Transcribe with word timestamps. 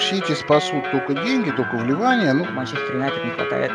Сити 0.00 0.32
спасут 0.32 0.90
только 0.90 1.14
деньги, 1.14 1.50
только 1.50 1.76
вливания. 1.76 2.32
Ну... 2.32 2.44
Манчестер 2.50 2.94
Юнайтед 2.94 3.24
не 3.24 3.30
хватает 3.30 3.72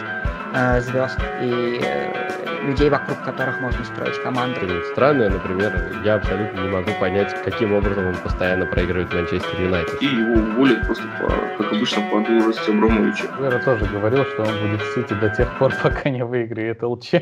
э, 0.54 0.82
звезд 0.82 1.20
и 1.42 1.80
э, 1.82 2.66
людей, 2.66 2.90
вокруг 2.90 3.22
которых 3.24 3.62
можно 3.62 3.84
строить 3.86 4.22
команду. 4.22 4.60
Странное, 4.92 5.30
например, 5.30 6.02
я 6.04 6.16
абсолютно 6.16 6.62
не 6.62 6.70
могу 6.70 6.92
понять, 7.00 7.34
каким 7.44 7.74
образом 7.74 8.08
он 8.08 8.16
постоянно 8.16 8.66
проигрывает 8.66 9.14
Манчестер 9.14 9.62
Юнайтед. 9.62 10.02
И 10.02 10.06
его 10.06 10.34
уволят 10.34 10.86
просто, 10.86 11.04
по, 11.20 11.64
как 11.64 11.74
обычно, 11.74 12.02
по 12.10 12.20
дурости 12.22 12.70
Абрамовича. 12.70 13.26
Вера 13.40 13.60
тоже 13.60 13.86
говорил, 13.86 14.26
что 14.26 14.44
он 14.44 14.70
будет 14.70 14.82
в 14.82 14.94
Сити 14.94 15.14
до 15.14 15.30
тех 15.30 15.58
пор, 15.58 15.74
пока 15.84 16.10
не 16.10 16.24
выиграет 16.26 16.82
ЛЧ. 16.82 17.14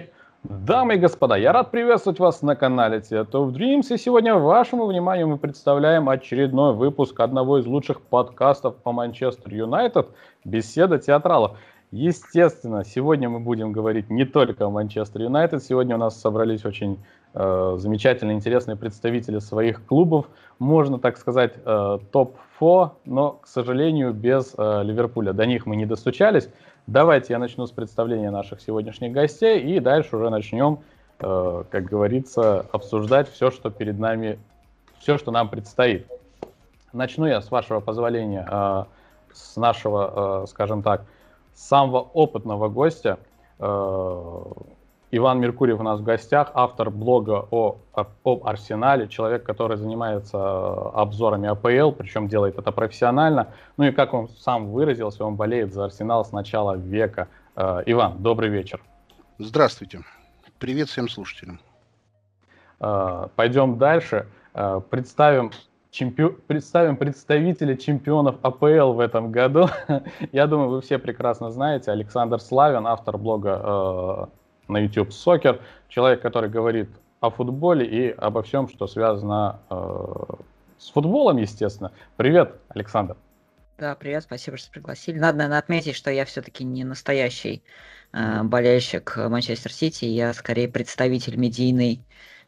Дамы 0.43 0.95
и 0.95 0.97
господа, 0.97 1.37
я 1.37 1.53
рад 1.53 1.71
приветствовать 1.71 2.19
вас 2.19 2.41
на 2.41 2.57
канале 2.57 2.97
Theater 2.97 3.31
of 3.31 3.53
Dreams, 3.53 3.93
и 3.93 3.97
сегодня 3.97 4.35
вашему 4.35 4.87
вниманию 4.87 5.25
мы 5.25 5.37
представляем 5.37 6.09
очередной 6.09 6.73
выпуск 6.73 7.17
одного 7.21 7.59
из 7.59 7.65
лучших 7.65 8.01
подкастов 8.01 8.75
по 8.75 8.91
Манчестер 8.91 9.53
Юнайтед 9.53 10.09
«Беседа 10.43 10.99
театралов». 10.99 11.57
Естественно, 11.95 12.83
сегодня 12.83 13.29
мы 13.29 13.39
будем 13.39 13.71
говорить 13.71 14.09
не 14.09 14.25
только 14.25 14.65
о 14.65 14.71
Манчестер 14.71 15.21
Юнайтед, 15.21 15.63
сегодня 15.63 15.93
у 15.93 15.99
нас 15.99 16.19
собрались 16.19 16.65
очень 16.65 16.97
э, 17.35 17.75
замечательные, 17.77 18.35
интересные 18.35 18.75
представители 18.75 19.37
своих 19.37 19.85
клубов, 19.85 20.25
можно 20.57 20.97
так 20.97 21.19
сказать, 21.19 21.53
э, 21.63 21.99
топ-4, 22.11 22.91
но, 23.05 23.33
к 23.33 23.47
сожалению, 23.47 24.11
без 24.11 24.55
э, 24.57 24.81
Ливерпуля. 24.83 25.33
До 25.33 25.45
них 25.45 25.67
мы 25.67 25.75
не 25.75 25.85
достучались, 25.85 26.49
Давайте 26.87 27.31
я 27.31 27.39
начну 27.39 27.65
с 27.65 27.71
представления 27.71 28.29
наших 28.29 28.59
сегодняшних 28.59 29.13
гостей 29.13 29.61
и 29.61 29.79
дальше 29.79 30.17
уже 30.17 30.29
начнем, 30.29 30.79
э, 31.19 31.63
как 31.69 31.85
говорится, 31.85 32.65
обсуждать 32.73 33.31
все, 33.31 33.51
что 33.51 33.69
перед 33.69 33.97
нами, 33.99 34.37
все, 34.99 35.17
что 35.17 35.31
нам 35.31 35.47
предстоит. 35.47 36.07
Начну 36.91 37.25
я, 37.25 37.39
с 37.39 37.51
вашего 37.51 37.79
позволения, 37.79 38.45
э, 38.49 38.83
с 39.31 39.55
нашего, 39.55 40.43
э, 40.43 40.47
скажем 40.47 40.83
так, 40.83 41.05
самого 41.53 41.99
опытного 41.99 42.69
гостя. 42.69 43.19
Э, 43.59 44.43
Иван 45.11 45.39
Меркурьев 45.39 45.79
у 45.79 45.83
нас 45.83 45.99
в 45.99 46.03
гостях, 46.03 46.51
автор 46.55 46.89
блога 46.89 47.47
о, 47.51 47.77
об 47.93 48.47
Арсенале, 48.47 49.07
человек, 49.07 49.43
который 49.43 49.77
занимается 49.77 50.37
э, 50.37 50.89
обзорами 50.95 51.49
АПЛ, 51.49 51.91
причем 51.91 52.27
делает 52.27 52.57
это 52.57 52.71
профессионально. 52.71 53.49
Ну 53.77 53.85
и 53.85 53.91
как 53.91 54.13
он 54.13 54.27
сам 54.29 54.71
выразился, 54.71 55.23
он 55.23 55.35
болеет 55.35 55.73
за 55.73 55.85
Арсенал 55.85 56.25
с 56.25 56.31
начала 56.31 56.75
века. 56.75 57.27
Э, 57.55 57.83
Иван, 57.85 58.23
добрый 58.23 58.49
вечер. 58.49 58.81
Здравствуйте. 59.37 60.01
Привет 60.59 60.89
всем 60.89 61.09
слушателям. 61.09 61.59
Пойдем 63.35 63.77
дальше. 63.77 64.27
Представим 64.89 65.51
чемпи... 65.93 66.27
представим 66.47 66.97
представителя 66.97 67.77
чемпионов 67.77 68.35
АПЛ 68.41 68.93
в 68.93 68.99
этом 68.99 69.31
году. 69.31 69.69
Я 70.31 70.47
думаю, 70.47 70.69
вы 70.69 70.81
все 70.81 70.97
прекрасно 70.97 71.51
знаете. 71.51 71.91
Александр 71.91 72.41
Славин, 72.41 72.85
автор 72.87 73.17
блога 73.17 74.29
на 74.67 74.79
YouTube 74.79 75.09
Soccer, 75.09 75.61
человек, 75.87 76.21
который 76.21 76.49
говорит 76.49 76.89
о 77.19 77.29
футболе 77.29 77.85
и 77.85 78.11
обо 78.11 78.41
всем, 78.43 78.67
что 78.67 78.87
связано 78.87 79.59
э, 79.69 79.75
с 80.77 80.89
футболом, 80.89 81.37
естественно. 81.37 81.91
Привет, 82.17 82.55
Александр. 82.69 83.15
Да, 83.77 83.95
привет, 83.95 84.23
спасибо, 84.23 84.57
что 84.57 84.71
пригласили. 84.71 85.19
Надо, 85.19 85.37
наверное, 85.37 85.59
отметить, 85.59 85.95
что 85.95 86.11
я 86.11 86.25
все-таки 86.25 86.63
не 86.63 86.83
настоящий 86.83 87.63
э, 88.13 88.43
болельщик 88.43 89.15
Манчестер 89.15 89.71
Сити, 89.71 90.05
я 90.05 90.33
скорее 90.33 90.67
представитель 90.67 91.37
медийный 91.37 92.03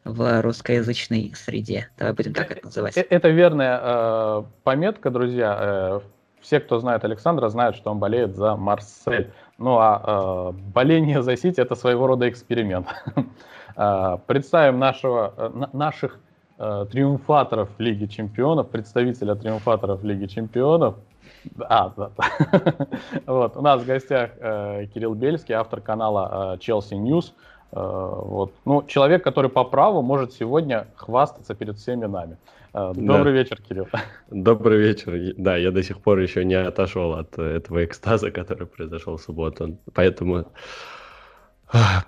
в 0.06 0.42
русскоязычной 0.42 1.32
среде. 1.34 1.88
Давай 1.98 2.14
будем 2.14 2.32
так 2.32 2.50
это 2.50 2.64
называть. 2.64 2.96
Э, 2.96 3.02
это 3.02 3.28
верная 3.28 3.80
э, 3.82 4.42
пометка, 4.62 5.10
друзья. 5.10 5.58
Э, 5.60 6.00
все, 6.40 6.60
кто 6.60 6.78
знает 6.78 7.04
Александра, 7.04 7.48
знают, 7.48 7.76
что 7.76 7.90
он 7.90 7.98
болеет 7.98 8.36
за 8.36 8.56
Марсель. 8.56 9.32
Ну 9.58 9.78
а 9.78 10.52
э, 10.54 10.58
боление 10.72 11.22
за 11.22 11.36
Сити 11.36 11.60
это 11.60 11.74
своего 11.74 12.06
рода 12.06 12.28
эксперимент. 12.28 12.86
э, 13.76 14.18
представим 14.26 14.78
нашего, 14.78 15.34
э, 15.36 15.66
наших 15.72 16.20
э, 16.58 16.86
триумфаторов 16.90 17.68
Лиги 17.78 18.06
Чемпионов, 18.06 18.70
представителя 18.70 19.34
триумфаторов 19.34 20.04
Лиги 20.04 20.26
Чемпионов. 20.26 20.94
А, 21.68 21.92
да. 21.96 22.10
вот, 23.26 23.56
у 23.56 23.60
нас 23.60 23.82
в 23.82 23.86
гостях 23.86 24.30
э, 24.38 24.86
Кирилл 24.92 25.14
Бельский, 25.14 25.54
автор 25.54 25.80
канала 25.80 26.56
э, 26.60 26.70
News. 26.94 27.32
Э, 27.72 27.78
вот. 27.80 28.52
Ну, 28.64 28.84
человек, 28.86 29.24
который 29.24 29.50
по 29.50 29.64
праву 29.64 30.02
может 30.02 30.32
сегодня 30.32 30.86
хвастаться 30.96 31.54
перед 31.54 31.76
всеми 31.76 32.06
нами. 32.06 32.36
Э, 32.72 32.92
добрый 32.94 33.32
да. 33.32 33.38
вечер, 33.38 33.60
Кирилл. 33.62 33.88
Добрый 34.30 34.78
вечер. 34.78 35.34
Да, 35.36 35.56
я 35.56 35.70
до 35.70 35.82
сих 35.82 36.00
пор 36.00 36.18
еще 36.18 36.44
не 36.44 36.54
отошел 36.54 37.14
от 37.14 37.38
этого 37.38 37.84
экстаза, 37.84 38.30
который 38.30 38.66
произошел 38.66 39.16
в 39.16 39.22
субботу. 39.22 39.78
Поэтому 39.94 40.46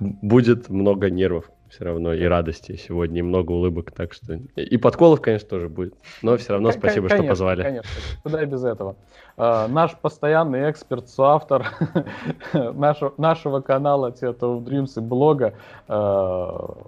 будет 0.01 0.69
много 0.69 1.11
нервов 1.11 1.51
все 1.71 1.85
равно 1.85 2.13
и 2.13 2.25
радости 2.25 2.77
сегодня, 2.77 3.19
и 3.21 3.23
много 3.23 3.53
улыбок, 3.53 3.93
так 3.93 4.13
что... 4.13 4.41
И 4.57 4.77
подколов, 4.77 5.21
конечно, 5.21 5.49
тоже 5.49 5.69
будет, 5.69 5.95
но 6.23 6.37
все 6.37 6.53
равно 6.53 6.71
спасибо, 6.73 7.09
конечно, 7.09 7.25
что 7.25 7.33
позвали. 7.33 7.63
Конечно, 7.63 7.91
куда 8.23 8.43
и 8.43 8.47
без 8.47 8.65
этого. 8.65 8.97
Uh, 9.37 9.69
наш 9.69 9.97
постоянный 9.97 10.71
эксперт, 10.71 11.09
соавтор 11.09 11.67
нашего, 12.53 13.15
нашего 13.19 13.61
канала 13.61 14.11
Theater 14.11 14.41
of 14.41 14.65
Dreams 14.65 14.93
и 14.97 15.01
блога 15.01 15.55
uh, 15.89 16.87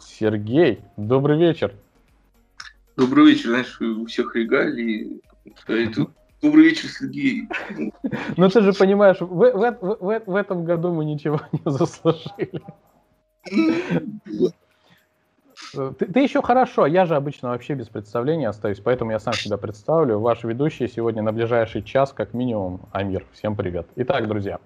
Сергей, 0.00 0.80
добрый 0.96 1.38
вечер. 1.38 1.72
Добрый 2.96 3.26
вечер, 3.26 3.50
знаешь, 3.50 3.80
у 3.80 4.06
всех 4.06 4.34
регалии, 4.34 5.20
Добрый 6.40 6.66
вечер, 6.66 6.88
Сергей. 6.88 7.48
Ну 8.36 8.48
ты 8.48 8.60
же 8.60 8.72
понимаешь, 8.72 9.16
в, 9.20 9.26
в, 9.26 9.78
в, 9.80 10.22
в 10.24 10.34
этом 10.36 10.64
году 10.64 10.92
мы 10.92 11.04
ничего 11.04 11.40
не 11.52 11.60
заслужили. 11.64 12.62
Ты, 15.72 16.06
ты 16.06 16.20
еще 16.20 16.40
хорошо, 16.40 16.86
я 16.86 17.04
же 17.04 17.14
обычно 17.14 17.50
вообще 17.50 17.74
без 17.74 17.88
представления 17.88 18.48
остаюсь, 18.48 18.80
поэтому 18.80 19.10
я 19.10 19.18
сам 19.18 19.34
себя 19.34 19.58
представлю. 19.58 20.18
Ваш 20.18 20.44
ведущий 20.44 20.88
сегодня 20.88 21.22
на 21.22 21.32
ближайший 21.32 21.82
час, 21.82 22.12
как 22.12 22.32
минимум, 22.32 22.80
Амир. 22.92 23.26
Всем 23.32 23.54
привет. 23.54 23.86
Итак, 23.96 24.28
друзья, 24.28 24.60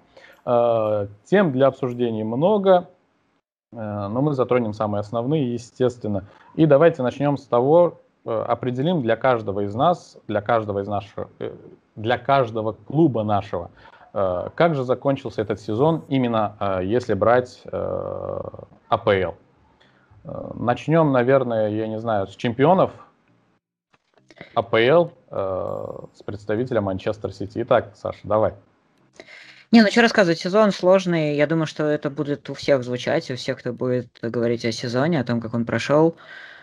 э, 0.45 1.07
тем 1.25 1.51
для 1.51 1.67
обсуждений 1.67 2.23
много, 2.23 2.89
э, 3.71 3.75
но 3.75 4.21
мы 4.21 4.33
затронем 4.33 4.73
самые 4.73 5.01
основные, 5.01 5.53
естественно. 5.53 6.23
И 6.55 6.65
давайте 6.65 7.03
начнем 7.03 7.37
с 7.37 7.45
того, 7.45 7.99
э, 8.25 8.29
определим 8.29 9.01
для 9.01 9.17
каждого 9.17 9.61
из 9.61 9.75
нас, 9.75 10.17
для 10.27 10.41
каждого 10.41 10.79
из 10.79 10.87
наших, 10.87 11.27
для 11.95 12.17
каждого 12.17 12.71
клуба 12.73 13.23
нашего, 13.23 13.69
Э, 13.69 13.92
как 14.13 14.75
же 14.75 14.83
закончился 14.83 15.41
этот 15.41 15.59
сезон, 15.59 16.05
именно 16.07 16.55
э, 16.59 16.81
если 16.85 17.15
брать 17.15 17.61
э, 17.65 18.39
АПЛ? 18.87 19.33
Начнем, 20.53 21.11
наверное, 21.11 21.69
я 21.69 21.87
не 21.87 21.99
знаю, 21.99 22.27
с 22.27 22.35
чемпионов 22.35 22.91
АПЛ, 24.55 25.09
с 25.29 26.23
представителя 26.23 26.79
Манчестер 26.79 27.33
Сити. 27.33 27.61
Итак, 27.63 27.91
Саша, 27.95 28.19
давай. 28.23 28.53
Не, 29.73 29.81
ну 29.81 29.89
что 29.89 30.01
рассказывать, 30.01 30.39
сезон 30.39 30.71
сложный. 30.71 31.35
Я 31.35 31.47
думаю, 31.47 31.65
что 31.65 31.83
это 31.85 32.09
будет 32.09 32.49
у 32.49 32.53
всех 32.53 32.83
звучать, 32.83 33.29
у 33.31 33.35
всех, 33.35 33.59
кто 33.59 33.73
будет 33.73 34.07
говорить 34.21 34.63
о 34.63 34.71
сезоне, 34.71 35.19
о 35.19 35.23
том, 35.25 35.41
как 35.41 35.55
он 35.55 35.65
прошел. 35.65 36.15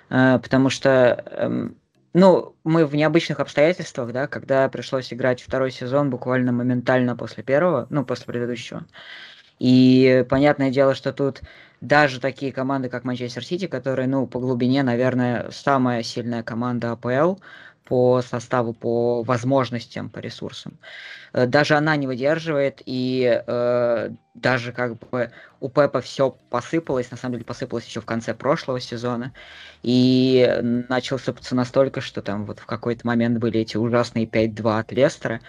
Потому 0.09 0.71
что 0.71 1.23
эм, 1.33 1.77
ну, 2.13 2.57
мы 2.65 2.87
в 2.87 2.95
необычных 2.95 3.41
обстоятельствах, 3.41 4.13
да, 4.13 4.27
когда 4.27 4.69
пришлось 4.69 5.13
играть 5.13 5.41
второй 5.43 5.71
сезон 5.71 6.11
буквально 6.11 6.53
моментально 6.53 7.17
после 7.17 7.43
первого, 7.43 7.87
ну, 7.91 8.05
после 8.05 8.27
предыдущего. 8.27 8.85
И 9.59 10.25
понятное 10.29 10.71
дело, 10.71 10.95
что 10.95 11.13
тут 11.13 11.43
даже 11.81 12.21
такие 12.21 12.53
команды, 12.53 12.89
как 12.89 13.05
Манчестер 13.05 13.45
Сити, 13.45 13.67
которые, 13.67 14.09
ну, 14.09 14.27
по 14.27 14.41
глубине, 14.41 14.83
наверное, 14.83 15.51
самая 15.51 16.03
сильная 16.03 16.43
команда 16.43 16.93
АПЛ, 16.93 17.37
по 17.91 18.23
составу, 18.23 18.73
по 18.73 19.25
возможностям, 19.25 20.11
по 20.11 20.21
ресурсам. 20.21 20.79
Э, 21.33 21.47
даже 21.47 21.75
она 21.75 21.97
не 21.97 22.07
выдерживает, 22.07 22.83
и 22.87 23.43
э, 23.45 24.11
даже 24.35 24.73
как 24.73 24.97
бы 25.01 25.33
у 25.59 25.69
Пепа 25.69 26.01
все 26.01 26.31
посыпалось, 26.51 27.11
на 27.11 27.17
самом 27.17 27.33
деле 27.35 27.45
посыпалось 27.45 27.85
еще 27.87 28.01
в 28.01 28.05
конце 28.05 28.33
прошлого 28.33 28.79
сезона, 28.79 29.33
и 29.83 30.49
начал 30.89 31.19
сыпаться 31.19 31.57
настолько, 31.57 32.01
что 32.01 32.23
там 32.23 32.47
вот 32.47 32.61
в 32.61 32.67
какой-то 32.67 33.05
момент 33.05 33.39
были 33.39 33.59
эти 33.59 33.77
ужасные 33.77 34.27
5-2 34.27 34.79
от 34.79 34.93
Лестера, 34.93 35.41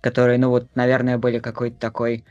которые, 0.00 0.38
ну 0.38 0.48
вот, 0.48 0.74
наверное, 0.74 1.18
были 1.18 1.40
какой-то 1.40 1.78
такой, 1.78 2.24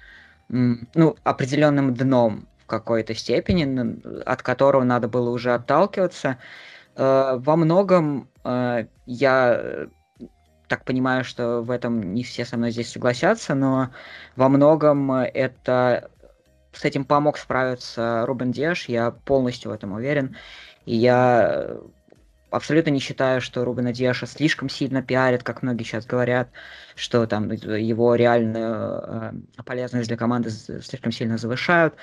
ну, 0.50 1.16
определенным 1.24 1.94
дном 1.94 2.48
в 2.64 2.66
какой-то 2.66 3.14
степени, 3.14 4.24
от 4.26 4.42
которого 4.42 4.84
надо 4.84 5.08
было 5.08 5.30
уже 5.30 5.54
отталкиваться. 5.54 6.40
Э, 6.96 7.36
во 7.38 7.56
многом 7.56 8.31
я 8.44 9.56
э, 9.60 9.88
так 10.68 10.86
понимаю, 10.86 11.24
что 11.24 11.62
в 11.62 11.72
этом 11.72 12.14
не 12.14 12.24
все 12.24 12.46
со 12.46 12.58
мной 12.58 12.72
здесь 12.72 12.92
согласятся, 12.92 13.56
но 13.56 13.92
во 14.36 14.50
многом 14.50 15.12
это 15.12 16.10
с 16.74 16.86
этим 16.86 17.06
помог 17.06 17.38
справиться 17.38 18.26
Рубен 18.26 18.52
Деш, 18.52 18.86
я 18.88 19.12
полностью 19.12 19.72
в 19.72 19.74
этом 19.74 19.92
уверен. 19.92 20.36
И 20.86 20.96
я 20.96 21.78
абсолютно 22.52 22.90
не 22.92 23.00
считаю, 23.00 23.42
что 23.42 23.66
Рубена 23.66 23.94
Диаша 23.94 24.28
слишком 24.28 24.70
сильно 24.70 25.02
пиарит, 25.02 25.44
как 25.44 25.64
многие 25.64 25.84
сейчас 25.84 26.06
говорят, 26.06 26.50
что 27.02 27.26
там 27.26 27.50
его 27.52 28.14
реальную 28.14 29.02
э, 29.58 29.64
полезность 29.66 30.08
для 30.08 30.18
команды 30.18 30.52
слишком 30.52 31.12
сильно 31.12 31.40
завышают. 31.40 31.96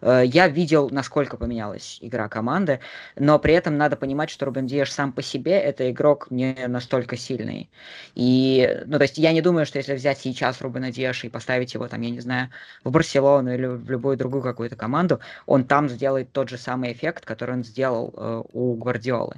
Э, 0.00 0.22
я 0.24 0.48
видел, 0.48 0.88
насколько 0.88 1.36
поменялась 1.36 1.98
игра 2.00 2.26
команды, 2.30 2.80
но 3.16 3.38
при 3.38 3.52
этом 3.52 3.76
надо 3.76 3.96
понимать, 3.96 4.30
что 4.30 4.46
Рубен 4.46 4.66
Диаш 4.66 4.90
сам 4.90 5.12
по 5.12 5.20
себе 5.20 5.60
это 5.60 5.90
игрок 5.90 6.28
не 6.30 6.56
настолько 6.68 7.18
сильный. 7.18 7.68
И, 8.14 8.82
ну, 8.86 8.96
то 8.96 9.02
есть 9.02 9.18
я 9.18 9.32
не 9.32 9.42
думаю, 9.42 9.66
что 9.66 9.76
если 9.76 9.94
взять 9.94 10.20
сейчас 10.20 10.62
Рубена 10.62 10.90
Диаша 10.90 11.26
и 11.26 11.30
поставить 11.30 11.74
его 11.74 11.86
там, 11.86 12.00
я 12.00 12.10
не 12.10 12.20
знаю, 12.20 12.48
в 12.82 12.90
Барселону 12.90 13.52
или 13.52 13.66
в 13.66 13.90
любую 13.90 14.16
другую 14.16 14.42
какую-то 14.42 14.74
команду, 14.74 15.20
он 15.44 15.64
там 15.64 15.90
сделает 15.90 16.32
тот 16.32 16.48
же 16.48 16.56
самый 16.56 16.92
эффект, 16.92 17.26
который 17.26 17.56
он 17.56 17.62
сделал 17.62 18.14
э, 18.16 18.42
у 18.54 18.74
Гвардиолы. 18.76 19.34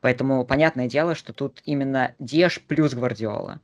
Поэтому 0.00 0.44
понятное 0.44 0.86
дело, 0.86 1.16
что 1.16 1.32
тут 1.32 1.60
именно 1.64 2.14
Деш 2.20 2.60
плюс 2.60 2.94
Гвардиола. 2.94 3.58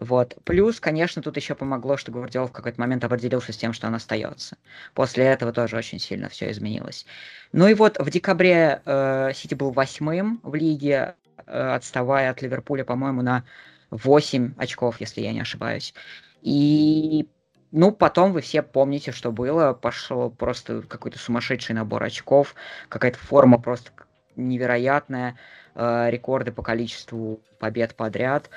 Вот. 0.00 0.34
Плюс, 0.44 0.80
конечно, 0.80 1.20
тут 1.20 1.36
еще 1.36 1.54
помогло, 1.54 1.98
что 1.98 2.10
Гвардиол 2.10 2.46
в 2.46 2.52
какой-то 2.52 2.80
момент 2.80 3.04
определился 3.04 3.52
с 3.52 3.56
тем, 3.58 3.74
что 3.74 3.86
он 3.86 3.94
остается. 3.94 4.56
После 4.94 5.24
этого 5.24 5.52
тоже 5.52 5.76
очень 5.76 5.98
сильно 5.98 6.30
все 6.30 6.50
изменилось. 6.50 7.04
Ну 7.52 7.68
и 7.68 7.74
вот 7.74 7.98
в 7.98 8.10
декабре 8.10 8.80
э, 8.86 9.32
Сити 9.34 9.54
был 9.54 9.72
восьмым 9.72 10.40
в 10.42 10.54
лиге, 10.54 11.16
э, 11.46 11.74
отставая 11.74 12.30
от 12.30 12.40
Ливерпуля, 12.40 12.84
по-моему, 12.84 13.20
на 13.20 13.44
8 13.90 14.54
очков, 14.56 15.00
если 15.00 15.20
я 15.20 15.32
не 15.34 15.40
ошибаюсь. 15.42 15.92
И 16.40 17.28
ну, 17.70 17.92
потом 17.92 18.32
вы 18.32 18.40
все 18.40 18.62
помните, 18.62 19.12
что 19.12 19.30
было. 19.32 19.74
Пошел 19.74 20.30
просто 20.30 20.80
какой-то 20.80 21.18
сумасшедший 21.18 21.74
набор 21.74 22.02
очков, 22.04 22.54
какая-то 22.88 23.18
форма 23.18 23.60
просто 23.60 23.92
невероятная, 24.34 25.36
э, 25.74 26.06
рекорды 26.08 26.52
по 26.52 26.62
количеству 26.62 27.42
побед 27.58 27.94
подряд. 27.94 28.48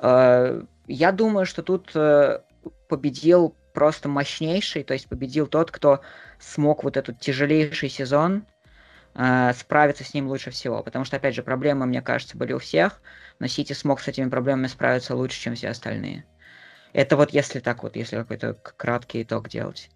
Э, 0.00 0.62
я 0.86 1.12
думаю, 1.12 1.46
что 1.46 1.62
тут 1.62 1.90
э, 1.94 2.40
победил 2.88 3.54
просто 3.72 4.08
мощнейший, 4.08 4.82
то 4.82 4.94
есть 4.94 5.08
победил 5.08 5.46
тот, 5.46 5.70
кто 5.70 6.00
смог 6.38 6.84
вот 6.84 6.96
этот 6.96 7.20
тяжелейший 7.20 7.88
сезон 7.88 8.44
э, 9.14 9.52
справиться 9.54 10.04
с 10.04 10.14
ним 10.14 10.28
лучше 10.28 10.50
всего. 10.50 10.82
Потому 10.82 11.04
что, 11.04 11.16
опять 11.16 11.34
же, 11.34 11.42
проблемы, 11.42 11.86
мне 11.86 12.02
кажется, 12.02 12.36
были 12.36 12.52
у 12.52 12.58
всех, 12.58 13.00
но 13.38 13.46
Сити 13.46 13.72
смог 13.72 14.00
с 14.00 14.08
этими 14.08 14.28
проблемами 14.28 14.66
справиться 14.66 15.14
лучше, 15.14 15.40
чем 15.40 15.54
все 15.54 15.68
остальные. 15.68 16.24
Это 16.92 17.16
вот 17.16 17.30
если 17.30 17.60
так 17.60 17.82
вот, 17.82 17.94
если 17.96 18.16
какой-то 18.16 18.54
краткий 18.54 19.22
итог 19.22 19.48
делать. 19.48 19.90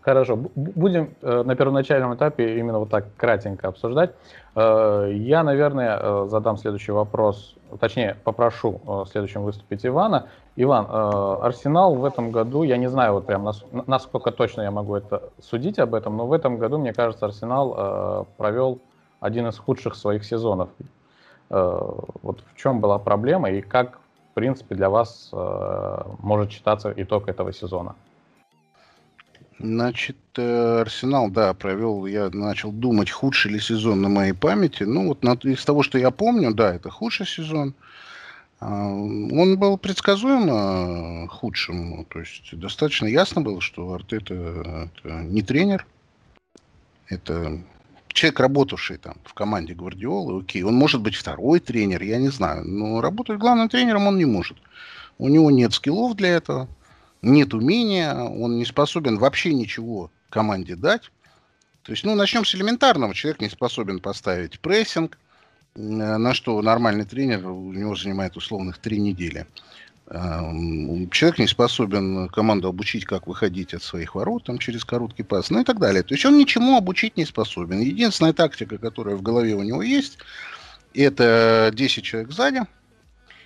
Хорошо, 0.00 0.36
будем 0.36 1.14
э, 1.22 1.42
на 1.44 1.54
первоначальном 1.54 2.16
этапе 2.16 2.58
именно 2.58 2.80
вот 2.80 2.90
так 2.90 3.14
кратенько 3.16 3.68
обсуждать. 3.68 4.10
Э, 4.56 5.08
я, 5.14 5.44
наверное, 5.44 5.96
э, 5.96 6.26
задам 6.28 6.56
следующий 6.56 6.90
вопрос, 6.90 7.54
точнее, 7.78 8.16
попрошу 8.24 8.80
в 8.84 9.06
следующем 9.06 9.42
выступить 9.42 9.84
Ивана. 9.86 10.26
Иван, 10.56 10.86
Арсенал 11.42 11.94
в 11.94 12.04
этом 12.04 12.30
году, 12.30 12.62
я 12.62 12.76
не 12.76 12.88
знаю 12.88 13.14
вот 13.14 13.26
прям 13.26 13.48
насколько 13.86 14.30
точно 14.30 14.62
я 14.62 14.70
могу 14.70 14.94
это 14.96 15.30
судить 15.40 15.78
об 15.78 15.94
этом, 15.94 16.16
но 16.16 16.26
в 16.26 16.32
этом 16.32 16.58
году, 16.58 16.78
мне 16.78 16.92
кажется, 16.92 17.26
Арсенал 17.26 18.26
провел 18.36 18.78
один 19.20 19.48
из 19.48 19.58
худших 19.58 19.94
своих 19.94 20.24
сезонов. 20.24 20.68
Вот 21.48 22.40
в 22.52 22.56
чем 22.56 22.80
была 22.80 22.98
проблема 22.98 23.50
и 23.50 23.60
как, 23.60 23.98
в 24.30 24.34
принципе, 24.34 24.74
для 24.74 24.88
вас 24.88 25.30
может 25.32 26.50
читаться 26.50 26.92
итог 26.96 27.28
этого 27.28 27.52
сезона? 27.52 27.94
Значит, 29.62 30.16
э, 30.36 30.80
Арсенал, 30.80 31.30
да, 31.30 31.54
провел, 31.54 32.06
я 32.06 32.30
начал 32.30 32.72
думать, 32.72 33.10
худший 33.10 33.52
ли 33.52 33.60
сезон 33.60 34.02
на 34.02 34.08
моей 34.08 34.32
памяти. 34.32 34.82
Ну, 34.82 35.06
вот 35.06 35.22
на, 35.22 35.34
из 35.34 35.64
того, 35.64 35.84
что 35.84 35.98
я 35.98 36.10
помню, 36.10 36.52
да, 36.52 36.74
это 36.74 36.90
худший 36.90 37.26
сезон. 37.26 37.72
А, 38.58 38.86
он 38.88 39.56
был 39.56 39.78
предсказуемо 39.78 41.28
худшим. 41.28 42.04
То 42.06 42.18
есть 42.18 42.58
достаточно 42.58 43.06
ясно 43.06 43.40
было, 43.40 43.60
что 43.60 43.92
Артета 43.92 44.90
это 44.96 45.22
не 45.22 45.42
тренер. 45.42 45.86
Это 47.06 47.60
человек, 48.08 48.40
работавший 48.40 48.96
там 48.96 49.14
в 49.24 49.32
команде 49.32 49.74
Гвардиолы. 49.74 50.40
Окей, 50.40 50.64
он 50.64 50.74
может 50.74 51.00
быть 51.00 51.14
второй 51.14 51.60
тренер, 51.60 52.02
я 52.02 52.18
не 52.18 52.30
знаю. 52.30 52.64
Но 52.64 53.00
работать 53.00 53.38
главным 53.38 53.68
тренером 53.68 54.08
он 54.08 54.18
не 54.18 54.24
может. 54.24 54.56
У 55.18 55.28
него 55.28 55.52
нет 55.52 55.72
скиллов 55.72 56.16
для 56.16 56.30
этого 56.30 56.68
нет 57.22 57.54
умения, 57.54 58.14
он 58.14 58.58
не 58.58 58.64
способен 58.64 59.18
вообще 59.18 59.54
ничего 59.54 60.10
команде 60.28 60.76
дать. 60.76 61.10
То 61.82 61.92
есть, 61.92 62.04
ну, 62.04 62.14
начнем 62.14 62.44
с 62.44 62.54
элементарного. 62.54 63.14
Человек 63.14 63.40
не 63.40 63.48
способен 63.48 64.00
поставить 64.00 64.60
прессинг, 64.60 65.18
э, 65.74 65.80
на 65.80 66.34
что 66.34 66.60
нормальный 66.62 67.04
тренер 67.04 67.46
у 67.46 67.72
него 67.72 67.94
занимает 67.96 68.36
условных 68.36 68.78
три 68.78 68.98
недели. 68.98 69.46
Эм, 70.08 71.08
человек 71.10 71.38
не 71.38 71.46
способен 71.46 72.28
команду 72.28 72.68
обучить, 72.68 73.04
как 73.04 73.26
выходить 73.26 73.72
от 73.72 73.82
своих 73.82 74.14
ворот 74.14 74.44
там, 74.44 74.58
через 74.58 74.84
короткий 74.84 75.22
пас, 75.22 75.50
ну 75.50 75.60
и 75.60 75.64
так 75.64 75.78
далее. 75.78 76.02
То 76.02 76.14
есть 76.14 76.24
он 76.24 76.36
ничему 76.36 76.76
обучить 76.76 77.16
не 77.16 77.24
способен. 77.24 77.80
Единственная 77.80 78.32
тактика, 78.32 78.78
которая 78.78 79.16
в 79.16 79.22
голове 79.22 79.54
у 79.54 79.62
него 79.62 79.82
есть, 79.82 80.18
это 80.92 81.70
10 81.72 82.04
человек 82.04 82.32
сзади– 82.32 82.62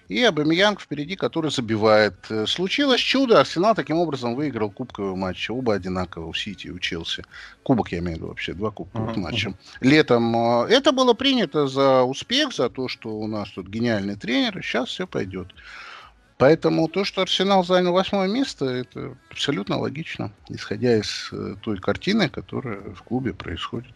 и 0.08 0.23
Абамиянг 0.23 0.81
впереди, 0.81 1.17
который 1.17 1.50
забивает. 1.50 2.14
Э, 2.31 2.47
случилось 2.47 3.00
чудо, 3.00 3.41
Арсенал 3.41 3.75
таким 3.75 3.99
образом 3.99 4.35
выиграл 4.35 4.70
кубковый 4.70 5.17
матч. 5.17 5.50
Оба 5.50 5.75
одинаково 5.75 6.26
у 6.26 6.35
Сити, 6.35 6.69
у 6.69 6.79
Челси. 6.79 7.25
Кубок, 7.62 7.93
я 7.93 7.99
имею 7.99 8.17
в 8.17 8.19
виду 8.19 8.29
вообще, 8.29 8.55
два 8.55 8.70
кубковых 8.70 9.17
uh-huh. 9.17 9.20
матча. 9.20 9.55
Летом 9.81 10.37
э, 10.37 10.69
это 10.69 10.93
было 10.93 11.14
принято 11.14 11.67
за 11.67 12.03
успех, 12.03 12.55
за 12.55 12.70
то, 12.70 12.88
что 12.88 13.11
у 13.11 13.26
нас 13.26 13.50
тут 13.50 13.69
гениальный 13.69 14.17
тренер, 14.17 14.58
и 14.58 14.62
сейчас 14.62 14.88
все 14.88 15.06
пойдет. 15.06 15.49
Поэтому 16.38 16.87
то, 16.88 17.05
что 17.05 17.23
Арсенал 17.23 17.64
занял 17.64 17.93
восьмое 17.93 18.29
место, 18.29 18.67
это 18.67 19.17
абсолютно 19.31 19.79
логично, 19.79 20.32
исходя 20.49 20.99
из 20.99 21.31
э, 21.32 21.55
той 21.62 21.79
картины, 21.79 22.29
которая 22.29 22.81
в 22.94 23.02
клубе 23.02 23.32
происходит. 23.32 23.94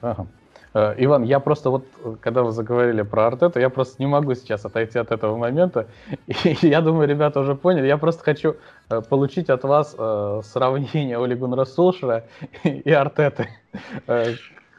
Ага. 0.00 0.22
Э, 0.22 0.26
Иван, 0.74 1.22
я 1.24 1.40
просто 1.40 1.70
вот, 1.70 1.86
когда 2.20 2.42
вы 2.42 2.52
заговорили 2.52 3.02
про 3.02 3.26
Артета, 3.26 3.60
я 3.60 3.70
просто 3.70 3.96
не 4.02 4.06
могу 4.06 4.34
сейчас 4.34 4.64
отойти 4.64 4.98
от 4.98 5.10
этого 5.10 5.36
момента. 5.36 5.86
И 6.26 6.56
я 6.62 6.80
думаю, 6.80 7.08
ребята 7.08 7.40
уже 7.40 7.54
поняли. 7.54 7.86
Я 7.86 7.96
просто 7.96 8.22
хочу 8.22 8.56
э, 8.90 9.00
получить 9.00 9.50
от 9.50 9.64
вас 9.64 9.94
э, 9.98 10.42
сравнение 10.44 11.18
Оли 11.18 11.34
Гуннера 11.34 11.64
Сулшера 11.64 12.24
и 12.64 12.90
Артеты. 12.90 13.48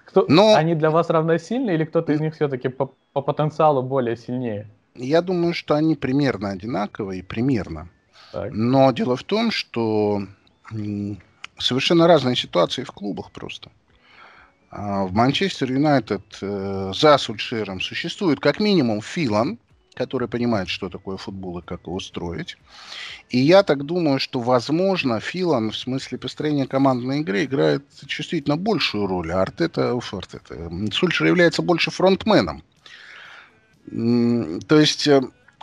Кто, 0.06 0.26
Но... 0.28 0.56
Они 0.56 0.76
для 0.76 0.90
вас 0.90 1.10
равносильны 1.10 1.72
или 1.72 1.86
кто-то 1.86 2.14
из 2.14 2.20
них 2.20 2.34
все-таки 2.34 2.68
по, 2.70 2.94
по 3.14 3.22
потенциалу 3.22 3.84
более 3.84 4.18
сильнее? 4.18 4.68
Я 4.96 5.22
думаю, 5.22 5.54
что 5.54 5.76
они 5.76 5.96
примерно 5.96 6.50
одинаковые, 6.50 7.24
примерно. 7.24 7.90
Так. 8.32 8.52
Но 8.52 8.92
дело 8.92 9.16
в 9.16 9.24
том, 9.24 9.52
что 9.52 10.24
совершенно 11.58 12.08
разные 12.08 12.36
ситуации 12.36 12.84
в 12.84 12.92
клубах 12.92 13.32
просто. 13.32 13.70
А, 14.72 15.06
в 15.06 15.14
Манчестер 15.14 15.72
Юнайтед 15.72 16.38
э, 16.42 16.92
за 16.94 17.18
Сульшером 17.18 17.82
существует 17.82 18.40
как 18.40 18.60
минимум 18.60 19.02
Филан, 19.02 19.58
который 19.96 20.28
понимает, 20.28 20.70
что 20.70 20.90
такое 20.90 21.18
футбол 21.18 21.60
и 21.60 21.62
как 21.62 21.88
его 21.88 22.00
строить. 22.00 22.58
И 23.30 23.40
я 23.40 23.64
так 23.64 23.84
думаю, 23.84 24.20
что, 24.20 24.40
возможно, 24.40 25.20
Филан 25.20 25.72
в 25.72 25.78
смысле 25.78 26.18
построения 26.18 26.68
командной 26.68 27.22
игры 27.22 27.46
играет 27.46 27.84
чувствительно 28.06 28.58
большую 28.58 29.08
роль, 29.08 29.32
а 29.32 29.42
Артета, 29.42 29.96
уф, 29.96 30.14
Артета, 30.14 30.72
Сульшер 30.92 31.28
является 31.28 31.62
больше 31.62 31.90
фронтменом. 31.90 32.64
То 33.88 34.80
есть 34.80 35.08
э, 35.08 35.22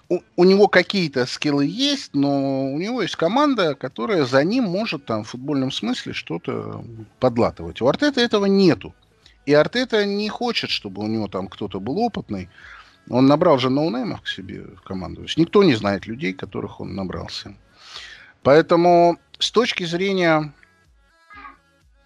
у, 0.09 0.45
него 0.45 0.69
какие-то 0.69 1.27
скиллы 1.27 1.67
есть, 1.67 2.15
но 2.15 2.73
у 2.73 2.79
него 2.79 3.03
есть 3.03 3.17
команда, 3.17 3.75
которая 3.75 4.25
за 4.25 4.45
ним 4.45 4.65
может 4.65 5.05
там 5.05 5.25
в 5.25 5.31
футбольном 5.31 5.73
смысле 5.73 6.13
что-то 6.13 6.85
подлатывать. 7.19 7.81
У 7.81 7.89
Артета 7.89 8.21
этого 8.21 8.47
нету. 8.47 8.95
И 9.47 9.53
Артета 9.53 10.05
не 10.07 10.29
хочет, 10.29 10.71
чтобы 10.71 11.03
у 11.03 11.07
него 11.07 11.29
там 11.29 11.49
кто-то 11.49 11.81
был 11.81 11.99
опытный. 11.99 12.49
Он 13.09 13.27
набрал 13.27 13.59
же 13.59 13.71
ноунеймов 13.71 14.23
к 14.23 14.29
себе 14.29 14.63
в 14.63 14.83
команду. 14.83 15.23
То 15.23 15.27
есть 15.27 15.39
никто 15.39 15.63
не 15.63 15.75
знает 15.75 16.07
людей, 16.07 16.33
которых 16.33 16.81
он 16.81 16.95
набрался. 16.95 17.55
Поэтому 18.43 19.19
с 19.39 19.51
точки 19.51 19.85
зрения 19.85 20.53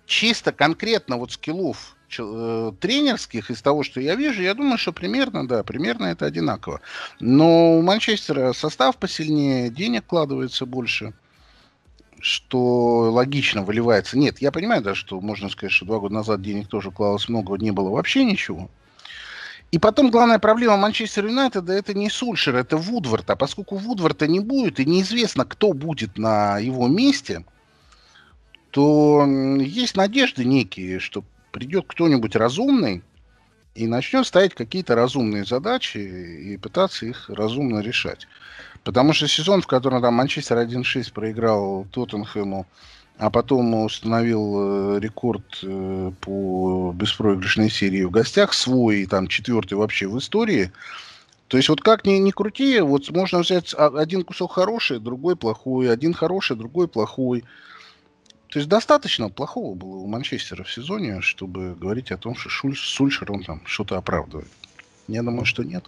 чисто 0.07 0.53
конкретно 0.53 1.17
вот 1.17 1.33
скиллов 1.33 1.97
тренерских, 2.17 3.51
из 3.51 3.63
того, 3.63 3.83
что 3.83 4.01
я 4.01 4.15
вижу, 4.15 4.43
я 4.43 4.55
думаю, 4.55 4.79
что 4.79 4.93
примерно, 4.93 5.47
да, 5.47 5.63
примерно 5.63 6.07
это 6.07 6.27
одинаково. 6.27 6.81
Но 7.21 7.79
у 7.79 7.83
Манчестера 7.83 8.53
состав 8.53 8.97
посильнее, 8.97 9.71
денег 9.71 10.05
вкладывается 10.05 10.67
больше, 10.67 11.13
что 12.21 13.11
логично 13.11 13.63
выливается. 13.63 14.19
Нет, 14.19 14.41
я 14.41 14.53
понимаю, 14.53 14.83
да, 14.83 14.95
что 14.95 15.21
можно 15.21 15.49
сказать, 15.49 15.73
что 15.73 15.87
два 15.87 15.99
года 15.99 16.15
назад 16.15 16.43
денег 16.43 16.69
тоже 16.69 16.91
вкладывалось 16.91 17.29
много, 17.29 17.57
не 17.57 17.71
было 17.71 17.91
вообще 17.91 18.25
ничего. 18.25 18.71
И 19.73 19.79
потом 19.79 20.11
главная 20.11 20.41
проблема 20.41 20.77
Манчестер 20.77 21.27
Юнайтеда 21.27 21.73
это 21.73 21.95
не 21.95 22.11
Сульшер, 22.11 22.57
это 22.57 22.77
Вудвард. 22.77 23.31
А 23.31 23.37
поскольку 23.37 23.77
Вудварда 23.77 24.27
не 24.27 24.41
будет 24.41 24.81
и 24.81 24.85
неизвестно, 24.85 25.45
кто 25.45 25.73
будет 25.73 26.19
на 26.19 26.59
его 26.59 26.89
месте, 26.89 27.45
то 28.71 29.25
есть 29.25 29.97
надежды 29.97 30.45
некие, 30.45 30.99
что 30.99 31.25
придет 31.51 31.85
кто-нибудь 31.87 32.37
разумный, 32.37 33.03
и 33.75 33.87
начнет 33.87 34.27
ставить 34.27 34.55
какие-то 34.55 34.95
разумные 34.95 35.45
задачи 35.45 35.99
и 35.99 36.57
пытаться 36.57 37.07
их 37.07 37.31
разумно 37.31 37.81
решать. 37.81 38.27
Потому 38.83 39.13
что 39.13 39.29
сезон, 39.29 39.63
в 39.63 39.67
котором 39.67 40.03
там 40.03 40.15
Манчестер 40.15 40.59
1-6 40.59 41.13
проиграл 41.13 41.87
Тоттенхэму, 41.93 42.67
а 43.19 43.31
потом 43.31 43.75
установил 43.75 44.97
э, 44.97 45.01
рекорд 45.01 45.61
э, 45.63 46.13
по 46.21 46.93
беспроигрышной 46.95 47.71
серии 47.71 48.05
в 48.05 48.11
гостях, 48.11 48.55
свой, 48.55 49.05
там, 49.05 49.29
четвертый 49.29 49.75
вообще 49.75 50.09
в 50.09 50.19
истории. 50.19 50.73
То 51.49 51.59
есть 51.59 51.69
вот 51.69 51.83
как 51.83 52.07
ни, 52.07 52.13
ни 52.13 52.31
крути, 52.31 52.81
вот 52.81 53.11
можно 53.11 53.41
взять 53.41 53.75
один 53.75 54.25
кусок 54.25 54.53
хороший, 54.53 55.01
другой 55.01 55.37
плохой, 55.37 55.93
один 55.93 56.15
хороший, 56.15 56.57
другой 56.57 56.89
плохой. 56.89 57.45
То 58.51 58.59
есть 58.59 58.69
достаточно 58.69 59.29
плохого 59.29 59.75
было 59.75 59.97
у 59.97 60.07
Манчестера 60.07 60.65
в 60.65 60.73
сезоне, 60.73 61.21
чтобы 61.21 61.75
говорить 61.75 62.11
о 62.11 62.17
том, 62.17 62.35
что 62.35 62.49
Шуль, 62.49 62.77
Сульшер 62.77 63.31
он 63.31 63.45
там 63.45 63.63
что-то 63.65 63.97
оправдывает. 63.97 64.49
Я 65.07 65.23
думаю, 65.23 65.45
что 65.45 65.63
нет. 65.63 65.85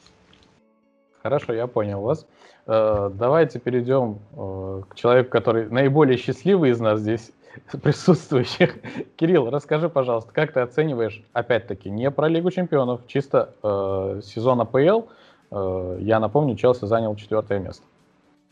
Хорошо, 1.22 1.52
я 1.52 1.66
понял 1.66 2.00
вас. 2.00 2.24
Э, 2.66 3.10
давайте 3.12 3.58
перейдем 3.58 4.20
э, 4.32 4.82
к 4.88 4.94
человеку, 4.94 5.30
который 5.30 5.68
наиболее 5.70 6.16
счастливый 6.16 6.70
из 6.70 6.78
нас 6.78 7.00
здесь 7.00 7.32
присутствующих. 7.82 8.76
Кирилл, 9.16 9.50
расскажи, 9.50 9.88
пожалуйста, 9.88 10.30
как 10.32 10.52
ты 10.52 10.60
оцениваешь, 10.60 11.20
опять-таки, 11.32 11.90
не 11.90 12.12
про 12.12 12.28
Лигу 12.28 12.52
чемпионов, 12.52 13.00
чисто 13.08 13.54
э, 13.62 14.20
сезон 14.24 14.60
АПЛ. 14.60 15.08
Э, 15.50 15.98
я 16.00 16.20
напомню, 16.20 16.54
Челси 16.54 16.84
занял 16.84 17.16
четвертое 17.16 17.58
место. 17.58 17.82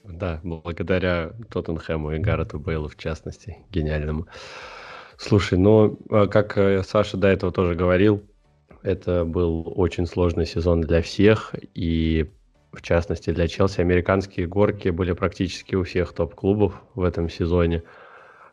Да, 0.05 0.41
благодаря 0.43 1.33
Тоттенхэму 1.51 2.13
и 2.13 2.19
Гаррету 2.19 2.59
Бейлу 2.59 2.89
в 2.89 2.97
частности, 2.97 3.59
гениальному. 3.71 4.27
Слушай, 5.19 5.59
ну, 5.59 5.99
а 6.09 6.27
как 6.27 6.57
э, 6.57 6.83
Саша 6.83 7.19
до 7.19 7.29
этого 7.29 7.53
тоже 7.53 7.75
говорил, 7.75 8.23
это 8.83 9.25
был 9.25 9.71
очень 9.77 10.07
сложный 10.07 10.47
сезон 10.47 10.81
для 10.81 11.03
всех, 11.03 11.55
и 11.75 12.31
в 12.73 12.81
частности 12.83 13.31
для 13.31 13.47
Челси 13.47 13.81
американские 13.81 14.47
горки 14.47 14.89
были 14.89 15.13
практически 15.13 15.75
у 15.75 15.85
всех 15.85 16.15
топ-клубов 16.15 16.83
в 16.95 17.03
этом 17.03 17.29
сезоне. 17.29 17.83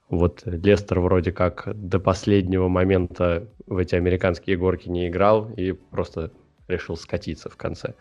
Вот 0.10 0.42
Лестер 0.46 1.00
вроде 1.00 1.32
как 1.32 1.70
до 1.74 2.00
последнего 2.00 2.68
момента 2.68 3.48
в 3.66 3.78
эти 3.78 3.96
американские 3.96 4.58
горки 4.58 4.90
не 4.90 5.08
играл 5.08 5.50
и 5.52 5.72
просто 5.72 6.32
решил 6.68 6.98
скатиться 6.98 7.50
в 7.50 7.56
конце. 7.56 7.94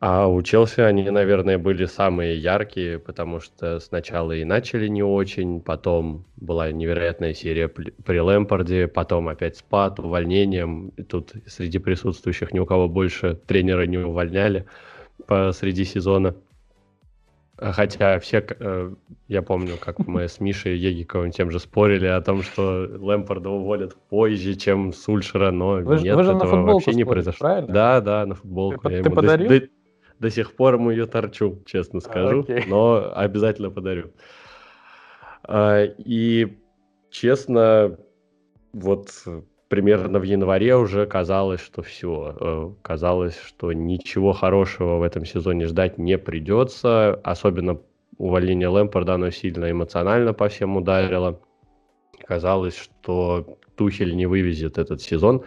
А 0.00 0.26
у 0.26 0.42
Челси 0.42 0.80
они, 0.80 1.08
наверное, 1.10 1.58
были 1.58 1.86
самые 1.86 2.36
яркие, 2.36 2.98
потому 2.98 3.40
что 3.40 3.80
сначала 3.80 4.32
и 4.32 4.44
начали 4.44 4.88
не 4.88 5.02
очень, 5.02 5.60
потом 5.60 6.24
была 6.36 6.70
невероятная 6.72 7.34
серия 7.34 7.68
при 7.68 8.20
Лэмпорде, 8.20 8.88
потом 8.88 9.28
опять 9.28 9.56
спад, 9.56 9.98
увольнением. 9.98 10.88
И 10.96 11.02
тут 11.02 11.32
среди 11.46 11.78
присутствующих 11.78 12.52
ни 12.52 12.58
у 12.58 12.66
кого 12.66 12.88
больше 12.88 13.34
тренера 13.46 13.86
не 13.86 13.98
увольняли 13.98 14.66
посреди 15.26 15.84
сезона. 15.84 16.34
Хотя 17.70 18.18
все, 18.18 18.44
э, 18.48 18.92
я 19.28 19.42
помню, 19.42 19.76
как 19.78 19.98
мы 20.00 20.28
с 20.28 20.40
Мишей 20.40 20.76
Егиковым 20.76 21.30
тем 21.30 21.50
же 21.50 21.60
спорили 21.60 22.06
о 22.06 22.20
том, 22.20 22.42
что 22.42 22.88
Лэмпорда 22.98 23.50
уволят 23.50 23.94
позже, 24.08 24.54
чем 24.56 24.92
Сульшера, 24.92 25.52
но 25.52 25.74
вы, 25.76 26.00
нет, 26.00 26.16
вы 26.16 26.24
же 26.24 26.32
этого 26.32 26.62
вообще 26.62 26.92
не 26.92 27.04
произошло. 27.04 27.46
Правильно? 27.46 27.72
Да, 27.72 28.00
да, 28.00 28.26
на 28.26 28.34
футболку. 28.34 28.88
Ты, 28.88 29.02
ты 29.02 29.10
подарил? 29.10 29.48
До, 29.48 29.60
до, 29.60 29.66
до 30.18 30.30
сих 30.30 30.54
пор 30.54 30.74
ему 30.74 30.90
ее 30.90 31.06
торчу, 31.06 31.62
честно 31.64 32.00
скажу, 32.00 32.44
а, 32.48 32.60
но 32.66 33.12
обязательно 33.14 33.70
подарю. 33.70 34.10
А, 35.44 35.84
и 35.84 36.58
честно, 37.10 37.96
вот 38.72 39.10
примерно 39.72 40.18
в 40.18 40.24
январе 40.24 40.76
уже 40.76 41.06
казалось, 41.06 41.62
что 41.62 41.80
все. 41.80 42.36
Э, 42.38 42.70
казалось, 42.82 43.38
что 43.42 43.72
ничего 43.72 44.34
хорошего 44.34 44.98
в 44.98 45.02
этом 45.02 45.24
сезоне 45.24 45.64
ждать 45.66 45.96
не 45.96 46.18
придется. 46.18 47.18
Особенно 47.24 47.80
увольнение 48.18 48.68
Лэмпорда, 48.68 49.14
оно 49.14 49.30
сильно 49.30 49.70
эмоционально 49.70 50.34
по 50.34 50.50
всем 50.50 50.76
ударило. 50.76 51.40
Казалось, 52.26 52.76
что 52.76 53.56
Тухель 53.74 54.14
не 54.14 54.26
вывезет 54.26 54.76
этот 54.76 55.00
сезон. 55.00 55.44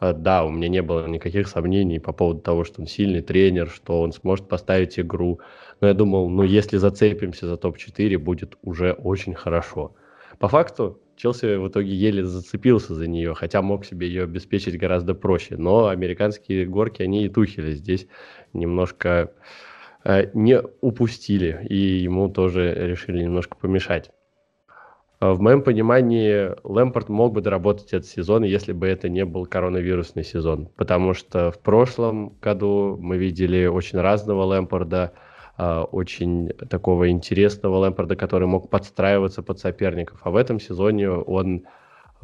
Э, 0.00 0.12
да, 0.12 0.44
у 0.44 0.50
меня 0.50 0.68
не 0.68 0.82
было 0.82 1.06
никаких 1.06 1.48
сомнений 1.48 1.98
по 1.98 2.12
поводу 2.12 2.40
того, 2.40 2.64
что 2.64 2.82
он 2.82 2.86
сильный 2.86 3.22
тренер, 3.22 3.70
что 3.70 4.02
он 4.02 4.12
сможет 4.12 4.48
поставить 4.48 5.00
игру. 5.00 5.40
Но 5.80 5.88
я 5.88 5.94
думал, 5.94 6.28
ну 6.28 6.42
если 6.42 6.76
зацепимся 6.76 7.46
за 7.46 7.56
топ-4, 7.56 8.18
будет 8.18 8.58
уже 8.60 8.92
очень 8.92 9.32
хорошо. 9.32 9.94
По 10.38 10.48
факту, 10.48 10.98
Челси 11.22 11.54
в 11.54 11.68
итоге 11.68 11.94
еле 11.94 12.24
зацепился 12.24 12.96
за 12.96 13.06
нее, 13.06 13.32
хотя 13.34 13.62
мог 13.62 13.84
себе 13.84 14.08
ее 14.08 14.24
обеспечить 14.24 14.76
гораздо 14.76 15.14
проще. 15.14 15.56
Но 15.56 15.86
американские 15.86 16.66
горки, 16.66 17.00
они 17.00 17.24
и 17.24 17.28
тухили 17.28 17.74
здесь 17.74 18.08
немножко 18.52 19.32
э, 20.02 20.30
не 20.34 20.60
упустили, 20.80 21.64
и 21.70 21.76
ему 21.76 22.28
тоже 22.28 22.74
решили 22.74 23.22
немножко 23.22 23.56
помешать. 23.56 24.10
А 25.20 25.34
в 25.34 25.40
моем 25.40 25.62
понимании, 25.62 26.56
Лэмпорт 26.64 27.08
мог 27.08 27.34
бы 27.34 27.40
доработать 27.40 27.92
этот 27.92 28.06
сезон, 28.06 28.42
если 28.42 28.72
бы 28.72 28.88
это 28.88 29.08
не 29.08 29.24
был 29.24 29.46
коронавирусный 29.46 30.24
сезон. 30.24 30.70
Потому 30.74 31.14
что 31.14 31.52
в 31.52 31.60
прошлом 31.60 32.30
году 32.42 32.98
мы 33.00 33.16
видели 33.16 33.66
очень 33.66 34.00
разного 34.00 34.42
Лэмпорда, 34.42 35.12
очень 35.58 36.48
такого 36.48 37.10
интересного 37.10 37.76
Лэмпорда, 37.78 38.16
который 38.16 38.48
мог 38.48 38.70
подстраиваться 38.70 39.42
под 39.42 39.58
соперников. 39.58 40.20
А 40.24 40.30
в 40.30 40.36
этом 40.36 40.58
сезоне 40.58 41.10
он 41.10 41.66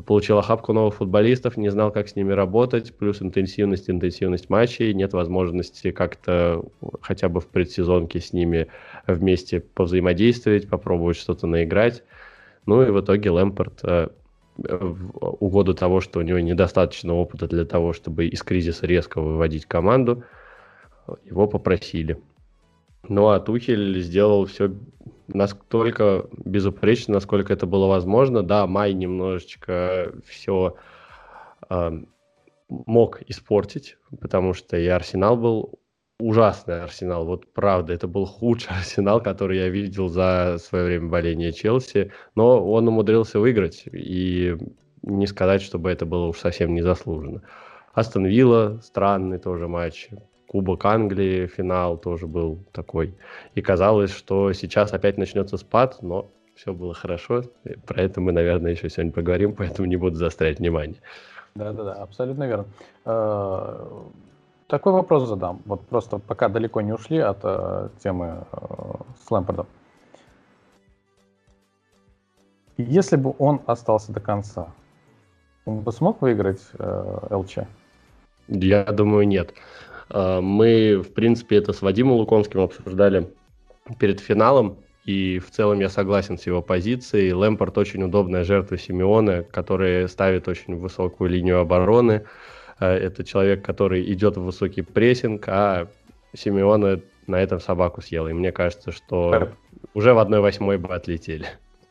получил 0.05 0.39
охапку 0.39 0.73
новых 0.73 0.95
футболистов, 0.95 1.57
не 1.57 1.71
знал, 1.71 1.91
как 1.91 2.09
с 2.09 2.17
ними 2.17 2.33
работать, 2.33 2.97
плюс 2.97 3.21
интенсивность, 3.21 3.91
интенсивность 3.91 4.49
матчей, 4.49 4.95
нет 4.95 5.13
возможности 5.13 5.91
как-то 5.91 6.65
хотя 7.01 7.29
бы 7.29 7.41
в 7.41 7.49
предсезонке 7.49 8.21
с 8.21 8.33
ними 8.33 8.69
вместе 9.07 9.61
повзаимодействовать, 9.61 10.69
попробовать 10.69 11.17
что-то 11.17 11.47
наиграть. 11.47 12.05
Ну 12.67 12.83
и 12.83 12.91
в 12.91 13.01
итоге 13.01 13.31
Лэмпорт 13.31 13.81
э, 13.83 14.09
в 14.59 15.45
угоду 15.45 15.75
того, 15.75 16.01
что 16.01 16.21
у 16.21 16.23
него 16.23 16.39
недостаточно 16.39 17.15
опыта 17.15 17.49
для 17.49 17.65
того, 17.65 17.93
чтобы 17.93 18.27
из 18.27 18.43
кризиса 18.43 18.87
резко 18.87 19.21
выводить 19.21 19.67
команду, 19.67 20.25
его 21.25 21.47
попросили. 21.47 22.19
Ну 23.03 23.29
а 23.29 23.41
Тухель 23.41 24.01
сделал 24.01 24.47
все 24.47 24.73
настолько 25.29 26.27
безупречно, 26.33 27.15
насколько 27.15 27.53
это 27.53 27.67
было 27.67 27.87
возможно. 27.87 28.43
Да, 28.43 28.67
Май 28.67 28.93
немножечко 28.95 30.13
все 30.27 30.77
э, 31.69 31.91
мог 32.69 33.23
испортить, 33.29 33.97
потому 34.21 34.55
что 34.55 34.77
и 34.77 34.87
Арсенал 34.87 35.37
был 35.37 35.79
ужасный 36.19 36.83
Арсенал. 36.83 37.25
Вот 37.25 37.53
правда, 37.53 37.93
это 37.93 38.09
был 38.09 38.27
худший 38.27 38.71
Арсенал, 38.77 39.23
который 39.23 39.59
я 39.59 39.69
видел 39.69 40.09
за 40.09 40.57
свое 40.61 40.85
время 40.85 41.09
боления 41.09 41.53
Челси. 41.53 42.13
Но 42.35 42.65
он 42.71 42.89
умудрился 42.89 43.39
выиграть. 43.39 43.85
И 43.93 44.57
не 45.03 45.27
сказать, 45.27 45.63
чтобы 45.63 45.91
это 45.91 46.07
было 46.07 46.27
уж 46.27 46.39
совсем 46.39 46.75
незаслуженно. 46.75 47.43
Астон 47.95 48.27
Вилла, 48.27 48.81
странный 48.83 49.39
тоже 49.39 49.69
матч. 49.69 50.11
Кубок 50.49 50.87
Англии, 50.87 51.47
финал 51.47 51.99
тоже 51.99 52.27
был 52.27 52.59
такой. 52.73 53.15
И 53.55 53.61
казалось, 53.61 54.11
что 54.11 54.53
сейчас 54.55 54.95
опять 54.95 55.19
начнется 55.19 55.59
спад, 55.59 55.99
но 56.01 56.31
все 56.55 56.73
было 56.73 56.95
хорошо. 56.95 57.45
И 57.65 57.75
про 57.87 58.01
это 58.01 58.23
мы, 58.23 58.33
наверное, 58.33 58.73
еще 58.73 58.89
сегодня 58.89 59.13
поговорим, 59.13 59.55
поэтому 59.55 59.87
не 59.87 59.97
буду 59.97 60.17
заострять 60.17 60.59
внимание. 60.59 60.97
Да-да-да, 61.55 61.93
абсолютно 61.93 62.45
верно. 62.45 62.65
Э, 63.05 63.87
такой 64.69 64.93
вопрос 64.95 65.29
задам. 65.29 65.61
Вот 65.67 65.87
просто 65.87 66.19
пока 66.19 66.49
далеко 66.49 66.81
не 66.81 66.93
ушли 66.93 67.19
от 67.19 67.41
э, 67.43 67.91
темы 68.03 68.47
э, 68.51 68.59
с 69.23 69.31
Лэмпордом. 69.31 69.67
Если 72.79 73.17
бы 73.17 73.35
он 73.39 73.61
остался 73.67 74.13
до 74.13 74.21
конца, 74.21 74.69
он 75.67 75.81
бы 75.81 75.93
смог 75.93 76.23
выиграть 76.23 76.63
ЛЧ? 76.79 77.59
Я 78.49 78.85
думаю, 78.85 79.29
нет. 79.29 79.53
А, 80.11 80.41
мы, 80.41 80.97
в 80.97 81.13
принципе, 81.13 81.57
это 81.57 81.73
с 81.73 81.83
Вадимом 81.83 82.15
Лукомским 82.17 82.61
обсуждали 82.61 83.29
перед 83.99 84.21
финалом, 84.21 84.79
и 85.05 85.39
в 85.39 85.51
целом 85.51 85.81
я 85.81 85.89
согласен 85.89 86.39
с 86.39 86.47
его 86.47 86.61
позицией. 86.61 87.33
Лэмпорт 87.33 87.79
очень 87.79 88.03
удобная 88.03 88.45
жертва 88.45 88.77
Симеона, 88.77 89.43
который 89.43 90.09
ставит 90.09 90.49
очень 90.49 90.77
высокую 90.77 91.31
линию 91.31 91.61
обороны. 91.61 92.25
А, 92.79 92.95
это 92.95 93.25
человек, 93.25 93.65
который 93.65 94.13
идет 94.13 94.37
в 94.37 94.43
высокий 94.43 94.83
прессинг, 94.83 95.49
а 95.49 95.89
Симеона 96.35 97.01
на 97.27 97.41
этом 97.41 97.61
собаку 97.61 98.03
съел. 98.03 98.29
И 98.29 98.33
мне 98.33 98.53
кажется, 98.53 98.93
что 98.93 99.51
уже 99.95 100.13
в 100.13 100.19
1-8 100.19 100.79
бы 100.79 100.95
отлетели. 100.95 101.47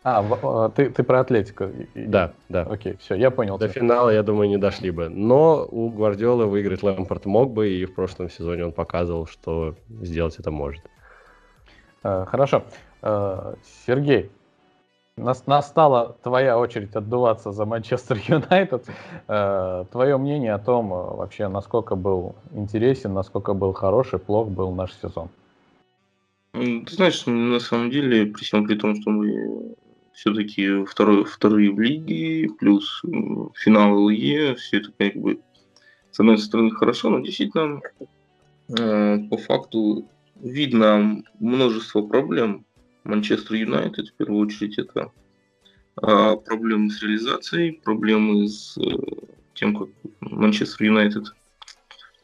А, 0.10 0.24
а, 0.42 0.70
ты, 0.70 0.90
ты 0.90 1.04
про 1.04 1.20
Атлетико? 1.20 1.70
Да, 1.94 2.32
да. 2.48 2.62
Окей, 2.62 2.96
все, 2.98 3.16
я 3.16 3.30
понял. 3.30 3.58
До 3.58 3.68
финала, 3.68 4.10
я 4.10 4.24
думаю, 4.24 4.48
не 4.48 4.58
дошли 4.58 4.90
бы. 4.90 5.10
Но 5.10 5.68
у 5.70 5.90
Гвардиолы 5.90 6.46
выиграть 6.46 6.82
Лэмпорт 6.82 7.26
мог 7.26 7.52
бы, 7.52 7.70
и 7.70 7.84
в 7.84 7.94
прошлом 7.94 8.30
сезоне 8.30 8.64
он 8.68 8.72
показывал, 8.72 9.28
что 9.28 9.76
сделать 10.02 10.40
это 10.40 10.50
может. 10.50 10.82
Э, 12.04 12.24
хорошо. 12.26 12.64
Э, 13.02 13.56
Сергей, 13.86 14.32
Настала 15.18 16.16
твоя 16.24 16.58
очередь 16.58 16.96
отдуваться 16.96 17.52
за 17.52 17.66
Манчестер 17.66 18.18
Юнайтед. 18.28 18.86
Э, 19.28 19.84
Твое 19.92 20.18
мнение 20.18 20.54
о 20.54 20.60
том, 20.60 20.94
э, 20.94 21.16
вообще, 21.16 21.50
насколько 21.50 21.96
был 21.96 22.36
интересен, 22.54 23.14
насколько 23.14 23.54
был 23.54 23.74
хороший, 23.74 24.20
плох 24.20 24.48
был 24.48 24.72
наш 24.72 24.94
сезон? 24.94 25.28
Ты 26.54 26.96
знаешь, 26.96 27.26
на 27.26 27.60
самом 27.60 27.90
деле, 27.90 28.28
при 28.28 28.44
всем 28.44 28.66
при 28.66 28.76
том, 28.76 28.96
что 28.96 29.10
мы 29.10 29.76
все-таки 30.18 30.84
второй, 30.86 31.26
вторые 31.26 31.72
в 31.72 31.80
лиге, 31.80 32.50
плюс 32.58 33.04
финал 33.56 34.10
ЛЕ, 34.10 34.56
все 34.56 34.78
это 34.78 34.92
как 34.98 35.16
бы 35.16 35.40
с 36.10 36.20
одной 36.20 36.40
стороны 36.40 36.72
хорошо, 36.72 37.12
но 37.12 37.20
действительно 37.20 37.82
э, 38.76 39.20
по 39.30 39.38
факту 39.38 40.10
видно 40.36 41.24
множество 41.40 42.02
проблем 42.02 42.66
Манчестер 43.04 43.58
Юнайтед, 43.58 44.08
в 44.10 44.14
первую 44.14 44.40
очередь, 44.48 44.80
это 44.80 45.12
а, 45.98 46.36
проблемы 46.36 46.90
с 46.90 47.02
реализацией, 47.04 47.74
проблемы 47.74 48.48
с 48.48 48.76
э, 48.80 48.98
тем, 49.54 49.76
как 49.76 49.90
Манчестер 50.22 50.88
Юнайтед 50.88 51.26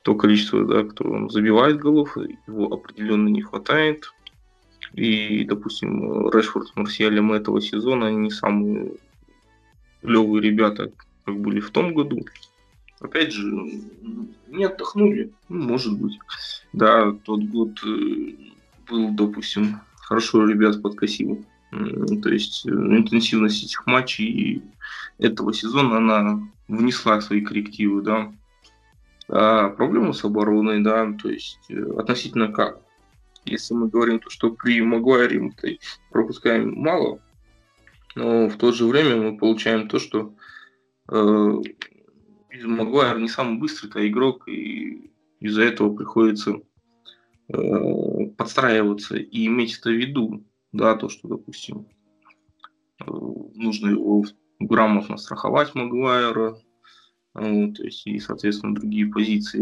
то 0.02 0.16
количество, 0.16 0.66
да, 0.66 0.84
кто 0.84 1.30
забивает 1.30 1.78
голов, 1.78 2.18
его 2.48 2.74
определенно 2.74 3.30
не 3.30 3.44
хватает. 3.44 4.12
И, 4.94 5.44
допустим, 5.46 6.30
Решфорд 6.30 6.68
с 6.68 6.76
Марсиалем 6.76 7.34
этого 7.34 7.62
сезона, 7.62 8.12
не 8.12 8.30
самые 8.30 8.94
клевые 10.02 10.42
ребята, 10.42 10.92
как 11.26 11.40
были 11.40 11.60
в 11.60 11.72
том 11.72 11.94
году. 11.94 12.26
Опять 13.00 13.34
же, 13.34 13.52
не 14.48 14.66
отдохнули, 14.66 15.32
ну, 15.50 15.64
может 15.64 16.00
быть. 16.00 16.20
Да, 16.74 17.12
тот 17.24 17.44
год 17.44 17.80
э, 17.86 18.34
был, 18.90 19.10
допустим, 19.12 19.82
хорошо 19.96 20.46
ребят 20.46 20.82
подкосил. 20.82 21.44
То 21.72 22.30
есть 22.30 22.66
э, 22.66 22.70
интенсивность 22.70 23.64
этих 23.64 23.86
матчей 23.88 24.62
этого 25.18 25.54
сезона, 25.54 25.98
она 25.98 26.48
внесла 26.68 27.20
свои 27.22 27.42
коррективы, 27.42 28.02
да. 28.02 28.32
А 29.28 29.70
проблема 29.70 30.14
с 30.14 30.24
обороной, 30.24 30.84
да, 30.84 31.12
то 31.14 31.30
есть 31.30 31.60
э, 31.70 31.82
относительно 31.98 32.52
как? 32.52 32.80
Если 33.46 33.74
мы 33.74 33.90
говорим, 33.90 34.20
то, 34.20 34.30
что 34.30 34.52
при 34.52 34.82
Магуайре 34.82 35.40
мы 35.40 35.54
пропускаем 36.12 36.74
мало, 36.76 37.20
но 38.16 38.48
в 38.48 38.58
то 38.58 38.72
же 38.72 38.86
время 38.86 39.18
мы 39.18 39.38
получаем 39.38 39.88
то, 39.88 40.00
что 40.00 40.34
э, 41.12 41.62
Магуайр 42.64 43.20
не 43.20 43.28
самый 43.28 43.60
быстрый-то 43.60 44.08
игрок, 44.08 44.48
и 44.48 45.12
из-за 45.40 45.64
этого 45.64 45.94
приходится 45.94 46.62
Э, 47.50 48.26
подстраиваться 48.38 49.18
и 49.18 49.46
иметь 49.48 49.78
это 49.78 49.90
в 49.90 49.94
виду, 49.94 50.44
да, 50.72 50.96
то, 50.96 51.10
что, 51.10 51.28
допустим, 51.28 51.88
э, 53.00 53.06
нужно 53.06 53.90
его 53.90 54.24
грамотно 54.60 55.18
страховать 55.18 55.76
Магуайра, 55.76 56.58
вот, 57.34 57.76
то 57.76 57.84
есть 57.84 58.08
и, 58.08 58.20
соответственно, 58.20 58.76
другие 58.76 59.08
позиции 59.08 59.62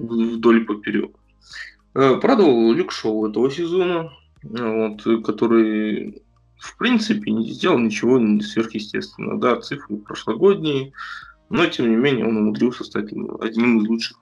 вдоль 0.00 0.62
и 0.62 0.64
поперек. 0.64 1.16
Э, 1.94 2.16
Продал 2.16 2.72
Люк 2.72 2.92
Шоу 2.92 3.28
этого 3.28 3.50
сезона, 3.50 4.12
вот, 4.42 5.02
который 5.24 6.22
в 6.58 6.76
принципе 6.76 7.30
не 7.30 7.50
сделал 7.52 7.78
ничего 7.78 8.18
сверхъестественного. 8.40 9.38
Да, 9.38 9.60
цифры 9.60 9.96
прошлогодние, 9.98 10.92
но 11.50 11.66
тем 11.66 11.90
не 11.90 11.96
менее 11.96 12.26
он 12.26 12.36
умудрился 12.36 12.84
стать 12.84 13.12
одним 13.12 13.80
из 13.80 13.88
лучших 13.88 14.18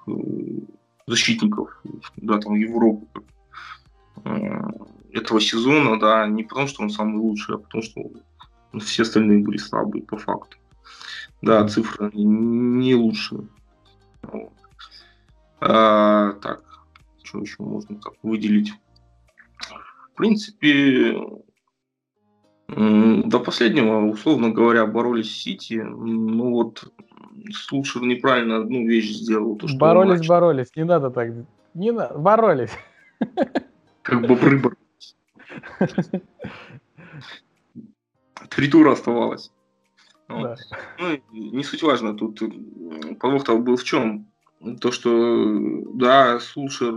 защитников 1.06 1.82
да, 2.16 2.38
там, 2.38 2.54
Европы 2.54 3.06
э, 4.24 4.60
этого 5.12 5.40
сезона, 5.40 5.98
да, 5.98 6.26
не 6.26 6.44
потому 6.44 6.66
что 6.66 6.82
он 6.82 6.90
самый 6.90 7.18
лучший, 7.18 7.56
а 7.56 7.58
потому 7.58 7.82
что 7.82 8.02
все 8.80 9.02
остальные 9.02 9.38
были 9.38 9.56
слабые 9.56 10.04
по 10.04 10.16
факту. 10.16 10.58
Да, 11.40 11.66
цифры 11.66 12.10
не 12.12 12.94
лучшие. 12.94 13.48
Вот. 14.22 14.52
А, 15.60 16.32
так, 16.34 16.62
что 17.32 17.40
еще 17.40 17.62
можно 17.62 17.96
так 17.96 18.12
выделить? 18.22 18.74
В 20.12 20.16
принципе, 20.16 21.16
до 22.68 23.40
последнего, 23.40 24.06
условно 24.06 24.50
говоря, 24.50 24.86
боролись 24.86 25.34
Сити. 25.34 25.82
Ну 25.82 26.50
вот 26.50 26.92
Слушер 27.52 28.02
неправильно 28.02 28.58
одну 28.58 28.86
вещь 28.86 29.10
сделал. 29.10 29.56
То, 29.56 29.66
что 29.66 29.78
боролись, 29.78 30.26
боролись. 30.26 30.68
Не 30.76 30.84
надо 30.84 31.10
так. 31.10 31.30
Не 31.74 31.92
надо. 31.92 32.18
Боролись. 32.18 32.72
Как 34.02 34.26
бобры 34.26 34.58
боролись. 34.58 35.16
Три 38.50 38.68
тура 38.68 38.92
оставалось. 38.92 39.50
Вот. 40.28 40.42
Да. 40.42 40.56
Ну, 40.98 41.18
не 41.32 41.64
суть 41.64 41.82
важно. 41.82 42.14
Тут 42.14 42.42
подвох 43.18 43.60
был 43.60 43.76
в 43.76 43.84
чем? 43.84 44.26
То, 44.80 44.92
что, 44.92 45.58
да, 45.94 46.38
Слушер 46.38 46.94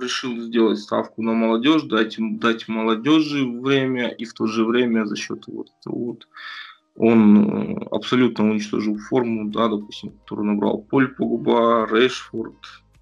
решил 0.00 0.40
сделать 0.40 0.80
ставку 0.80 1.22
на 1.22 1.32
молодежь, 1.32 1.82
дать, 1.84 2.16
дать 2.18 2.66
молодежи 2.66 3.46
время, 3.46 4.08
и 4.08 4.24
в 4.24 4.34
то 4.34 4.46
же 4.46 4.64
время 4.64 5.04
за 5.04 5.14
счет 5.14 5.44
вот 5.46 5.68
этого 5.80 5.96
вот 5.96 6.26
он 6.96 7.76
э, 7.76 7.86
абсолютно 7.90 8.50
уничтожил 8.50 8.96
форму, 8.98 9.50
да, 9.50 9.68
допустим, 9.68 10.10
которую 10.10 10.46
набрал 10.46 10.78
Поль 10.78 11.08
Погуба, 11.08 11.88
Решфорд, 11.90 12.54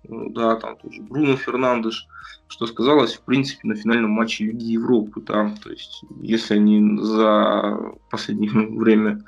э, 0.04 0.08
да, 0.30 0.56
там 0.56 0.76
тоже 0.76 1.02
Бруно 1.02 1.36
Фернандеш, 1.36 2.06
что 2.48 2.66
сказалось, 2.66 3.14
в 3.14 3.22
принципе, 3.22 3.68
на 3.68 3.74
финальном 3.74 4.10
матче 4.10 4.44
Лиги 4.44 4.72
Европы, 4.72 5.20
да, 5.20 5.54
то 5.62 5.70
есть, 5.70 6.04
если 6.20 6.54
они 6.54 6.98
за 7.02 7.92
последнее 8.10 8.50
время 8.78 9.24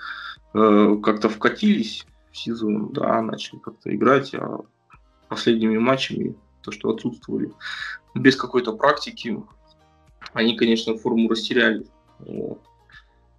э, 0.54 0.96
как-то 1.02 1.28
вкатились 1.28 2.06
в 2.32 2.36
сезон, 2.36 2.90
да, 2.92 3.20
начали 3.20 3.58
как-то 3.60 3.94
играть, 3.94 4.34
а 4.34 4.60
последними 5.34 5.78
матчами, 5.78 6.36
то, 6.62 6.70
что 6.70 6.90
отсутствовали 6.90 7.52
без 8.14 8.36
какой-то 8.36 8.72
практики, 8.72 9.42
они, 10.32 10.56
конечно, 10.56 10.96
форму 10.96 11.28
растеряли. 11.28 11.86
Вот. 12.20 12.60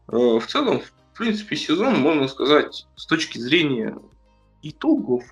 Э, 0.10 0.39
в 0.39 0.45
целом, 0.47 0.81
в 0.81 1.17
принципе, 1.17 1.55
сезон, 1.55 1.99
можно 1.99 2.27
сказать, 2.27 2.86
с 2.95 3.05
точки 3.05 3.38
зрения 3.38 3.97
итогов, 4.62 5.23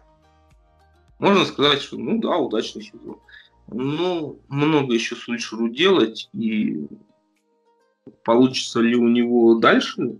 можно 1.19 1.45
сказать, 1.45 1.81
что, 1.81 1.97
ну 1.97 2.19
да, 2.19 2.37
удачный 2.37 2.83
сезон. 2.83 3.17
Но 3.67 4.37
много 4.47 4.93
еще 4.93 5.15
Сульшеру 5.15 5.69
делать, 5.69 6.29
и 6.33 6.87
получится 8.23 8.79
ли 8.79 8.95
у 8.95 9.07
него 9.07 9.55
дальше 9.55 10.19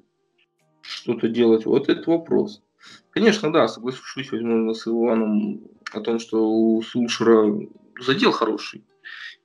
что-то 0.81 1.29
делать, 1.29 1.65
вот 1.65 1.89
этот 1.89 2.07
вопрос. 2.07 2.61
Конечно, 3.09 3.51
да, 3.51 3.67
соглашусь, 3.67 4.31
возможно, 4.31 4.73
с 4.73 4.87
Иваном 4.87 5.61
о 5.95 6.01
том, 6.01 6.19
что 6.19 6.49
у 6.49 6.81
Сульшера 6.81 7.55
задел 7.99 8.31
хороший. 8.31 8.83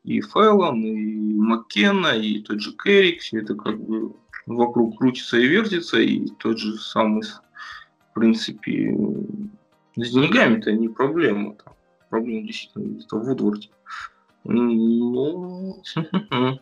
И 0.05 0.21
Файлан, 0.21 0.83
и 0.83 1.35
Маккена, 1.35 2.17
и 2.17 2.41
тот 2.41 2.61
же 2.61 2.73
Керрик, 2.73 3.21
все 3.21 3.41
это 3.41 3.55
как 3.55 3.79
бы 3.81 4.15
вокруг 4.47 4.99
крутится 4.99 5.39
и 5.39 5.47
вертится, 5.47 6.01
и 6.01 6.29
тот 6.39 6.59
же 6.59 6.79
самый, 6.79 7.23
в 7.23 8.15
принципе, 8.15 8.97
с 9.97 10.11
деньгами-то 10.11 10.73
не 10.73 10.89
проблема. 10.89 11.55
Там. 11.57 11.75
Проблема 12.09 12.47
действительно 12.47 12.85
где-то 12.85 13.17
в 13.19 13.25
Вудворде. 13.25 13.69
Ну, 14.45 15.83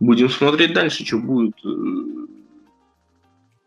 будем 0.00 0.28
смотреть 0.28 0.72
дальше, 0.72 1.04
что 1.04 1.18
будет. 1.18 1.54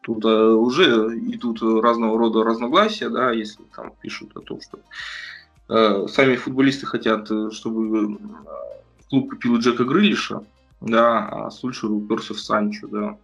Тут 0.02 0.24
уже 0.24 1.18
идут 1.18 1.62
разного 1.62 2.18
рода 2.18 2.44
разногласия, 2.44 3.10
да, 3.10 3.32
если 3.32 3.64
там 3.76 3.94
пишут 4.02 4.36
о 4.36 4.42
том, 4.42 4.60
что 4.62 4.80
сами 5.68 6.36
футболисты 6.36 6.86
хотят, 6.86 7.30
чтобы 7.54 8.18
клуб 9.10 9.30
купил 9.30 9.58
Джека 9.58 9.86
Грылиша, 9.86 10.44
да, 10.82 11.28
а 11.28 11.52
Сульшер 11.52 11.92
уперся 11.92 12.34
в 12.34 12.40
Санчо, 12.40 12.88
да. 12.88 13.18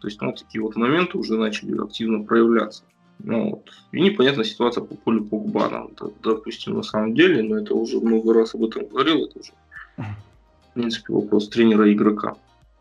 То 0.00 0.08
есть, 0.08 0.20
ну, 0.20 0.32
такие 0.32 0.62
вот 0.62 0.76
моменты 0.76 1.18
уже 1.18 1.36
начали 1.36 1.80
активно 1.82 2.22
проявляться. 2.22 2.84
Ну, 3.18 3.50
вот. 3.50 3.70
И 3.90 4.00
непонятная 4.00 4.44
ситуация 4.44 4.84
по 4.84 4.94
полю 4.94 5.24
Погба. 5.24 5.90
допустим, 6.22 6.74
на 6.74 6.82
самом 6.82 7.14
деле, 7.14 7.42
но 7.42 7.58
это 7.58 7.74
уже 7.74 7.98
много 7.98 8.32
раз 8.32 8.54
об 8.54 8.64
этом 8.64 8.86
говорил, 8.86 9.24
это 9.24 9.40
уже, 9.40 9.52
в 9.96 10.74
принципе, 10.74 11.12
вопрос 11.12 11.48
тренера 11.48 11.88
и 11.88 11.94
игрока. 11.94 12.36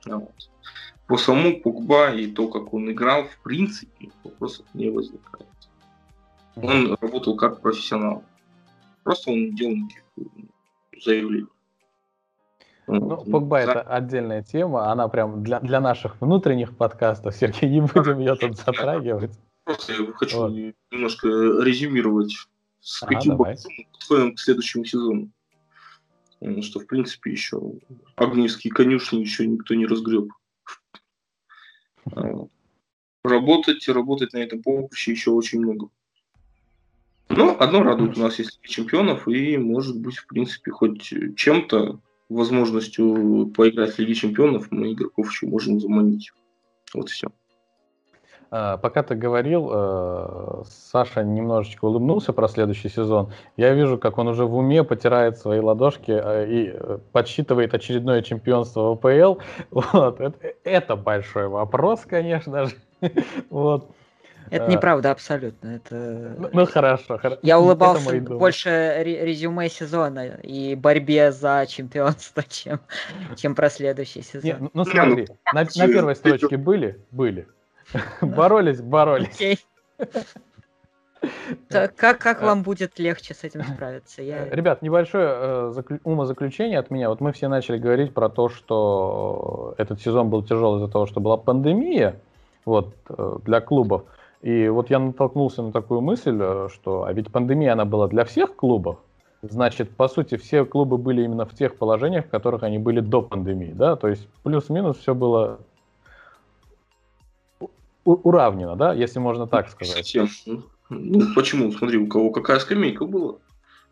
Ну, 0.06 0.20
вот. 0.20 0.50
По 1.08 1.18
самому 1.18 1.60
Погба 1.60 2.14
и 2.14 2.28
то, 2.28 2.50
как 2.50 2.74
он 2.74 2.92
играл, 2.92 3.24
в 3.24 3.44
принципе, 3.44 4.12
вопросов 4.24 4.66
не 4.74 4.92
возникает. 4.92 5.48
Он 6.56 6.96
работал 7.02 7.36
как 7.36 7.62
профессионал. 7.62 8.24
Просто 9.08 9.32
он 9.32 9.56
делал 9.56 9.74
никаких 9.78 10.04
заявлений. 11.02 11.48
Ну, 12.88 13.24
Погба 13.24 13.60
это 13.60 13.82
отдельная 13.82 14.44
тема, 14.44 14.92
она 14.92 15.08
прям 15.08 15.44
для, 15.44 15.62
для 15.62 15.80
наших 15.80 16.20
внутренних 16.20 16.76
подкастов, 16.76 17.34
Сергей, 17.34 17.70
не 17.70 17.80
будем 17.80 18.20
ее 18.20 18.36
тут 18.36 18.58
затрагивать. 18.58 19.32
Просто 19.64 19.94
я 19.94 20.12
хочу 20.12 20.38
вот. 20.38 20.52
немножко 20.92 21.30
резюмировать, 21.30 22.34
с 22.82 23.02
ага, 23.04 23.16
каким 23.16 23.38
подходом 23.38 24.36
к 24.36 24.40
следующему 24.42 24.84
сезону. 24.84 25.30
Что, 26.60 26.82
в 26.82 26.86
принципе, 26.86 27.32
еще 27.32 27.62
Агниевские 28.18 28.74
конюшни 28.74 29.20
еще 29.20 29.48
никто 29.48 29.74
не 29.74 29.86
разгреб. 29.86 30.34
Работать, 33.24 33.88
работать 33.88 34.34
на 34.34 34.40
этом 34.40 34.62
поприще 34.62 35.12
еще 35.12 35.32
очень 35.32 35.62
много. 35.62 35.88
Ну, 37.38 37.56
одно 37.60 37.84
радует, 37.84 38.18
у 38.18 38.22
нас 38.22 38.40
есть 38.40 38.60
чемпионов, 38.64 39.28
и 39.28 39.58
может 39.58 40.00
быть, 40.02 40.18
в 40.18 40.26
принципе, 40.26 40.72
хоть 40.72 41.14
чем-то, 41.36 42.00
возможностью 42.30 43.54
поиграть 43.56 43.94
в 43.94 44.00
Лиге 44.00 44.16
чемпионов, 44.16 44.68
мы 44.72 44.94
игроков 44.94 45.30
еще 45.30 45.46
можем 45.46 45.80
заманить. 45.80 46.32
Вот 46.96 47.10
и 47.10 47.12
все. 47.12 47.28
А, 48.50 48.78
пока 48.78 49.04
ты 49.04 49.14
говорил, 49.14 49.70
э, 49.72 50.64
Саша 50.66 51.24
немножечко 51.24 51.86
улыбнулся 51.86 52.34
про 52.34 52.48
следующий 52.48 52.90
сезон. 52.90 53.32
Я 53.56 53.74
вижу, 53.74 53.98
как 53.98 54.18
он 54.18 54.30
уже 54.30 54.46
в 54.46 54.56
уме 54.56 54.84
потирает 54.84 55.38
свои 55.38 55.60
ладошки 55.60 56.12
э, 56.12 56.50
и 56.50 56.72
э, 56.74 56.98
подсчитывает 57.12 57.74
очередное 57.74 58.22
чемпионство 58.24 58.96
ВПЛ. 58.96 59.42
Вот. 59.70 60.20
Это 60.64 60.96
большой 60.96 61.50
вопрос, 61.50 62.02
конечно 62.02 62.66
же. 62.66 62.76
Вот. 63.50 63.92
Это 64.50 64.72
неправда 64.72 65.12
абсолютно. 65.12 65.76
Это... 65.76 66.36
Ну, 66.38 66.50
ну 66.54 66.66
хорошо, 66.66 67.18
хорошо. 67.18 67.40
Я 67.42 67.60
улыбался 67.60 68.20
больше 68.22 68.96
резюме 69.04 69.70
сезона 69.70 70.40
и 70.44 70.76
борьбе 70.76 71.32
за 71.32 71.66
чемпионство, 71.68 72.44
чем, 72.50 72.80
чем 73.36 73.56
про 73.56 73.70
следующий 73.70 74.22
сезон. 74.22 74.44
Не, 74.44 74.58
ну, 74.60 74.70
ну 74.74 74.86
смотри, 74.86 75.28
на, 75.54 75.62
на 75.64 75.88
первой 75.88 76.16
строчке 76.16 76.58
были? 76.58 77.00
Были. 77.12 77.48
Боролись, 78.22 78.82
боролись. 78.82 79.66
Как, 81.70 82.20
как 82.20 82.42
вам 82.42 82.62
будет 82.62 83.00
легче 83.00 83.34
с 83.34 83.44
этим 83.44 83.64
справиться? 83.64 84.22
Я... 84.22 84.48
Ребят, 84.50 84.82
небольшое 84.82 85.28
э, 85.30 85.98
умозаключение 86.04 86.80
от 86.80 86.92
меня. 86.92 87.10
Вот 87.10 87.22
мы 87.22 87.32
все 87.32 87.48
начали 87.48 87.78
говорить 87.78 88.14
про 88.14 88.30
то, 88.30 88.50
что 88.50 89.74
этот 89.78 90.00
сезон 90.00 90.30
был 90.30 90.44
тяжелый 90.44 90.78
из-за 90.78 90.88
того, 90.88 91.08
что 91.08 91.20
была 91.20 91.38
пандемия 91.38 92.20
вот, 92.66 92.94
э, 93.10 93.38
для 93.44 93.62
клубов. 93.62 94.04
И 94.42 94.68
вот 94.70 94.90
я 94.90 95.00
натолкнулся 95.00 95.64
на 95.64 95.72
такую 95.72 96.02
мысль, 96.02 96.38
э, 96.40 96.68
что 96.72 97.04
а 97.04 97.14
ведь 97.14 97.32
пандемия, 97.32 97.74
она 97.74 97.86
была 97.86 98.08
для 98.08 98.24
всех 98.24 98.56
клубов, 98.56 99.00
значит, 99.42 99.96
по 99.96 100.08
сути, 100.08 100.38
все 100.38 100.66
клубы 100.66 100.98
были 100.98 101.24
именно 101.24 101.46
в 101.46 101.54
тех 101.54 101.78
положениях, 101.78 102.26
в 102.26 102.30
которых 102.30 102.64
они 102.64 102.78
были 102.78 103.00
до 103.00 103.22
пандемии, 103.22 103.74
да, 103.74 103.96
то 103.96 104.08
есть 104.08 104.28
плюс-минус 104.44 104.98
все 104.98 105.16
было 105.16 105.60
уравнено, 108.06 108.76
да, 108.76 108.94
если 108.94 109.20
можно 109.20 109.48
так 109.48 109.70
сказать. 109.70 109.96
Совсем. 109.98 110.30
Ну, 110.90 111.34
почему? 111.36 111.72
Смотри, 111.72 111.98
у 111.98 112.08
кого 112.08 112.32
какая 112.32 112.60
скамейка 112.60 113.06
была. 113.06 113.36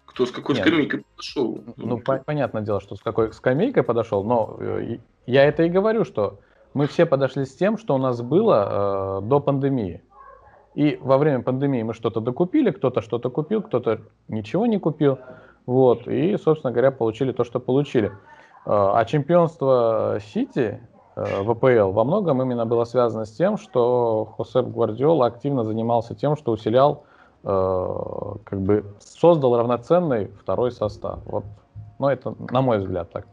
Кто 0.05 0.25
с 0.25 0.31
какой 0.31 0.55
Нет, 0.55 0.65
скамейкой 0.65 1.03
подошел. 1.03 1.61
Ну, 1.75 1.87
ну 1.87 1.97
по- 1.99 2.19
понятное 2.19 2.61
дело, 2.61 2.79
что 2.79 2.95
с 2.95 3.01
какой 3.01 3.33
скамейкой 3.33 3.83
подошел, 3.83 4.23
но 4.23 4.55
э, 4.59 4.99
я 5.25 5.43
это 5.43 5.63
и 5.63 5.69
говорю, 5.69 6.05
что 6.05 6.39
мы 6.73 6.87
все 6.87 7.05
подошли 7.05 7.45
с 7.45 7.53
тем, 7.53 7.77
что 7.77 7.95
у 7.95 7.97
нас 7.97 8.21
было 8.21 9.19
э, 9.19 9.27
до 9.27 9.41
пандемии. 9.41 10.01
И 10.75 10.97
во 11.01 11.17
время 11.17 11.41
пандемии 11.41 11.83
мы 11.83 11.93
что-то 11.93 12.19
докупили, 12.19 12.71
кто-то 12.71 13.01
что-то 13.01 13.29
купил, 13.29 13.61
кто-то 13.61 14.01
ничего 14.27 14.65
не 14.65 14.77
купил. 14.77 15.19
Вот, 15.65 16.07
и, 16.07 16.37
собственно 16.37 16.71
говоря, 16.71 16.91
получили 16.91 17.31
то, 17.31 17.43
что 17.43 17.59
получили. 17.59 18.09
Э, 18.09 18.11
а 18.65 19.05
чемпионство 19.05 20.19
Сити 20.21 20.79
Э, 21.15 21.43
ВПЛ 21.43 21.91
во 21.91 22.03
многом 22.03 22.41
именно 22.41 22.65
было 22.65 22.83
связано 22.83 23.25
с 23.25 23.31
тем, 23.31 23.57
что 23.57 24.33
Хосеп 24.37 24.67
Гвардиол 24.67 25.23
активно 25.23 25.63
занимался 25.63 26.13
тем, 26.13 26.35
что 26.35 26.51
усилял, 26.51 27.05
э, 27.43 28.33
как 28.43 28.61
бы 28.61 28.85
создал 28.99 29.57
равноценный 29.57 30.27
второй 30.41 30.71
состав. 30.71 31.19
Вот. 31.25 31.45
Но 31.99 32.11
это, 32.11 32.35
на 32.51 32.61
мой 32.61 32.79
взгляд, 32.79 33.09
так. 33.11 33.27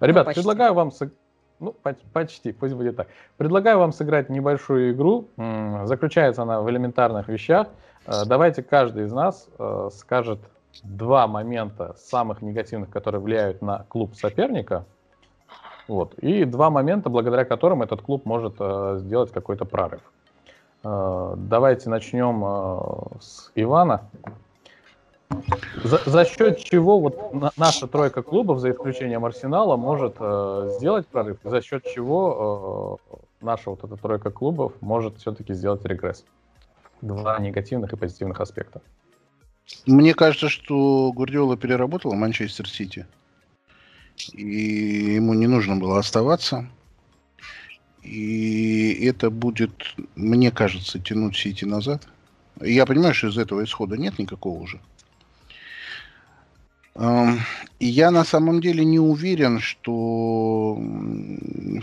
Ребят, 0.00 0.26
ну, 0.26 0.32
предлагаю 0.32 0.72
вам... 0.74 0.90
Ну, 1.60 1.74
почти, 2.12 2.52
пусть 2.52 2.74
будет 2.74 2.96
так. 2.96 3.08
Предлагаю 3.36 3.78
вам 3.78 3.92
сыграть 3.92 4.30
небольшую 4.30 4.92
игру. 4.92 5.28
Заключается 5.84 6.42
она 6.42 6.60
в 6.60 6.70
элементарных 6.70 7.28
вещах. 7.28 7.68
Э, 8.06 8.24
давайте 8.26 8.62
каждый 8.62 9.04
из 9.04 9.12
нас 9.12 9.48
скажет 9.92 10.38
два 10.82 11.26
момента 11.26 11.94
самых 11.98 12.42
негативных, 12.42 12.90
которые 12.90 13.20
влияют 13.20 13.62
на 13.62 13.84
клуб 13.88 14.14
соперника– 14.14 14.84
вот. 15.88 16.14
И 16.18 16.44
два 16.44 16.68
момента, 16.70 17.08
благодаря 17.08 17.44
которым 17.46 17.82
этот 17.82 18.02
клуб 18.02 18.26
может 18.26 18.56
э, 18.60 18.98
сделать 19.00 19.32
какой-то 19.32 19.64
прорыв. 19.64 20.02
Э, 20.84 21.34
давайте 21.36 21.88
начнем 21.88 22.44
э, 22.44 23.20
с 23.20 23.50
Ивана. 23.54 24.02
За, 25.84 26.00
за 26.06 26.24
счет 26.24 26.58
чего 26.58 27.00
вот 27.00 27.34
на, 27.34 27.52
наша 27.56 27.86
тройка 27.86 28.22
клубов, 28.22 28.60
за 28.60 28.70
исключением 28.70 29.24
Арсенала, 29.24 29.76
может 29.76 30.16
э, 30.18 30.70
сделать 30.76 31.06
прорыв? 31.06 31.38
За 31.44 31.62
счет 31.62 31.84
чего 31.84 32.98
э, 33.10 33.16
наша 33.40 33.70
вот 33.70 33.84
эта 33.84 33.96
тройка 33.96 34.30
клубов 34.30 34.72
может 34.80 35.18
все-таки 35.18 35.54
сделать 35.54 35.84
регресс? 35.84 36.24
Два 37.00 37.38
негативных 37.38 37.92
и 37.92 37.96
позитивных 37.96 38.40
аспекта. 38.40 38.80
Мне 39.86 40.14
кажется, 40.14 40.48
что 40.48 41.12
Гвардиола 41.12 41.56
переработала 41.56 42.14
Манчестер 42.14 42.68
Сити 42.68 43.06
и 44.32 45.14
ему 45.14 45.34
не 45.34 45.46
нужно 45.46 45.76
было 45.76 45.98
оставаться. 45.98 46.68
И 48.02 49.04
это 49.04 49.30
будет, 49.30 49.94
мне 50.16 50.50
кажется, 50.50 50.98
тянуть 50.98 51.36
Сити 51.36 51.64
назад. 51.64 52.06
Я 52.60 52.86
понимаю, 52.86 53.14
что 53.14 53.28
из 53.28 53.38
этого 53.38 53.64
исхода 53.64 53.96
нет 53.96 54.18
никакого 54.18 54.60
уже. 54.60 54.80
И 56.98 57.86
я 57.86 58.10
на 58.10 58.24
самом 58.24 58.60
деле 58.60 58.84
не 58.84 58.98
уверен, 58.98 59.60
что 59.60 60.74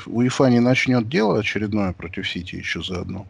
УЕФА 0.05 0.49
не 0.49 0.59
начнет 0.59 1.07
дело 1.07 1.39
очередное 1.39 1.93
против 1.93 2.29
Сити 2.29 2.55
еще 2.55 2.83
заодно 2.83 3.25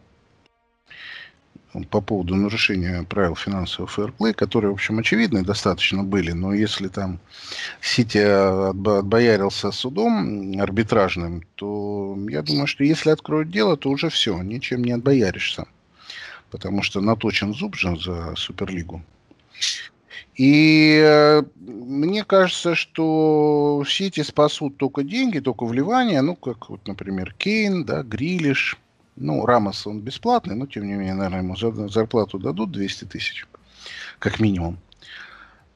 по 1.84 2.00
поводу 2.00 2.34
нарушения 2.34 3.02
правил 3.02 3.36
финансового 3.36 3.86
фэрплей, 3.88 4.32
которые, 4.32 4.70
в 4.70 4.74
общем, 4.74 4.98
очевидны 4.98 5.42
достаточно 5.42 6.02
были, 6.02 6.32
но 6.32 6.54
если 6.54 6.88
там 6.88 7.18
Сити 7.80 8.18
отбоярился 8.18 9.70
судом 9.70 10.58
арбитражным, 10.58 11.42
то 11.56 12.16
я 12.28 12.42
думаю, 12.42 12.66
что 12.66 12.84
если 12.84 13.10
откроют 13.10 13.50
дело, 13.50 13.76
то 13.76 13.90
уже 13.90 14.08
все, 14.08 14.40
ничем 14.42 14.84
не 14.84 14.92
отбояришься, 14.92 15.66
потому 16.50 16.82
что 16.82 17.00
наточен 17.00 17.54
зуб 17.54 17.76
же 17.76 17.96
за 17.98 18.34
Суперлигу. 18.36 19.02
И 20.36 21.00
э, 21.02 21.42
мне 21.56 22.24
кажется, 22.24 22.74
что 22.74 23.82
Сити 23.88 24.22
спасут 24.22 24.76
только 24.76 25.02
деньги, 25.02 25.38
только 25.38 25.64
вливания, 25.64 26.20
ну, 26.22 26.36
как, 26.36 26.68
вот, 26.68 26.86
например, 26.86 27.34
Кейн, 27.38 27.84
да, 27.84 28.02
Грилиш– 28.02 28.78
ну, 29.16 29.46
Рамос, 29.46 29.86
он 29.86 30.00
бесплатный, 30.00 30.54
но, 30.54 30.66
тем 30.66 30.86
не 30.86 30.92
менее, 30.92 31.14
наверное, 31.14 31.42
ему 31.42 31.56
зарплату 31.88 32.38
дадут 32.38 32.70
200 32.70 33.06
тысяч, 33.06 33.46
как 34.18 34.40
минимум. 34.40 34.78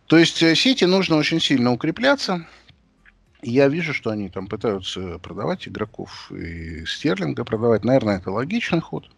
То 0.07 0.19
есть 0.19 0.43
э, 0.43 0.55
Сити 0.55 0.85
нужно 0.85 1.17
очень 1.17 1.41
сильно 1.41 1.73
укрепляться. 1.73 2.47
Я 3.43 3.69
вижу, 3.69 3.95
что 3.95 4.11
они 4.11 4.29
там 4.29 4.47
пытаются 4.47 5.19
продавать 5.19 5.67
игроков 5.67 6.31
и 6.31 6.85
Стерлинга 6.85 7.45
продавать. 7.45 7.85
Наверное, 7.85 8.19
это 8.19 8.31
логичный 8.31 8.81
ход. 8.81 9.11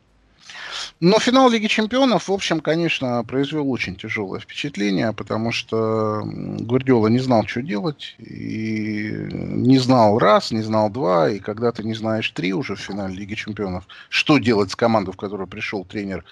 Но 1.01 1.19
финал 1.19 1.51
Лиги 1.51 1.67
Чемпионов, 1.67 2.29
в 2.29 2.33
общем, 2.33 2.61
конечно, 2.61 3.25
произвел 3.25 3.71
очень 3.71 3.97
тяжелое 3.97 4.41
впечатление, 4.41 5.13
потому 5.13 5.53
что 5.53 6.23
Гвардиола 6.25 7.09
не 7.09 7.19
знал, 7.19 7.47
что 7.47 7.63
делать, 7.63 8.15
и 8.19 9.11
не 9.31 9.79
знал 9.79 10.19
раз, 10.19 10.51
не 10.53 10.63
знал 10.63 10.91
два, 10.91 11.31
и 11.31 11.39
когда 11.39 11.73
ты 11.73 11.83
не 11.83 11.95
знаешь 11.95 12.31
три 12.31 12.53
уже 12.53 12.77
в 12.77 12.81
финале 12.81 13.15
Лиги 13.15 13.35
Чемпионов, 13.35 13.85
что 14.09 14.39
делать 14.39 14.71
с 14.71 14.77
командой, 14.77 15.13
в 15.13 15.17
которую 15.17 15.49
пришел 15.49 15.85
тренер 15.85 16.25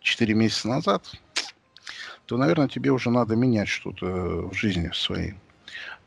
4 0.00 0.34
месяца 0.34 0.68
назад, 0.68 1.10
то, 2.26 2.36
наверное, 2.36 2.68
тебе 2.68 2.90
уже 2.90 3.10
надо 3.10 3.36
менять 3.36 3.68
что-то 3.68 4.06
в 4.50 4.54
жизни 4.54 4.90
своей. 4.92 5.34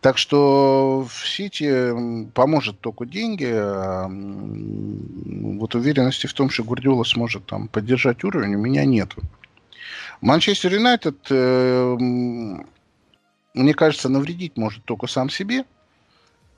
Так 0.02 0.18
что 0.18 1.08
в 1.08 1.28
Сити 1.28 1.94
поможет 2.34 2.80
только 2.80 3.06
деньги. 3.06 3.48
А 3.54 4.08
вот 4.10 5.76
уверенности 5.76 6.26
в 6.26 6.34
том, 6.34 6.50
что 6.50 6.64
Гурдиола 6.64 7.04
сможет 7.04 7.46
там 7.46 7.68
поддержать 7.68 8.24
уровень, 8.24 8.56
у 8.56 8.60
меня 8.60 8.84
нет. 8.84 9.14
Манчестер 10.22 10.74
Юнайтед, 10.74 11.28
э, 11.30 11.96
мне 13.54 13.74
кажется, 13.76 14.10
навредить 14.10 14.58
может 14.58 14.84
только 14.86 15.06
сам 15.06 15.30
себе. 15.30 15.66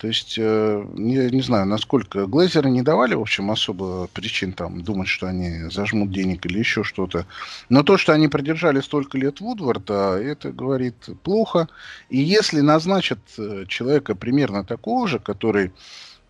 То 0.03 0.09
есть, 0.09 0.35
э, 0.37 0.85
не, 0.95 1.31
не 1.31 1.41
знаю, 1.41 1.65
насколько 1.65 2.25
Глейзеры 2.25 2.69
не 2.69 2.81
давали, 2.81 3.15
в 3.15 3.21
общем, 3.21 3.49
особо 3.49 4.07
причин 4.07 4.51
там 4.51 4.81
думать, 4.81 5.07
что 5.07 5.27
они 5.27 5.69
зажмут 5.71 6.11
денег 6.11 6.45
или 6.45 6.59
еще 6.59 6.83
что-то. 6.83 7.25
Но 7.69 7.83
то, 7.83 7.97
что 7.97 8.11
они 8.11 8.27
продержали 8.27 8.81
столько 8.81 9.17
лет 9.17 9.39
Вудварда, 9.39 10.19
это 10.21 10.51
говорит 10.51 10.95
плохо. 11.23 11.69
И 12.09 12.17
если 12.17 12.59
назначат 12.59 13.19
э, 13.37 13.63
человека 13.69 14.13
примерно 14.13 14.65
такого 14.65 15.07
же, 15.07 15.19
который 15.19 15.71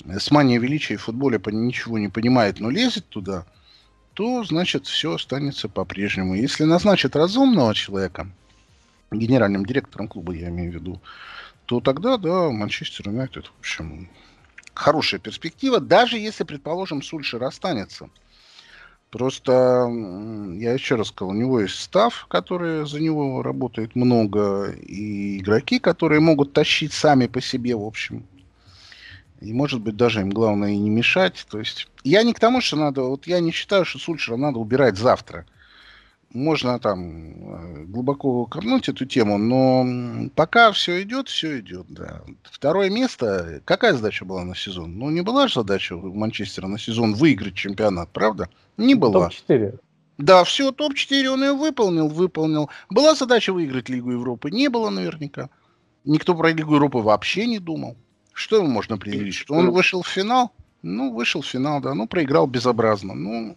с 0.06 0.30
манией 0.30 0.60
величия 0.60 0.98
в 0.98 1.02
футболе 1.02 1.42
ничего 1.48 1.98
не 1.98 2.10
понимает, 2.10 2.60
но 2.60 2.70
лезет 2.70 3.10
туда, 3.10 3.44
то, 4.14 4.44
значит, 4.44 4.86
все 4.86 5.16
останется 5.16 5.68
по-прежнему. 5.68 6.36
Если 6.36 6.66
назначат 6.66 7.16
разумного 7.16 7.74
человека, 7.74 8.28
генеральным 9.10 9.66
директором 9.66 10.08
клуба, 10.08 10.34
я 10.34 10.50
имею 10.50 10.72
в 10.74 10.76
виду, 10.76 11.02
то 11.66 11.80
тогда, 11.80 12.18
да, 12.18 12.50
Манчестер 12.50 13.10
Юнайтед, 13.10 13.48
в 13.48 13.60
общем, 13.60 14.10
хорошая 14.74 15.20
перспектива, 15.20 15.80
даже 15.80 16.18
если, 16.18 16.44
предположим, 16.44 17.02
Сульшер 17.02 17.44
останется. 17.44 18.10
Просто, 19.10 19.88
я 20.56 20.74
еще 20.74 20.96
раз 20.96 21.10
сказал, 21.10 21.36
у 21.36 21.38
него 21.38 21.60
есть 21.60 21.80
став, 21.80 22.26
который 22.30 22.88
за 22.88 23.00
него 23.00 23.44
работает 23.44 23.96
много, 23.96 24.72
и 24.72 25.38
игроки, 25.38 25.78
которые 25.78 26.20
могут 26.20 26.54
тащить 26.54 26.94
сами 26.94 27.28
по 27.28 27.40
себе, 27.40 27.76
в 27.76 27.84
общем. 27.84 28.26
И, 29.40 29.54
может 29.54 29.82
быть, 29.82 29.96
даже 29.98 30.22
им 30.22 30.32
главное 30.32 30.72
и 30.72 30.78
не 30.78 30.90
мешать. 30.90 31.46
То 31.50 31.60
есть, 31.60 31.88
я 32.04 32.24
не 32.24 32.34
к 32.34 32.40
тому, 32.40 32.60
что 32.62 32.76
надо... 32.78 33.04
Вот 33.04 33.28
я 33.28 33.40
не 33.40 33.52
считаю, 33.52 33.86
что 33.86 34.00
Сульшера 34.00 34.38
надо 34.38 34.58
убирать 34.58 34.98
завтра 34.98 35.46
можно 36.34 36.80
там 36.80 37.54
э, 37.54 37.84
глубоко 37.86 38.46
копнуть 38.46 38.90
эту 38.90 39.06
тему, 39.06 39.38
но 39.38 40.30
пока 40.36 40.72
все 40.72 41.02
идет, 41.04 41.30
все 41.30 41.60
идет, 41.60 41.86
да. 41.90 42.22
Второе 42.44 42.90
место, 42.90 43.62
какая 43.66 43.94
задача 43.94 44.26
была 44.26 44.44
на 44.44 44.56
сезон? 44.56 44.98
Ну, 44.98 45.10
не 45.12 45.22
была 45.22 45.48
же 45.48 45.56
задача 45.56 45.96
у 45.96 46.14
Манчестера 46.14 46.68
на 46.68 46.80
сезон 46.80 47.14
выиграть 47.14 47.54
чемпионат, 47.54 48.10
правда? 48.12 48.50
Не 48.78 48.96
была. 48.96 49.30
Топ-4. 49.30 49.80
Да, 50.18 50.44
все, 50.44 50.72
топ-4 50.72 51.28
он 51.28 51.44
ее 51.44 51.54
выполнил, 51.54 52.08
выполнил. 52.08 52.70
Была 52.90 53.16
задача 53.16 53.54
выиграть 53.54 53.90
Лигу 53.90 54.12
Европы? 54.12 54.50
Не 54.52 54.70
было 54.70 54.90
наверняка. 54.90 55.50
Никто 56.04 56.36
про 56.36 56.52
Лигу 56.52 56.76
Европы 56.76 56.98
вообще 57.00 57.46
не 57.46 57.60
думал. 57.60 57.96
Что 58.34 58.58
ему 58.58 58.68
можно 58.68 58.98
предъявить? 58.98 59.36
Что 59.36 59.54
он 59.54 59.70
вышел 59.70 60.02
в 60.02 60.08
финал? 60.08 60.52
Ну, 60.82 61.14
вышел 61.14 61.42
в 61.42 61.48
финал, 61.48 61.80
да. 61.82 61.94
Ну, 61.94 62.08
проиграл 62.08 62.48
безобразно. 62.48 63.14
Ну, 63.14 63.56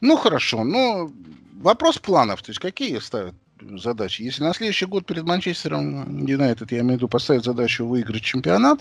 ну 0.00 0.16
хорошо, 0.16 0.64
но 0.64 1.10
вопрос 1.58 1.98
планов, 1.98 2.42
то 2.42 2.50
есть 2.50 2.60
какие 2.60 2.98
ставят 2.98 3.34
задачи? 3.60 4.22
Если 4.22 4.42
на 4.42 4.54
следующий 4.54 4.86
год 4.86 5.06
перед 5.06 5.24
Манчестером 5.24 6.26
Юнайтед, 6.26 6.72
я 6.72 6.80
имею 6.80 6.94
в 6.94 6.96
виду, 6.96 7.08
поставить 7.08 7.44
задачу 7.44 7.86
выиграть 7.86 8.22
чемпионат, 8.22 8.80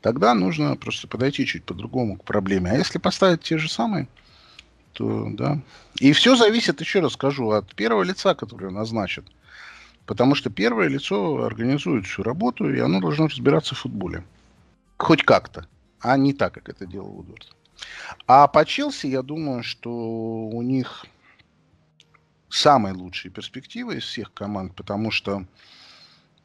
тогда 0.00 0.34
нужно 0.34 0.76
просто 0.76 1.08
подойти 1.08 1.46
чуть 1.46 1.64
по-другому 1.64 2.16
к 2.16 2.24
проблеме. 2.24 2.70
А 2.70 2.76
если 2.76 2.98
поставить 2.98 3.42
те 3.42 3.58
же 3.58 3.70
самые, 3.70 4.08
то 4.92 5.28
да. 5.30 5.60
И 5.98 6.12
все 6.12 6.36
зависит, 6.36 6.80
еще 6.80 7.00
раз 7.00 7.14
скажу, 7.14 7.50
от 7.50 7.74
первого 7.74 8.02
лица, 8.02 8.34
которое 8.34 8.70
назначат. 8.70 9.24
Потому 10.06 10.34
что 10.34 10.50
первое 10.50 10.88
лицо 10.88 11.44
организует 11.44 12.06
всю 12.06 12.22
работу, 12.22 12.68
и 12.68 12.78
оно 12.80 13.00
должно 13.00 13.28
разбираться 13.28 13.74
в 13.74 13.78
футболе. 13.78 14.24
Хоть 14.98 15.22
как-то, 15.22 15.66
а 16.00 16.16
не 16.16 16.32
так, 16.32 16.54
как 16.54 16.68
это 16.68 16.86
делал 16.86 17.08
Вудворд. 17.08 17.54
А 18.26 18.46
по 18.48 18.64
Челси, 18.64 19.06
я 19.06 19.22
думаю, 19.22 19.62
что 19.62 19.90
у 19.90 20.62
них 20.62 21.06
самые 22.52 22.94
лучшие 22.94 23.32
перспективы 23.32 23.96
из 23.96 24.04
всех 24.04 24.32
команд, 24.32 24.74
потому 24.74 25.10
что 25.10 25.44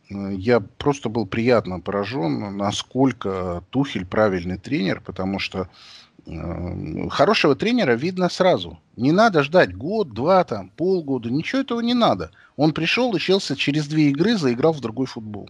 э, 0.10 0.34
я 0.34 0.60
просто 0.60 1.10
был 1.10 1.26
приятно 1.26 1.80
поражен, 1.80 2.56
насколько 2.56 3.64
Тухель 3.70 4.06
правильный 4.06 4.58
тренер, 4.58 5.02
потому 5.02 5.40
что 5.40 5.70
э, 6.26 7.10
хорошего 7.10 7.56
тренера 7.56 7.94
видно 7.94 8.30
сразу. 8.30 8.80
Не 8.96 9.12
надо 9.12 9.44
ждать 9.44 9.76
год, 9.76 10.14
два, 10.14 10.44
там, 10.44 10.70
полгода, 10.70 11.30
ничего 11.30 11.62
этого 11.62 11.82
не 11.82 11.94
надо. 11.94 12.32
Он 12.56 12.74
пришел 12.74 13.14
и 13.16 13.20
Челси 13.20 13.56
через 13.56 13.88
две 13.88 14.10
игры 14.10 14.38
заиграл 14.38 14.74
в 14.74 14.80
другой 14.80 15.08
футбол. 15.08 15.50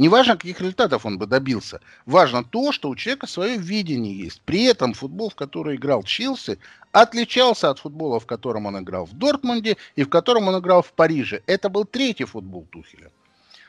Неважно, 0.00 0.38
каких 0.38 0.62
результатов 0.62 1.04
он 1.04 1.18
бы 1.18 1.26
добился. 1.26 1.82
Важно 2.06 2.42
то, 2.42 2.72
что 2.72 2.88
у 2.88 2.96
человека 2.96 3.26
свое 3.26 3.58
видение 3.58 4.16
есть. 4.16 4.40
При 4.40 4.64
этом 4.64 4.94
футбол, 4.94 5.28
в 5.28 5.34
который 5.34 5.76
играл 5.76 6.02
Челси, 6.02 6.58
отличался 6.90 7.68
от 7.68 7.80
футбола, 7.80 8.18
в 8.18 8.24
котором 8.24 8.64
он 8.64 8.78
играл 8.78 9.04
в 9.04 9.12
Дортмунде 9.12 9.76
и 9.96 10.04
в 10.04 10.08
котором 10.08 10.48
он 10.48 10.58
играл 10.58 10.80
в 10.80 10.94
Париже. 10.94 11.42
Это 11.46 11.68
был 11.68 11.84
третий 11.84 12.24
футбол 12.24 12.66
Тухеля. 12.72 13.10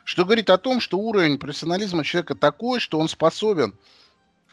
Что 0.06 0.24
говорит 0.24 0.50
о 0.50 0.58
том, 0.58 0.80
что 0.80 1.00
уровень 1.00 1.38
профессионализма 1.38 2.06
человека 2.06 2.36
такой, 2.36 2.80
что 2.80 2.98
он 2.98 3.10
способен, 3.10 3.74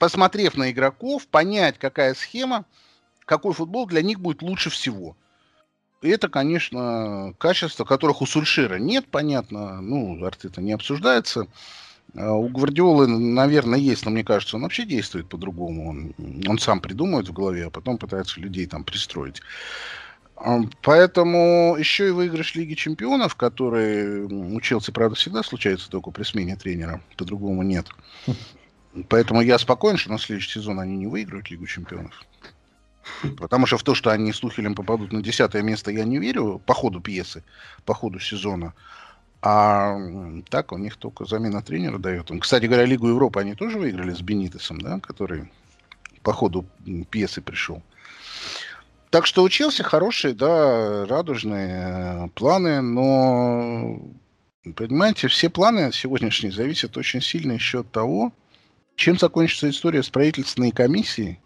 посмотрев 0.01 0.57
на 0.57 0.73
игроков, 0.73 1.29
понять, 1.29 1.79
какая 1.79 2.14
схема, 2.14 2.64
какой 3.25 3.55
футбол 3.55 3.87
для 3.87 4.03
них 4.03 4.19
будет 4.19 4.43
лучше 4.43 4.69
всего– 4.69 5.17
это, 6.03 6.29
конечно, 6.29 7.35
качества, 7.39 7.85
которых 7.85 8.23
у 8.23 8.27
Сульшира 8.27 8.77
нет, 8.77 9.07
понятно. 9.11 9.81
Ну, 9.81 10.25
Артета 10.25 10.61
не 10.61 10.73
обсуждается. 10.73 11.47
А 12.17 12.33
у 12.33 12.49
Гвардиолы, 12.49 13.07
наверное, 13.07 13.79
есть, 13.79 14.05
но 14.05 14.11
мне 14.11 14.25
кажется, 14.25 14.57
он 14.57 14.63
вообще 14.63 14.85
действует 14.85 15.29
по-другому. 15.29 15.89
Он, 15.89 16.15
он 16.47 16.59
сам 16.59 16.81
придумывает 16.81 17.29
в 17.29 17.33
голове, 17.33 17.67
а 17.67 17.71
потом 17.71 17.99
пытается 17.99 18.41
людей 18.41 18.67
там 18.67 18.85
пристроить. 18.85 19.43
А, 20.37 20.61
поэтому 20.83 21.77
еще 21.79 22.09
и 22.09 22.13
выигрыш 22.13 22.55
Лиги 22.55 22.75
Чемпионов, 22.75 23.35
который 23.35 24.23
у 24.23 24.61
Челси, 24.61 24.93
правда, 24.93 25.17
всегда 25.17 25.43
случается 25.43 25.91
только 25.91 26.11
при 26.11 26.23
смене 26.23 26.57
тренера, 26.57 27.03
по-другому 27.17 27.63
нет. 27.63 27.87
Поэтому 29.09 29.43
я 29.43 29.59
спокоен, 29.59 29.97
что 29.97 30.11
на 30.11 30.19
следующий 30.19 30.53
сезон 30.53 30.81
они 30.81 30.97
не 30.97 31.07
выиграют 31.07 31.51
Лигу 31.51 31.67
Чемпионов. 31.67 32.25
Потому 33.37 33.66
что 33.66 33.79
в 33.79 33.83
то, 33.83 33.94
что 33.94 34.11
они 34.11 34.33
с 34.33 34.40
Тухелем 34.40 34.75
попадут 34.75 35.12
на 35.12 35.23
десятое 35.23 35.62
место, 35.62 35.90
я 35.90 36.05
не 36.05 36.18
верю 36.18 36.61
по 36.64 36.75
ходу 36.75 37.01
пьесы, 37.01 37.42
по 37.85 37.94
ходу 37.94 38.18
сезона. 38.18 38.75
А 39.40 39.97
так 40.51 40.73
у 40.73 40.79
них 40.79 40.97
только 40.97 41.25
замена 41.25 41.62
тренера 41.62 41.99
дает. 41.99 42.31
Кстати 42.40 42.66
говоря, 42.66 42.85
Лигу 42.85 43.09
Европы 43.09 43.40
они 43.40 43.55
тоже 43.55 43.79
выиграли 43.79 44.12
с 44.12 44.21
Бенитесом, 44.21 44.81
да, 44.81 44.99
который 45.01 45.51
по 46.23 46.33
ходу 46.33 46.66
пьесы 47.11 47.40
пришел. 47.40 47.83
Так 49.11 49.27
что 49.27 49.42
учился 49.42 49.83
хорошие, 49.83 50.35
да, 50.35 51.07
радужные 51.07 52.27
э, 52.27 52.29
планы, 52.35 52.83
но, 52.83 54.03
понимаете, 54.75 55.29
все 55.29 55.49
планы 55.49 55.90
сегодняшние 55.92 56.53
зависят 56.53 56.97
очень 56.99 57.23
сильно 57.23 57.53
еще 57.53 57.81
от 57.81 57.90
того, 57.90 58.33
чем 58.97 59.18
закончится 59.18 59.71
история 59.71 60.03
с 60.03 60.11
правительственной 60.11 60.73
комиссией, 60.73 61.40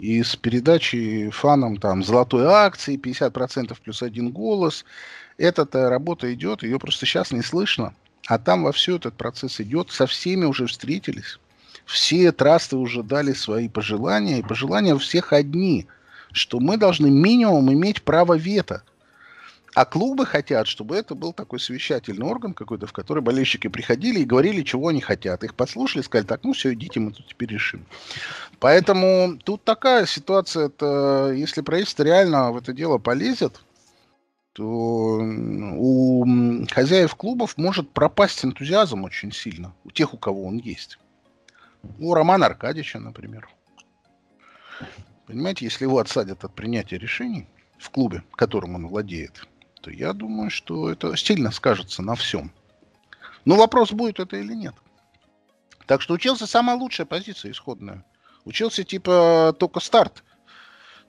и 0.00 0.22
с 0.22 0.34
передачей 0.34 1.30
фанам 1.30 1.76
там 1.76 2.02
золотой 2.02 2.46
акции, 2.46 2.98
50% 2.98 3.76
плюс 3.82 4.02
один 4.02 4.30
голос. 4.30 4.84
Эта 5.36 5.66
работа 5.88 6.32
идет, 6.32 6.62
ее 6.62 6.78
просто 6.78 7.06
сейчас 7.06 7.32
не 7.32 7.42
слышно. 7.42 7.94
А 8.26 8.38
там 8.38 8.64
во 8.64 8.72
все 8.72 8.96
этот 8.96 9.14
процесс 9.14 9.60
идет, 9.60 9.90
со 9.90 10.06
всеми 10.06 10.44
уже 10.44 10.66
встретились. 10.66 11.38
Все 11.84 12.32
трасты 12.32 12.76
уже 12.76 13.02
дали 13.02 13.32
свои 13.32 13.68
пожелания, 13.68 14.38
и 14.38 14.42
пожелания 14.42 14.94
у 14.94 14.98
всех 14.98 15.32
одни, 15.32 15.86
что 16.32 16.60
мы 16.60 16.76
должны 16.76 17.10
минимум 17.10 17.72
иметь 17.72 18.02
право 18.02 18.34
вето. 18.34 18.82
А 19.74 19.84
клубы 19.84 20.26
хотят, 20.26 20.66
чтобы 20.66 20.96
это 20.96 21.14
был 21.14 21.32
такой 21.32 21.60
совещательный 21.60 22.26
орган 22.26 22.54
какой-то, 22.54 22.86
в 22.86 22.92
который 22.92 23.22
болельщики 23.22 23.68
приходили 23.68 24.20
и 24.20 24.24
говорили, 24.24 24.62
чего 24.62 24.88
они 24.88 25.00
хотят. 25.00 25.44
Их 25.44 25.54
послушали, 25.54 26.02
сказали, 26.02 26.26
так, 26.26 26.42
ну 26.42 26.52
все, 26.52 26.72
идите, 26.74 26.98
мы 26.98 27.12
тут 27.12 27.28
теперь 27.28 27.50
решим. 27.50 27.86
Поэтому 28.58 29.38
тут 29.44 29.62
такая 29.62 30.06
ситуация, 30.06 30.66
это, 30.66 31.32
если 31.34 31.60
правительство 31.60 32.02
реально 32.02 32.50
в 32.50 32.56
это 32.56 32.72
дело 32.72 32.98
полезет, 32.98 33.62
то 34.52 35.20
у 35.22 36.26
хозяев 36.68 37.14
клубов 37.14 37.56
может 37.56 37.90
пропасть 37.90 38.44
энтузиазм 38.44 39.04
очень 39.04 39.32
сильно, 39.32 39.72
у 39.84 39.92
тех, 39.92 40.12
у 40.12 40.18
кого 40.18 40.44
он 40.44 40.58
есть. 40.58 40.98
У 42.00 42.12
Романа 42.12 42.46
Аркадьевича, 42.46 42.98
например. 42.98 43.48
Понимаете, 45.26 45.64
если 45.64 45.84
его 45.84 45.98
отсадят 45.98 46.44
от 46.44 46.54
принятия 46.54 46.98
решений 46.98 47.46
в 47.78 47.88
клубе, 47.90 48.24
которым 48.34 48.74
он 48.74 48.88
владеет, 48.88 49.46
то 49.80 49.90
я 49.90 50.12
думаю, 50.12 50.50
что 50.50 50.90
это 50.90 51.16
сильно 51.16 51.50
скажется 51.50 52.02
на 52.02 52.14
всем. 52.14 52.52
Но 53.44 53.56
вопрос, 53.56 53.92
будет 53.92 54.20
это 54.20 54.36
или 54.36 54.54
нет. 54.54 54.74
Так 55.86 56.02
что 56.02 56.14
учился 56.14 56.46
самая 56.46 56.76
лучшая 56.76 57.06
позиция 57.06 57.50
исходная. 57.50 58.04
Учился 58.44 58.84
типа 58.84 59.54
только 59.58 59.80
старт. 59.80 60.22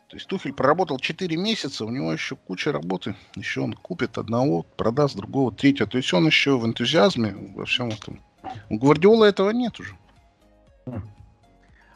То 0.08 0.18
есть 0.18 0.28
Тухель 0.28 0.54
проработал 0.54 1.00
4 1.00 1.38
месяца, 1.38 1.86
у 1.86 1.90
него 1.90 2.12
еще 2.12 2.36
куча 2.36 2.72
работы. 2.72 3.16
Еще 3.36 3.62
он 3.62 3.74
купит 3.74 4.18
одного, 4.18 4.64
продаст 4.64 5.16
другого, 5.16 5.54
третьего. 5.54 5.88
То 5.88 5.98
есть 5.98 6.12
он 6.14 6.26
еще 6.26 6.58
в 6.58 6.66
энтузиазме 6.66 7.34
во 7.56 7.66
всем 7.66 7.90
этом. 7.90 8.22
У 8.70 8.78
Гвардиола 8.78 9.26
этого 9.26 9.52
нет 9.52 9.80
уже. 9.80 9.98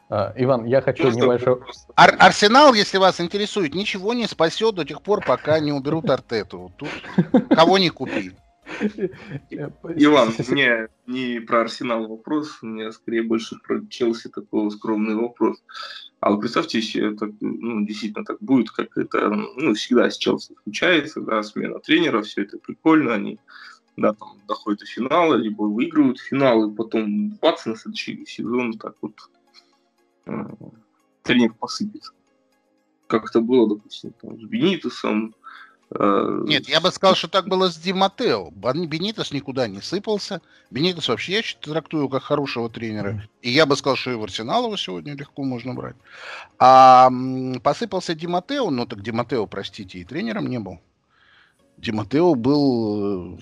А, 0.10 0.34
Иван, 0.36 0.66
я 0.66 0.82
хочу 0.82 1.04
Просто 1.04 1.22
небольшой... 1.22 1.58
Ар- 1.96 2.16
Арсенал, 2.20 2.74
если 2.74 2.98
вас 2.98 3.20
интересует, 3.20 3.74
ничего 3.74 4.14
не 4.14 4.28
спасет 4.28 4.76
до 4.76 4.86
тех 4.86 5.02
пор, 5.02 5.24
пока 5.26 5.60
не 5.60 5.72
уберут 5.72 6.10
Артету. 6.10 6.72
Тут 6.78 6.90
кого 7.50 7.78
не 7.78 7.90
купи. 7.90 8.34
Иван, 9.50 10.34
мне 10.50 10.88
не 11.08 11.40
про 11.40 11.62
Арсенал 11.62 12.08
вопрос, 12.08 12.60
у 12.62 12.68
меня 12.68 12.92
скорее 12.92 13.24
больше 13.24 13.56
про 13.66 13.86
Челси 13.88 14.30
такой 14.30 14.70
скромный 14.72 15.16
вопрос. 15.16 15.64
А 16.20 16.32
вы 16.32 16.40
представьте, 16.40 16.80
если 16.80 17.14
это 17.14 17.32
ну, 17.40 17.86
действительно 17.86 18.26
так 18.26 18.38
будет, 18.42 18.72
как 18.72 18.98
это 18.98 19.30
ну, 19.30 19.74
всегда 19.74 20.10
с 20.10 20.18
Челси 20.18 20.54
случается, 20.64 21.22
да, 21.22 21.42
смена 21.42 21.80
тренера, 21.80 22.22
все 22.22 22.44
это 22.44 22.58
прикольно, 22.58 23.14
они 23.14 23.40
да, 23.98 24.14
там, 24.14 24.40
доходят 24.48 24.82
до 24.82 24.86
финала, 24.86 25.36
либо 25.36 25.64
выигрывают 25.64 26.20
финал, 26.20 26.70
и 26.70 26.76
потом 26.76 27.30
бац, 27.42 27.66
на 27.66 27.76
следующий 27.76 28.26
сезон 28.26 28.74
так 28.74 28.96
вот 29.02 29.14
тренер 31.24 31.54
посыпется. 31.54 32.12
Как 33.08 33.30
это 33.30 33.42
было, 33.42 33.70
допустим, 33.70 34.14
там, 34.22 34.40
с 34.40 34.44
Бенитусом, 34.44 35.28
э, 35.28 35.46
Э, 35.92 36.44
Нет, 36.46 36.68
я 36.68 36.82
бы 36.82 36.92
сказал, 36.92 37.16
что 37.16 37.28
так 37.28 37.48
было 37.48 37.70
с 37.70 37.78
Ди 37.78 37.94
Матео. 37.94 38.50
Бенитос 38.52 39.32
никуда 39.32 39.68
не 39.68 39.82
сыпался. 39.82 40.42
Бенитос 40.72 41.08
вообще 41.08 41.34
я 41.34 41.42
трактую 41.62 42.10
как 42.10 42.24
хорошего 42.24 42.70
тренера. 42.70 43.24
И 43.42 43.52
я 43.52 43.66
бы 43.66 43.76
сказал, 43.76 43.96
что 43.96 44.12
и 44.12 44.16
в 44.16 44.24
Арсенал 44.24 44.66
его 44.66 44.78
сегодня 44.78 45.16
легко 45.16 45.44
можно 45.44 45.74
брать. 45.74 45.96
А 46.58 47.10
посыпался 47.64 48.16
Ди 48.16 48.28
Матео, 48.28 48.70
ну 48.72 48.86
так 48.86 49.02
Ди 49.02 49.12
Матео, 49.12 49.46
простите, 49.46 50.00
и 50.00 50.04
тренером 50.04 50.48
не 50.48 50.60
был. 50.60 50.80
Ди 51.78 51.92
Матео 51.92 52.36
был 52.36 53.36
э, 53.36 53.38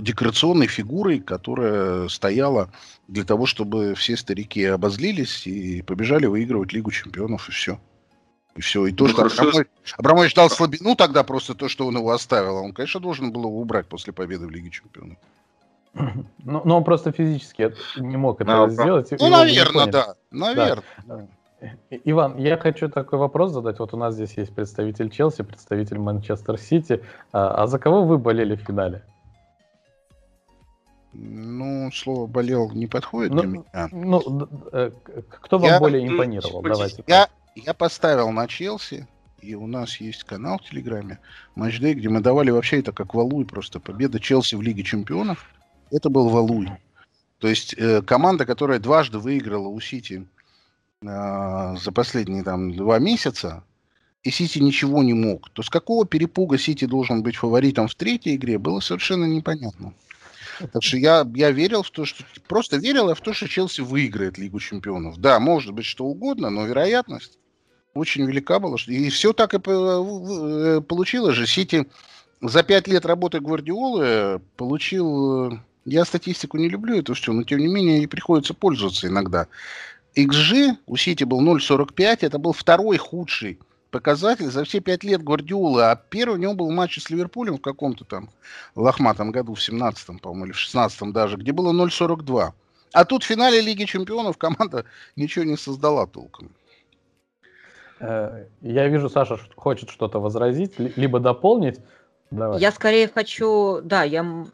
декорационной 0.00 0.66
фигурой, 0.66 1.20
которая 1.20 2.08
стояла 2.08 2.70
для 3.08 3.24
того, 3.24 3.46
чтобы 3.46 3.94
все 3.94 4.16
старики 4.16 4.64
обозлились 4.64 5.46
и 5.46 5.82
побежали 5.82 6.26
выигрывать 6.26 6.72
Лигу 6.72 6.90
чемпионов, 6.90 7.48
и 7.48 7.52
все. 7.52 7.80
И 8.54 8.60
все. 8.60 8.86
И 8.86 8.92
то, 8.92 9.04
ну, 9.06 9.10
что 9.10 9.22
Абрамович, 9.24 9.68
Абрамович 9.96 10.34
дал 10.34 10.50
слабину 10.50 10.94
тогда 10.96 11.24
просто 11.24 11.54
то, 11.54 11.68
что 11.68 11.86
он 11.86 11.96
его 11.96 12.10
оставил. 12.10 12.56
Он, 12.56 12.72
конечно, 12.72 13.00
должен 13.00 13.32
был 13.32 13.44
его 13.44 13.60
убрать 13.60 13.86
после 13.86 14.12
победы 14.12 14.46
в 14.46 14.50
Лиге 14.50 14.70
Чемпионов. 14.70 15.18
Ну, 15.94 16.62
но 16.64 16.78
он 16.78 16.84
просто 16.84 17.12
физически 17.12 17.74
не 17.96 18.16
мог 18.16 18.40
этого 18.40 18.64
а, 18.64 18.70
сделать. 18.70 19.10
Ну, 19.18 19.28
наверное, 19.28 19.86
да. 19.86 20.14
Наверное. 20.30 20.84
Да. 21.04 21.26
Иван, 21.90 22.38
я 22.38 22.56
хочу 22.56 22.88
такой 22.88 23.18
вопрос 23.18 23.52
задать. 23.52 23.78
Вот 23.78 23.94
у 23.94 23.96
нас 23.96 24.14
здесь 24.14 24.36
есть 24.36 24.54
представитель 24.54 25.10
Челси, 25.10 25.42
представитель 25.42 25.98
Манчестер 25.98 26.58
Сити. 26.58 27.02
А, 27.32 27.62
а 27.62 27.66
за 27.66 27.78
кого 27.78 28.04
вы 28.04 28.18
болели 28.18 28.56
в 28.56 28.60
финале? 28.60 29.02
Ну, 31.12 31.90
слово 31.92 32.26
болел 32.26 32.70
не 32.70 32.86
подходит 32.86 33.32
ну, 33.32 33.40
для 33.40 33.48
меня. 33.48 33.88
Ну, 33.92 34.48
э, 34.72 34.90
кто 35.28 35.58
вам 35.58 35.70
я, 35.70 35.78
более 35.78 36.06
импонировал? 36.06 36.62
Давайте. 36.62 37.04
Я, 37.06 37.28
я 37.54 37.74
поставил 37.74 38.30
на 38.30 38.48
Челси, 38.48 39.06
и 39.40 39.54
у 39.54 39.66
нас 39.66 40.00
есть 40.00 40.24
канал 40.24 40.58
в 40.58 40.68
Телеграме, 40.70 41.18
матчдей, 41.54 41.94
где 41.94 42.08
мы 42.08 42.20
давали 42.20 42.50
вообще 42.50 42.80
это 42.80 42.92
как 42.92 43.14
валуй 43.14 43.44
просто. 43.44 43.78
Победа 43.78 44.20
Челси 44.20 44.54
в 44.54 44.62
Лиге 44.62 44.82
Чемпионов, 44.82 45.46
это 45.90 46.08
был 46.08 46.30
валуй. 46.30 46.70
То 47.38 47.48
есть 47.48 47.74
э, 47.76 48.00
команда, 48.02 48.46
которая 48.46 48.78
дважды 48.78 49.18
выиграла 49.18 49.68
у 49.68 49.80
Сити 49.80 50.26
за 51.02 51.92
последние 51.92 52.42
там 52.42 52.74
два 52.76 52.98
месяца, 52.98 53.64
и 54.22 54.30
Сити 54.30 54.58
ничего 54.60 55.02
не 55.02 55.14
мог. 55.14 55.50
То 55.50 55.62
с 55.62 55.68
какого 55.68 56.06
перепуга 56.06 56.58
Сити 56.58 56.84
должен 56.84 57.22
быть 57.22 57.36
фаворитом 57.36 57.88
в 57.88 57.94
третьей 57.94 58.36
игре, 58.36 58.58
было 58.58 58.80
совершенно 58.80 59.24
непонятно. 59.24 59.94
Так 60.72 60.82
что 60.82 60.96
я, 60.96 61.26
я 61.34 61.50
верил 61.50 61.82
в 61.82 61.90
то, 61.90 62.04
что... 62.04 62.24
Просто 62.46 62.76
верил 62.76 63.08
я 63.08 63.14
в 63.14 63.20
то, 63.20 63.32
что 63.32 63.48
Челси 63.48 63.80
выиграет 63.80 64.38
Лигу 64.38 64.60
Чемпионов. 64.60 65.18
Да, 65.18 65.40
может 65.40 65.72
быть, 65.72 65.86
что 65.86 66.04
угодно, 66.04 66.50
но 66.50 66.66
вероятность 66.66 67.38
очень 67.94 68.24
велика 68.26 68.60
была. 68.60 68.76
И 68.86 69.08
все 69.08 69.32
так 69.32 69.54
и 69.54 69.58
э, 69.58 70.80
получилось 70.86 71.34
же. 71.34 71.46
Сити 71.46 71.86
за 72.40 72.62
пять 72.62 72.86
лет 72.86 73.06
работы 73.06 73.40
Гвардиолы 73.40 74.40
получил... 74.56 75.58
Я 75.84 76.04
статистику 76.04 76.58
не 76.58 76.68
люблю, 76.68 76.96
это 76.96 77.12
все, 77.14 77.32
но 77.32 77.42
тем 77.42 77.58
не 77.58 77.66
менее 77.66 78.04
и 78.04 78.06
приходится 78.06 78.54
пользоваться 78.54 79.08
иногда. 79.08 79.48
XG 80.14 80.76
у 80.86 80.96
Сити 80.96 81.24
был 81.24 81.40
0.45, 81.42 82.18
это 82.20 82.38
был 82.38 82.52
второй 82.52 82.98
худший 82.98 83.58
показатель 83.92 84.50
за 84.50 84.64
все 84.64 84.80
пять 84.80 85.04
лет 85.04 85.22
Гвардиолы, 85.22 85.82
а 85.82 85.96
первый 85.96 86.34
у 86.34 86.38
него 86.38 86.54
был 86.54 86.70
матч 86.70 87.00
с 87.00 87.10
Ливерпулем 87.10 87.58
в 87.58 87.60
каком-то 87.60 88.04
там 88.04 88.30
лохматом 88.74 89.30
году, 89.30 89.54
в 89.54 89.58
17-м, 89.58 90.18
по-моему, 90.18 90.46
или 90.46 90.52
в 90.52 90.56
16-м 90.56 91.12
даже, 91.12 91.36
где 91.36 91.52
было 91.52 91.72
0.42. 91.72 92.52
А 92.92 93.04
тут 93.04 93.22
в 93.22 93.26
финале 93.26 93.60
Лиги 93.60 93.84
Чемпионов 93.84 94.38
команда 94.38 94.86
ничего 95.16 95.44
не 95.44 95.56
создала 95.56 96.06
толком. 96.06 96.50
Э, 98.00 98.46
я 98.62 98.88
вижу, 98.88 99.08
Саша 99.08 99.38
хочет 99.56 99.90
что-то 99.90 100.20
возразить, 100.20 100.78
либо 100.78 101.20
дополнить. 101.20 101.78
Давай. 102.30 102.60
Я 102.60 102.72
скорее 102.72 103.08
хочу, 103.08 103.80
да, 103.82 104.02
я 104.04 104.46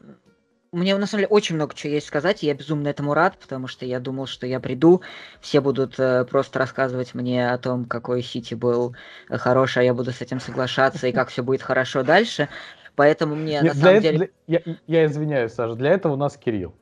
мне 0.73 0.97
на 0.97 1.07
самом 1.07 1.23
деле 1.23 1.29
очень 1.29 1.55
много 1.55 1.75
чего 1.75 1.95
есть 1.95 2.07
сказать, 2.07 2.43
и 2.43 2.47
я 2.47 2.55
безумно 2.55 2.89
этому 2.89 3.15
рад, 3.15 3.39
потому 3.39 3.67
что 3.67 3.87
я 3.87 4.01
думал, 4.01 4.27
что 4.27 4.47
я 4.47 4.61
приду, 4.61 5.03
все 5.41 5.61
будут 5.61 5.99
э, 5.99 6.25
просто 6.25 6.59
рассказывать 6.59 7.15
мне 7.15 7.51
о 7.51 7.59
том, 7.59 7.85
какой 7.85 8.23
Сити 8.23 8.55
был 8.55 8.95
э, 9.29 9.39
хороший, 9.39 9.79
а 9.81 9.83
я 9.85 9.95
буду 9.95 10.13
с 10.13 10.21
этим 10.21 10.41
соглашаться, 10.41 11.07
и 11.07 11.13
как 11.13 11.29
все 11.29 11.43
будет 11.43 11.63
хорошо 11.63 12.03
дальше. 12.03 12.49
Поэтому 12.97 13.37
мне 13.37 13.63
на 13.63 13.75
самом 13.75 14.03
деле... 14.03 14.31
Я, 14.47 14.61
я 14.87 15.07
извиняюсь, 15.07 15.53
Саша, 15.53 15.75
для 15.75 15.91
этого 15.93 16.15
у 16.15 16.17
нас 16.17 16.37
Кирилл. 16.37 16.75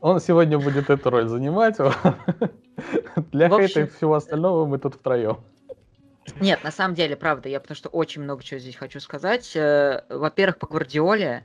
Он 0.00 0.20
сегодня 0.20 0.58
будет 0.58 0.90
эту 0.90 1.10
роль 1.10 1.28
занимать. 1.28 1.76
Для 3.32 3.48
хейта 3.48 3.80
и 3.80 3.86
всего 3.86 4.14
остального 4.14 4.64
мы 4.64 4.78
тут 4.78 4.94
втроем. 4.94 5.38
Нет, 6.40 6.62
на 6.64 6.70
самом 6.70 6.94
деле, 6.94 7.16
правда, 7.16 7.48
я 7.48 7.60
потому 7.60 7.76
что 7.76 7.88
очень 7.88 8.22
много 8.22 8.42
чего 8.42 8.60
здесь 8.60 8.76
хочу 8.76 9.00
сказать. 9.00 9.56
Э, 9.56 10.02
во-первых, 10.08 10.58
по 10.58 10.66
Гвардиоле. 10.66 11.44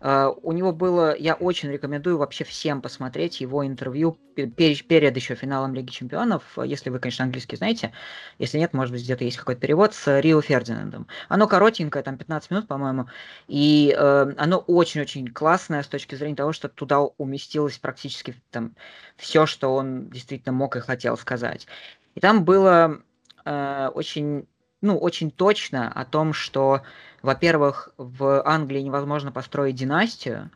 Uh, 0.00 0.38
у 0.42 0.52
него 0.52 0.72
было, 0.72 1.16
я 1.16 1.34
очень 1.34 1.70
рекомендую 1.70 2.18
вообще 2.18 2.44
всем 2.44 2.80
посмотреть 2.80 3.40
его 3.40 3.66
интервью 3.66 4.18
перед, 4.34 5.16
еще 5.16 5.34
финалом 5.34 5.74
Лиги 5.74 5.90
Чемпионов, 5.90 6.44
если 6.64 6.90
вы, 6.90 7.00
конечно, 7.00 7.24
английский 7.24 7.56
знаете, 7.56 7.92
если 8.38 8.58
нет, 8.58 8.72
может 8.72 8.92
быть, 8.92 9.02
где-то 9.02 9.24
есть 9.24 9.36
какой-то 9.36 9.60
перевод 9.60 9.94
с 9.94 10.20
Рио 10.20 10.40
Фердинандом. 10.40 11.08
Оно 11.28 11.48
коротенькое, 11.48 12.04
там 12.04 12.16
15 12.16 12.50
минут, 12.50 12.68
по-моему, 12.68 13.06
и 13.48 13.94
uh, 13.98 14.34
оно 14.36 14.58
очень-очень 14.58 15.28
классное 15.28 15.82
с 15.82 15.88
точки 15.88 16.14
зрения 16.14 16.36
того, 16.36 16.52
что 16.52 16.68
туда 16.68 17.00
уместилось 17.00 17.78
практически 17.78 18.36
там 18.50 18.74
все, 19.16 19.46
что 19.46 19.74
он 19.74 20.08
действительно 20.10 20.52
мог 20.52 20.76
и 20.76 20.80
хотел 20.80 21.16
сказать. 21.16 21.66
И 22.14 22.20
там 22.20 22.44
было 22.44 23.00
э, 23.44 23.90
очень, 23.94 24.48
ну, 24.80 24.98
очень 24.98 25.30
точно 25.30 25.90
о 25.92 26.04
том, 26.04 26.32
что, 26.32 26.82
во-первых, 27.22 27.90
в 27.96 28.42
Англии 28.46 28.80
невозможно 28.80 29.32
построить 29.32 29.74
династию, 29.76 30.50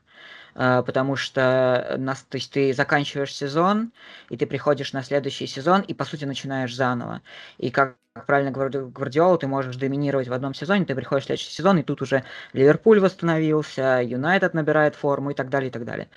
э, 0.55 0.83
потому 0.85 1.17
что 1.17 1.97
нас, 1.99 2.23
то 2.23 2.37
есть 2.37 2.53
ты 2.53 2.73
заканчиваешь 2.73 3.35
сезон, 3.35 3.93
и 4.29 4.37
ты 4.37 4.47
приходишь 4.47 4.93
на 4.93 5.03
следующий 5.03 5.47
сезон, 5.47 5.81
и 5.83 5.95
по 5.95 6.05
сути 6.05 6.25
начинаешь 6.25 6.75
заново. 6.75 7.23
И 7.59 7.71
как 7.71 7.97
правильно 8.27 8.51
говорю 8.51 8.89
Гвардиола, 8.91 9.39
ты 9.39 9.47
можешь 9.47 9.77
доминировать 9.77 10.29
в 10.29 10.33
одном 10.33 10.55
сезоне, 10.55 10.85
ты 10.85 10.95
приходишь 10.95 11.25
в 11.25 11.27
следующий 11.27 11.51
сезон, 11.51 11.79
и 11.79 11.83
тут 11.83 12.03
уже 12.03 12.25
Ливерпуль 12.53 13.01
восстановился, 13.01 14.01
Юнайтед 14.05 14.55
набирает 14.55 14.95
форму 14.95 15.31
и 15.31 15.35
так 15.35 15.49
далее, 15.49 15.71
и 15.71 15.73
так 15.73 15.85
далее. 15.85 16.09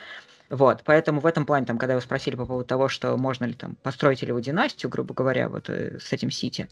Вот, 0.56 0.84
поэтому 0.86 1.20
в 1.20 1.26
этом 1.26 1.46
плане, 1.46 1.66
там, 1.66 1.78
когда 1.78 1.96
вы 1.96 2.02
спросили 2.02 2.38
по 2.38 2.46
поводу 2.46 2.66
того, 2.66 2.88
что 2.88 3.18
можно 3.18 3.44
ли 3.44 3.54
там 3.54 3.76
построить 3.84 4.22
ли 4.22 4.30
его 4.30 4.40
династию, 4.40 4.90
грубо 4.90 5.14
говоря, 5.14 5.50
вот 5.50 5.70
э, 5.70 6.00
с 6.00 6.14
этим 6.14 6.32
Сити, 6.32 6.70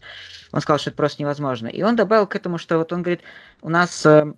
он 0.52 0.62
сказал, 0.62 0.78
что 0.78 0.88
это 0.88 0.96
просто 0.96 1.20
невозможно. 1.20 1.66
И 1.66 1.82
он 1.82 1.94
добавил 1.94 2.26
к 2.26 2.34
этому, 2.34 2.56
что 2.56 2.78
вот 2.78 2.94
он 2.94 3.02
говорит, 3.02 3.20
у 3.60 3.68
нас 3.68 4.06
э, 4.06 4.32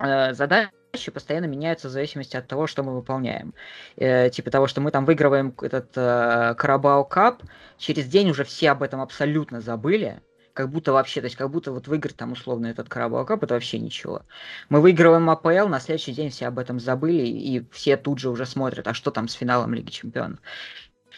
э, 0.00 0.34
задача 0.34 0.72
постоянно 1.14 1.44
меняются 1.44 1.86
в 1.86 1.92
зависимости 1.92 2.36
от 2.36 2.48
того, 2.48 2.66
что 2.66 2.82
мы 2.82 2.92
выполняем. 2.92 3.54
Э, 3.96 4.30
типа 4.30 4.50
того, 4.50 4.66
что 4.66 4.80
мы 4.80 4.90
там 4.90 5.04
выигрываем 5.04 5.54
этот 5.62 5.92
э, 5.94 6.56
Карабау 6.58 7.04
Кап, 7.04 7.40
через 7.78 8.06
день 8.06 8.30
уже 8.30 8.42
все 8.42 8.72
об 8.72 8.82
этом 8.82 9.00
абсолютно 9.00 9.60
забыли, 9.60 10.20
как 10.54 10.70
будто 10.70 10.92
вообще, 10.92 11.20
то 11.20 11.26
есть 11.26 11.36
как 11.36 11.50
будто 11.50 11.72
вот 11.72 11.88
выиграть 11.88 12.16
там 12.16 12.32
условно 12.32 12.66
этот 12.66 12.88
Карабал 12.88 13.24
Кап, 13.24 13.42
это 13.42 13.54
вообще 13.54 13.78
ничего. 13.78 14.22
Мы 14.68 14.80
выигрываем 14.80 15.28
АПЛ, 15.30 15.68
на 15.68 15.80
следующий 15.80 16.12
день 16.12 16.30
все 16.30 16.46
об 16.48 16.58
этом 16.58 16.78
забыли, 16.80 17.26
и 17.26 17.66
все 17.70 17.96
тут 17.96 18.18
же 18.18 18.30
уже 18.30 18.46
смотрят, 18.46 18.86
а 18.86 18.94
что 18.94 19.10
там 19.10 19.28
с 19.28 19.34
финалом 19.34 19.74
Лиги 19.74 19.90
Чемпионов. 19.90 20.40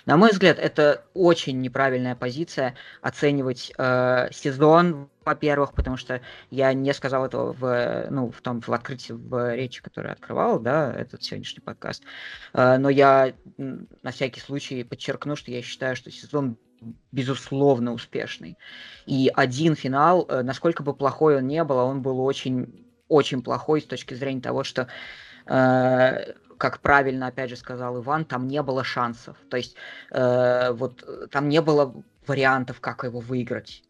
На 0.07 0.17
мой 0.19 0.31
взгляд, 0.31 0.59
это 0.59 1.05
очень 1.15 1.61
неправильная 1.61 2.15
позиция 2.15 2.75
оценивать 3.01 3.73
э, 3.79 4.29
сезон, 4.33 5.09
во-первых, 5.25 5.73
потому 5.73 5.97
что 5.97 6.21
я 6.51 6.75
не 6.75 6.93
сказал 6.93 7.25
этого 7.25 7.53
в, 7.53 8.07
ну, 8.11 8.31
в 8.31 8.43
том 8.43 8.61
в 8.61 8.69
открытии 8.69 9.13
в 9.13 9.55
речи, 9.55 9.83
которую 9.83 10.13
открывал, 10.13 10.59
да, 10.59 10.93
этот 10.95 11.23
сегодняшний 11.23 11.63
подкаст. 11.63 12.03
Э, 12.53 12.77
но 12.77 12.91
я 12.91 13.33
на 13.57 14.11
всякий 14.11 14.41
случай 14.41 14.85
подчеркну, 14.85 15.37
что 15.37 15.51
я 15.51 15.63
считаю, 15.63 15.97
что 15.97 16.11
сезон 16.11 16.59
безусловно 17.13 17.95
успешный. 17.95 18.59
И 19.07 19.31
один 19.35 19.75
финал, 19.75 20.27
э, 20.29 20.43
насколько 20.43 20.83
бы 20.83 20.95
плохой 20.95 21.39
он 21.39 21.47
не 21.47 21.65
был, 21.65 21.77
он 21.77 22.03
был 22.03 22.21
очень, 22.21 22.87
очень 23.09 23.43
плохой 23.43 23.81
с 23.81 23.85
точки 23.85 24.13
зрения 24.13 24.43
того, 24.43 24.65
что 24.65 24.89
э, 25.47 26.35
как 26.65 26.81
правильно, 26.81 27.27
опять 27.27 27.51
же, 27.51 27.57
сказал 27.57 28.01
Иван, 28.01 28.25
там 28.25 28.49
не 28.49 28.63
было 28.63 28.85
шансов. 28.85 29.37
То 29.51 29.59
есть 29.59 29.77
э, 30.11 30.73
вот 30.73 31.05
там 31.31 31.51
не 31.51 31.61
было 31.61 31.95
вариантов, 32.27 32.81
как 32.81 33.05
его 33.05 33.21
выиграть. 33.21 33.83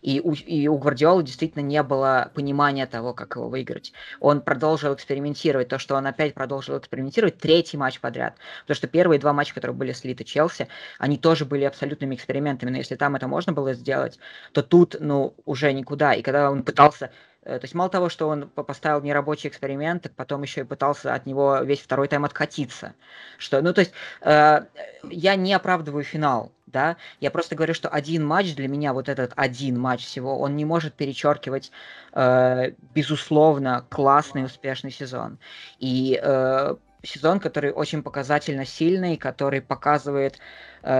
И 0.00 0.18
у, 0.24 0.32
и 0.32 0.66
у 0.66 0.78
Гвардиолы 0.78 1.24
действительно 1.24 1.60
не 1.60 1.82
было 1.82 2.30
понимания 2.34 2.86
того, 2.86 3.12
как 3.12 3.36
его 3.36 3.50
выиграть. 3.50 3.92
Он 4.18 4.40
продолжил 4.40 4.94
экспериментировать. 4.94 5.68
То, 5.68 5.78
что 5.78 5.94
он 5.94 6.06
опять 6.06 6.32
продолжил 6.32 6.78
экспериментировать, 6.78 7.36
третий 7.36 7.76
матч 7.76 8.00
подряд. 8.00 8.36
Потому 8.62 8.76
что 8.76 8.86
первые 8.88 9.20
два 9.20 9.34
матча, 9.34 9.52
которые 9.52 9.76
были 9.76 9.92
слиты 9.92 10.24
Челси, 10.24 10.68
они 10.98 11.18
тоже 11.18 11.44
были 11.44 11.64
абсолютными 11.64 12.14
экспериментами. 12.14 12.70
Но 12.70 12.78
если 12.78 12.96
там 12.96 13.14
это 13.14 13.28
можно 13.28 13.52
было 13.52 13.74
сделать, 13.74 14.18
то 14.52 14.62
тут, 14.62 14.96
ну, 15.00 15.34
уже 15.44 15.70
никуда. 15.74 16.14
И 16.14 16.22
когда 16.22 16.50
он 16.50 16.62
пытался 16.62 17.06
э, 17.06 17.10
то 17.44 17.60
есть 17.62 17.74
мало 17.74 17.90
того, 17.90 18.08
что 18.08 18.28
он 18.28 18.48
поставил 18.48 19.00
нерабочий 19.00 19.48
эксперимент, 19.48 20.04
так 20.04 20.12
потом 20.12 20.42
еще 20.42 20.60
и 20.60 20.64
пытался 20.64 21.14
от 21.14 21.26
него 21.26 21.58
весь 21.58 21.80
второй 21.80 22.08
тайм 22.08 22.24
откатиться. 22.24 22.94
Что, 23.38 23.60
ну, 23.62 23.72
то 23.72 23.80
есть 23.80 23.92
э, 24.20 24.64
я 25.10 25.34
не 25.34 25.52
оправдываю 25.52 26.04
финал 26.04 26.52
да, 26.72 26.96
я 27.20 27.30
просто 27.30 27.54
говорю, 27.54 27.74
что 27.74 27.88
один 27.88 28.24
матч 28.24 28.54
для 28.54 28.66
меня, 28.66 28.92
вот 28.92 29.08
этот 29.08 29.32
один 29.36 29.78
матч 29.78 30.04
всего, 30.04 30.38
он 30.40 30.56
не 30.56 30.64
может 30.64 30.94
перечеркивать, 30.94 31.70
э, 32.12 32.72
безусловно, 32.94 33.84
классный, 33.90 34.44
успешный 34.44 34.90
сезон. 34.90 35.38
И 35.78 36.18
э, 36.20 36.74
сезон, 37.02 37.40
который 37.40 37.72
очень 37.72 38.02
показательно 38.02 38.64
сильный, 38.64 39.16
который 39.16 39.60
показывает, 39.60 40.36
э, 40.36 40.38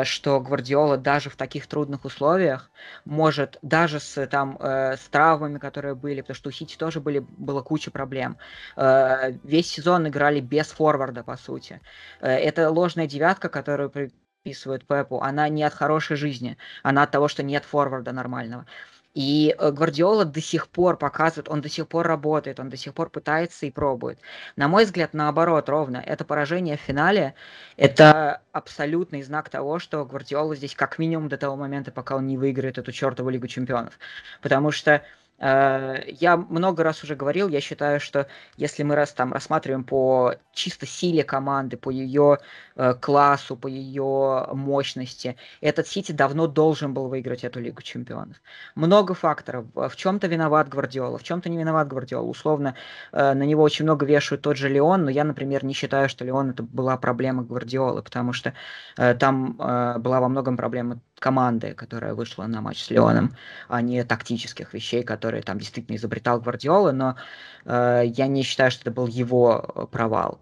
что 0.05 0.41
Гвардиола 0.41 0.97
даже 0.97 1.31
в 1.31 1.37
таких 1.37 1.67
трудных 1.67 2.05
условиях 2.05 2.71
может, 3.05 3.59
даже 3.63 4.01
с, 4.01 4.27
там, 4.27 4.57
э, 4.61 4.97
с 4.97 5.09
травмами, 5.09 5.59
которые 5.59 5.95
были, 5.95 6.21
потому 6.21 6.37
что 6.37 6.49
у 6.51 6.53
Сити 6.53 6.77
тоже 6.77 7.01
были, 7.01 7.21
было 7.21 7.63
куча 7.63 7.91
проблем, 7.91 8.39
э, 8.77 9.33
весь 9.43 9.69
сезон 9.71 10.09
играли 10.09 10.41
без 10.41 10.69
форварда, 10.69 11.25
по 11.25 11.37
сути. 11.37 11.81
Это 12.21 12.71
ложная 12.71 13.07
девятка, 13.07 13.49
которую 13.49 13.91
приписывают 13.91 14.87
Пепу, 14.87 15.21
она 15.21 15.49
не 15.49 15.63
от 15.63 15.75
хорошей 15.75 16.17
жизни, 16.17 16.57
она 16.83 17.05
от 17.05 17.11
того, 17.11 17.29
что 17.29 17.43
нет 17.43 17.65
форварда 17.65 18.13
нормального. 18.13 18.67
И 19.15 19.55
э, 19.59 19.71
Гвардиола 19.71 20.25
до 20.25 20.41
сих 20.41 20.69
пор 20.69 20.97
показывает, 20.97 21.49
он 21.51 21.61
до 21.61 21.69
сих 21.69 21.87
пор 21.87 22.07
работает, 22.07 22.59
он 22.59 22.71
до 22.71 22.79
сих 22.79 22.95
пор 22.95 23.11
пытается 23.11 23.67
и 23.67 23.71
пробует. 23.71 24.19
На 24.57 24.69
мой 24.69 24.85
взгляд, 24.85 25.13
наоборот, 25.13 25.69
ровно. 25.69 26.03
Это 26.05 26.25
поражение 26.25 26.79
в 26.79 26.81
финале, 26.81 27.35
это 27.77 28.41
абсолютный 28.53 29.23
знак 29.23 29.51
того, 29.51 29.79
что 29.79 30.07
Гвардиола 30.07 30.57
здесь 30.57 30.75
как 30.75 30.99
минимум 30.99 31.29
до 31.29 31.37
того 31.37 31.57
момента, 31.57 31.91
пока 31.93 32.17
он 32.17 32.27
не 32.27 32.39
выиграет 32.39 32.79
эту 32.79 32.91
чертову 32.91 33.29
Лигу 33.29 33.49
Чемпионов. 33.49 33.99
Потому 34.41 34.71
что 34.71 35.03
я 35.43 36.37
много 36.37 36.85
раз 36.85 37.03
уже 37.03 37.17
говорил, 37.17 37.49
я 37.49 37.61
считаю, 37.61 37.99
что 37.99 38.29
если 38.57 38.85
мы 38.85 38.95
раз 38.95 39.13
там 39.13 39.33
рассматриваем 39.33 39.83
по 39.83 40.37
чисто 40.53 40.87
силе 40.87 41.25
команды, 41.25 41.77
по 41.77 41.91
ее 41.91 42.39
э, 42.77 42.95
классу, 42.95 43.57
по 43.57 43.67
ее 43.67 44.47
мощности, 44.53 45.37
этот 45.61 45.89
Сити 45.89 46.13
давно 46.13 46.47
должен 46.47 46.95
был 46.95 47.09
выиграть 47.09 47.43
эту 47.43 47.59
Лигу 47.59 47.83
Чемпионов. 47.83 48.37
Много 48.77 49.15
факторов. 49.15 49.67
В 49.75 49.97
чем-то 49.97 50.29
виноват 50.29 50.69
Гвардиола, 50.69 51.19
в 51.19 51.25
чем-то 51.25 51.49
не 51.49 51.59
виноват 51.59 51.89
Гвардиола. 51.89 52.29
Условно, 52.29 52.77
э, 53.13 53.35
на 53.35 53.43
него 53.43 53.63
очень 53.63 53.85
много 53.85 54.07
вешают 54.07 54.43
тот 54.43 54.57
же 54.57 54.69
Леон, 54.69 55.05
но 55.05 55.11
я, 55.11 55.25
например, 55.25 55.65
не 55.65 55.75
считаю, 55.75 56.09
что 56.09 56.25
Леон 56.25 56.51
это 56.51 56.63
была 56.63 56.97
проблема 56.97 57.43
Гвардиолы, 57.43 58.03
потому 58.03 58.33
что 58.33 58.55
э, 58.97 59.15
там 59.15 59.57
э, 59.59 59.99
была 59.99 60.21
во 60.21 60.29
многом 60.29 60.57
проблема 60.57 61.01
команды, 61.23 61.73
которая 61.73 62.15
вышла 62.15 62.47
на 62.47 62.61
матч 62.61 62.83
с 62.85 62.91
Леоном, 62.91 63.35
а 63.69 63.81
не 63.81 64.05
тактических 64.05 64.75
вещей, 64.75 65.03
которые 65.05 65.43
там 65.43 65.59
действительно 65.59 65.97
изобретал 65.97 66.41
Гвардиола, 66.41 66.93
но 66.93 67.17
э, 67.65 68.03
я 68.07 68.27
не 68.27 68.43
считаю, 68.43 68.71
что 68.71 68.83
это 68.83 68.91
был 68.91 69.07
его 69.07 69.65
э, 69.75 69.87
провал. 69.87 70.41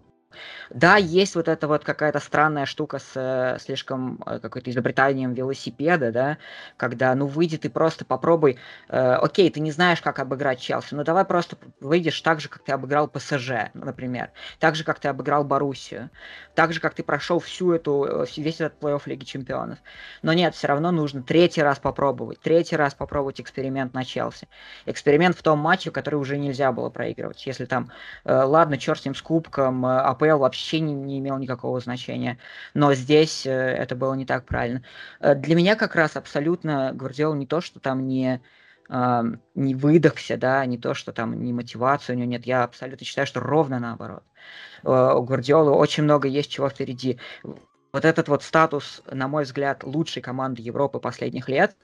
Да, 0.69 0.97
есть 0.97 1.35
вот 1.35 1.47
эта 1.47 1.67
вот 1.67 1.83
какая-то 1.83 2.19
странная 2.19 2.65
штука 2.65 2.99
с 2.99 3.11
э, 3.15 3.57
слишком 3.59 4.21
э, 4.25 4.39
какой-то 4.39 4.71
изобретанием 4.71 5.33
велосипеда, 5.33 6.11
да, 6.11 6.37
когда, 6.77 7.13
ну, 7.15 7.27
выйди 7.27 7.57
ты 7.57 7.69
просто 7.69 8.05
попробуй, 8.05 8.57
э, 8.89 8.97
окей, 8.97 9.49
ты 9.49 9.59
не 9.59 9.71
знаешь, 9.71 10.01
как 10.01 10.19
обыграть 10.19 10.59
Челси, 10.59 10.95
ну, 10.95 11.03
давай 11.03 11.25
просто 11.25 11.57
выйдешь 11.79 12.19
так 12.21 12.39
же, 12.39 12.49
как 12.49 12.63
ты 12.63 12.71
обыграл 12.71 13.07
ПСЖ, 13.07 13.71
например, 13.73 14.31
так 14.59 14.75
же, 14.75 14.83
как 14.83 14.99
ты 14.99 15.07
обыграл 15.07 15.43
Боруссию, 15.43 16.09
так 16.55 16.73
же, 16.73 16.79
как 16.79 16.93
ты 16.93 17.03
прошел 17.03 17.39
всю 17.39 17.73
эту, 17.73 18.05
э, 18.05 18.25
весь 18.37 18.61
этот 18.61 18.81
плей-офф 18.81 19.01
Лиги 19.05 19.23
Чемпионов. 19.23 19.79
Но 20.21 20.33
нет, 20.33 20.55
все 20.55 20.67
равно 20.67 20.91
нужно 20.91 21.23
третий 21.23 21.61
раз 21.61 21.79
попробовать, 21.79 22.39
третий 22.41 22.75
раз 22.75 22.93
попробовать 22.93 23.41
эксперимент 23.41 23.93
на 23.93 24.05
Челси. 24.05 24.47
Эксперимент 24.85 25.37
в 25.37 25.41
том 25.41 25.59
матче, 25.59 25.91
который 25.91 26.15
уже 26.15 26.37
нельзя 26.37 26.71
было 26.71 26.89
проигрывать. 26.89 27.45
Если 27.45 27.65
там, 27.65 27.91
э, 28.23 28.33
ладно, 28.33 28.77
черт 28.77 29.01
с 29.01 29.05
ним 29.05 29.15
с 29.15 29.21
кубком, 29.21 29.85
э, 29.85 29.99
АПЛ 30.21 30.39
вообще 30.39 30.79
не, 30.79 30.93
не 30.93 31.19
имел 31.19 31.37
никакого 31.37 31.79
значения. 31.79 32.37
Но 32.73 32.93
здесь 32.93 33.45
э, 33.45 33.51
это 33.51 33.95
было 33.95 34.13
не 34.13 34.25
так 34.25 34.45
правильно. 34.45 34.83
Э, 35.19 35.35
для 35.35 35.55
меня 35.55 35.75
как 35.75 35.95
раз 35.95 36.15
абсолютно 36.15 36.91
Гвардиол 36.93 37.33
не 37.33 37.47
то, 37.47 37.61
что 37.61 37.79
там 37.79 38.07
не, 38.07 38.41
не 39.55 39.75
выдохся, 39.75 40.35
да, 40.35 40.65
не 40.65 40.77
то, 40.77 40.93
что 40.93 41.13
там 41.13 41.41
не 41.43 41.53
мотивация 41.53 42.13
у 42.15 42.19
него 42.19 42.29
нет. 42.29 42.45
Я 42.45 42.63
абсолютно 42.63 43.05
считаю, 43.05 43.25
что 43.25 43.39
ровно 43.39 43.79
наоборот. 43.79 44.23
Э, 44.83 45.13
у 45.15 45.23
Гвардиолы 45.23 45.71
очень 45.71 46.03
много 46.03 46.27
есть 46.27 46.51
чего 46.51 46.69
впереди. 46.69 47.19
Вот 47.93 48.05
этот 48.05 48.29
вот 48.29 48.43
статус, 48.43 49.01
на 49.11 49.27
мой 49.27 49.43
взгляд, 49.43 49.83
лучшей 49.83 50.21
команды 50.21 50.61
Европы 50.61 50.99
последних 50.99 51.49
лет, 51.49 51.75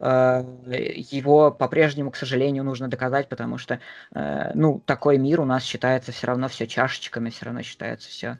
его 0.00 1.50
по-прежнему, 1.50 2.10
к 2.10 2.16
сожалению, 2.16 2.64
нужно 2.64 2.88
доказать, 2.88 3.28
потому 3.28 3.58
что, 3.58 3.80
э, 4.14 4.52
ну, 4.54 4.80
такой 4.86 5.18
мир 5.18 5.40
у 5.40 5.44
нас 5.44 5.64
считается 5.64 6.12
все 6.12 6.28
равно 6.28 6.48
все 6.48 6.66
чашечками, 6.66 7.30
все 7.30 7.46
равно 7.46 7.62
считается 7.62 8.08
все 8.08 8.38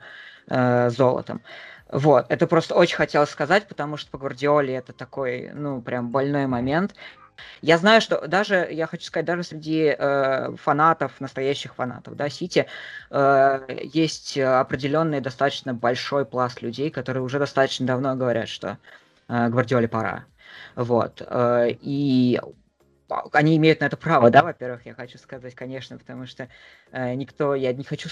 э, 0.48 0.90
золотом. 0.90 1.42
Вот, 1.90 2.26
это 2.28 2.46
просто 2.46 2.74
очень 2.74 2.96
хотелось 2.96 3.30
сказать, 3.30 3.66
потому 3.66 3.96
что 3.96 4.10
по 4.10 4.18
Гвардиоле 4.18 4.74
это 4.74 4.92
такой, 4.92 5.50
ну, 5.54 5.80
прям 5.80 6.10
больной 6.10 6.46
момент. 6.46 6.94
Я 7.62 7.78
знаю, 7.78 8.00
что 8.00 8.26
даже, 8.26 8.68
я 8.70 8.86
хочу 8.86 9.04
сказать, 9.04 9.26
даже 9.26 9.42
среди 9.42 9.94
э, 9.98 10.56
фанатов, 10.56 11.20
настоящих 11.20 11.74
фанатов, 11.74 12.16
да, 12.16 12.28
Сити, 12.28 12.66
э, 13.10 13.78
есть 13.92 14.36
определенный 14.38 15.20
достаточно 15.20 15.74
большой 15.74 16.24
пласт 16.24 16.62
людей, 16.62 16.90
которые 16.90 17.22
уже 17.22 17.38
достаточно 17.38 17.86
давно 17.86 18.14
говорят, 18.16 18.48
что 18.48 18.78
э, 19.28 19.48
Гвардиоле 19.48 19.88
пора. 19.88 20.24
Вот. 20.78 21.22
Э, 21.26 21.70
и 21.80 22.40
они 23.32 23.56
имеют 23.56 23.80
на 23.80 23.86
это 23.86 23.96
право, 23.96 24.30
да, 24.30 24.44
во-первых, 24.44 24.86
я 24.86 24.94
хочу 24.94 25.18
сказать, 25.18 25.56
конечно, 25.56 25.98
потому 25.98 26.24
что 26.26 26.48
э, 26.92 27.14
никто, 27.14 27.56
я 27.56 27.72
не 27.72 27.82
хочу 27.82 28.08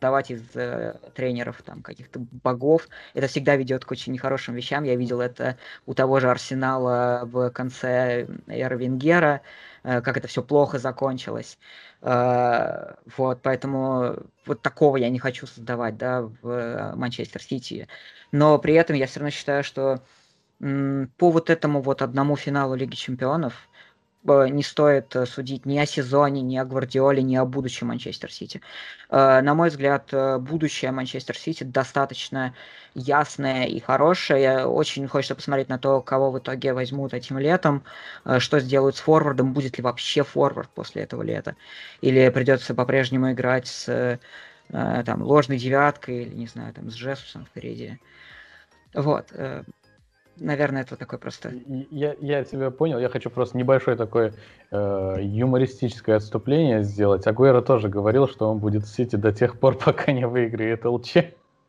давать 0.00 0.30
из 0.30 0.42
э, 0.54 0.94
тренеров 1.14 1.60
там 1.62 1.82
каких-то 1.82 2.20
богов. 2.42 2.88
Это 3.12 3.26
всегда 3.26 3.56
ведет 3.56 3.84
к 3.84 3.90
очень 3.90 4.14
нехорошим 4.14 4.54
вещам. 4.54 4.84
Я 4.84 4.96
видел 4.96 5.20
это 5.20 5.58
у 5.84 5.92
того 5.92 6.18
же 6.20 6.30
Арсенала 6.30 7.20
в 7.24 7.50
конце 7.50 8.26
эры 8.46 8.78
Венгера, 8.78 9.42
как 9.82 10.16
это 10.16 10.26
все 10.26 10.42
плохо 10.42 10.78
закончилось. 10.78 11.58
Вот, 12.00 13.40
поэтому 13.42 14.16
вот 14.46 14.62
такого 14.62 14.96
я 14.96 15.10
не 15.10 15.18
хочу 15.18 15.46
создавать, 15.46 15.96
да, 15.96 16.22
в 16.22 16.92
Манчестер 16.94 17.42
Сити. 17.42 17.88
Но 18.32 18.58
при 18.58 18.74
этом 18.74 18.96
я 18.96 19.06
все 19.06 19.20
равно 19.20 19.30
считаю, 19.30 19.64
что 19.64 20.02
по 20.58 21.30
вот 21.30 21.50
этому 21.50 21.82
вот 21.82 22.02
одному 22.02 22.36
финалу 22.36 22.74
Лиги 22.74 22.94
Чемпионов 22.94 23.68
не 24.26 24.62
стоит 24.62 25.14
э, 25.14 25.26
судить 25.26 25.66
ни 25.66 25.78
о 25.78 25.86
сезоне, 25.86 26.42
ни 26.42 26.56
о 26.56 26.64
Гвардиоле, 26.64 27.22
ни 27.22 27.36
о 27.36 27.44
будущем 27.44 27.88
Манчестер 27.88 28.32
Сити. 28.32 28.60
Э, 29.08 29.40
на 29.40 29.54
мой 29.54 29.68
взгляд, 29.68 30.08
э, 30.12 30.38
будущее 30.38 30.90
Манчестер 30.90 31.36
Сити 31.36 31.64
достаточно 31.64 32.54
ясное 32.94 33.64
и 33.66 33.78
хорошее. 33.78 34.66
Очень 34.66 35.06
хочется 35.06 35.34
посмотреть 35.34 35.68
на 35.68 35.78
то, 35.78 36.00
кого 36.00 36.30
в 36.30 36.38
итоге 36.38 36.72
возьмут 36.72 37.14
этим 37.14 37.38
летом, 37.38 37.84
что 38.38 38.58
сделают 38.58 38.96
с 38.96 39.00
форвардом, 39.00 39.52
будет 39.52 39.78
ли 39.78 39.84
вообще 39.84 40.24
форвард 40.24 40.70
после 40.70 41.02
этого 41.02 41.22
лета, 41.22 41.56
или 42.00 42.28
придется 42.30 42.74
по-прежнему 42.74 43.32
играть 43.32 43.66
с 43.66 44.18
там, 44.68 45.22
ложной 45.22 45.58
девяткой, 45.58 46.22
или, 46.22 46.34
не 46.34 46.46
знаю, 46.46 46.72
там, 46.72 46.90
с 46.90 46.94
Жесусом 46.94 47.44
впереди. 47.44 48.00
Вот 48.94 49.30
наверное, 50.38 50.82
это 50.82 50.96
такой 50.96 51.18
просто... 51.18 51.52
Я, 51.90 52.14
я 52.20 52.44
тебя 52.44 52.70
понял, 52.70 52.98
я 52.98 53.08
хочу 53.08 53.30
просто 53.30 53.56
небольшое 53.56 53.96
такое 53.96 54.34
э, 54.70 55.16
юмористическое 55.20 56.16
отступление 56.16 56.82
сделать. 56.82 57.26
Агуэро 57.26 57.62
тоже 57.62 57.88
говорил, 57.88 58.28
что 58.28 58.50
он 58.50 58.58
будет 58.58 58.84
в 58.84 58.88
Сити 58.88 59.16
до 59.16 59.32
тех 59.32 59.58
пор, 59.58 59.76
пока 59.84 60.12
не 60.12 60.26
выиграет 60.26 60.84
ЛЧ. 60.84 61.16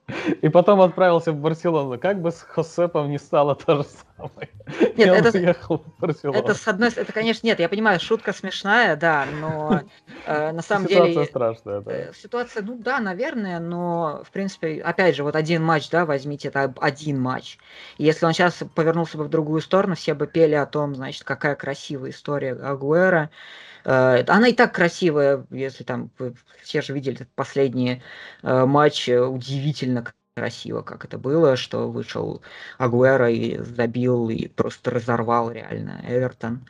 И 0.41 0.47
потом 0.47 0.80
отправился 0.82 1.32
в 1.32 1.36
Барселону. 1.36 1.99
Как 1.99 2.22
бы 2.22 2.32
с 2.32 2.41
Хосепом 2.41 3.10
не 3.10 3.18
стало 3.18 3.55
то 3.55 3.78
же 3.78 3.86
самое. 4.16 4.49
Нет, 4.95 5.10
это, 5.10 5.38
уехал 5.38 5.80
в 5.80 5.99
Барселону. 5.99 6.39
Это, 6.39 6.53
с 6.53 6.68
одной 6.68 6.89
это, 6.89 7.12
конечно, 7.12 7.45
нет, 7.45 7.60
я 7.60 7.68
понимаю, 7.68 7.99
шутка 7.99 8.32
смешная, 8.32 8.95
да, 8.95 9.26
но 9.41 9.82
э, 10.26 10.51
на 10.51 10.62
самом 10.62 10.88
ситуация 10.88 11.14
деле... 11.14 11.26
Ситуация 11.26 11.30
страшная, 11.30 11.82
да. 11.82 11.91
Э, 11.91 12.14
ситуация, 12.14 12.64
ну 12.64 12.78
да, 12.78 12.99
наверное, 12.99 13.60
но, 13.60 14.24
в 14.26 14.32
принципе, 14.32 14.82
опять 14.82 15.16
же, 15.16 15.24
вот 15.24 15.36
один 15.36 15.64
матч, 15.64 15.89
да, 15.89 16.05
возьмите, 16.05 16.47
это 16.47 16.74
один 16.80 17.20
матч. 17.20 17.58
И 17.97 18.05
если 18.05 18.26
он 18.26 18.34
сейчас 18.34 18.64
повернулся 18.76 19.18
бы 19.18 19.26
в 19.26 19.30
другую 19.30 19.60
сторону, 19.62 19.95
все 19.95 20.14
бы 20.14 20.26
пели 20.26 20.55
о 20.55 20.66
том, 20.66 20.95
значит, 20.95 21.26
какая 21.26 21.55
красивая 21.55 22.12
история 22.12 22.53
Агуэра, 22.53 23.30
она 23.90 24.48
и 24.50 24.54
так 24.54 24.74
красивая, 24.76 25.46
если 25.50 25.84
там 25.84 26.12
все 26.62 26.82
же 26.82 26.94
видели 26.94 27.28
последние 27.36 28.04
э, 28.44 28.66
матчи, 28.66 29.12
удивительно 29.18 30.06
красиво, 30.36 30.82
как 30.82 31.06
это 31.06 31.18
было, 31.18 31.56
что 31.56 31.90
вышел 31.90 32.42
Агуэра 32.78 33.32
и 33.32 33.58
забил, 33.58 34.30
и 34.30 34.48
просто 34.48 34.92
разорвал 34.92 35.52
реально 35.52 36.02
Эвертон. 36.08 36.68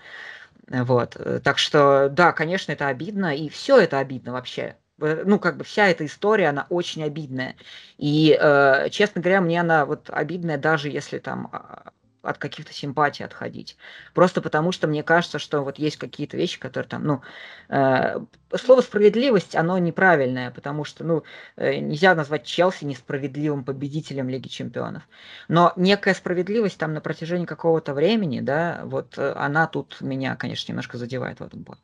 Вот. 0.69 1.17
Так 1.43 1.57
что, 1.57 2.09
да, 2.09 2.31
конечно, 2.33 2.71
это 2.71 2.87
обидно, 2.87 3.35
и 3.35 3.49
все 3.49 3.79
это 3.79 3.99
обидно 3.99 4.33
вообще. 4.33 4.75
Э, 4.99 5.23
ну, 5.25 5.39
как 5.39 5.57
бы 5.57 5.63
вся 5.63 5.87
эта 5.87 6.05
история, 6.05 6.49
она 6.49 6.65
очень 6.69 7.03
обидная. 7.03 7.55
И, 7.97 8.37
э, 8.39 8.89
честно 8.89 9.21
говоря, 9.21 9.41
мне 9.41 9.61
она 9.61 9.85
вот 9.85 10.09
обидная, 10.09 10.57
даже 10.57 10.89
если 10.89 11.19
там 11.19 11.49
а, 11.51 11.91
от 12.27 12.37
каких-то 12.37 12.73
симпатий 12.73 13.25
отходить. 13.25 13.77
Просто 14.13 14.41
потому, 14.41 14.71
что 14.71 14.87
мне 14.87 15.03
кажется, 15.03 15.39
что 15.39 15.61
вот 15.61 15.79
есть 15.79 15.97
какие-то 15.97 16.37
вещи, 16.37 16.59
которые 16.59 16.89
там, 16.89 17.03
ну, 17.03 17.21
э, 17.69 18.19
слово 18.55 18.81
справедливость, 18.81 19.55
оно 19.55 19.77
неправильное, 19.77 20.51
потому 20.51 20.83
что, 20.83 21.03
ну, 21.03 21.23
э, 21.55 21.77
нельзя 21.77 22.15
назвать 22.15 22.43
Челси 22.43 22.85
несправедливым 22.85 23.63
победителем 23.63 24.29
Лиги 24.29 24.47
Чемпионов. 24.47 25.03
Но 25.47 25.73
некая 25.75 26.13
справедливость 26.13 26.77
там 26.77 26.93
на 26.93 27.01
протяжении 27.01 27.45
какого-то 27.45 27.93
времени, 27.93 28.41
да, 28.41 28.81
вот 28.83 29.17
э, 29.17 29.33
она 29.35 29.67
тут 29.67 30.01
меня, 30.01 30.35
конечно, 30.35 30.71
немножко 30.71 30.97
задевает 30.97 31.39
в 31.39 31.43
этом 31.43 31.63
плане. 31.63 31.81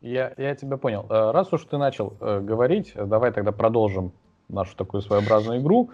Я, 0.00 0.32
я 0.36 0.54
тебя 0.54 0.76
понял. 0.76 1.06
Э, 1.10 1.32
раз 1.32 1.52
уж 1.52 1.64
ты 1.64 1.76
начал 1.76 2.16
э, 2.20 2.40
говорить, 2.40 2.92
давай 2.94 3.32
тогда 3.32 3.52
продолжим 3.52 4.12
нашу 4.48 4.76
такую 4.76 5.02
своеобразную 5.02 5.60
игру. 5.60 5.90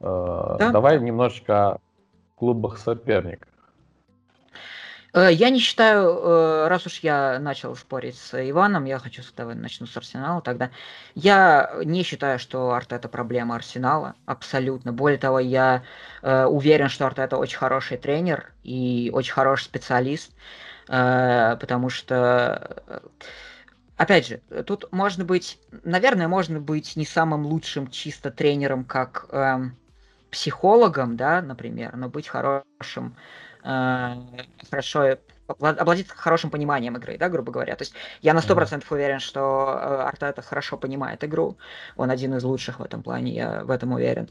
Э, 0.00 0.56
да? 0.58 0.70
Давай 0.72 0.98
немножечко 1.00 1.78
клубах 2.42 2.76
соперников. 2.76 3.48
Э, 5.14 5.28
я 5.30 5.48
не 5.48 5.60
считаю, 5.60 6.08
э, 6.08 6.66
раз 6.66 6.86
уж 6.86 6.98
я 6.98 7.38
начал 7.38 7.76
спорить 7.76 8.18
с 8.18 8.50
Иваном, 8.50 8.84
я 8.84 8.98
хочу 8.98 9.22
давай 9.36 9.54
начну 9.54 9.86
с 9.86 9.96
Арсенала 9.96 10.42
тогда. 10.42 10.72
Я 11.14 11.72
не 11.84 12.02
считаю, 12.02 12.40
что 12.40 12.72
Артета 12.72 13.08
проблема 13.08 13.54
Арсенала, 13.54 14.16
абсолютно. 14.26 14.92
Более 14.92 15.18
того, 15.18 15.38
я 15.38 15.84
уверен, 16.20 16.88
что 16.88 17.06
Артета 17.06 17.36
очень 17.36 17.58
хороший 17.58 17.96
тренер 17.96 18.52
и 18.64 19.12
очень 19.14 19.32
хороший 19.32 19.66
специалист, 19.66 20.32
потому 20.86 21.90
что 21.90 23.02
опять 23.96 24.26
же, 24.26 24.40
тут 24.66 24.90
можно 24.90 25.24
быть, 25.24 25.60
наверное, 25.84 26.26
можно 26.26 26.58
быть 26.58 26.96
не 26.96 27.06
самым 27.06 27.46
лучшим 27.46 27.88
чисто 27.88 28.32
тренером, 28.32 28.84
как 28.84 29.26
эм, 29.30 29.76
психологом, 30.32 31.16
да, 31.16 31.42
например, 31.42 31.94
но 31.94 32.08
быть 32.08 32.26
хорошим, 32.26 33.16
э, 33.62 34.14
хорошо 34.70 35.18
обладать 35.46 36.08
хорошим 36.08 36.50
пониманием 36.50 36.96
игры, 36.96 37.18
да, 37.18 37.28
грубо 37.28 37.52
говоря. 37.52 37.76
То 37.76 37.82
есть 37.82 37.94
я 38.22 38.32
на 38.32 38.40
сто 38.40 38.54
процентов 38.54 38.90
уверен, 38.90 39.20
что 39.20 39.78
э, 39.80 40.02
Артета 40.08 40.40
хорошо 40.42 40.78
понимает 40.78 41.22
игру. 41.22 41.58
Он 41.96 42.10
один 42.10 42.34
из 42.34 42.44
лучших 42.44 42.80
в 42.80 42.82
этом 42.82 43.02
плане, 43.02 43.32
я 43.32 43.64
в 43.64 43.70
этом 43.70 43.92
уверен. 43.92 44.30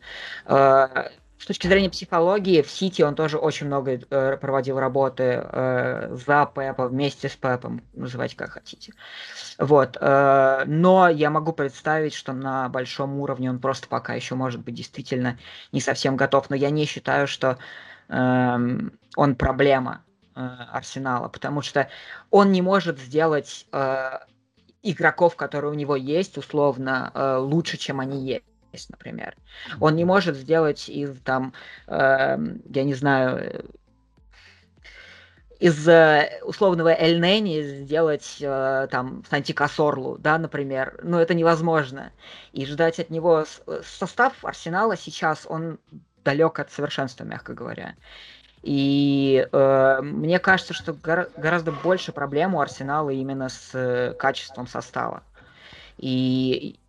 С 1.41 1.45
точки 1.45 1.65
зрения 1.65 1.89
психологии, 1.89 2.61
в 2.61 2.69
Сити 2.69 3.01
он 3.01 3.15
тоже 3.15 3.39
очень 3.39 3.65
много 3.65 3.93
э, 3.93 4.37
проводил 4.37 4.77
работы 4.77 5.41
э, 5.41 6.15
за 6.15 6.45
Пепа, 6.45 6.87
вместе 6.87 7.29
с 7.29 7.35
Пепом, 7.35 7.81
называйте 7.93 8.35
как 8.35 8.51
хотите. 8.51 8.93
Вот. 9.57 9.97
Э, 9.99 10.61
но 10.67 11.09
я 11.09 11.31
могу 11.31 11.51
представить, 11.51 12.13
что 12.13 12.33
на 12.33 12.69
большом 12.69 13.19
уровне 13.19 13.49
он 13.49 13.57
просто 13.57 13.87
пока 13.87 14.13
еще 14.13 14.35
может 14.35 14.61
быть 14.61 14.75
действительно 14.75 15.39
не 15.71 15.81
совсем 15.81 16.15
готов. 16.15 16.51
Но 16.51 16.55
я 16.55 16.69
не 16.69 16.85
считаю, 16.85 17.25
что 17.25 17.57
э, 18.07 18.57
он 19.15 19.35
проблема 19.35 20.03
э, 20.35 20.41
Арсенала, 20.71 21.27
потому 21.27 21.63
что 21.63 21.89
он 22.29 22.51
не 22.51 22.61
может 22.61 22.99
сделать 22.99 23.65
э, 23.71 24.19
игроков, 24.83 25.35
которые 25.35 25.71
у 25.71 25.75
него 25.75 25.95
есть, 25.95 26.37
условно, 26.37 27.09
э, 27.15 27.37
лучше, 27.37 27.77
чем 27.77 27.99
они 27.99 28.23
есть 28.23 28.45
например. 28.89 29.35
Он 29.79 29.95
не 29.95 30.05
может 30.05 30.35
сделать 30.35 30.89
из 30.89 31.19
там, 31.21 31.53
э, 31.87 32.37
я 32.69 32.83
не 32.83 32.93
знаю, 32.93 33.65
из 35.61 35.87
э, 35.87 36.39
условного 36.43 36.89
Эль 36.89 37.19
сделать 37.85 38.37
э, 38.41 38.87
там 38.89 39.23
Санти 39.29 39.51
Кассорлу, 39.51 40.17
да, 40.17 40.39
например. 40.39 40.99
Ну, 41.03 41.19
это 41.19 41.35
невозможно. 41.35 42.11
И 42.51 42.65
ждать 42.65 42.99
от 42.99 43.11
него... 43.11 43.45
Э, 43.67 43.81
состав 43.85 44.43
Арсенала 44.43 44.97
сейчас, 44.97 45.45
он 45.47 45.77
далек 46.23 46.59
от 46.59 46.71
совершенства, 46.71 47.25
мягко 47.25 47.53
говоря. 47.53 47.93
И 48.63 49.47
э, 49.51 49.99
мне 50.01 50.39
кажется, 50.39 50.73
что 50.73 50.93
гора- 50.93 51.29
гораздо 51.37 51.71
больше 51.71 52.11
проблем 52.11 52.55
у 52.55 52.61
Арсенала 52.61 53.11
именно 53.11 53.49
с 53.49 53.69
э, 53.73 54.13
качеством 54.13 54.65
состава. 54.65 55.21
И 55.97 56.79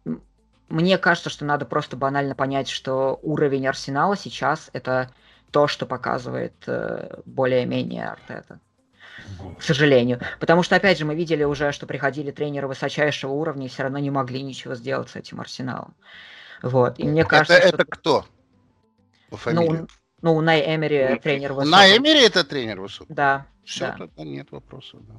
мне 0.72 0.96
кажется, 0.96 1.28
что 1.28 1.44
надо 1.44 1.66
просто 1.66 1.96
банально 1.96 2.34
понять, 2.34 2.68
что 2.68 3.20
уровень 3.22 3.66
Арсенала 3.66 4.16
сейчас 4.16 4.70
это 4.72 5.12
то, 5.50 5.68
что 5.68 5.84
показывает 5.84 6.54
э, 6.66 7.20
более-менее 7.26 8.08
Артета. 8.08 8.58
К 9.58 9.62
сожалению. 9.62 10.20
Потому 10.40 10.62
что, 10.62 10.74
опять 10.74 10.98
же, 10.98 11.04
мы 11.04 11.14
видели 11.14 11.44
уже, 11.44 11.72
что 11.72 11.86
приходили 11.86 12.30
тренеры 12.30 12.68
высочайшего 12.68 13.32
уровня 13.32 13.66
и 13.66 13.68
все 13.68 13.82
равно 13.82 13.98
не 13.98 14.10
могли 14.10 14.42
ничего 14.42 14.74
сделать 14.74 15.10
с 15.10 15.16
этим 15.16 15.42
Арсеналом. 15.42 15.94
Вот. 16.62 16.98
И 16.98 17.04
мне 17.04 17.24
кажется, 17.26 17.54
это, 17.54 17.68
что... 17.68 17.76
это 17.76 17.84
кто? 17.84 18.26
По 19.28 19.36
фамилии? 19.36 19.68
Ну, 19.68 19.86
ну, 20.22 20.40
Най 20.40 20.74
Эмери 20.74 21.18
тренер 21.18 21.52
высокий. 21.52 21.70
Най 21.70 21.98
Эмери 21.98 22.24
это 22.24 22.44
тренер 22.44 22.80
высокий? 22.80 23.12
Да. 23.12 23.46
Все, 23.62 23.88
да. 23.88 23.96
тогда 23.98 24.24
нет 24.24 24.50
вопросов, 24.50 25.00
да. 25.06 25.14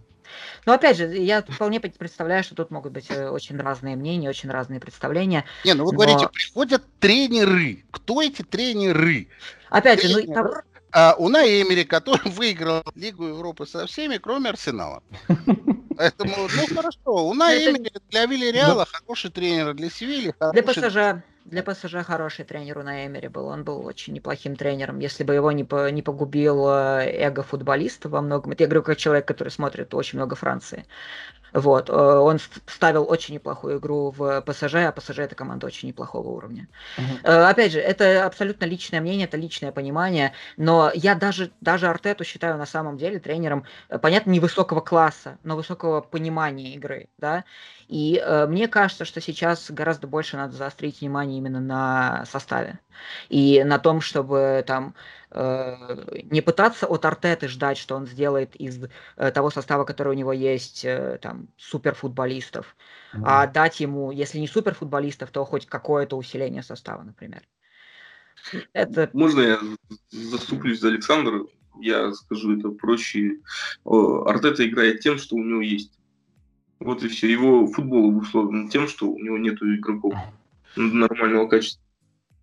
Но 0.66 0.74
опять 0.74 0.98
же, 0.98 1.06
я 1.16 1.42
вполне 1.42 1.80
представляю, 1.80 2.44
что 2.44 2.56
тут 2.56 2.72
могут 2.72 2.92
быть 2.92 3.10
э, 3.10 3.30
очень 3.30 3.58
разные 3.58 3.96
мнения, 3.96 4.30
очень 4.30 4.50
разные 4.50 4.80
представления. 4.80 5.46
Не, 5.66 5.74
ну 5.74 5.86
вы 5.86 5.92
но... 5.92 5.98
говорите, 5.98 6.30
приходят 6.32 6.84
тренеры. 7.00 7.84
Кто 7.92 8.22
эти 8.22 8.42
тренеры? 8.42 9.28
Опять 9.70 10.02
Тренер... 10.02 10.22
же, 10.22 10.28
ну... 10.28 10.54
А, 10.92 11.16
у 11.18 11.30
Эмери, 11.30 11.84
который 11.84 12.22
выиграл 12.32 12.84
Лигу 12.96 13.26
Европы 13.28 13.66
со 13.66 13.88
всеми, 13.88 14.18
кроме 14.18 14.52
Арсенала. 14.52 15.02
Поэтому, 15.98 16.36
ну 16.56 16.76
хорошо, 16.76 17.28
у 17.28 17.34
Эмери 17.34 17.92
для 18.10 18.26
Вильяреала 18.26 18.86
хороший 18.86 19.32
тренер, 19.32 19.74
для 19.74 19.90
Севильи 19.90 20.34
хороший... 20.38 20.62
Для 20.62 20.90
ПСЖ 20.90 21.24
для 21.46 21.64
ПСЖ 21.64 22.04
хороший 22.04 22.46
тренер 22.46 22.78
у 22.78 22.82
Эмери 22.82 23.28
был. 23.28 23.48
Он 23.48 23.64
был 23.64 23.86
очень 23.86 24.14
неплохим 24.14 24.56
тренером. 24.56 25.00
Если 25.00 25.24
бы 25.24 25.34
его 25.34 25.52
не, 25.52 25.64
по, 25.64 25.90
не 25.92 26.02
погубил 26.02 26.68
эго 26.70 27.44
футболиста 27.44 28.10
во 28.10 28.22
многом. 28.22 28.52
Это 28.54 28.64
я 28.64 28.68
говорю 28.68 28.84
как 28.84 28.98
человек, 28.98 29.28
который 29.28 29.50
смотрит 29.50 29.94
очень 29.94 30.20
много 30.20 30.36
Франции. 30.36 30.86
Вот. 31.54 31.90
Э, 31.90 31.94
он 31.94 32.40
ставил 32.68 33.10
очень 33.10 33.36
неплохую 33.36 33.80
игру 33.80 34.12
в 34.12 34.42
ПСЖ, 34.42 34.76
а 34.76 34.92
ПСЖ 34.92 35.20
это 35.20 35.36
команда 35.36 35.68
очень 35.68 35.88
неплохого 35.88 36.30
уровня. 36.30 36.68
Uh-huh. 36.98 37.50
Опять 37.50 37.72
же, 37.72 37.80
это 37.80 38.26
абсолютно 38.26 38.66
личное 38.66 39.02
мнение, 39.02 39.26
это 39.26 39.38
личное 39.38 39.72
понимание, 39.72 40.34
но 40.58 40.92
я 40.94 41.16
даже, 41.16 41.52
даже 41.62 41.88
Артету 41.88 42.24
считаю 42.24 42.58
на 42.58 42.66
самом 42.66 42.98
деле 42.98 43.20
тренером, 43.20 43.66
понятно, 44.02 44.32
не 44.32 44.40
высокого 44.40 44.82
класса, 44.82 45.38
но 45.44 45.56
высокого 45.56 46.02
понимания 46.02 46.74
игры, 46.74 47.08
да, 47.18 47.44
и 47.88 48.22
э, 48.24 48.48
мне 48.48 48.68
кажется, 48.68 49.06
что 49.06 49.22
сейчас 49.22 49.70
гораздо 49.70 50.08
больше 50.08 50.38
надо 50.38 50.54
заострить 50.56 51.02
внимание 51.02 51.38
именно 51.38 51.60
на 51.60 52.26
составе 52.26 52.80
и 53.30 53.64
на 53.64 53.80
том, 53.80 54.02
чтобы 54.02 54.64
там 54.66 54.96
э, 55.23 55.23
не 55.36 56.42
пытаться 56.42 56.86
от 56.86 57.06
Артеты 57.06 57.48
ждать, 57.48 57.78
что 57.78 57.96
он 57.96 58.06
сделает 58.06 58.56
из 58.56 58.80
э, 59.18 59.32
того 59.32 59.50
состава, 59.50 59.84
который 59.84 60.10
у 60.10 60.18
него 60.18 60.32
есть, 60.32 60.86
э, 60.86 61.18
там 61.22 61.48
суперфутболистов, 61.58 62.76
mm-hmm. 63.14 63.22
а 63.26 63.48
дать 63.48 63.80
ему, 63.80 64.12
если 64.12 64.38
не 64.38 64.48
суперфутболистов, 64.48 65.32
то 65.32 65.44
хоть 65.46 65.66
какое-то 65.66 66.18
усиление 66.18 66.62
состава, 66.62 67.02
например. 67.02 67.42
Это... 68.74 69.10
Можно 69.14 69.42
я 69.42 69.60
заступлюсь 70.12 70.80
за 70.80 70.90
Александра? 70.90 71.46
Я 71.80 72.14
скажу 72.14 72.60
это 72.60 72.70
проще. 72.70 73.40
Артета 73.86 74.68
играет 74.68 75.00
тем, 75.00 75.18
что 75.18 75.36
у 75.36 75.44
него 75.44 75.62
есть. 75.62 75.98
Вот 76.80 77.04
и 77.04 77.08
все. 77.08 77.32
Его 77.32 77.66
футбол 77.68 78.10
обусловлен 78.10 78.70
тем, 78.70 78.88
что 78.88 79.10
у 79.10 79.18
него 79.18 79.38
нет 79.38 79.62
игроков 79.62 80.14
нормального 80.76 81.48
качества. 81.48 81.83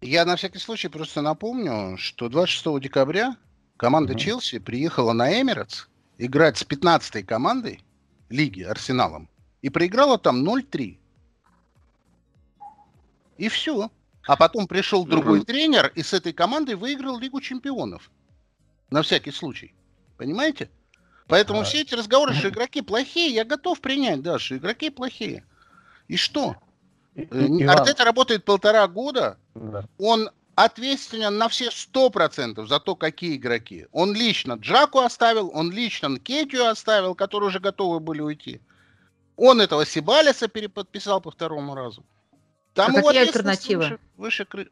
Я 0.01 0.25
на 0.25 0.37
всякий 0.37 0.59
случай 0.59 0.89
просто 0.89 1.21
напомню, 1.21 1.97
что 1.99 2.29
26 2.31 2.81
декабря 2.81 3.37
команда 3.77 4.15
mm-hmm. 4.15 4.19
Челси 4.19 4.59
приехала 4.59 5.13
на 5.13 5.41
Эмиратс 5.41 5.89
играть 6.17 6.57
с 6.57 6.63
15-й 6.63 7.23
командой 7.23 7.83
лиги 8.31 8.63
Арсеналом 8.63 9.29
и 9.61 9.69
проиграла 9.69 10.19
там 10.19 10.49
0-3. 10.49 10.99
И 13.37 13.49
все. 13.49 13.91
А 14.27 14.37
потом 14.37 14.67
пришел 14.67 15.05
другой 15.05 15.41
mm-hmm. 15.41 15.45
тренер 15.45 15.93
и 15.95 16.03
с 16.03 16.15
этой 16.15 16.33
командой 16.33 16.77
выиграл 16.77 17.19
Лигу 17.19 17.41
чемпионов. 17.41 18.11
На 18.91 19.03
всякий 19.03 19.33
случай. 19.33 19.75
Понимаете? 20.17 20.71
Поэтому 21.27 21.61
а... 21.61 21.65
все 21.65 21.83
эти 21.83 21.95
разговоры, 21.95 22.35
что 22.35 22.49
игроки 22.49 22.81
плохие, 22.81 23.35
я 23.35 23.45
готов 23.45 23.81
принять, 23.81 24.23
да, 24.23 24.39
что 24.39 24.57
игроки 24.57 24.89
плохие. 24.91 25.45
И 26.09 26.17
что? 26.17 26.57
Э, 27.15 27.23
Иван... 27.31 27.79
Артета 27.79 28.05
работает 28.05 28.45
полтора 28.45 28.87
года, 28.89 29.39
да. 29.55 29.85
он 29.99 30.31
ответственен 30.55 31.37
на 31.39 31.49
все 31.49 31.71
сто 31.71 32.11
процентов 32.11 32.69
за 32.69 32.81
то, 32.81 32.95
какие 32.95 33.37
игроки. 33.37 33.87
Он 33.93 34.15
лично 34.15 34.55
Джаку 34.55 35.01
оставил, 35.01 35.51
он 35.55 35.71
лично 35.71 36.19
Кетью 36.19 36.69
оставил, 36.69 37.15
которые 37.15 37.49
уже 37.49 37.61
готовы 37.61 38.01
были 38.01 38.21
уйти. 38.21 38.61
Он 39.37 39.61
этого 39.61 39.87
Сибалиса 39.87 40.49
переподписал 40.49 41.21
по 41.21 41.31
второму 41.31 41.75
разу. 41.75 42.05
Там 42.75 42.95
а 42.95 43.03
какие 43.03 43.23
альтернативы? 43.23 43.99
Выше, 44.17 44.47
выше... 44.53 44.71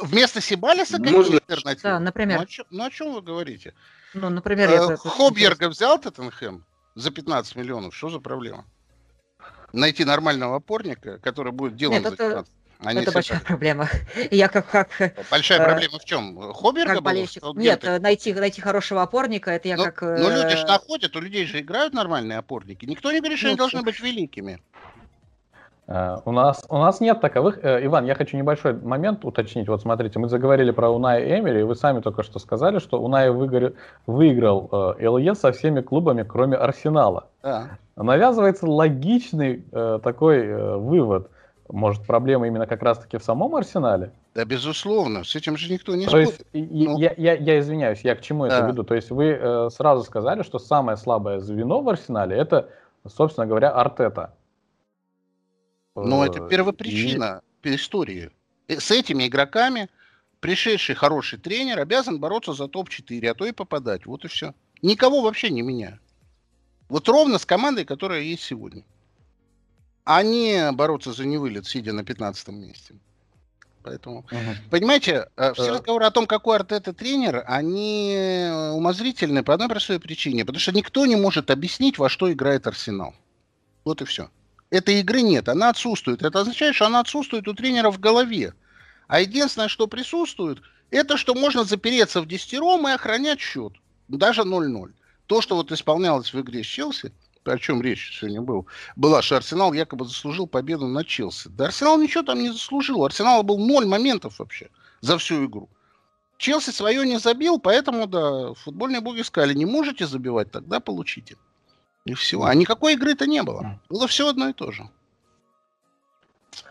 Вместо 0.00 0.40
Сибалиса 0.40 0.98
какие 0.98 1.12
Можно... 1.12 1.34
альтернативы? 1.36 1.82
Да, 1.82 1.98
например. 1.98 2.38
Ну 2.38 2.44
о, 2.44 2.46
чем, 2.46 2.66
ну, 2.70 2.84
о 2.84 2.90
чем 2.90 3.14
вы 3.14 3.22
говорите? 3.22 3.74
Ну, 4.14 4.30
например, 4.30 4.70
я... 4.70 4.92
Э, 4.92 4.96
Хобберга 4.96 5.68
взял 5.68 5.98
Тоттенхэм 5.98 6.64
за 6.94 7.10
15 7.10 7.56
миллионов. 7.56 7.96
Что 7.96 8.10
за 8.10 8.20
проблема? 8.20 8.64
Найти 9.76 10.04
нормального 10.04 10.56
опорника, 10.56 11.18
который 11.18 11.52
будет 11.52 11.76
делать 11.76 12.02
Нет, 12.02 12.12
это, 12.12 12.44
Они 12.80 13.02
это 13.02 13.12
большая 13.12 13.38
это... 13.38 13.46
проблема. 13.46 13.88
Я 14.30 14.48
как 14.48 14.68
как 14.68 14.88
большая 15.30 15.60
э, 15.60 15.64
проблема 15.64 15.98
в 15.98 16.04
чем? 16.04 16.52
Хобберга 16.52 16.94
как 16.94 17.02
болельщик? 17.02 17.42
Нет, 17.54 17.84
найти 18.00 18.32
найти 18.34 18.60
хорошего 18.60 19.02
опорника, 19.02 19.50
это 19.50 19.68
я 19.68 19.76
ну, 19.76 19.84
как. 19.84 20.02
Ну 20.02 20.28
люди 20.28 20.56
же 20.56 20.66
находят, 20.66 21.14
у 21.16 21.20
людей 21.20 21.46
же 21.46 21.60
играют 21.60 21.94
нормальные 21.94 22.38
опорники. 22.38 22.84
Никто 22.84 23.12
не 23.12 23.20
говорит, 23.20 23.38
что 23.38 23.48
они 23.48 23.56
должны 23.56 23.82
быть 23.82 24.00
великими. 24.00 24.60
Uh, 25.88 26.20
у 26.24 26.32
нас, 26.32 26.64
у 26.68 26.78
нас 26.78 27.00
нет 27.00 27.20
таковых. 27.20 27.58
Uh, 27.58 27.86
Иван, 27.86 28.06
я 28.06 28.16
хочу 28.16 28.36
небольшой 28.36 28.74
момент 28.74 29.24
уточнить. 29.24 29.68
Вот 29.68 29.82
смотрите, 29.82 30.18
мы 30.18 30.28
заговорили 30.28 30.72
про 30.72 30.90
Уная 30.90 31.38
Эмери, 31.38 31.60
и 31.60 31.62
вы 31.62 31.76
сами 31.76 32.00
только 32.00 32.24
что 32.24 32.40
сказали, 32.40 32.80
что 32.80 33.00
Унай 33.00 33.30
выиграл, 33.30 33.70
выиграл 34.06 34.68
uh, 34.72 35.18
ЛЕ 35.18 35.36
со 35.36 35.52
всеми 35.52 35.82
клубами, 35.82 36.24
кроме 36.24 36.56
Арсенала. 36.56 37.28
Да. 37.42 37.78
Навязывается 37.94 38.66
логичный 38.66 39.64
такой 40.02 40.76
вывод. 40.76 41.30
Может, 41.68 42.06
проблема 42.06 42.46
именно 42.46 42.66
как 42.66 42.82
раз-таки 42.82 43.16
в 43.18 43.24
самом 43.24 43.54
Арсенале? 43.56 44.12
Да, 44.34 44.44
безусловно, 44.44 45.24
с 45.24 45.34
этим 45.34 45.56
же 45.56 45.72
никто 45.72 45.96
не 45.96 46.04
То 46.04 46.10
спорит. 46.10 46.46
Есть, 46.52 46.86
ну... 46.86 46.98
я, 46.98 47.14
я, 47.16 47.34
я 47.34 47.58
извиняюсь, 47.58 48.02
я 48.02 48.14
к 48.14 48.20
чему 48.20 48.46
да. 48.46 48.58
это 48.58 48.66
веду? 48.68 48.84
То 48.84 48.94
есть 48.94 49.10
вы 49.10 49.30
э, 49.30 49.70
сразу 49.70 50.04
сказали, 50.04 50.42
что 50.42 50.58
самое 50.58 50.96
слабое 50.96 51.40
звено 51.40 51.80
в 51.80 51.88
Арсенале 51.88 52.36
это, 52.36 52.68
собственно 53.08 53.46
говоря, 53.46 53.70
Артета. 53.70 54.32
Но 55.96 56.24
это 56.24 56.44
э, 56.44 56.48
первопричина 56.48 57.42
и... 57.62 57.74
истории. 57.74 58.30
Э, 58.68 58.78
с 58.78 58.90
этими 58.90 59.26
игроками 59.26 59.88
пришедший 60.40 60.94
хороший 60.94 61.38
тренер 61.38 61.80
обязан 61.80 62.20
бороться 62.20 62.52
за 62.52 62.68
топ-4, 62.68 63.26
а 63.28 63.34
то 63.34 63.46
и 63.46 63.52
попадать. 63.52 64.06
Вот 64.06 64.24
и 64.24 64.28
все. 64.28 64.54
Никого 64.82 65.22
вообще 65.22 65.50
не 65.50 65.62
меняю. 65.62 65.98
Вот 66.88 67.08
ровно 67.08 67.38
с 67.38 67.46
командой, 67.46 67.84
которая 67.84 68.20
есть 68.20 68.42
сегодня. 68.42 68.84
А 70.04 70.22
не 70.22 70.70
бороться 70.72 71.12
за 71.12 71.24
невылет, 71.24 71.66
сидя 71.66 71.92
на 71.92 72.04
15 72.04 72.48
месте. 72.48 72.94
Поэтому, 73.82 74.18
угу. 74.18 74.70
понимаете, 74.70 75.28
э, 75.36 75.54
все 75.54 75.70
разговоры 75.70 76.04
о 76.04 76.10
том, 76.10 76.26
какой 76.26 76.56
Артета 76.56 76.92
тренер, 76.92 77.44
они 77.46 78.48
умозрительны 78.72 79.42
по 79.42 79.54
одной 79.54 79.68
простой 79.68 79.98
причине. 79.98 80.44
Потому 80.44 80.60
что 80.60 80.72
никто 80.72 81.06
не 81.06 81.16
может 81.16 81.50
объяснить, 81.50 81.96
во 81.98 82.08
что 82.08 82.30
играет 82.30 82.66
Арсенал. 82.66 83.14
Вот 83.84 84.02
и 84.02 84.04
все 84.04 84.28
этой 84.70 85.00
игры 85.00 85.22
нет, 85.22 85.48
она 85.48 85.70
отсутствует. 85.70 86.22
Это 86.22 86.40
означает, 86.40 86.74
что 86.74 86.86
она 86.86 87.00
отсутствует 87.00 87.46
у 87.48 87.54
тренера 87.54 87.90
в 87.90 88.00
голове. 88.00 88.54
А 89.08 89.20
единственное, 89.20 89.68
что 89.68 89.86
присутствует, 89.86 90.60
это 90.90 91.16
что 91.16 91.34
можно 91.34 91.64
запереться 91.64 92.20
в 92.20 92.26
десятером 92.26 92.88
и 92.88 92.92
охранять 92.92 93.40
счет. 93.40 93.72
Даже 94.08 94.42
0-0. 94.42 94.92
То, 95.26 95.40
что 95.40 95.56
вот 95.56 95.72
исполнялось 95.72 96.32
в 96.32 96.40
игре 96.40 96.62
с 96.62 96.66
Челси, 96.66 97.12
о 97.44 97.58
чем 97.58 97.82
речь 97.82 98.18
сегодня 98.18 98.40
был, 98.40 98.66
была, 98.96 99.22
что 99.22 99.36
Арсенал 99.36 99.72
якобы 99.72 100.04
заслужил 100.04 100.46
победу 100.46 100.86
над 100.86 101.06
Челси. 101.06 101.48
Да 101.48 101.66
Арсенал 101.66 101.98
ничего 101.98 102.22
там 102.22 102.40
не 102.40 102.50
заслужил. 102.50 103.00
У 103.00 103.04
Арсенала 103.04 103.42
был 103.42 103.58
ноль 103.58 103.86
моментов 103.86 104.38
вообще 104.38 104.70
за 105.00 105.18
всю 105.18 105.46
игру. 105.46 105.68
Челси 106.38 106.70
свое 106.70 107.06
не 107.06 107.18
забил, 107.18 107.58
поэтому, 107.58 108.06
да, 108.06 108.52
футбольные 108.54 109.00
боги 109.00 109.22
сказали, 109.22 109.54
не 109.54 109.64
можете 109.64 110.06
забивать, 110.06 110.50
тогда 110.50 110.80
получите. 110.80 111.36
И 112.06 112.14
все. 112.14 112.40
А 112.42 112.54
никакой 112.54 112.94
игры-то 112.94 113.26
не 113.26 113.42
было. 113.42 113.80
Было 113.88 114.06
все 114.06 114.28
одно 114.28 114.48
и 114.48 114.52
то 114.52 114.70
же. 114.70 114.88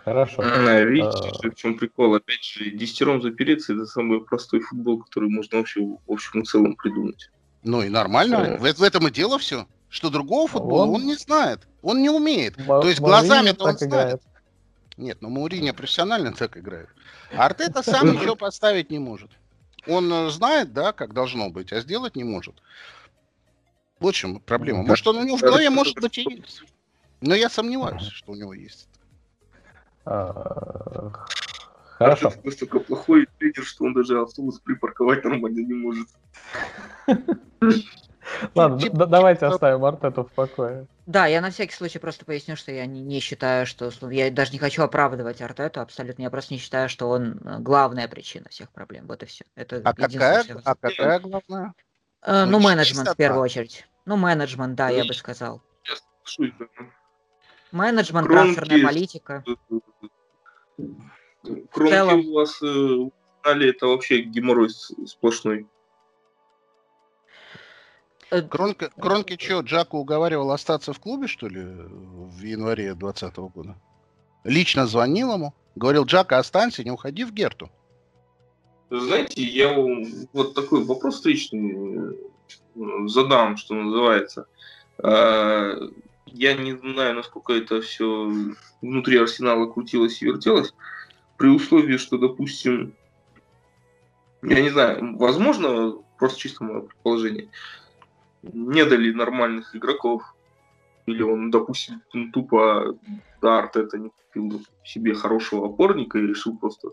Хорошо. 0.05 0.41
А, 0.41 0.81
видите, 0.81 1.29
а... 1.43 1.51
в 1.51 1.55
чем 1.55 1.77
прикол? 1.77 2.15
Опять 2.15 2.43
же, 2.43 2.71
десятером 2.71 3.21
запереться 3.21 3.73
это 3.73 3.85
самый 3.85 4.21
простой 4.21 4.61
футбол, 4.61 5.03
который 5.03 5.29
можно 5.29 5.57
вообще 5.57 5.81
в 5.81 5.99
общем 6.07 6.41
и 6.41 6.45
целом 6.45 6.75
придумать. 6.75 7.29
Ну 7.63 7.83
и 7.83 7.89
нормально. 7.89 8.57
В, 8.57 8.61
в 8.61 8.81
этом 8.81 9.07
и 9.09 9.11
дело 9.11 9.37
все. 9.37 9.67
Что 9.89 10.09
другого 10.09 10.47
футбола 10.47 10.83
он, 10.83 10.95
он 10.95 11.05
не 11.05 11.15
знает. 11.15 11.67
Он 11.81 12.01
не 12.01 12.09
умеет. 12.09 12.57
Ма- 12.65 12.81
То 12.81 12.87
есть 12.87 13.01
глазами-то 13.01 13.65
он 13.65 13.77
знает. 13.77 14.21
Нет, 14.95 15.17
ну 15.19 15.29
Мауриньо 15.29 15.73
профессионально 15.73 16.31
так 16.31 16.57
играет. 16.57 16.87
А 17.35 17.45
Артета 17.45 17.83
сам 17.83 18.11
ничего 18.13 18.37
поставить 18.37 18.89
не 18.89 18.99
может. 18.99 19.31
Он 19.85 20.11
э, 20.11 20.29
знает, 20.29 20.71
да, 20.73 20.93
как 20.93 21.13
должно 21.13 21.49
быть, 21.49 21.73
а 21.73 21.81
сделать 21.81 22.15
не 22.15 22.23
может. 22.23 22.55
Вот 23.99 24.13
в 24.13 24.17
чем 24.17 24.39
проблема. 24.39 24.83
Может, 24.83 25.07
он 25.07 25.17
у 25.17 25.23
него 25.23 25.37
в 25.37 25.41
голове, 25.41 25.69
может 25.69 25.95
быть, 25.99 26.17
и 26.17 26.21
есть. 26.21 26.63
Но 27.21 27.33
я 27.33 27.49
сомневаюсь, 27.49 28.03
что 28.03 28.33
у 28.33 28.35
него 28.35 28.53
есть. 28.53 28.87
А, 30.05 31.11
хорошо. 31.97 32.31
Настолько 32.43 32.79
плохой 32.79 33.27
тренер, 33.39 33.63
что 33.63 33.85
он 33.85 33.93
даже 33.93 34.21
автобус 34.21 34.59
припарковать 34.59 35.23
нормально 35.23 35.59
не 35.59 35.73
может. 35.73 36.07
Ладно, 38.55 38.89
давайте 39.07 39.45
оставим 39.45 39.85
Артету 39.85 40.23
в 40.23 40.31
покое. 40.31 40.87
Да, 41.05 41.27
я 41.27 41.41
на 41.41 41.51
всякий 41.51 41.73
случай 41.73 41.99
просто 41.99 42.25
поясню, 42.25 42.55
что 42.55 42.71
я 42.71 42.85
не, 42.87 43.01
не 43.01 43.19
считаю, 43.19 43.67
что... 43.67 43.91
Я 44.09 44.31
даже 44.31 44.51
не 44.51 44.57
хочу 44.57 44.81
оправдывать 44.81 45.41
Артету 45.41 45.81
абсолютно. 45.81 46.23
Я 46.23 46.31
просто 46.31 46.53
не 46.55 46.59
считаю, 46.59 46.89
что 46.89 47.09
он 47.09 47.39
э, 47.43 47.59
главная 47.59 48.07
причина 48.07 48.49
всех 48.49 48.71
проблем. 48.71 49.05
Вот 49.05 49.21
и 49.21 49.27
все. 49.27 49.45
Это 49.53 49.81
а, 49.83 49.93
какая, 49.93 50.43
а 50.63 50.75
какая 50.75 51.19
главная? 51.19 51.73
Э, 52.25 52.45
ну, 52.45 52.51
ну 52.51 52.59
менеджмент 52.59 53.09
в 53.09 53.15
первую 53.15 53.43
очередь. 53.43 53.85
Ну, 54.05 54.17
менеджмент, 54.17 54.75
да, 54.75 54.89
я 54.89 55.05
бы 55.05 55.13
сказал. 55.13 55.61
Менеджмент, 57.71 58.27
трансферная 58.27 58.83
политика. 58.83 59.43
Кромки 61.71 62.27
у 62.27 62.33
вас 62.33 62.61
э, 62.63 63.09
это 63.43 63.87
вообще 63.87 64.21
геморрой 64.21 64.69
сплошной. 64.69 65.67
Кронки, 68.49 68.89
Кронки 68.99 69.37
что, 69.39 69.59
Джаку 69.59 69.99
уговаривал 69.99 70.51
остаться 70.51 70.93
в 70.93 70.99
клубе, 70.99 71.27
что 71.27 71.47
ли, 71.47 71.61
в 71.63 72.41
январе 72.41 72.95
2020 72.95 73.37
года? 73.53 73.75
Лично 74.43 74.87
звонил 74.87 75.33
ему, 75.33 75.53
говорил, 75.75 76.05
Джака, 76.05 76.39
останься, 76.39 76.83
не 76.83 76.89
уходи 76.89 77.23
в 77.23 77.31
Герту. 77.31 77.69
Знаете, 78.99 79.43
я 79.43 79.73
вот 80.33 80.53
такой 80.53 80.83
вопрос 80.83 81.15
встречный 81.15 82.13
э, 82.75 83.07
задам, 83.07 83.57
что 83.57 83.73
называется. 83.73 84.47
А, 84.97 85.75
я 86.27 86.53
не 86.53 86.77
знаю, 86.77 87.15
насколько 87.15 87.53
это 87.53 87.81
все 87.81 88.31
внутри 88.81 89.17
арсенала 89.17 89.67
крутилось 89.67 90.21
и 90.21 90.25
вертелось, 90.25 90.73
при 91.37 91.47
условии, 91.47 91.97
что, 91.97 92.17
допустим, 92.17 92.93
я 94.41 94.61
не 94.61 94.69
знаю, 94.69 95.17
возможно, 95.17 95.97
просто 96.17 96.39
чисто 96.39 96.63
мое 96.63 96.81
предположение, 96.81 97.49
не 98.43 98.85
дали 98.85 99.11
нормальных 99.11 99.75
игроков, 99.75 100.23
или 101.05 101.21
он, 101.21 101.51
допустим, 101.51 102.01
тупо 102.31 102.97
Дарт 103.41 103.75
это 103.75 103.97
не 103.97 104.09
купил 104.09 104.61
себе 104.83 105.13
хорошего 105.13 105.67
опорника 105.67 106.17
и 106.17 106.27
решил 106.27 106.57
просто 106.57 106.89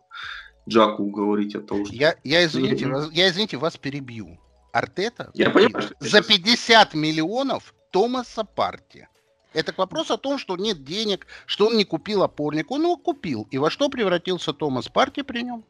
Джаку 0.68 1.02
уговорить 1.02 1.54
от 1.54 1.66
того, 1.66 1.84
что... 1.84 1.94
Я, 1.94 2.14
я, 2.24 2.44
извините, 2.44 2.86
вас, 2.86 3.10
я, 3.12 3.28
извините, 3.28 3.56
вас 3.56 3.76
перебью. 3.76 4.38
Артета 4.72 5.30
я 5.34 5.50
понимаю, 5.50 5.90
за 6.00 6.22
50 6.22 6.94
миллионов 6.94 7.74
Томаса 7.90 8.44
Парти. 8.44 9.08
Это 9.52 9.72
к 9.72 9.78
вопросу 9.78 10.14
о 10.14 10.18
том, 10.18 10.38
что 10.38 10.56
нет 10.56 10.82
денег, 10.82 11.26
что 11.44 11.66
он 11.66 11.76
не 11.76 11.84
купил 11.84 12.22
опорник. 12.22 12.70
Он 12.70 12.82
его 12.82 12.96
купил. 12.96 13.46
И 13.50 13.58
во 13.58 13.70
что 13.70 13.90
превратился 13.90 14.54
Томас 14.54 14.88
Парти 14.88 15.22
при 15.22 15.42
нем? 15.42 15.64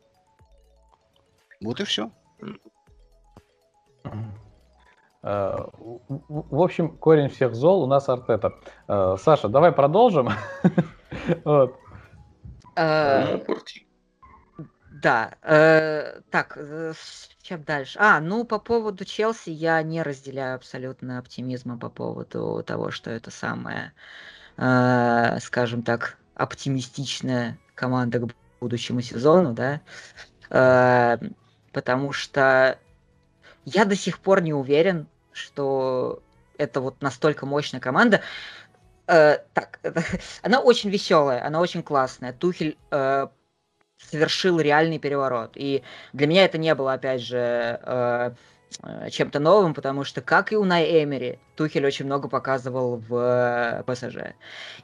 Вот 1.60 1.80
и 1.80 1.84
все. 1.84 2.12
Э, 5.24 5.56
в 5.68 6.62
общем, 6.62 6.96
корень 6.96 7.28
всех 7.28 7.54
зол 7.54 7.82
у 7.82 7.86
нас 7.86 8.08
Артета. 8.08 8.54
Э, 8.88 9.16
Саша, 9.18 9.48
давай 9.48 9.72
продолжим. 9.72 10.30
вот. 11.44 11.76
Э, 12.76 13.38
да. 15.02 15.34
Э, 15.42 16.20
так, 16.30 16.56
э, 16.56 16.94
чем 17.42 17.64
дальше? 17.64 17.98
А, 18.00 18.20
ну, 18.20 18.44
по 18.44 18.58
поводу 18.58 19.04
Челси 19.04 19.50
я 19.50 19.82
не 19.82 20.00
разделяю 20.02 20.54
абсолютно 20.54 21.18
оптимизма 21.18 21.76
по 21.76 21.90
поводу 21.90 22.62
того, 22.64 22.90
что 22.92 23.10
это 23.10 23.30
самая, 23.30 23.92
э, 24.56 25.38
скажем 25.40 25.82
так, 25.82 26.18
оптимистичная 26.34 27.58
команда 27.74 28.20
к 28.20 28.34
будущему 28.60 29.00
сезону, 29.00 29.52
да, 29.52 29.80
э, 30.50 31.18
потому 31.72 32.12
что 32.12 32.78
я 33.64 33.84
до 33.84 33.96
сих 33.96 34.20
пор 34.20 34.40
не 34.40 34.54
уверен, 34.54 35.08
что 35.32 36.22
это 36.58 36.80
вот 36.80 37.02
настолько 37.02 37.44
мощная 37.44 37.80
команда. 37.80 38.20
Э, 39.08 39.38
так, 39.52 39.80
она 40.42 40.60
очень 40.60 40.90
веселая, 40.90 41.44
она 41.44 41.60
очень 41.60 41.82
классная. 41.82 42.32
Тухель 42.32 42.78
э, 42.92 43.26
совершил 44.10 44.60
реальный 44.60 44.98
переворот. 44.98 45.52
И 45.54 45.82
для 46.12 46.26
меня 46.26 46.44
это 46.44 46.58
не 46.58 46.74
было, 46.74 46.94
опять 46.94 47.22
же, 47.22 47.80
э, 47.82 48.30
э, 48.82 49.10
чем-то 49.10 49.38
новым, 49.38 49.74
потому 49.74 50.04
что, 50.04 50.20
как 50.20 50.52
и 50.52 50.56
у 50.56 50.64
Най 50.64 51.02
Эмери, 51.02 51.38
Тухель 51.56 51.86
очень 51.86 52.06
много 52.06 52.28
показывал 52.28 52.96
в 52.96 53.14
э, 53.14 53.82
ПСЖ. 53.86 54.34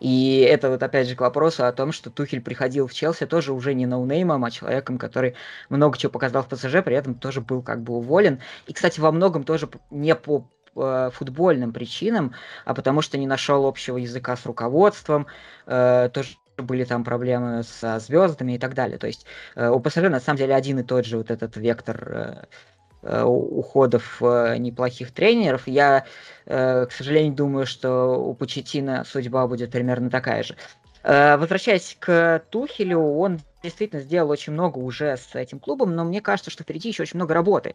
И 0.00 0.40
это 0.40 0.70
вот 0.70 0.82
опять 0.82 1.08
же 1.08 1.16
к 1.16 1.20
вопросу 1.20 1.64
о 1.66 1.72
том, 1.72 1.92
что 1.92 2.10
Тухель 2.10 2.40
приходил 2.40 2.86
в 2.86 2.94
Челси 2.94 3.26
тоже 3.26 3.52
уже 3.52 3.74
не 3.74 3.86
ноунеймом, 3.86 4.44
а 4.44 4.50
человеком, 4.50 4.98
который 4.98 5.34
много 5.68 5.98
чего 5.98 6.10
показал 6.10 6.42
в 6.42 6.48
ПСЖ, 6.48 6.82
при 6.84 6.96
этом 6.96 7.14
тоже 7.14 7.40
был 7.40 7.62
как 7.62 7.82
бы 7.82 7.94
уволен. 7.94 8.40
И, 8.66 8.72
кстати, 8.72 9.00
во 9.00 9.12
многом 9.12 9.44
тоже 9.44 9.68
не 9.90 10.14
по 10.14 10.48
футбольным 10.74 11.72
причинам, 11.72 12.34
а 12.64 12.72
потому 12.72 13.02
что 13.02 13.18
не 13.18 13.26
нашел 13.26 13.66
общего 13.66 13.96
языка 13.96 14.36
с 14.36 14.46
руководством, 14.46 15.26
э, 15.66 16.08
тоже 16.12 16.36
были 16.62 16.84
там 16.84 17.04
проблемы 17.04 17.62
со 17.62 17.98
звездами 17.98 18.52
и 18.52 18.58
так 18.58 18.74
далее. 18.74 18.98
То 18.98 19.06
есть 19.06 19.26
э, 19.54 19.68
у 19.68 19.80
ПСЖ 19.80 20.02
на 20.02 20.20
самом 20.20 20.38
деле 20.38 20.54
один 20.54 20.78
и 20.78 20.82
тот 20.82 21.06
же 21.06 21.18
вот 21.18 21.30
этот 21.30 21.56
вектор 21.56 22.12
э, 22.12 22.44
э 23.02 23.22
уходов 23.22 24.20
неплохих 24.20 25.12
тренеров. 25.12 25.68
Я, 25.68 26.04
к 26.46 26.88
сожалению, 26.90 27.32
думаю, 27.32 27.64
что 27.64 28.20
у 28.20 28.34
Почетина 28.34 29.04
судьба 29.04 29.46
будет 29.46 29.70
примерно 29.70 30.10
такая 30.10 30.42
же. 30.42 30.56
Возвращаясь 31.04 31.96
к 32.00 32.42
Тухелю, 32.50 32.98
он 32.98 33.38
действительно 33.62 34.02
сделал 34.02 34.30
очень 34.30 34.52
много 34.52 34.78
уже 34.78 35.16
с 35.16 35.34
этим 35.34 35.58
клубом, 35.58 35.94
но 35.94 36.04
мне 36.04 36.20
кажется, 36.20 36.50
что 36.50 36.62
впереди 36.62 36.88
еще 36.88 37.02
очень 37.02 37.16
много 37.16 37.34
работы. 37.34 37.74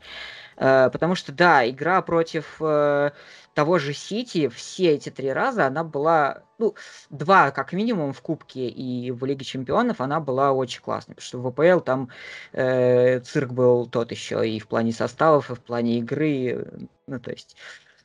Э, 0.57 0.89
потому 0.91 1.15
что, 1.15 1.31
да, 1.31 1.67
игра 1.69 2.01
против 2.01 2.57
э, 2.61 3.11
того 3.53 3.79
же 3.79 3.93
Сити 3.93 4.47
все 4.47 4.91
эти 4.91 5.09
три 5.09 5.31
раза, 5.31 5.65
она 5.67 5.84
была, 5.84 6.43
ну, 6.57 6.75
два 7.09 7.51
как 7.51 7.73
минимум 7.73 8.13
в 8.13 8.21
Кубке 8.21 8.67
и 8.67 9.11
в 9.11 9.25
Лиге 9.25 9.45
Чемпионов, 9.45 10.01
она 10.01 10.19
была 10.19 10.51
очень 10.53 10.81
классной, 10.81 11.15
потому 11.15 11.25
что 11.25 11.39
в 11.39 11.51
ВПЛ 11.51 11.79
там 11.84 12.09
э, 12.53 13.19
цирк 13.19 13.51
был 13.51 13.88
тот 13.88 14.11
еще 14.11 14.47
и 14.47 14.59
в 14.59 14.67
плане 14.67 14.93
составов, 14.93 15.51
и 15.51 15.55
в 15.55 15.61
плане 15.61 15.99
игры, 15.99 16.88
ну, 17.07 17.19
то 17.19 17.31
есть 17.31 17.55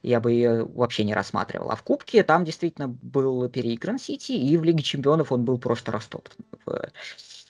я 0.03 0.21
бы 0.21 0.33
ее 0.33 0.65
вообще 0.65 1.05
не 1.05 1.15
рассматривал. 1.15 1.71
А 1.71 1.77
в 1.77 1.83
Кубке 1.83 2.23
там 2.23 2.45
действительно 2.45 2.89
был 2.89 3.49
переигран 3.49 3.99
Сити, 3.99 4.33
и 4.33 4.57
в 4.57 4.65
Лиге 4.65 4.83
Чемпионов 4.83 5.33
он 5.33 5.45
был 5.45 5.59
просто 5.59 5.91
растоптан 5.93 6.45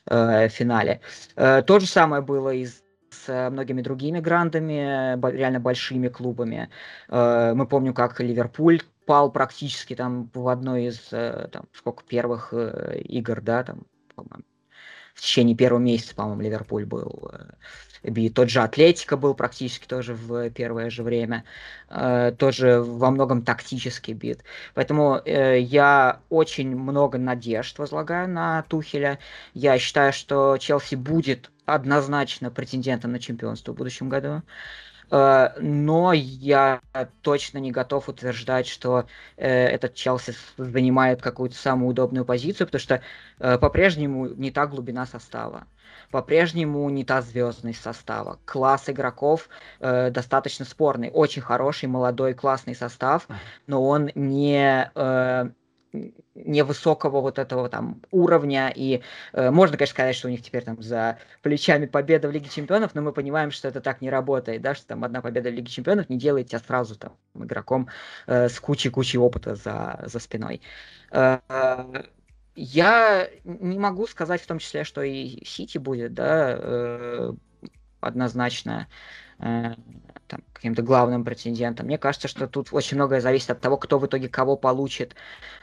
э, 0.09 0.49
финале. 0.49 1.01
Э, 1.37 1.63
то 1.63 1.79
же 1.79 1.87
самое 1.87 2.23
было 2.23 2.51
и 2.51 2.67
с 3.11 3.51
многими 3.51 3.83
другими 3.83 4.21
грандами, 4.21 5.19
реально 5.31 5.61
большими 5.61 6.09
клубами. 6.09 6.69
Э, 7.09 7.53
мы 7.55 7.67
помним, 7.67 7.95
как 7.95 8.21
Ливерпуль 8.21 8.83
пал 9.07 9.33
практически 9.33 9.95
там 9.95 10.31
в 10.35 10.49
одной 10.49 10.87
из 10.87 11.09
э, 11.13 11.49
там, 11.53 11.65
сколько 11.73 12.05
первых 12.05 12.53
э, 12.53 13.01
игр, 13.05 13.41
да, 13.41 13.65
там, 13.65 13.87
в 15.15 15.21
течение 15.21 15.57
первого 15.57 15.81
месяца, 15.81 16.15
по-моему, 16.15 16.43
Ливерпуль 16.43 16.85
был 16.85 17.31
бит. 18.03 18.35
Тот 18.35 18.51
же 18.51 18.61
Атлетика 18.61 19.17
был 19.17 19.35
практически 19.35 19.87
тоже 19.87 20.15
в 20.15 20.51
первое 20.51 20.91
же 20.91 21.03
время, 21.03 21.45
э, 21.89 22.33
тоже 22.39 22.81
во 22.81 23.11
многом 23.11 23.43
тактический 23.43 24.15
бит. 24.15 24.43
Поэтому 24.75 25.21
э, 25.25 25.61
я 25.61 26.21
очень 26.29 26.77
много 26.77 27.19
надежд 27.19 27.79
возлагаю 27.79 28.29
на 28.29 28.63
Тухеля. 28.63 29.19
Я 29.55 29.79
считаю, 29.79 30.13
что 30.13 30.57
Челси 30.59 30.95
будет 30.95 31.51
однозначно 31.67 32.51
претендентом 32.51 33.13
на 33.13 33.19
чемпионство 33.19 33.73
в 33.73 33.77
будущем 33.77 34.09
году. 34.09 34.43
Э, 35.11 35.51
но 35.61 36.13
я 36.13 36.81
точно 37.23 37.59
не 37.59 37.71
готов 37.71 38.09
утверждать, 38.09 38.67
что 38.67 39.07
э, 39.37 39.49
этот 39.49 39.95
Челси 39.95 40.35
занимает 40.57 41.23
какую-то 41.23 41.57
самую 41.57 41.91
удобную 41.91 42.25
позицию, 42.25 42.67
потому 42.67 42.81
что 42.81 43.03
э, 43.39 43.59
по-прежнему 43.59 44.27
не 44.27 44.51
та 44.51 44.67
глубина 44.67 45.07
состава 45.07 45.67
по-прежнему 46.11 46.89
не 46.91 47.05
та 47.05 47.23
звездность 47.23 47.83
состава. 47.83 48.39
Класс 48.45 48.89
игроков 48.89 49.49
э, 49.81 50.11
достаточно 50.11 50.65
спорный. 50.65 51.11
Очень 51.11 51.43
хороший, 51.43 51.87
молодой, 51.87 52.35
классный 52.35 52.75
состав, 52.75 53.29
но 53.67 53.85
он 53.85 54.11
не... 54.15 54.91
Э, 54.95 55.49
невысокого 56.35 57.21
вот 57.21 57.39
этого 57.39 57.69
там 57.69 58.03
уровня, 58.11 58.73
и 58.75 59.03
э, 59.33 59.51
можно, 59.51 59.77
конечно, 59.77 59.95
сказать, 59.95 60.17
что 60.17 60.29
у 60.29 60.31
них 60.31 60.43
теперь 60.43 60.65
там 60.65 60.81
за 60.83 61.19
плечами 61.43 61.87
победа 61.87 62.29
в 62.29 62.31
Лиге 62.31 62.49
Чемпионов, 62.49 62.95
но 62.95 63.03
мы 63.03 63.13
понимаем, 63.13 63.51
что 63.51 63.69
это 63.69 63.81
так 63.81 64.01
не 64.01 64.11
работает, 64.11 64.63
да, 64.63 64.75
что 64.75 64.87
там 64.87 65.05
одна 65.05 65.21
победа 65.21 65.51
в 65.51 65.55
Лиге 65.55 65.71
Чемпионов 65.71 66.09
не 66.09 66.19
делает 66.19 66.49
тебя 66.49 66.61
сразу 66.61 66.97
там 66.97 67.17
игроком 67.35 67.89
э, 68.27 68.49
с 68.49 68.61
кучей-кучей 68.61 69.19
опыта 69.19 69.55
за, 69.55 70.01
за 70.05 70.19
спиной. 70.19 70.61
Э, 71.11 71.39
я 72.59 73.31
не 73.45 73.79
могу 73.79 74.07
сказать 74.09 74.43
в 74.43 74.47
том 74.47 74.59
числе, 74.59 74.83
что 74.83 75.03
и 75.03 75.45
Сити 75.45 75.79
будет, 75.79 76.15
да, 76.15 76.57
э, 76.59 77.33
однозначно 78.01 78.89
э, 79.39 79.75
там, 80.27 80.43
каким-то 80.53 80.83
главным 80.83 81.25
претендентом. 81.25 81.87
Мне 81.87 81.99
кажется, 81.99 82.27
что 82.27 82.49
тут 82.49 82.69
очень 82.73 82.97
многое 82.97 83.21
зависит 83.21 83.51
от 83.51 83.61
того, 83.61 83.77
кто 83.77 84.01
в 84.01 84.07
итоге 84.07 84.29
кого 84.29 84.57
получит 84.57 85.15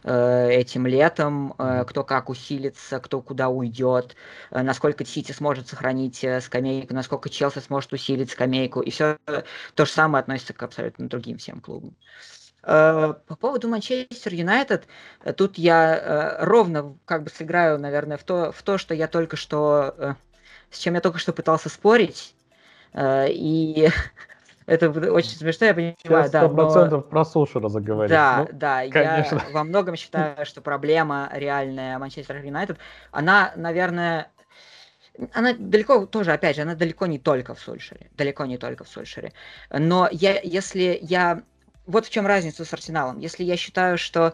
э, 0.03 0.49
этим 0.51 0.87
летом, 0.87 1.53
э, 1.57 1.83
кто 1.85 2.05
как 2.05 2.29
усилится, 2.29 3.01
кто 3.01 3.21
куда 3.21 3.49
уйдет, 3.49 4.15
э, 4.51 4.61
насколько 4.61 5.03
Сити 5.03 5.33
сможет 5.33 5.67
сохранить 5.67 6.23
э, 6.23 6.39
скамейку, 6.39 6.93
насколько 6.93 7.29
Челси 7.29 7.59
сможет 7.59 7.91
усилить 7.91 8.31
скамейку. 8.31 8.79
И 8.79 8.89
все 8.89 9.17
то 9.73 9.85
же 9.85 9.91
самое 9.91 10.21
относится 10.21 10.53
к 10.53 10.63
абсолютно 10.63 11.09
другим 11.09 11.37
всем 11.39 11.59
клубам. 11.59 11.91
Э, 11.91 12.44
по 12.65 13.35
поводу 13.39 13.67
Манчестер 13.67 14.33
Юнайтед, 14.33 14.87
э, 15.23 15.33
тут 15.33 15.57
я 15.57 15.95
э, 15.95 16.45
ровно 16.45 16.97
как 17.05 17.23
бы 17.23 17.29
сыграю, 17.29 17.77
наверное, 17.77 18.17
в 18.17 18.23
то, 18.23 18.51
в 18.51 18.63
то, 18.63 18.77
что 18.77 18.95
я 18.95 19.07
только 19.07 19.37
что, 19.37 20.15
с 20.71 20.79
чем 20.79 20.95
я 20.95 21.01
только 21.01 21.19
что 21.19 21.31
пытался 21.31 21.69
спорить. 21.69 22.35
И 22.97 23.89
это 24.65 24.89
очень 24.89 25.37
смешно, 25.37 25.67
я 25.67 25.73
понимаю, 25.75 25.95
Сейчас 26.01 26.31
да. 26.31 26.49
процентов 26.49 27.03
но... 27.03 27.09
про 27.09 27.25
Сушера 27.25 27.69
заговорить. 27.69 28.09
Да, 28.09 28.47
ну, 28.49 28.57
да, 28.57 28.89
конечно. 28.89 29.43
я 29.47 29.53
во 29.53 29.63
многом 29.63 29.95
считаю, 29.95 30.43
что 30.45 30.61
проблема 30.61 31.29
реальная 31.33 31.99
Манчестер 31.99 32.43
Юнайтед, 32.43 32.79
она, 33.11 33.53
наверное, 33.55 34.31
она 35.33 35.53
далеко, 35.53 36.05
тоже, 36.07 36.33
опять 36.33 36.55
же, 36.55 36.63
она 36.63 36.75
далеко 36.75 37.05
не 37.05 37.19
только 37.19 37.53
в 37.53 37.59
Сульшере, 37.59 38.09
далеко 38.17 38.45
не 38.45 38.57
только 38.57 38.83
в 38.83 38.87
Сульшере. 38.87 39.33
Но 39.69 40.09
я, 40.11 40.39
если 40.41 40.97
я 41.01 41.43
вот 41.85 42.05
в 42.05 42.09
чем 42.09 42.25
разница 42.25 42.65
с 42.65 42.73
Арсеналом. 42.73 43.19
Если 43.19 43.43
я 43.43 43.57
считаю, 43.57 43.97
что 43.97 44.33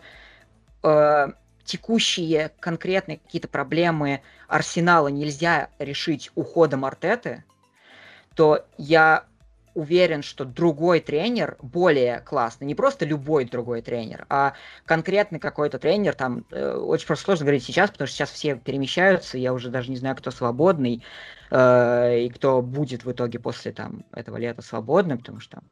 э, 0.83 1.27
текущие 1.63 2.51
конкретные 2.59 3.17
какие-то 3.17 3.47
проблемы 3.47 4.21
Арсенала 4.47 5.07
нельзя 5.07 5.69
решить 5.79 6.31
уходом 6.35 6.85
Артеты, 6.85 7.43
то 8.35 8.65
я 8.77 9.25
уверен, 9.73 10.21
что 10.21 10.43
другой 10.43 10.99
тренер 10.99 11.57
более 11.61 12.19
классный, 12.19 12.67
не 12.67 12.75
просто 12.75 13.05
любой 13.05 13.45
другой 13.45 13.81
тренер, 13.81 14.25
а 14.29 14.53
конкретный 14.85 15.39
какой-то 15.39 15.79
тренер, 15.79 16.13
там 16.13 16.45
э, 16.51 16.73
очень 16.73 17.07
просто 17.07 17.25
сложно 17.25 17.45
говорить 17.45 17.63
сейчас, 17.63 17.89
потому 17.89 18.07
что 18.07 18.17
сейчас 18.17 18.31
все 18.31 18.55
перемещаются, 18.55 19.37
я 19.37 19.53
уже 19.53 19.69
даже 19.69 19.89
не 19.89 19.97
знаю, 19.97 20.15
кто 20.17 20.31
свободный, 20.31 21.03
и 21.51 22.31
кто 22.33 22.61
будет 22.61 23.03
в 23.03 23.11
итоге 23.11 23.39
после 23.39 23.71
там 23.73 24.05
этого 24.13 24.37
лета 24.37 24.61
свободным, 24.61 25.17
потому 25.17 25.39
что 25.39 25.57
там 25.57 25.63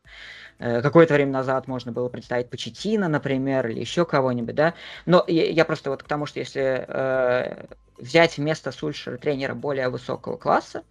Э, 0.60 0.82
какое-то 0.82 1.14
время 1.14 1.32
назад 1.32 1.68
можно 1.68 1.92
было 1.92 2.10
представить 2.10 2.50
Почетина, 2.50 3.08
например, 3.08 3.68
или 3.68 3.80
еще 3.80 4.06
кого-нибудь, 4.06 4.56
да. 4.56 4.74
Но 5.06 5.24
я, 5.28 5.50
я 5.50 5.66
просто 5.66 5.90
вот 5.90 6.04
к 6.04 6.08
тому, 6.08 6.26
что 6.26 6.40
если 6.40 6.86
э, 6.86 7.66
взять 7.98 8.38
вместо 8.38 8.72
Сульшера 8.72 9.18
тренера 9.18 9.56
более 9.56 9.88
высокого 9.88 10.36
класса, 10.36 10.84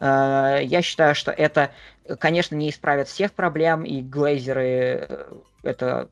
э, 0.00 0.60
я 0.64 0.82
считаю, 0.82 1.14
что 1.14 1.30
это, 1.30 1.70
конечно, 2.18 2.56
не 2.56 2.68
исправит 2.68 3.06
всех 3.06 3.32
проблем, 3.32 3.84
и 3.84 4.02
глейзеры 4.02 5.06
э, 5.08 5.32
это 5.62 6.08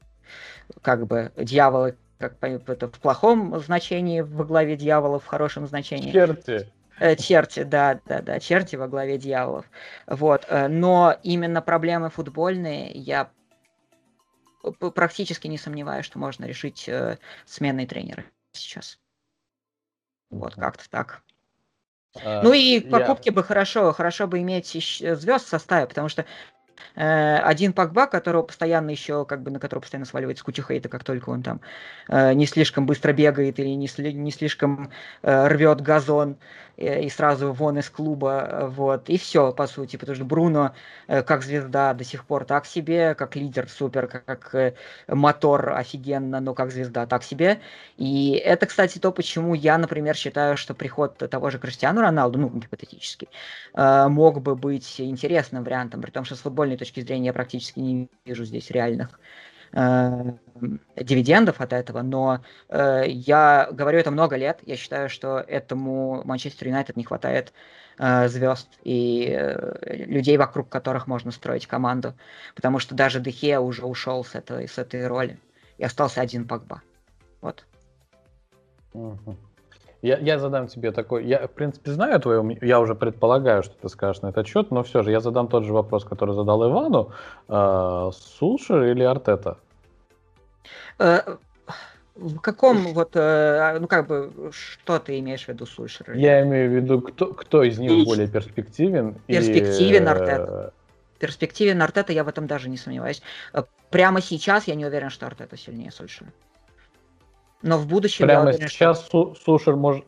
как 0.80 1.06
бы 1.06 1.32
дьяволы 1.36 1.96
как 2.18 2.34
это 2.42 2.86
в 2.88 3.00
плохом 3.00 3.58
значении 3.60 4.20
во 4.20 4.44
главе 4.44 4.76
дьявола, 4.76 5.18
в 5.18 5.24
хорошем 5.24 5.66
значении. 5.66 6.12
Черти. 6.12 6.68
Э, 7.00 7.16
черти, 7.16 7.62
да, 7.62 7.98
да, 8.04 8.20
да, 8.20 8.38
черти 8.38 8.76
во 8.76 8.86
главе 8.86 9.16
дьяволов. 9.16 9.64
Вот. 10.06 10.44
Э, 10.48 10.68
но 10.68 11.16
именно 11.22 11.62
проблемы 11.62 12.10
футбольные 12.10 12.90
я 12.90 13.30
практически 14.94 15.46
не 15.46 15.56
сомневаюсь, 15.56 16.04
что 16.04 16.18
можно 16.18 16.44
решить 16.44 16.86
э, 16.88 17.16
сменной 17.46 17.86
тренера 17.86 18.24
сейчас. 18.52 18.98
Вот, 20.28 20.54
как-то 20.56 20.88
так. 20.90 21.22
А, 22.22 22.42
ну 22.42 22.52
и 22.52 22.80
покупки 22.80 23.30
бы 23.30 23.42
хорошо, 23.42 23.92
хорошо 23.92 24.26
бы 24.26 24.40
иметь 24.40 24.66
звезд 24.66 25.46
в 25.46 25.48
составе, 25.48 25.86
потому 25.86 26.10
что 26.10 26.26
Э, 26.96 27.38
один 27.38 27.72
Пакба, 27.72 28.06
которого 28.06 28.42
постоянно 28.42 28.90
еще, 28.90 29.24
как 29.24 29.42
бы, 29.42 29.50
на 29.50 29.58
которого 29.58 29.82
постоянно 29.82 30.06
сваливается 30.06 30.44
куча 30.44 30.62
хейта, 30.62 30.88
как 30.88 31.04
только 31.04 31.30
он 31.30 31.42
там 31.42 31.60
э, 32.08 32.32
не 32.34 32.46
слишком 32.46 32.86
быстро 32.86 33.12
бегает 33.12 33.58
или 33.58 33.68
не, 33.68 34.12
не 34.12 34.30
слишком 34.30 34.90
э, 35.22 35.48
рвет 35.48 35.80
газон 35.80 36.36
и 36.76 37.10
сразу 37.10 37.52
вон 37.52 37.78
из 37.78 37.90
клуба, 37.90 38.70
вот, 38.74 39.10
и 39.10 39.18
все, 39.18 39.52
по 39.52 39.66
сути, 39.66 39.96
потому 39.96 40.16
что 40.16 40.24
Бруно 40.24 40.74
как 41.08 41.42
звезда 41.42 41.92
до 41.92 42.04
сих 42.04 42.24
пор 42.24 42.46
так 42.46 42.64
себе, 42.64 43.14
как 43.14 43.36
лидер 43.36 43.68
супер, 43.68 44.06
как, 44.06 44.24
как 44.24 44.74
мотор 45.06 45.74
офигенно, 45.74 46.40
но 46.40 46.54
как 46.54 46.70
звезда 46.70 47.04
так 47.04 47.22
себе, 47.22 47.60
и 47.98 48.32
это, 48.32 48.64
кстати, 48.64 48.98
то, 48.98 49.12
почему 49.12 49.52
я, 49.52 49.76
например, 49.76 50.16
считаю, 50.16 50.56
что 50.56 50.72
приход 50.72 51.18
того 51.18 51.50
же 51.50 51.58
Криштиану 51.58 52.00
Роналду, 52.00 52.38
ну, 52.38 52.48
гипотетически, 52.48 53.28
мог 53.74 54.40
бы 54.40 54.56
быть 54.56 55.02
интересным 55.02 55.64
вариантом, 55.64 56.00
при 56.00 56.10
том, 56.10 56.24
что 56.24 56.34
с 56.34 56.40
футбольной 56.40 56.69
финансовой 56.70 56.76
точки 56.78 57.00
зрения 57.00 57.26
я 57.26 57.32
практически 57.32 57.80
не 57.80 58.08
вижу 58.24 58.44
здесь 58.44 58.70
реальных 58.70 59.18
э, 59.72 60.32
дивидендов 60.96 61.60
от 61.60 61.72
этого, 61.72 62.02
но 62.02 62.40
э, 62.68 63.04
я 63.06 63.68
говорю 63.72 63.98
это 63.98 64.10
много 64.10 64.36
лет. 64.36 64.60
Я 64.66 64.76
считаю, 64.76 65.08
что 65.08 65.38
этому 65.38 66.22
Манчестер 66.24 66.68
Юнайтед 66.68 66.96
не 66.96 67.04
хватает 67.04 67.52
э, 67.98 68.28
звезд 68.28 68.68
и 68.84 69.28
э, 69.30 70.04
людей, 70.06 70.36
вокруг 70.36 70.68
которых 70.68 71.06
можно 71.06 71.32
строить 71.32 71.66
команду, 71.66 72.14
потому 72.54 72.78
что 72.78 72.94
даже 72.94 73.20
Дехе 73.20 73.58
уже 73.58 73.84
ушел 73.84 74.24
с 74.24 74.34
этой, 74.34 74.68
с 74.68 74.78
этой 74.78 75.06
роли 75.06 75.38
и 75.78 75.84
остался 75.84 76.20
один 76.20 76.46
Погба. 76.46 76.82
Вот. 77.40 77.64
Я, 80.02 80.18
я 80.18 80.38
задам 80.38 80.66
тебе 80.66 80.92
такой, 80.92 81.26
я, 81.26 81.46
в 81.46 81.50
принципе, 81.50 81.90
знаю 81.90 82.18
твое, 82.20 82.58
я 82.62 82.80
уже 82.80 82.94
предполагаю, 82.94 83.62
что 83.62 83.74
ты 83.82 83.88
скажешь 83.88 84.22
на 84.22 84.28
этот 84.28 84.46
счет, 84.46 84.70
но 84.70 84.82
все 84.82 85.02
же 85.02 85.10
я 85.10 85.20
задам 85.20 85.48
тот 85.48 85.64
же 85.64 85.72
вопрос, 85.74 86.04
который 86.04 86.34
задал 86.34 86.68
Ивану. 86.68 87.12
Э, 87.48 88.10
Сулшер 88.12 88.84
или 88.84 89.02
Артета? 89.02 89.58
Э, 90.98 91.36
в 92.14 92.38
каком 92.38 92.94
вот, 92.94 93.10
э, 93.14 93.78
ну 93.78 93.88
как 93.88 94.06
бы, 94.06 94.50
что 94.52 94.98
ты 94.98 95.18
имеешь 95.18 95.44
в 95.44 95.48
виду 95.48 95.66
Сульшер? 95.66 96.12
Я 96.14 96.42
имею 96.42 96.70
в 96.70 96.74
виду, 96.74 97.00
кто, 97.02 97.34
кто 97.34 97.62
из 97.62 97.78
них 97.78 98.06
более 98.06 98.28
перспективен? 98.28 99.16
Перспективен 99.26 100.04
и... 100.04 100.06
Артета. 100.06 100.72
Перспективен 101.18 101.82
Артета, 101.82 102.14
я 102.14 102.24
в 102.24 102.28
этом 102.28 102.46
даже 102.46 102.70
не 102.70 102.78
сомневаюсь. 102.78 103.20
Э, 103.52 103.64
прямо 103.90 104.22
сейчас 104.22 104.66
я 104.66 104.74
не 104.74 104.86
уверен, 104.86 105.10
что 105.10 105.26
Артета 105.26 105.58
сильнее 105.58 105.90
Сульшера. 105.90 106.30
Но 107.62 107.78
в 107.78 107.86
будущем 107.86 108.26
прямо 108.26 108.50
уверен, 108.50 108.68
сейчас 108.68 109.04
что... 109.04 109.34
Сушер 109.34 109.76
может 109.76 110.04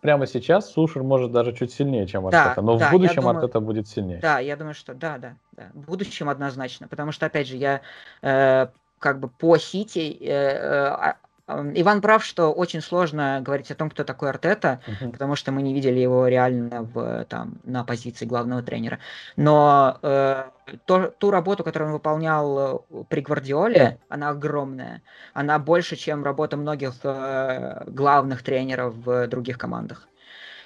прямо 0.00 0.26
сейчас 0.26 0.70
Сушер 0.70 1.02
может 1.02 1.32
даже 1.32 1.54
чуть 1.54 1.72
сильнее, 1.72 2.06
чем 2.06 2.26
Артета, 2.26 2.54
да, 2.56 2.62
но 2.62 2.76
да, 2.76 2.88
в 2.88 2.92
будущем 2.92 3.22
думаю, 3.22 3.38
Артета 3.38 3.60
будет 3.60 3.88
сильнее. 3.88 4.18
Да, 4.20 4.38
я 4.38 4.54
думаю, 4.56 4.74
что 4.74 4.94
да, 4.94 5.16
да, 5.16 5.36
да. 5.52 5.70
В 5.72 5.86
будущем 5.86 6.28
однозначно, 6.28 6.88
потому 6.88 7.10
что, 7.10 7.24
опять 7.24 7.48
же, 7.48 7.56
я 7.56 7.80
э, 8.20 8.66
как 8.98 9.18
бы 9.18 9.28
по 9.28 9.56
Сити 9.56 10.16
э, 10.20 10.26
э, 10.26 11.14
Иван 11.46 12.00
прав, 12.00 12.24
что 12.24 12.52
очень 12.52 12.80
сложно 12.80 13.40
говорить 13.42 13.70
о 13.70 13.74
том, 13.74 13.90
кто 13.90 14.02
такой 14.02 14.30
Артета, 14.30 14.80
uh-huh. 14.86 15.12
потому 15.12 15.36
что 15.36 15.52
мы 15.52 15.60
не 15.60 15.74
видели 15.74 16.00
его 16.00 16.26
реально 16.26 16.82
в, 16.82 17.26
там, 17.26 17.60
на 17.64 17.84
позиции 17.84 18.24
главного 18.24 18.62
тренера. 18.62 18.98
Но 19.36 19.98
э, 20.00 20.44
то, 20.86 21.08
ту 21.18 21.30
работу, 21.30 21.62
которую 21.62 21.88
он 21.88 21.92
выполнял 21.92 22.86
э, 22.90 23.04
при 23.10 23.20
Гвардиоле, 23.20 23.98
она 24.08 24.30
огромная. 24.30 25.02
Она 25.34 25.58
больше, 25.58 25.96
чем 25.96 26.24
работа 26.24 26.56
многих 26.56 26.94
э, 27.02 27.84
главных 27.88 28.42
тренеров 28.42 28.94
в 28.94 29.26
других 29.26 29.58
командах. 29.58 30.08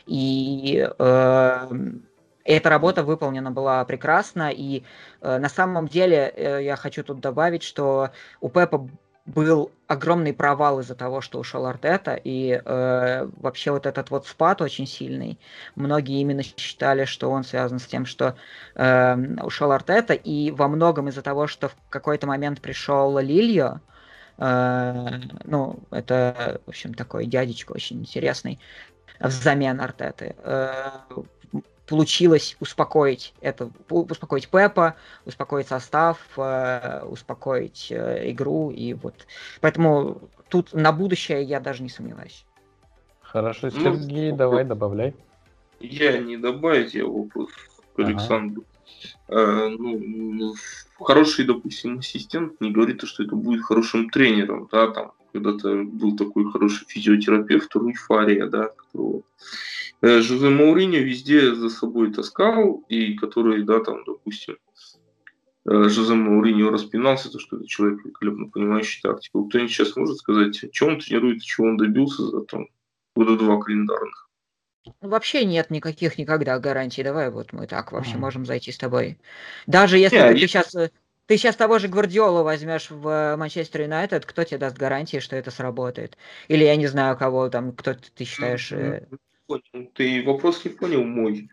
И 0.07 0.89
э, 0.97 1.69
эта 2.45 2.71
работа 2.71 3.03
выполнена 3.03 3.51
была 3.51 3.85
прекрасно. 3.85 4.51
И 4.51 4.85
э, 5.23 5.39
на 5.39 5.49
самом 5.49 5.89
деле 5.89 6.33
э, 6.37 6.63
я 6.63 6.77
хочу 6.77 7.03
тут 7.03 7.19
добавить, 7.19 7.65
что 7.65 8.11
у 8.41 8.49
Пепа 8.49 8.89
был 9.29 9.71
огромный 9.87 10.33
провал 10.33 10.81
из-за 10.81 10.95
того, 10.95 11.21
что 11.21 11.39
ушел 11.39 11.67
Артета, 11.67 12.15
и 12.15 12.61
э, 12.65 13.29
вообще 13.37 13.71
вот 13.71 13.87
этот 13.87 14.11
вот 14.11 14.27
спад 14.27 14.63
очень 14.63 14.87
сильный. 14.87 15.39
Многие 15.77 16.21
именно 16.21 16.43
считали, 16.43 17.05
что 17.05 17.31
он 17.31 17.45
связан 17.45 17.79
с 17.79 17.87
тем, 17.87 18.07
что 18.07 18.37
э, 18.75 19.17
ушел 19.43 19.71
Артета, 19.73 20.15
и 20.15 20.51
во 20.51 20.69
многом 20.69 21.09
из-за 21.09 21.23
того, 21.23 21.47
что 21.47 21.69
в 21.69 21.77
какой-то 21.91 22.27
момент 22.27 22.61
пришел 22.61 23.19
Лильо, 23.19 23.81
э, 24.39 25.21
ну, 25.45 25.79
это, 25.91 26.61
в 26.67 26.71
общем, 26.71 26.95
такой 26.95 27.27
дядечка 27.27 27.73
очень 27.73 28.01
интересный, 28.01 28.59
взамен 29.21 29.81
Артеты. 29.81 30.37
Э, 30.43 30.91
получилось 31.89 32.57
успокоить 32.61 33.35
это, 33.41 33.71
успокоить 33.89 34.49
Пепа, 34.49 34.97
успокоить 35.25 35.69
состав, 35.69 36.19
э, 36.37 37.03
успокоить 37.05 37.89
э, 37.91 38.31
игру 38.31 38.71
и 38.71 38.95
вот. 38.95 39.27
Поэтому 39.61 40.21
тут 40.49 40.75
на 40.75 40.93
будущее 40.93 41.43
я 41.43 41.61
даже 41.61 41.83
не 41.83 41.89
сомневаюсь. 41.89 42.45
Хорошо, 43.21 43.71
ну, 43.75 43.83
Сергей, 43.83 44.31
ну, 44.31 44.37
давай 44.37 44.65
добавляй. 44.65 45.15
Я 45.81 46.19
не 46.19 46.37
добавить, 46.37 46.95
я 46.95 47.07
вопрос 47.07 47.51
к 47.95 47.99
Александру. 47.99 48.65
Ага. 49.29 49.67
А, 49.67 49.69
ну, 49.69 50.55
хороший, 50.99 51.45
допустим, 51.45 51.99
ассистент 51.99 52.61
не 52.61 52.71
говорит, 52.71 53.03
что 53.03 53.23
это 53.23 53.35
будет 53.35 53.63
хорошим 53.63 54.11
тренером, 54.11 54.69
да, 54.73 54.91
там 54.91 55.13
когда-то 55.33 55.85
был 55.85 56.17
такой 56.17 56.51
хороший 56.51 56.87
физиотерапевт 56.87 57.75
Руй 57.75 57.95
Фария, 57.95 58.47
да, 58.47 58.69
которого 58.69 59.23
Э, 59.39 59.78
Жозе 60.03 60.49
Мауриньо 60.49 60.99
везде 60.99 61.55
за 61.55 61.71
собой 61.71 62.13
таскал, 62.13 62.85
и 62.89 63.15
который, 63.15 63.65
да, 63.65 63.81
там, 63.81 64.05
допустим, 64.05 64.57
э, 65.69 65.89
Жозе 65.89 66.15
Мауриньо 66.15 66.71
распинался, 66.71 67.31
то, 67.33 67.39
что 67.41 67.57
это 67.57 67.67
человек 67.67 68.05
великолепно 68.05 68.49
понимающий 68.49 69.01
тактику. 69.03 69.49
Кто-нибудь 69.49 69.73
сейчас 69.73 69.97
может 69.97 70.19
сказать, 70.19 70.65
чем 70.73 70.89
он 70.89 71.01
тренирует, 71.01 71.43
чего 71.43 71.67
он 71.67 71.77
добился 71.77 72.23
за 72.23 72.43
там, 72.43 72.69
года 73.17 73.37
два 73.37 73.61
календарных? 73.61 74.29
Вообще 75.01 75.45
нет 75.45 75.71
никаких 75.71 76.17
никогда 76.17 76.59
гарантий. 76.59 77.03
Давай 77.03 77.31
вот 77.31 77.53
мы 77.53 77.67
так 77.67 77.93
вообще 77.93 78.15
mm. 78.15 78.19
можем 78.19 78.47
зайти 78.47 78.73
с 78.73 78.79
тобой. 78.79 79.19
Даже 79.67 79.99
если 79.99 80.19
yeah, 80.19 80.33
ты, 80.33 80.39
я... 80.39 80.47
сейчас 80.49 80.75
э, 80.75 80.91
ты 81.27 81.37
сейчас 81.37 81.57
того 81.57 81.79
же 81.79 81.89
Гвардиолу 81.89 82.43
возьмешь 82.43 82.89
в 82.89 83.37
Манчестер 83.37 83.83
Юнайтед, 83.83 84.25
кто 84.25 84.45
тебе 84.45 84.59
даст 84.59 84.79
гарантии, 84.79 85.19
что 85.19 85.37
это 85.37 85.51
сработает? 85.51 86.17
Или 86.47 86.65
я 86.65 86.77
не 86.77 86.87
знаю, 86.87 87.19
кого 87.19 87.51
там, 87.51 87.73
кто 87.73 87.95
ты 87.95 88.25
считаешь... 88.25 88.73
Mm-hmm 88.73 89.19
понял. 89.49 89.91
Ты 89.95 90.23
вопрос 90.25 90.65
не 90.65 90.71
понял 90.71 91.03
мой. 91.03 91.49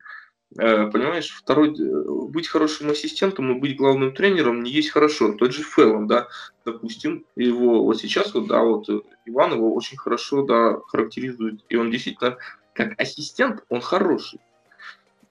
Э, 0.57 0.87
понимаешь, 0.91 1.31
второй, 1.31 1.69
э, 1.69 2.03
быть 2.29 2.47
хорошим 2.47 2.91
ассистентом 2.91 3.51
и 3.51 3.59
быть 3.59 3.77
главным 3.77 4.13
тренером 4.13 4.63
не 4.63 4.71
есть 4.71 4.91
хорошо. 4.91 5.33
Тот 5.33 5.53
же 5.53 5.63
Фэллон, 5.63 6.07
да, 6.07 6.27
допустим, 6.65 7.25
его 7.35 7.83
вот 7.83 7.97
сейчас 7.97 8.33
вот, 8.33 8.47
да, 8.47 8.61
вот 8.61 8.87
э, 8.89 9.01
Иван 9.25 9.53
его 9.53 9.73
очень 9.73 9.97
хорошо, 9.97 10.43
да, 10.43 10.79
характеризует. 10.87 11.65
И 11.69 11.75
он 11.75 11.91
действительно, 11.91 12.37
как 12.73 12.99
ассистент, 12.99 13.63
он 13.69 13.81
хороший 13.81 14.39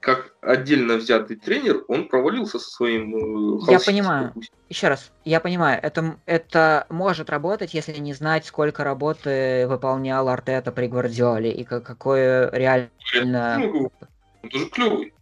как 0.05 0.35
отдельно 0.43 0.97
взятый 0.97 1.37
тренер, 1.37 1.83
он 1.89 2.09
провалился 2.09 2.59
со 2.59 2.71
своим 2.71 3.59
э, 3.67 3.73
Я 3.73 3.81
понимаю. 3.81 4.27
Допустим. 4.29 4.55
Еще 4.69 4.89
раз, 4.89 5.11
я 5.25 5.41
понимаю, 5.41 5.81
это, 5.83 6.19
это 6.27 6.87
может 6.91 7.31
работать, 7.31 7.73
если 7.73 7.99
не 7.99 8.13
знать, 8.13 8.45
сколько 8.45 8.85
работы 8.85 9.67
выполнял 9.67 10.29
Артета 10.29 10.73
при 10.73 10.89
Гвардиоле 10.89 11.51
и 11.53 11.65
какое 11.65 12.51
реально... 12.51 13.59
Ну, 13.59 13.91
он 14.43 14.51
тоже 14.51 14.67
клевый. 14.67 15.15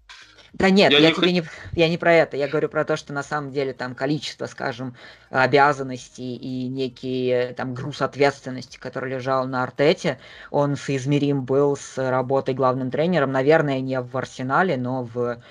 Да 0.54 0.68
нет, 0.68 0.92
я, 0.92 0.98
я 0.98 1.08
не 1.08 1.14
тебе 1.14 1.32
не, 1.32 1.44
я 1.72 1.88
не 1.88 1.96
про 1.96 2.12
это. 2.12 2.36
Я 2.36 2.46
говорю 2.46 2.68
про 2.68 2.84
то, 2.84 2.96
что 2.96 3.12
на 3.12 3.22
самом 3.22 3.52
деле 3.52 3.72
там 3.72 3.94
количество, 3.94 4.46
скажем, 4.46 4.94
обязанностей 5.30 6.36
и 6.36 6.68
некий 6.68 7.54
там 7.56 7.74
груз 7.74 8.02
ответственности, 8.02 8.76
который 8.76 9.12
лежал 9.12 9.46
на 9.46 9.62
Артете, 9.62 10.18
он 10.50 10.76
соизмерим 10.76 11.44
был 11.44 11.76
с 11.76 11.96
работой 11.96 12.54
главным 12.54 12.90
тренером. 12.90 13.32
Наверное, 13.32 13.80
не 13.80 14.00
в 14.00 14.14
Арсенале, 14.16 14.76
но 14.76 15.04
в 15.04 15.42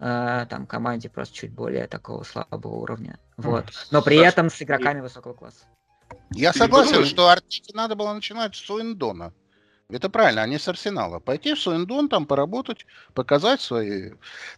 э, 0.00 0.46
там 0.50 0.66
команде 0.66 1.08
просто 1.08 1.34
чуть 1.34 1.52
более 1.52 1.86
такого 1.86 2.24
слабого 2.24 2.74
уровня. 2.74 3.18
Вот. 3.36 3.66
Но 3.92 4.02
при 4.02 4.16
этом 4.16 4.50
с 4.50 4.60
игроками 4.60 5.00
высокого 5.00 5.32
класса. 5.32 5.64
Я 6.34 6.52
согласен, 6.52 7.04
что 7.04 7.28
Артете 7.28 7.72
надо 7.74 7.94
было 7.94 8.12
начинать 8.12 8.56
с 8.56 8.68
Уиндона. 8.68 9.32
Это 9.92 10.08
правильно, 10.08 10.42
а 10.42 10.46
не 10.46 10.58
с 10.58 10.68
Арсенала. 10.68 11.18
Пойти 11.18 11.54
в 11.54 11.58
Суэндон, 11.60 12.08
там 12.08 12.26
поработать, 12.26 12.86
показать 13.14 13.60
свои 13.60 14.12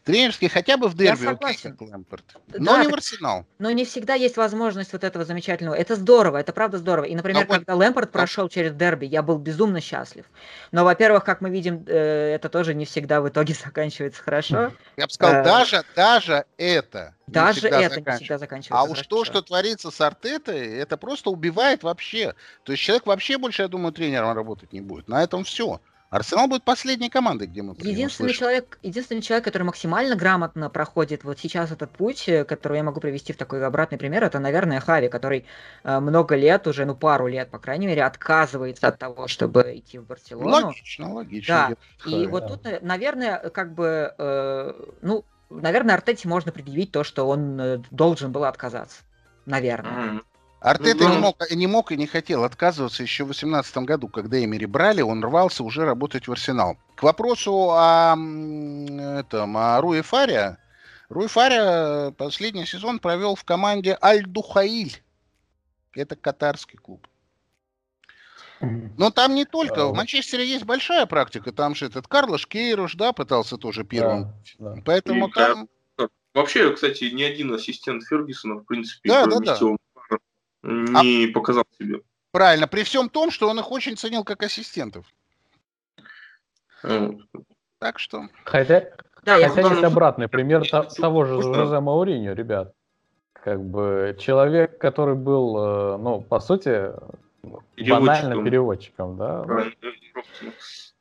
тренерские, 0.05 0.51
хотя 0.51 0.77
бы 0.77 0.89
в 0.89 0.97
дерби, 0.97 1.27
окей, 1.27 1.57
как 1.63 1.81
Лэмпорт. 1.81 2.25
Но 2.55 2.77
да, 2.77 2.85
не 2.85 2.89
в 2.89 2.95
Арсенал. 2.95 3.47
Но 3.59 3.71
не 3.71 3.85
всегда 3.85 4.15
есть 4.15 4.37
возможность 4.37 4.93
вот 4.93 5.05
этого 5.05 5.25
замечательного. 5.25 5.75
Это 5.75 5.97
здорово, 5.97 6.39
это 6.39 6.53
правда 6.53 6.79
здорово. 6.79 7.07
И, 7.07 7.15
например, 7.15 7.47
но 7.47 7.55
когда. 7.55 7.75
Лэмпорт 7.75 8.13
но... 8.13 8.19
прошел 8.19 8.49
через 8.49 8.73
дерби, 8.73 9.07
я 9.07 9.23
был 9.23 9.39
безумно 9.39 9.81
счастлив. 9.81 10.27
Но, 10.71 10.85
во-первых, 10.85 11.25
как 11.25 11.41
мы 11.41 11.51
видим, 11.51 11.85
э, 11.87 12.35
это 12.35 12.49
тоже 12.49 12.75
не 12.75 12.85
всегда 12.85 13.21
в 13.21 13.29
итоге 13.29 13.55
заканчивается 13.65 14.23
хорошо. 14.23 14.73
Я 14.97 15.07
бы 15.07 15.13
сказал, 15.13 15.41
э, 15.41 15.45
даже, 15.45 15.85
даже 15.95 16.45
это 16.57 17.15
даже 17.33 17.69
это 17.69 18.01
не 18.01 18.17
всегда 18.17 18.39
заканчивается. 18.39 18.79
А 18.79 18.91
уж 18.91 19.07
то, 19.07 19.25
что 19.25 19.43
творится 19.43 19.91
с 19.91 20.01
Артетой, 20.01 20.79
это 20.79 20.97
просто 20.97 21.31
убивает 21.31 21.83
вообще. 21.83 22.35
То 22.65 22.73
есть 22.73 22.83
человек 22.83 23.07
вообще 23.07 23.39
больше, 23.39 23.63
я 23.63 23.69
думаю, 23.69 23.93
тренером 23.93 24.35
работать 24.35 24.73
не 24.73 24.81
будет. 24.81 25.09
На 25.09 25.22
этом 25.23 25.45
все. 25.45 25.81
Арсенал 26.11 26.47
будет 26.47 26.63
последней 26.63 27.09
командой, 27.09 27.47
где 27.47 27.63
мы 27.63 27.75
единственный 27.79 28.35
человек, 28.35 28.79
единственный 28.83 29.23
человек, 29.23 29.47
который 29.47 29.63
максимально 29.63 30.15
грамотно 30.15 30.69
проходит 30.69 31.25
вот 31.25 31.39
сейчас 31.39 31.73
этот 31.73 31.91
путь, 31.91 32.29
э, 32.29 32.45
который 32.45 32.77
я 32.77 32.83
могу 32.83 33.01
привести 33.01 33.33
в 33.33 33.39
такой 33.39 33.65
обратный 33.65 33.97
пример, 33.97 34.23
это, 34.23 34.39
наверное, 34.39 34.81
Хави, 34.81 35.09
который 35.09 35.47
э, 35.85 36.01
много 36.01 36.37
лет 36.37 36.67
уже, 36.67 36.85
ну 36.85 36.95
пару 36.95 37.29
лет, 37.29 37.51
по 37.51 37.59
крайней 37.59 37.87
мере, 37.87 38.05
отказывается 38.05 38.89
от 38.89 38.99
того, 38.99 39.27
чтобы 39.27 39.79
идти 39.79 39.99
в 39.99 40.05
Барселону. 40.05 40.67
Логично, 40.67 41.15
логично. 41.15 41.77
Да. 42.05 42.11
И 42.11 42.27
вот 42.27 42.47
тут, 42.47 42.67
э, 42.67 42.81
наверное, 42.83 43.49
как 43.49 43.73
бы, 43.73 44.15
э, 44.19 44.73
ну 45.01 45.25
наверное, 45.49 45.95
Артете 45.95 46.29
можно 46.29 46.53
предъявить 46.53 46.93
то, 46.93 47.05
что 47.05 47.27
он 47.27 47.61
э, 47.61 47.79
должен 47.91 48.33
был 48.33 48.45
отказаться. 48.45 49.03
Наверное. 49.47 49.93
Mm-hmm. 49.93 50.25
Артета 50.63 51.07
не, 51.07 51.19
мог, 51.19 51.51
не 51.51 51.67
мог 51.67 51.91
и 51.91 51.97
не 51.97 52.07
хотел 52.07 52.45
отказываться 52.45 53.03
еще 53.03 53.25
в 53.25 53.29
2018 53.29 53.79
году, 53.79 54.07
когда 54.07 54.43
Эмери 54.43 54.67
брали, 54.67 55.03
он 55.03 55.23
рвался 55.25 55.65
уже 55.65 55.85
работать 55.85 56.29
в 56.29 56.33
Арсенал. 56.33 56.79
К 56.95 57.03
вопросу 57.03 57.71
о, 57.71 58.15
этом, 58.15 59.57
о 59.57 59.81
Руи 59.81 60.03
Фария. 60.03 60.59
Руи 61.09 61.27
Фария 61.27 62.13
последний 62.13 62.65
сезон 62.65 63.01
провел 63.01 63.35
в 63.35 63.43
команде 63.43 63.99
Аль-Духаиль. 64.01 65.03
Это 65.95 66.15
катарский 66.15 66.79
клуб. 66.79 67.09
Но 68.61 69.11
там 69.11 69.35
не 69.35 69.45
только. 69.45 69.89
В 69.89 69.95
Манчестере 69.95 70.47
есть 70.47 70.65
большая 70.65 71.07
практика. 71.07 71.51
Там 71.51 71.75
же 71.75 71.87
этот 71.87 72.07
Карлош 72.07 72.47
Кейруш, 72.47 72.95
да, 72.95 73.13
пытался 73.13 73.57
тоже 73.57 73.83
первым. 73.83 74.33
Да, 74.61 74.75
да. 74.77 74.83
Поэтому 74.85 75.27
И, 75.27 75.33
там... 75.33 75.69
Вообще, 76.35 76.73
кстати, 76.73 77.05
ни 77.05 77.25
один 77.25 77.53
ассистент 77.53 78.05
Фергюсона, 78.05 78.55
в 78.55 78.65
принципе, 78.65 79.11
да, 79.11 79.27
да, 79.27 79.39
да. 79.41 79.59
Не 80.63 81.31
а... 81.31 81.33
показал 81.33 81.65
себе. 81.79 82.01
Правильно, 82.31 82.67
при 82.67 82.83
всем 82.83 83.09
том, 83.09 83.31
что 83.31 83.49
он 83.49 83.59
их 83.59 83.71
очень 83.71 83.97
ценил 83.97 84.25
как 84.25 84.43
ассистентов. 84.43 85.07
Так 86.81 87.99
что... 87.99 88.29
Хотя, 88.45 88.81
да, 89.23 89.39
хотя 89.49 89.61
я 89.61 89.69
есть 89.69 89.85
обратный 89.85 90.29
пример 90.29 90.69
того 90.69 91.25
же 91.25 91.43
Жозе 91.43 91.81
Мауриньо, 91.81 92.33
ребят. 92.33 92.75
Как 93.33 93.61
бы 93.61 94.17
человек, 94.21 94.79
который 94.79 95.17
был, 95.17 95.57
э, 95.59 95.97
ну, 95.99 96.21
по 96.21 96.39
сути, 96.39 96.93
банально 97.77 98.43
переводчиком, 98.45 99.17
да. 99.17 99.45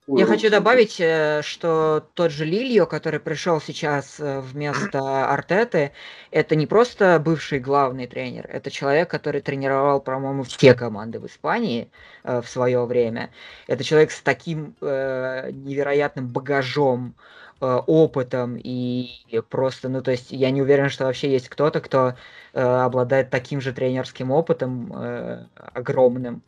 Я 0.08 0.26
хочу 0.26 0.50
добавить, 0.50 1.00
э, 1.00 1.42
что 1.44 2.04
тот 2.16 2.32
же 2.32 2.44
Лильо, 2.44 2.86
который 2.86 3.20
пришел 3.20 3.62
сейчас 3.62 4.20
э, 4.20 4.42
вместо 4.42 5.32
Артеты, 5.32 5.92
это 6.32 6.56
не 6.56 6.66
просто 6.66 7.22
бывший 7.24 7.60
главный 7.60 8.08
тренер, 8.08 8.48
это 8.50 8.72
человек, 8.72 9.12
который 9.12 9.42
тренировал, 9.42 10.02
по-моему, 10.02 10.44
все 10.44 10.74
команды 10.74 11.20
в 11.20 11.28
Испании 11.28 11.92
э, 12.24 12.42
в 12.42 12.50
свое 12.50 12.84
время. 12.86 13.30
Это 13.68 13.84
человек 13.84 14.12
с 14.12 14.22
таким 14.22 14.76
невероятным 14.82 16.28
багажом 16.28 17.14
Э, 17.14 17.32
опытом 17.66 18.58
и 18.58 19.42
просто, 19.50 19.90
ну, 19.90 20.02
то 20.02 20.12
есть 20.12 20.32
я 20.32 20.52
не 20.52 20.62
уверен, 20.62 20.90
что 20.90 21.06
вообще 21.06 21.32
есть 21.32 21.50
кто-то, 21.50 21.80
кто 21.82 22.16
э, 22.54 22.62
обладает 22.62 23.30
таким 23.30 23.62
же 23.62 23.74
тренерским 23.74 24.32
опытом 24.32 24.92
э, 24.94 25.46
огромным, 25.56 26.42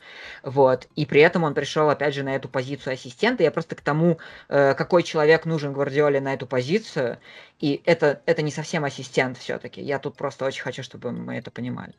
вот, 0.43 0.88
и 0.95 1.05
при 1.05 1.22
этом 1.22 1.43
он 1.43 1.53
пришел, 1.53 1.89
опять 1.89 2.14
же, 2.14 2.24
на 2.24 2.36
эту 2.36 2.49
позицию 2.49 2.93
ассистента, 2.93 3.43
я 3.43 3.51
просто 3.51 3.76
к 3.76 3.82
тому, 3.82 4.18
э, 4.49 4.74
какой 4.74 5.03
человек 5.03 5.45
нужен 5.45 5.74
Гвардиоле 5.74 6.20
на 6.20 6.34
эту 6.34 6.47
позицию, 6.47 7.20
и 7.59 7.82
это, 7.86 8.22
это 8.26 8.41
не 8.41 8.51
совсем 8.51 8.84
ассистент 8.84 9.38
все-таки, 9.38 9.82
я 9.82 9.99
тут 9.99 10.16
просто 10.16 10.45
очень 10.45 10.64
хочу, 10.64 10.84
чтобы 10.84 11.11
мы 11.11 11.38
это 11.38 11.51
понимали. 11.51 11.93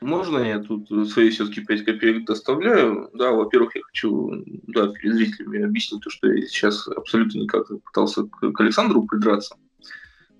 Можно 0.00 0.38
я 0.38 0.58
тут 0.58 0.88
свои 1.10 1.30
все-таки 1.30 1.62
5 1.62 1.84
копеек 1.84 2.26
доставляю? 2.26 3.10
Да, 3.14 3.32
во-первых, 3.32 3.76
я 3.76 3.82
хочу 3.82 4.44
да, 4.66 4.88
перед 4.88 5.14
зрителями 5.14 5.64
объяснить 5.64 6.02
то, 6.02 6.10
что 6.10 6.30
я 6.30 6.46
сейчас 6.46 6.86
абсолютно 6.88 7.38
никак 7.38 7.66
пытался 7.84 8.24
к, 8.24 8.52
к 8.52 8.60
Александру 8.60 9.04
придраться. 9.04 9.56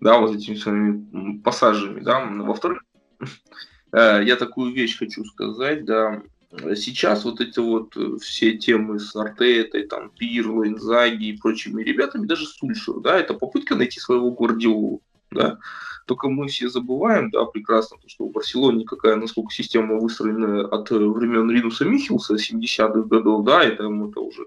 Да, 0.01 0.19
вот 0.19 0.37
этими 0.37 0.57
своими 0.57 1.39
пассажами, 1.39 2.01
да. 2.01 2.25
Во-вторых, 2.25 2.83
э, 3.93 4.23
я 4.25 4.37
такую 4.37 4.75
вещь 4.75 4.99
хочу 4.99 5.25
сказать, 5.25 5.87
да, 5.87 6.23
сейчас 6.75 7.25
вот 7.25 7.41
эти 7.41 7.59
вот 7.59 7.97
э, 7.97 8.19
все 8.21 8.57
темы 8.57 8.99
с 8.99 9.17
Артетой, 9.17 9.87
там, 9.87 10.11
Пирло, 10.11 10.67
Инзаги 10.67 11.27
и 11.27 11.37
прочими 11.37 11.83
ребятами, 11.83 12.27
даже 12.27 12.47
Сульшер, 12.47 13.01
да, 13.01 13.19
это 13.19 13.35
попытка 13.35 13.75
найти 13.75 14.01
своего 14.01 14.31
Гвардиолу, 14.31 15.03
да, 15.31 15.59
только 16.07 16.29
мы 16.29 16.47
все 16.47 16.69
забываем, 16.69 17.31
да, 17.31 17.45
прекрасно, 17.45 17.99
то, 18.01 18.09
что 18.09 18.25
у 18.25 18.31
Барселоны 18.31 18.85
какая, 18.85 19.17
насколько 19.17 19.53
система 19.53 19.97
выстроена 19.97 20.67
от 20.69 20.91
э, 20.91 20.97
времен 20.97 21.51
Ринуса 21.51 21.85
Михилса 21.85 22.37
70-х 22.37 23.03
годов, 23.03 23.45
да, 23.45 23.65
это, 23.65 23.85
это 23.85 24.21
уже, 24.21 24.47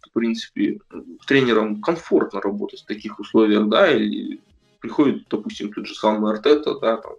в 0.00 0.10
принципе, 0.12 0.80
тренерам 1.26 1.80
комфортно 1.80 2.40
работать 2.40 2.82
в 2.82 2.86
таких 2.86 3.18
условиях, 3.18 3.68
да, 3.68 3.90
или 3.90 4.40
приходит, 4.80 5.26
допустим, 5.30 5.72
тот 5.72 5.86
же 5.86 5.94
самый 5.94 6.32
Артета, 6.32 6.78
да, 6.78 6.98
там, 6.98 7.14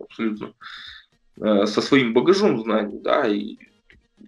абсолютно 0.00 0.52
э, 1.36 1.66
со 1.66 1.80
своим 1.80 2.12
багажом 2.12 2.60
знаний, 2.60 2.98
да, 2.98 3.28
и 3.28 3.56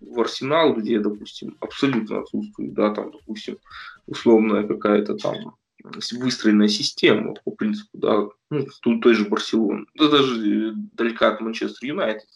в 0.01 0.21
Арсенал, 0.21 0.75
где, 0.75 1.01
допустим, 1.01 1.57
абсолютно 1.61 2.21
отсутствует, 2.21 2.75
да, 2.75 2.95
там, 2.95 3.11
допустим, 3.11 3.59
условная 4.07 4.63
какая-то 4.67 5.17
там 5.17 5.57
выстроенная 5.85 6.69
система 6.69 7.35
по 7.45 7.51
принципу, 7.51 7.99
да, 7.99 8.29
ну, 8.51 8.67
тут 8.81 9.03
той 9.03 9.15
же 9.15 9.29
Барселоны, 9.29 9.87
да 9.95 10.09
даже 10.09 10.73
далека 10.95 11.29
от 11.29 11.41
Манчестер 11.41 11.89
Юнайтед, 11.89 12.29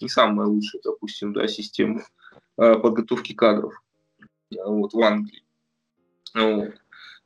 не 0.00 0.08
самая 0.08 0.46
лучшая, 0.46 0.82
допустим, 0.84 1.32
да, 1.32 1.48
система 1.48 2.02
э, 2.58 2.74
подготовки 2.74 3.32
кадров 3.32 3.74
вот, 4.50 4.92
в 4.92 5.00
Англии. 5.00 5.44
Вот. 6.34 6.74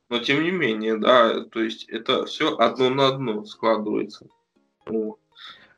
Но 0.09 0.19
тем 0.19 0.43
не 0.43 0.51
менее, 0.51 0.97
да, 0.97 1.43
то 1.43 1.61
есть 1.61 1.83
это 1.89 2.25
все 2.25 2.57
одно 2.57 2.89
на 2.89 3.07
одно 3.07 3.45
складывается. 3.45 4.27
Вот. 4.85 5.19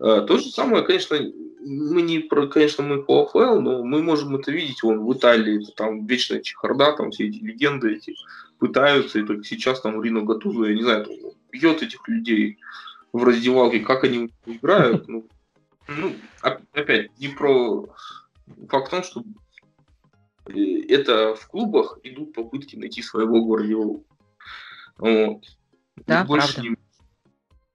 Э, 0.02 0.26
то 0.28 0.38
же 0.38 0.50
самое, 0.50 0.84
конечно, 0.84 1.18
мы 1.64 2.02
не 2.02 2.20
про, 2.20 2.48
конечно, 2.48 2.84
мы 2.84 3.04
по 3.04 3.24
АФЛ, 3.24 3.60
но 3.60 3.84
мы 3.84 4.02
можем 4.02 4.36
это 4.36 4.52
видеть, 4.52 4.82
вон 4.82 5.06
в 5.06 5.14
Италии, 5.14 5.62
это 5.62 5.72
там 5.74 6.08
вечная 6.08 6.42
чехарда, 6.42 6.94
там 6.94 7.12
все 7.12 7.28
эти 7.28 7.38
легенды 7.38 7.94
эти 7.94 8.16
пытаются, 8.58 9.20
и 9.20 9.24
только 9.24 9.44
сейчас 9.44 9.80
там 9.82 10.02
Рино 10.02 10.24
Гатузо, 10.24 10.66
я 10.66 10.76
не 10.76 10.82
знаю, 10.82 11.06
там, 11.06 11.16
бьет 11.52 11.84
этих 11.84 12.08
людей 12.08 12.58
в 13.14 13.24
раздевалке, 13.24 13.82
как 13.82 14.04
они 14.04 14.32
играют, 14.48 15.08
ну, 15.08 15.28
ну, 15.88 16.16
опять, 16.42 17.12
не 17.20 17.28
про 17.28 17.86
факт 18.70 18.88
в 18.88 18.90
том, 18.90 19.04
что 19.04 19.24
э, 20.48 20.82
это 20.90 21.36
в 21.36 21.48
клубах 21.48 22.00
идут 22.02 22.34
попытки 22.34 22.76
найти 22.76 23.04
своего 23.04 23.46
Гвардиолу. 23.46 24.04
Вот. 24.98 25.44
Да, 26.08 26.24
больше 26.24 26.54
правда. 26.54 26.70
не 26.70 26.76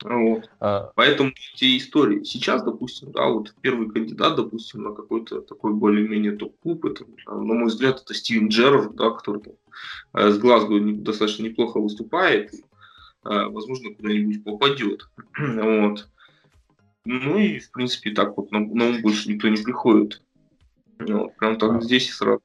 вот. 0.09 0.49
А... 0.61 0.93
Поэтому 0.95 1.33
те 1.57 1.77
истории. 1.77 2.23
Сейчас, 2.23 2.63
допустим, 2.63 3.11
да, 3.11 3.27
вот 3.27 3.55
первый 3.61 3.91
кандидат, 3.91 4.37
допустим, 4.37 4.83
на 4.85 4.93
какой-то 4.93 5.41
такой 5.41 5.75
более-менее 5.75 6.37
топ-клуб, 6.37 6.85
это, 6.85 7.05
на 7.27 7.55
мой 7.55 7.67
взгляд, 7.67 8.03
это 8.03 8.15
Стивен 8.15 8.49
Джерард, 8.49 8.95
да, 8.95 9.11
который 9.11 9.43
там, 9.43 9.55
э, 10.15 10.31
с 10.31 10.39
Глазго 10.39 10.79
достаточно 10.81 11.43
неплохо 11.43 11.81
выступает, 11.81 12.55
и, 12.55 12.59
э, 13.25 13.47
возможно, 13.47 13.95
куда-нибудь 13.95 14.45
попадет. 14.45 15.09
вот. 15.39 16.09
Ну 17.05 17.39
и, 17.39 17.59
в 17.59 17.71
принципе, 17.73 18.13
так 18.13 18.37
вот 18.37 18.53
на, 18.53 18.61
на 18.61 18.87
ум 18.87 19.03
больше 19.03 19.29
никто 19.29 19.49
не 19.49 19.61
приходит. 19.61 20.23
Вот, 21.01 21.35
прям 21.37 21.59
так 21.59 21.73
а... 21.73 21.81
здесь 21.81 22.09
и 22.09 22.13
сразу. 22.13 22.43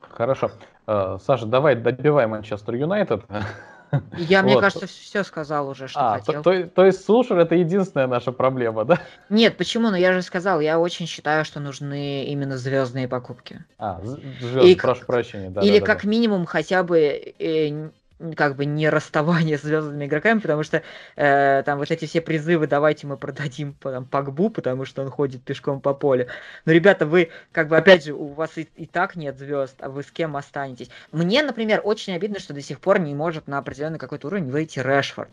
Хорошо. 0.00 0.50
Э, 0.86 1.18
Саша, 1.20 1.44
давай 1.44 1.76
добивай 1.76 2.26
Манчестер 2.26 2.76
Юнайтед. 2.76 3.24
Я, 4.16 4.42
мне 4.42 4.58
кажется, 4.58 4.86
все 4.86 5.22
сказал 5.22 5.68
уже, 5.68 5.88
что 5.88 6.14
а, 6.14 6.18
хотел. 6.18 6.42
То, 6.42 6.62
то, 6.62 6.68
то 6.68 6.84
есть 6.86 7.04
слушер 7.04 7.38
это 7.38 7.54
единственная 7.54 8.06
наша 8.06 8.32
проблема, 8.32 8.84
да? 8.84 9.00
Нет, 9.28 9.56
почему? 9.56 9.90
Ну 9.90 9.96
я 9.96 10.12
же 10.12 10.22
сказал, 10.22 10.60
я 10.60 10.78
очень 10.78 11.06
считаю, 11.06 11.44
что 11.44 11.60
нужны 11.60 12.24
именно 12.24 12.56
звездные 12.56 13.08
покупки. 13.08 13.64
А, 13.78 14.00
звезды, 14.02 14.76
прошу 14.76 15.04
прощения. 15.06 15.50
Да, 15.50 15.60
или 15.60 15.78
да, 15.78 15.86
как 15.86 16.04
да. 16.04 16.08
минимум 16.08 16.46
хотя 16.46 16.82
бы 16.82 16.98
э, 17.38 17.90
как 18.36 18.56
бы 18.56 18.64
не 18.64 18.88
расставание 18.88 19.58
с 19.58 19.62
звездными 19.62 20.06
игроками, 20.06 20.38
потому 20.38 20.62
что 20.62 20.82
э, 21.16 21.62
там 21.64 21.78
вот 21.78 21.90
эти 21.90 22.06
все 22.06 22.20
призывы, 22.20 22.66
давайте 22.66 23.06
мы 23.06 23.16
продадим 23.16 23.74
там, 23.74 24.06
Пакбу, 24.06 24.50
потому 24.50 24.84
что 24.84 25.02
он 25.02 25.10
ходит 25.10 25.42
пешком 25.42 25.80
по 25.80 25.94
полю. 25.94 26.28
Но, 26.64 26.72
ребята, 26.72 27.06
вы, 27.06 27.30
как 27.52 27.68
бы, 27.68 27.76
опять 27.76 28.04
же, 28.04 28.14
у 28.14 28.28
вас 28.28 28.56
и, 28.56 28.68
и 28.76 28.86
так 28.86 29.16
нет 29.16 29.38
звезд, 29.38 29.76
а 29.80 29.88
вы 29.88 30.02
с 30.02 30.10
кем 30.10 30.36
останетесь? 30.36 30.90
Мне, 31.10 31.42
например, 31.42 31.80
очень 31.84 32.14
обидно, 32.14 32.38
что 32.38 32.54
до 32.54 32.62
сих 32.62 32.80
пор 32.80 32.98
не 32.98 33.14
может 33.14 33.46
на 33.46 33.58
определенный 33.58 33.98
какой-то 33.98 34.28
уровень 34.28 34.50
выйти 34.50 34.78
Решфорд. 34.78 35.30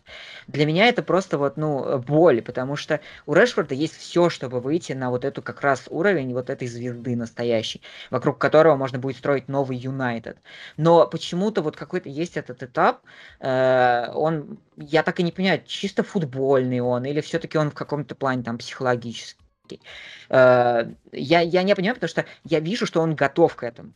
Для 0.48 0.66
меня 0.66 0.88
это 0.88 1.04
просто 1.04 1.38
вот, 1.38 1.58
ну, 1.58 1.98
боль, 2.00 2.42
потому 2.42 2.76
что 2.76 3.00
у 3.26 3.34
Решфорда 3.34 3.76
есть 3.76 3.98
все, 3.98 4.30
чтобы 4.30 4.60
выйти 4.60 4.94
на 4.94 5.10
вот 5.10 5.26
эту 5.26 5.42
как 5.42 5.62
раз 5.62 5.86
уровень 5.90 6.34
вот 6.34 6.50
этой 6.50 6.68
звезды 6.68 7.16
настоящей, 7.16 7.82
вокруг 8.10 8.38
которого 8.38 8.76
можно 8.76 9.00
будет 9.00 9.18
строить 9.18 9.48
новый 9.48 9.78
Юнайтед. 9.78 10.38
Но 10.78 11.08
почему-то 11.08 11.62
вот 11.62 11.76
какой-то 11.76 12.10
есть 12.10 12.38
этот 12.38 12.64
этап, 12.64 12.79
этап, 12.80 13.02
э, 13.40 14.12
он, 14.14 14.60
я 14.78 15.04
так 15.04 15.20
и 15.20 15.24
не 15.24 15.32
понимаю, 15.32 15.62
чисто 15.66 16.04
футбольный 16.04 16.80
он, 16.80 17.06
или 17.06 17.22
все-таки 17.22 17.58
он 17.58 17.72
в 17.72 17.74
каком-то 17.74 18.16
плане 18.16 18.44
там 18.44 18.58
психологический. 18.58 19.82
Э, 20.30 20.86
я, 21.12 21.42
я 21.42 21.64
не 21.64 21.76
понимаю, 21.76 21.96
потому 21.96 22.10
что 22.10 22.26
я 22.44 22.60
вижу, 22.60 22.86
что 22.86 23.02
он 23.02 23.16
готов 23.16 23.56
к 23.56 23.64
этому. 23.64 23.94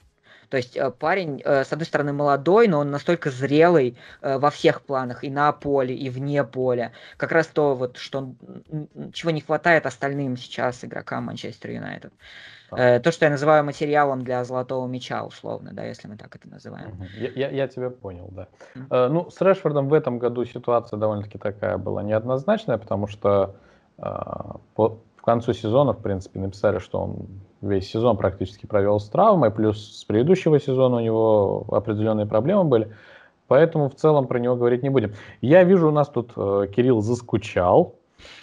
То 0.53 0.57
есть 0.57 0.77
э, 0.77 0.91
парень, 0.91 1.41
с 1.43 1.73
одной 1.73 1.87
стороны, 1.87 2.13
молодой, 2.13 2.67
но 2.67 2.77
он 2.77 2.91
настолько 2.91 3.31
зрелый 3.31 3.97
во 4.21 4.51
всех 4.51 4.83
планах, 4.83 5.23
и 5.23 5.31
на 5.31 5.51
поле, 5.51 5.95
и 5.95 6.11
вне 6.11 6.43
поля. 6.43 6.91
Как 7.17 7.31
раз 7.31 7.47
то, 7.47 7.73
вот, 7.73 7.97
что, 7.97 8.35
чего 9.13 9.31
не 9.31 9.41
хватает 9.41 9.87
остальным 9.87 10.37
сейчас 10.37 10.85
игрокам 10.85 11.23
Манчестер 11.23 11.71
Юнайтед. 11.71 12.13
Э, 12.77 12.99
то, 12.99 13.11
что 13.11 13.25
я 13.25 13.31
называю 13.31 13.63
материалом 13.63 14.23
для 14.23 14.43
золотого 14.43 14.87
меча, 14.87 15.23
условно, 15.23 15.71
да, 15.73 15.85
если 15.85 16.07
мы 16.07 16.17
так 16.17 16.35
это 16.35 16.47
называем. 16.47 17.03
Я, 17.17 17.29
я, 17.29 17.49
я 17.49 17.67
тебя 17.67 17.89
понял, 17.89 18.29
да. 18.31 18.47
Mm-hmm. 18.75 19.07
ну, 19.09 19.29
с 19.31 19.41
Решфордом 19.41 19.89
в 19.89 19.93
этом 19.93 20.19
году 20.19 20.45
ситуация 20.45 20.97
довольно-таки 20.97 21.39
такая 21.39 21.79
была 21.79 22.03
неоднозначная, 22.03 22.77
потому 22.77 23.07
что 23.07 23.55
э, 23.97 24.03
по, 24.75 24.99
в 25.15 25.21
концу 25.23 25.53
сезона, 25.53 25.93
в 25.93 26.01
принципе, 26.01 26.39
написали, 26.39 26.79
что 26.79 26.99
он 26.99 27.27
весь 27.63 27.89
сезон 27.89 28.17
практически 28.17 28.65
провел 28.65 28.99
с 28.99 29.09
травмой, 29.09 29.51
плюс 29.51 29.99
с 29.99 30.03
предыдущего 30.05 30.59
сезона 30.59 30.97
у 30.97 30.99
него 30.99 31.65
определенные 31.69 32.25
проблемы 32.25 32.65
были. 32.65 32.91
Поэтому 33.47 33.89
в 33.89 33.95
целом 33.95 34.27
про 34.27 34.39
него 34.39 34.55
говорить 34.55 34.83
не 34.83 34.89
будем. 34.89 35.13
Я 35.41 35.63
вижу, 35.63 35.89
у 35.89 35.91
нас 35.91 36.09
тут 36.09 36.31
э, 36.35 36.67
Кирилл 36.75 37.01
заскучал. 37.01 37.95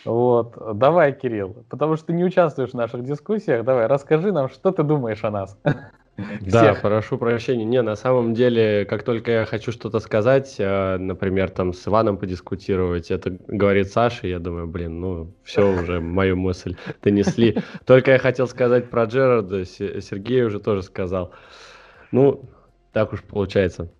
Вот. 0.04 0.56
Давай, 0.74 1.12
Кирилл, 1.12 1.56
потому 1.68 1.96
что 1.96 2.06
ты 2.06 2.12
не 2.12 2.24
участвуешь 2.24 2.70
в 2.70 2.74
наших 2.74 3.04
дискуссиях, 3.04 3.64
давай, 3.64 3.86
расскажи 3.86 4.30
нам, 4.30 4.48
что 4.48 4.72
ты 4.72 4.82
думаешь 4.82 5.24
о 5.24 5.30
нас. 5.30 5.58
Да, 6.40 6.74
прошу 6.74 7.18
прощения. 7.18 7.64
Не, 7.64 7.82
на 7.82 7.96
самом 7.96 8.34
деле, 8.34 8.84
как 8.84 9.02
только 9.02 9.30
я 9.30 9.44
хочу 9.44 9.72
что-то 9.72 10.00
сказать, 10.00 10.56
э, 10.58 10.96
например, 10.96 11.50
там 11.50 11.72
с 11.72 11.86
Иваном 11.86 12.16
подискутировать, 12.16 13.10
это 13.10 13.36
говорит 13.46 13.90
Саша, 13.90 14.26
я 14.26 14.38
думаю, 14.38 14.66
блин, 14.66 15.00
ну 15.00 15.34
все 15.44 15.68
уже 15.70 16.00
мою 16.00 16.36
мысль 16.36 16.76
донесли. 17.02 17.58
Только 17.84 18.12
я 18.12 18.18
хотел 18.18 18.46
сказать 18.46 18.90
про 18.90 19.04
Джерарда, 19.04 19.64
Сергей 19.64 20.42
уже 20.44 20.60
тоже 20.60 20.82
сказал. 20.82 21.32
Ну, 22.12 22.48
так 22.92 23.12
уж 23.12 23.22
получается. 23.22 23.90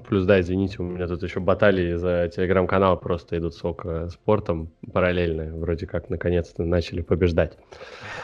Плюс, 0.00 0.24
да, 0.24 0.40
извините, 0.40 0.76
у 0.80 0.84
меня 0.84 1.06
тут 1.06 1.22
еще 1.22 1.40
баталии 1.40 1.96
за 1.96 2.30
телеграм-канал 2.34 2.98
просто 2.98 3.36
идут 3.36 3.54
с 3.54 3.62
ОКО 3.62 4.08
спортом 4.08 4.70
параллельно. 4.90 5.54
Вроде 5.56 5.86
как 5.86 6.08
наконец-то 6.08 6.64
начали 6.64 7.02
побеждать. 7.02 7.58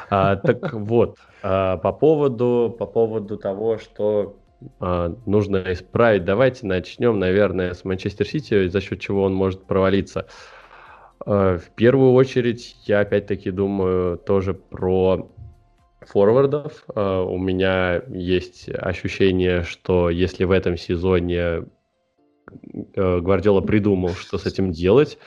А, 0.09 0.37
так 0.37 0.73
вот, 0.73 1.19
а, 1.43 1.77
по, 1.77 1.93
поводу, 1.93 2.75
по 2.79 2.87
поводу 2.87 3.37
того, 3.37 3.77
что 3.77 4.39
а, 4.81 5.15
нужно 5.27 5.63
исправить, 5.73 6.25
давайте 6.25 6.67
начнем, 6.67 7.19
наверное, 7.19 7.75
с 7.75 7.85
Манчестер 7.85 8.27
Сити, 8.27 8.69
за 8.69 8.81
счет 8.81 9.01
чего 9.01 9.25
он 9.25 9.35
может 9.35 9.65
провалиться. 9.65 10.27
А, 11.27 11.59
в 11.59 11.69
первую 11.75 12.13
очередь, 12.13 12.77
я 12.87 13.01
опять-таки 13.01 13.51
думаю 13.51 14.17
тоже 14.17 14.55
про 14.55 15.29
форвардов. 16.09 16.85
Uh, 16.89 17.25
у 17.25 17.39
меня 17.39 18.03
есть 18.09 18.69
ощущение, 18.69 19.63
что 19.63 20.11
если 20.11 20.45
в 20.45 20.51
этом 20.51 20.77
сезоне 20.77 21.65
uh, 22.95 23.21
Гвардиола 23.21 23.61
придумал, 23.61 24.11
что 24.11 24.39
с 24.39 24.47
этим 24.47 24.73
делать, 24.73 25.19
Э, 25.19 25.25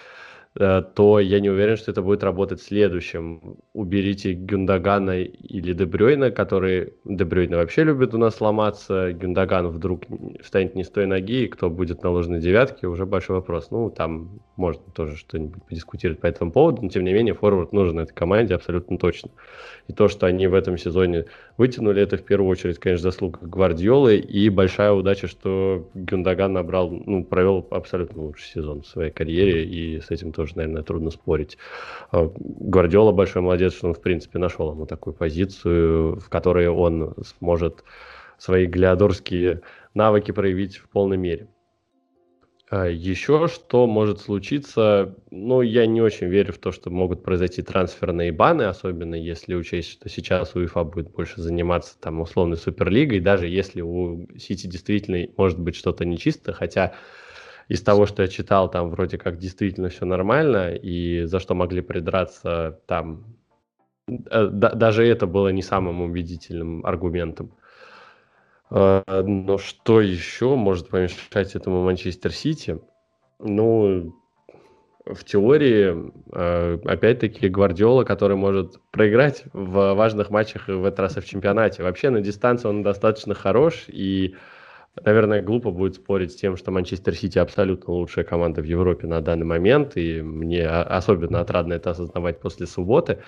то 0.53 1.19
я 1.19 1.39
не 1.39 1.49
уверен, 1.49 1.77
что 1.77 1.91
это 1.91 2.01
будет 2.01 2.23
работать 2.23 2.59
в 2.59 2.63
следующем. 2.63 3.57
Уберите 3.73 4.33
Гюндагана 4.33 5.21
или 5.21 5.71
Дебрёйна, 5.73 6.29
который... 6.29 6.93
Дебрёйна 7.05 7.57
вообще 7.57 7.85
любит 7.85 8.13
у 8.13 8.17
нас 8.17 8.41
ломаться, 8.41 9.13
Гюндаган 9.13 9.67
вдруг 9.69 10.03
встанет 10.41 10.75
не 10.75 10.83
с 10.83 10.89
той 10.89 11.05
ноги, 11.05 11.43
и 11.43 11.47
кто 11.47 11.69
будет 11.69 12.03
на 12.03 12.09
ложной 12.09 12.41
девятке, 12.41 12.87
уже 12.87 13.05
большой 13.05 13.37
вопрос. 13.37 13.71
Ну, 13.71 13.89
там 13.89 14.41
можно 14.57 14.83
тоже 14.93 15.15
что-нибудь 15.15 15.63
подискутировать 15.63 16.19
по 16.19 16.27
этому 16.27 16.51
поводу, 16.51 16.81
но 16.81 16.89
тем 16.89 17.05
не 17.05 17.13
менее 17.13 17.33
форвард 17.33 17.71
нужен 17.71 17.99
этой 17.99 18.13
команде 18.13 18.53
абсолютно 18.53 18.97
точно. 18.97 19.31
И 19.87 19.93
то, 19.93 20.09
что 20.09 20.25
они 20.25 20.47
в 20.47 20.53
этом 20.53 20.77
сезоне 20.77 21.27
вытянули, 21.61 22.01
это 22.01 22.17
в 22.17 22.23
первую 22.23 22.49
очередь, 22.49 22.79
конечно, 22.79 23.11
заслуга 23.11 23.37
Гвардиолы 23.43 24.17
и 24.17 24.49
большая 24.49 24.93
удача, 24.93 25.27
что 25.27 25.87
Гюндаган 25.93 26.53
набрал, 26.53 26.89
ну, 26.89 27.23
провел 27.23 27.67
абсолютно 27.69 28.23
лучший 28.23 28.47
сезон 28.47 28.81
в 28.81 28.87
своей 28.87 29.11
карьере, 29.11 29.63
и 29.63 30.01
с 30.01 30.09
этим 30.09 30.31
тоже, 30.31 30.53
наверное, 30.55 30.81
трудно 30.81 31.11
спорить. 31.11 31.59
А, 32.11 32.31
Гвардиола 32.35 33.11
большой 33.11 33.43
молодец, 33.43 33.75
что 33.75 33.89
он, 33.89 33.93
в 33.93 34.01
принципе, 34.01 34.39
нашел 34.39 34.71
ему 34.71 34.87
такую 34.87 35.13
позицию, 35.13 36.19
в 36.19 36.29
которой 36.29 36.67
он 36.67 37.13
сможет 37.37 37.83
свои 38.39 38.65
глиадорские 38.65 39.61
навыки 39.93 40.31
проявить 40.31 40.77
в 40.77 40.89
полной 40.89 41.17
мере. 41.17 41.47
А, 42.71 42.85
Еще 42.87 43.49
что 43.49 43.85
может 43.85 44.21
случиться, 44.21 45.13
ну, 45.29 45.61
я 45.61 45.85
не 45.85 46.01
очень 46.01 46.27
верю 46.27 46.53
в 46.53 46.57
то, 46.57 46.71
что 46.71 46.89
могут 46.89 47.21
произойти 47.21 47.61
трансферные 47.61 48.31
баны, 48.31 48.61
особенно 48.63 49.15
если 49.15 49.55
учесть, 49.55 49.89
что 49.89 50.07
сейчас 50.07 50.55
УЕФА 50.55 50.85
будет 50.85 51.11
больше 51.11 51.41
заниматься 51.41 51.99
там 51.99 52.21
условной 52.21 52.55
суперлигой, 52.55 53.19
даже 53.19 53.47
если 53.49 53.81
у 53.81 54.25
Сити 54.37 54.67
действительно 54.67 55.27
может 55.35 55.59
быть 55.59 55.75
что-то 55.75 56.05
нечисто, 56.05 56.53
хотя 56.53 56.93
из 57.67 57.81
того, 57.81 58.05
что 58.05 58.21
я 58.21 58.29
читал, 58.29 58.71
там 58.71 58.89
вроде 58.89 59.17
как 59.17 59.37
действительно 59.37 59.89
все 59.89 60.05
нормально, 60.05 60.73
и 60.73 61.25
за 61.25 61.41
что 61.41 61.55
могли 61.55 61.81
придраться 61.81 62.79
там, 62.87 63.35
э, 64.09 64.47
даже 64.47 65.05
это 65.05 65.27
было 65.27 65.49
не 65.49 65.61
самым 65.61 66.01
убедительным 66.01 66.85
аргументом. 66.85 67.51
А, 68.71 69.03
но 69.23 69.57
что 69.57 70.01
еще 70.01 70.55
может 70.55 70.89
помешать 70.89 71.55
этому 71.55 71.83
Манчестер 71.83 72.31
Сити? 72.31 72.79
Ну, 73.39 74.15
в 75.05 75.23
теории, 75.25 75.93
а, 76.31 76.79
опять-таки, 76.85 77.49
Гвардиола, 77.49 78.05
который 78.05 78.37
может 78.37 78.79
проиграть 78.91 79.43
в 79.51 79.93
важных 79.93 80.29
матчах 80.29 80.69
в 80.69 80.85
этот 80.85 80.99
раз 81.01 81.15
в 81.17 81.27
чемпионате. 81.27 81.83
Вообще 81.83 82.09
на 82.09 82.21
дистанции 82.21 82.69
он 82.69 82.81
достаточно 82.81 83.33
хорош, 83.33 83.85
и, 83.89 84.35
наверное, 85.03 85.41
глупо 85.41 85.71
будет 85.71 85.95
спорить 85.95 86.31
с 86.31 86.35
тем, 86.35 86.55
что 86.55 86.71
Манчестер 86.71 87.13
Сити 87.13 87.39
абсолютно 87.39 87.93
лучшая 87.93 88.23
команда 88.23 88.61
в 88.61 88.65
Европе 88.65 89.05
на 89.05 89.19
данный 89.19 89.45
момент, 89.45 89.97
и 89.97 90.21
мне 90.21 90.65
особенно 90.65 91.41
отрадно 91.41 91.73
это 91.73 91.89
осознавать 91.89 92.39
после 92.39 92.67
субботы. 92.67 93.19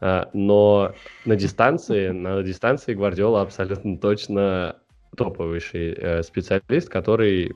А, 0.00 0.30
но 0.32 0.94
на 1.26 1.36
дистанции, 1.36 2.08
на 2.08 2.42
дистанции 2.42 2.94
Гвардиола 2.94 3.42
абсолютно 3.42 3.98
точно 3.98 4.76
топовейший 5.16 5.92
э, 5.92 6.22
специалист, 6.22 6.88
который 6.88 7.54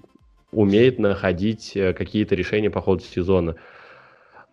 умеет 0.53 0.99
находить 0.99 1.77
э, 1.77 1.93
какие-то 1.93 2.35
решения 2.35 2.71
по 2.71 2.81
ходу 2.81 3.03
сезона. 3.03 3.57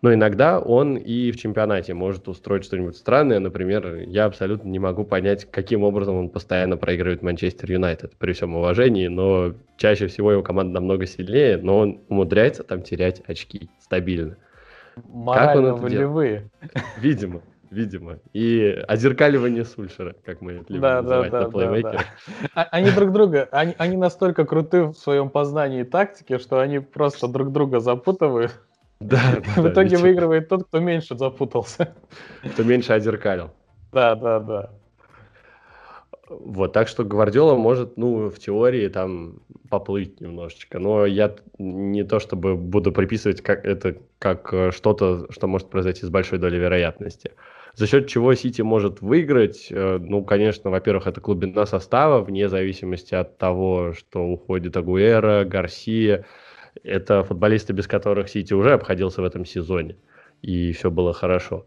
Но 0.00 0.14
иногда 0.14 0.60
он 0.60 0.96
и 0.96 1.32
в 1.32 1.36
чемпионате 1.36 1.92
может 1.92 2.28
устроить 2.28 2.64
что-нибудь 2.64 2.96
странное. 2.96 3.40
Например, 3.40 3.96
я 4.06 4.26
абсолютно 4.26 4.68
не 4.68 4.78
могу 4.78 5.04
понять, 5.04 5.50
каким 5.50 5.82
образом 5.82 6.16
он 6.16 6.28
постоянно 6.28 6.76
проигрывает 6.76 7.22
Манчестер 7.22 7.72
Юнайтед, 7.72 8.16
при 8.16 8.32
всем 8.32 8.54
уважении, 8.54 9.08
но 9.08 9.54
чаще 9.76 10.06
всего 10.06 10.30
его 10.30 10.42
команда 10.42 10.74
намного 10.74 11.06
сильнее, 11.06 11.56
но 11.56 11.78
он 11.78 12.00
умудряется 12.08 12.62
там 12.62 12.82
терять 12.82 13.22
очки 13.26 13.68
стабильно. 13.80 14.36
Морально 15.08 15.74
волевые. 15.74 16.48
Видимо 17.00 17.42
видимо. 17.70 18.18
И 18.32 18.82
озеркаливание 18.86 19.64
Сульшера, 19.64 20.14
как 20.24 20.40
мы 20.40 20.52
это 20.52 20.64
любим 20.68 20.82
да, 20.82 21.02
называть 21.02 21.30
да, 21.30 21.40
на 21.42 21.50
плеймейкере. 21.50 21.98
Да, 21.98 22.04
да. 22.54 22.68
Они 22.70 22.90
друг 22.90 23.12
друга, 23.12 23.48
они, 23.52 23.74
они 23.78 23.96
настолько 23.96 24.44
круты 24.44 24.84
в 24.84 24.94
своем 24.94 25.30
познании 25.30 25.82
тактики, 25.82 26.38
что 26.38 26.60
они 26.60 26.78
просто 26.78 27.28
друг 27.28 27.52
друга 27.52 27.80
запутывают. 27.80 28.58
Да, 29.00 29.20
да, 29.36 29.62
в 29.62 29.68
итоге 29.68 29.96
да, 29.96 30.02
выигрывает 30.02 30.48
тот, 30.48 30.64
кто 30.64 30.80
меньше 30.80 31.16
запутался. 31.16 31.94
Кто 32.52 32.64
меньше 32.64 32.92
озеркалил. 32.92 33.50
Да, 33.92 34.16
да, 34.16 34.40
да. 34.40 34.70
Вот, 36.28 36.72
так 36.72 36.88
что 36.88 37.04
Гвардиола 37.04 37.54
может, 37.54 37.96
ну, 37.96 38.28
в 38.28 38.38
теории 38.38 38.86
там 38.88 39.40
поплыть 39.70 40.20
немножечко, 40.20 40.78
но 40.78 41.06
я 41.06 41.34
не 41.58 42.04
то 42.04 42.20
чтобы 42.20 42.56
буду 42.56 42.92
приписывать 42.92 43.40
как 43.40 43.64
это 43.64 43.96
как 44.18 44.52
э, 44.52 44.70
что-то, 44.72 45.26
что 45.30 45.46
может 45.46 45.68
произойти 45.70 46.04
с 46.04 46.10
большой 46.10 46.38
долей 46.38 46.58
вероятности. 46.58 47.32
За 47.78 47.86
счет 47.86 48.08
чего 48.08 48.34
Сити 48.34 48.60
может 48.60 49.00
выиграть? 49.02 49.68
Э, 49.70 49.98
ну, 50.00 50.24
конечно, 50.24 50.68
во-первых, 50.68 51.06
это 51.06 51.20
глубина 51.20 51.64
состава, 51.64 52.20
вне 52.24 52.48
зависимости 52.48 53.14
от 53.14 53.38
того, 53.38 53.92
что 53.96 54.26
уходит 54.26 54.76
Агуэра, 54.76 55.44
Гарсия. 55.44 56.24
Это 56.82 57.22
футболисты, 57.22 57.72
без 57.72 57.86
которых 57.86 58.30
Сити 58.30 58.52
уже 58.52 58.72
обходился 58.72 59.22
в 59.22 59.24
этом 59.24 59.44
сезоне, 59.44 59.94
и 60.42 60.72
все 60.72 60.90
было 60.90 61.12
хорошо. 61.12 61.66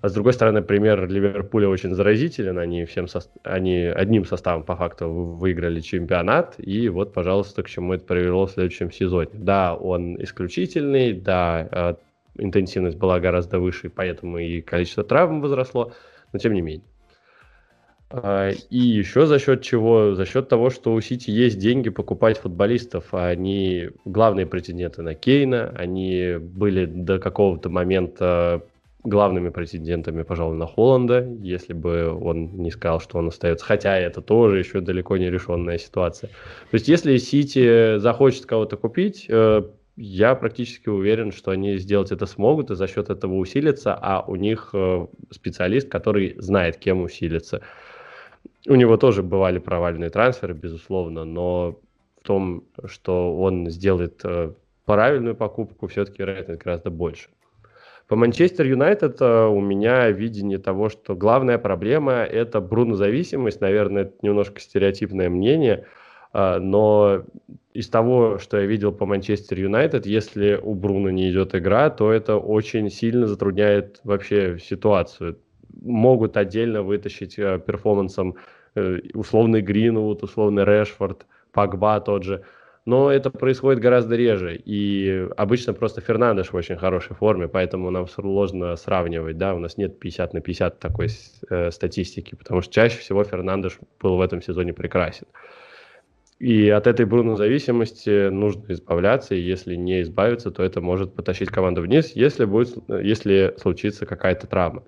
А 0.00 0.08
с 0.08 0.14
другой 0.14 0.32
стороны, 0.32 0.62
пример 0.62 1.06
Ливерпуля 1.06 1.68
очень 1.68 1.94
заразителен. 1.94 2.58
Они, 2.58 2.86
всем 2.86 3.06
со... 3.06 3.20
они 3.42 3.84
одним 3.84 4.24
составом 4.24 4.62
по 4.62 4.74
факту 4.74 5.10
выиграли 5.10 5.80
чемпионат. 5.80 6.54
И 6.56 6.88
вот, 6.88 7.12
пожалуйста, 7.12 7.62
к 7.62 7.68
чему 7.68 7.92
это 7.92 8.06
привело 8.06 8.46
в 8.46 8.52
следующем 8.52 8.90
сезоне. 8.90 9.28
Да, 9.34 9.74
он 9.74 10.16
исключительный, 10.22 11.12
да, 11.12 11.68
э, 11.70 11.94
интенсивность 12.38 12.96
была 12.96 13.20
гораздо 13.20 13.58
выше, 13.58 13.90
поэтому 13.90 14.38
и 14.38 14.60
количество 14.60 15.04
травм 15.04 15.40
возросло, 15.40 15.92
но 16.32 16.38
тем 16.38 16.54
не 16.54 16.60
менее. 16.60 16.86
А, 18.14 18.50
и 18.50 18.78
еще 18.78 19.26
за 19.26 19.38
счет 19.38 19.62
чего? 19.62 20.14
За 20.14 20.26
счет 20.26 20.48
того, 20.48 20.68
что 20.68 20.92
у 20.92 21.00
Сити 21.00 21.30
есть 21.30 21.58
деньги 21.58 21.88
покупать 21.88 22.38
футболистов. 22.38 23.06
А 23.12 23.28
они 23.28 23.88
главные 24.04 24.46
претенденты 24.46 25.02
на 25.02 25.14
Кейна. 25.14 25.72
Они 25.76 26.36
были 26.38 26.84
до 26.84 27.18
какого-то 27.18 27.70
момента 27.70 28.62
главными 29.02 29.48
претендентами, 29.48 30.22
пожалуй, 30.22 30.56
на 30.56 30.66
Холланда, 30.66 31.26
если 31.40 31.72
бы 31.72 32.12
он 32.12 32.56
не 32.58 32.70
сказал, 32.70 33.00
что 33.00 33.18
он 33.18 33.28
остается. 33.28 33.64
Хотя 33.64 33.96
это 33.96 34.20
тоже 34.20 34.58
еще 34.58 34.80
далеко 34.80 35.16
не 35.16 35.30
решенная 35.30 35.78
ситуация. 35.78 36.28
То 36.28 36.74
есть, 36.74 36.88
если 36.88 37.16
Сити 37.16 37.98
захочет 37.98 38.46
кого-то 38.46 38.76
купить, 38.76 39.26
э, 39.28 39.62
я 39.96 40.34
практически 40.34 40.88
уверен, 40.88 41.32
что 41.32 41.50
они 41.50 41.76
сделать 41.76 42.12
это 42.12 42.26
смогут 42.26 42.70
и 42.70 42.74
за 42.74 42.86
счет 42.86 43.10
этого 43.10 43.34
усилиться, 43.34 43.94
а 44.00 44.22
у 44.26 44.36
них 44.36 44.70
э, 44.72 45.06
специалист, 45.30 45.88
который 45.88 46.34
знает, 46.38 46.78
кем 46.78 47.02
усилиться. 47.02 47.62
У 48.66 48.74
него 48.74 48.96
тоже 48.96 49.22
бывали 49.22 49.58
провальные 49.58 50.10
трансферы, 50.10 50.54
безусловно, 50.54 51.24
но 51.24 51.78
в 52.20 52.26
том, 52.26 52.64
что 52.86 53.36
он 53.36 53.68
сделает 53.68 54.20
э, 54.24 54.52
правильную 54.86 55.34
покупку, 55.34 55.88
все-таки 55.88 56.22
вероятность 56.22 56.62
гораздо 56.62 56.90
больше. 56.90 57.28
По 58.08 58.16
Манчестер 58.16 58.66
Юнайтед 58.66 59.20
э, 59.20 59.46
у 59.46 59.60
меня 59.60 60.10
видение 60.10 60.58
того, 60.58 60.88
что 60.88 61.14
главная 61.14 61.58
проблема– 61.58 62.12
это 62.24 62.60
Бруно-зависимость. 62.60 63.60
Наверное, 63.60 64.04
это 64.04 64.14
немножко 64.22 64.60
стереотипное 64.60 65.28
мнение– 65.28 65.86
но 66.32 67.24
из 67.74 67.88
того, 67.88 68.38
что 68.38 68.58
я 68.60 68.66
видел 68.66 68.92
по 68.92 69.06
Манчестер 69.06 69.58
Юнайтед, 69.58 70.06
если 70.06 70.58
у 70.62 70.74
Бруно 70.74 71.10
не 71.10 71.30
идет 71.30 71.54
игра, 71.54 71.88
то 71.90 72.12
это 72.12 72.36
очень 72.36 72.90
сильно 72.90 73.26
затрудняет 73.26 74.00
вообще 74.04 74.58
ситуацию. 74.58 75.38
Могут 75.80 76.36
отдельно 76.36 76.82
вытащить 76.82 77.38
э, 77.38 77.58
перформансом 77.58 78.36
э, 78.74 78.98
условный 79.14 79.62
Гринвуд, 79.62 80.22
условный 80.22 80.64
Решфорд, 80.64 81.26
Пагба 81.50 82.00
тот 82.00 82.24
же. 82.24 82.42
Но 82.84 83.10
это 83.10 83.30
происходит 83.30 83.80
гораздо 83.80 84.16
реже. 84.16 84.56
И 84.56 85.28
обычно 85.36 85.72
просто 85.72 86.00
Фернандеш 86.00 86.52
в 86.52 86.56
очень 86.56 86.76
хорошей 86.76 87.14
форме, 87.14 87.48
поэтому 87.48 87.90
нам 87.90 88.06
сложно 88.06 88.76
сравнивать. 88.76 89.38
Да? 89.38 89.54
У 89.54 89.58
нас 89.58 89.78
нет 89.78 89.98
50 89.98 90.34
на 90.34 90.40
50 90.40 90.78
такой 90.78 91.08
э, 91.48 91.70
статистики, 91.70 92.34
потому 92.34 92.60
что 92.60 92.72
чаще 92.72 92.98
всего 92.98 93.24
Фернандеш 93.24 93.78
был 94.00 94.16
в 94.16 94.20
этом 94.20 94.42
сезоне 94.42 94.74
прекрасен. 94.74 95.26
И 96.42 96.68
от 96.70 96.88
этой 96.88 97.06
Бруно 97.06 97.36
зависимости 97.36 98.28
нужно 98.28 98.72
избавляться, 98.72 99.36
и 99.36 99.40
если 99.40 99.76
не 99.76 100.02
избавиться, 100.02 100.50
то 100.50 100.64
это 100.64 100.80
может 100.80 101.14
потащить 101.14 101.50
команду 101.50 101.82
вниз, 101.82 102.16
если, 102.16 102.46
будет, 102.46 102.78
если 102.88 103.54
случится 103.58 104.06
какая-то 104.06 104.48
травма. 104.48 104.82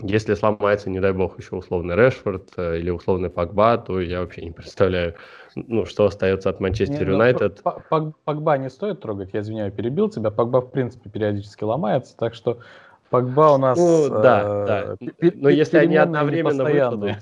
Если 0.00 0.32
сломается, 0.34 0.88
не 0.88 1.00
дай 1.00 1.12
бог, 1.12 1.40
еще 1.40 1.56
условный 1.56 1.96
Решфорд 1.96 2.50
э, 2.56 2.78
или 2.78 2.90
условный 2.90 3.30
Погба, 3.30 3.78
то 3.78 4.00
я 4.00 4.20
вообще 4.20 4.42
не 4.42 4.50
представляю, 4.52 5.16
ну, 5.56 5.86
что 5.86 6.04
остается 6.04 6.48
от 6.48 6.60
Манчестер 6.60 7.04
ну, 7.04 7.14
Юнайтед. 7.14 7.64
Погба 8.24 8.56
не 8.56 8.70
стоит 8.70 9.00
трогать, 9.00 9.30
я 9.32 9.40
извиняюсь, 9.40 9.74
перебил 9.74 10.08
тебя. 10.08 10.30
Погба, 10.30 10.60
в 10.60 10.70
принципе, 10.70 11.10
периодически 11.10 11.64
ломается, 11.64 12.16
так 12.16 12.32
что 12.32 12.60
Погба 13.10 13.54
у 13.54 13.58
нас... 13.58 13.76
Ну, 13.76 14.08
да, 14.08 14.42
э, 14.44 14.96
да. 15.00 15.30
Но 15.34 15.48
если 15.48 15.78
они 15.78 15.96
одновременно 15.96 16.62
выпадут, 16.62 17.16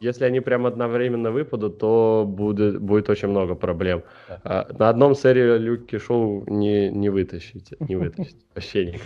если 0.00 0.24
они 0.24 0.40
прям 0.40 0.66
одновременно 0.66 1.30
выпадут, 1.30 1.78
то 1.78 2.24
будет, 2.26 2.80
будет 2.80 3.10
очень 3.10 3.28
много 3.28 3.54
проблем. 3.54 4.02
Да. 4.28 4.40
А, 4.44 4.66
на 4.78 4.88
одном 4.88 5.14
серии 5.14 5.58
Люки 5.58 5.98
Шоу 5.98 6.44
не, 6.46 6.88
не 6.90 7.08
вытащите, 7.08 7.76
не 7.80 7.96
вытащите 7.96 8.38
вообще 8.54 8.86
никак. 8.86 9.00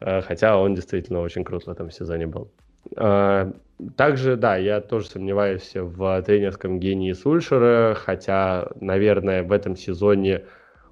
А, 0.00 0.20
хотя 0.22 0.58
он 0.58 0.74
действительно 0.74 1.20
очень 1.20 1.44
крут 1.44 1.66
в 1.66 1.70
этом 1.70 1.90
сезоне 1.90 2.26
был. 2.26 2.50
А, 2.96 3.52
также, 3.96 4.36
да, 4.36 4.56
я 4.56 4.80
тоже 4.80 5.08
сомневаюсь 5.08 5.72
в 5.74 6.22
тренерском 6.22 6.80
гении 6.80 7.12
Сульшера, 7.12 7.94
хотя, 7.94 8.68
наверное, 8.80 9.42
в 9.42 9.52
этом 9.52 9.76
сезоне 9.76 10.44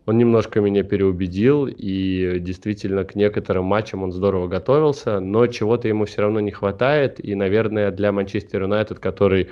он 0.09 0.17
немножко 0.17 0.63
меня 0.63 0.85
переубедил, 0.85 1.67
и 1.67 2.39
действительно 2.41 3.05
к 3.05 3.15
некоторым 3.15 3.67
матчам 3.67 4.03
он 4.03 4.11
здорово 4.11 4.49
готовился, 4.49 5.21
но 5.21 5.47
чего-то 5.49 5.87
ему 5.87 6.07
все 6.07 6.23
равно 6.23 6.41
не 6.41 6.51
хватает, 6.51 7.23
и, 7.23 7.35
наверное, 7.35 7.91
для 7.91 8.11
Манчестер 8.11 8.63
Юнайтед, 8.63 9.01
который 9.01 9.51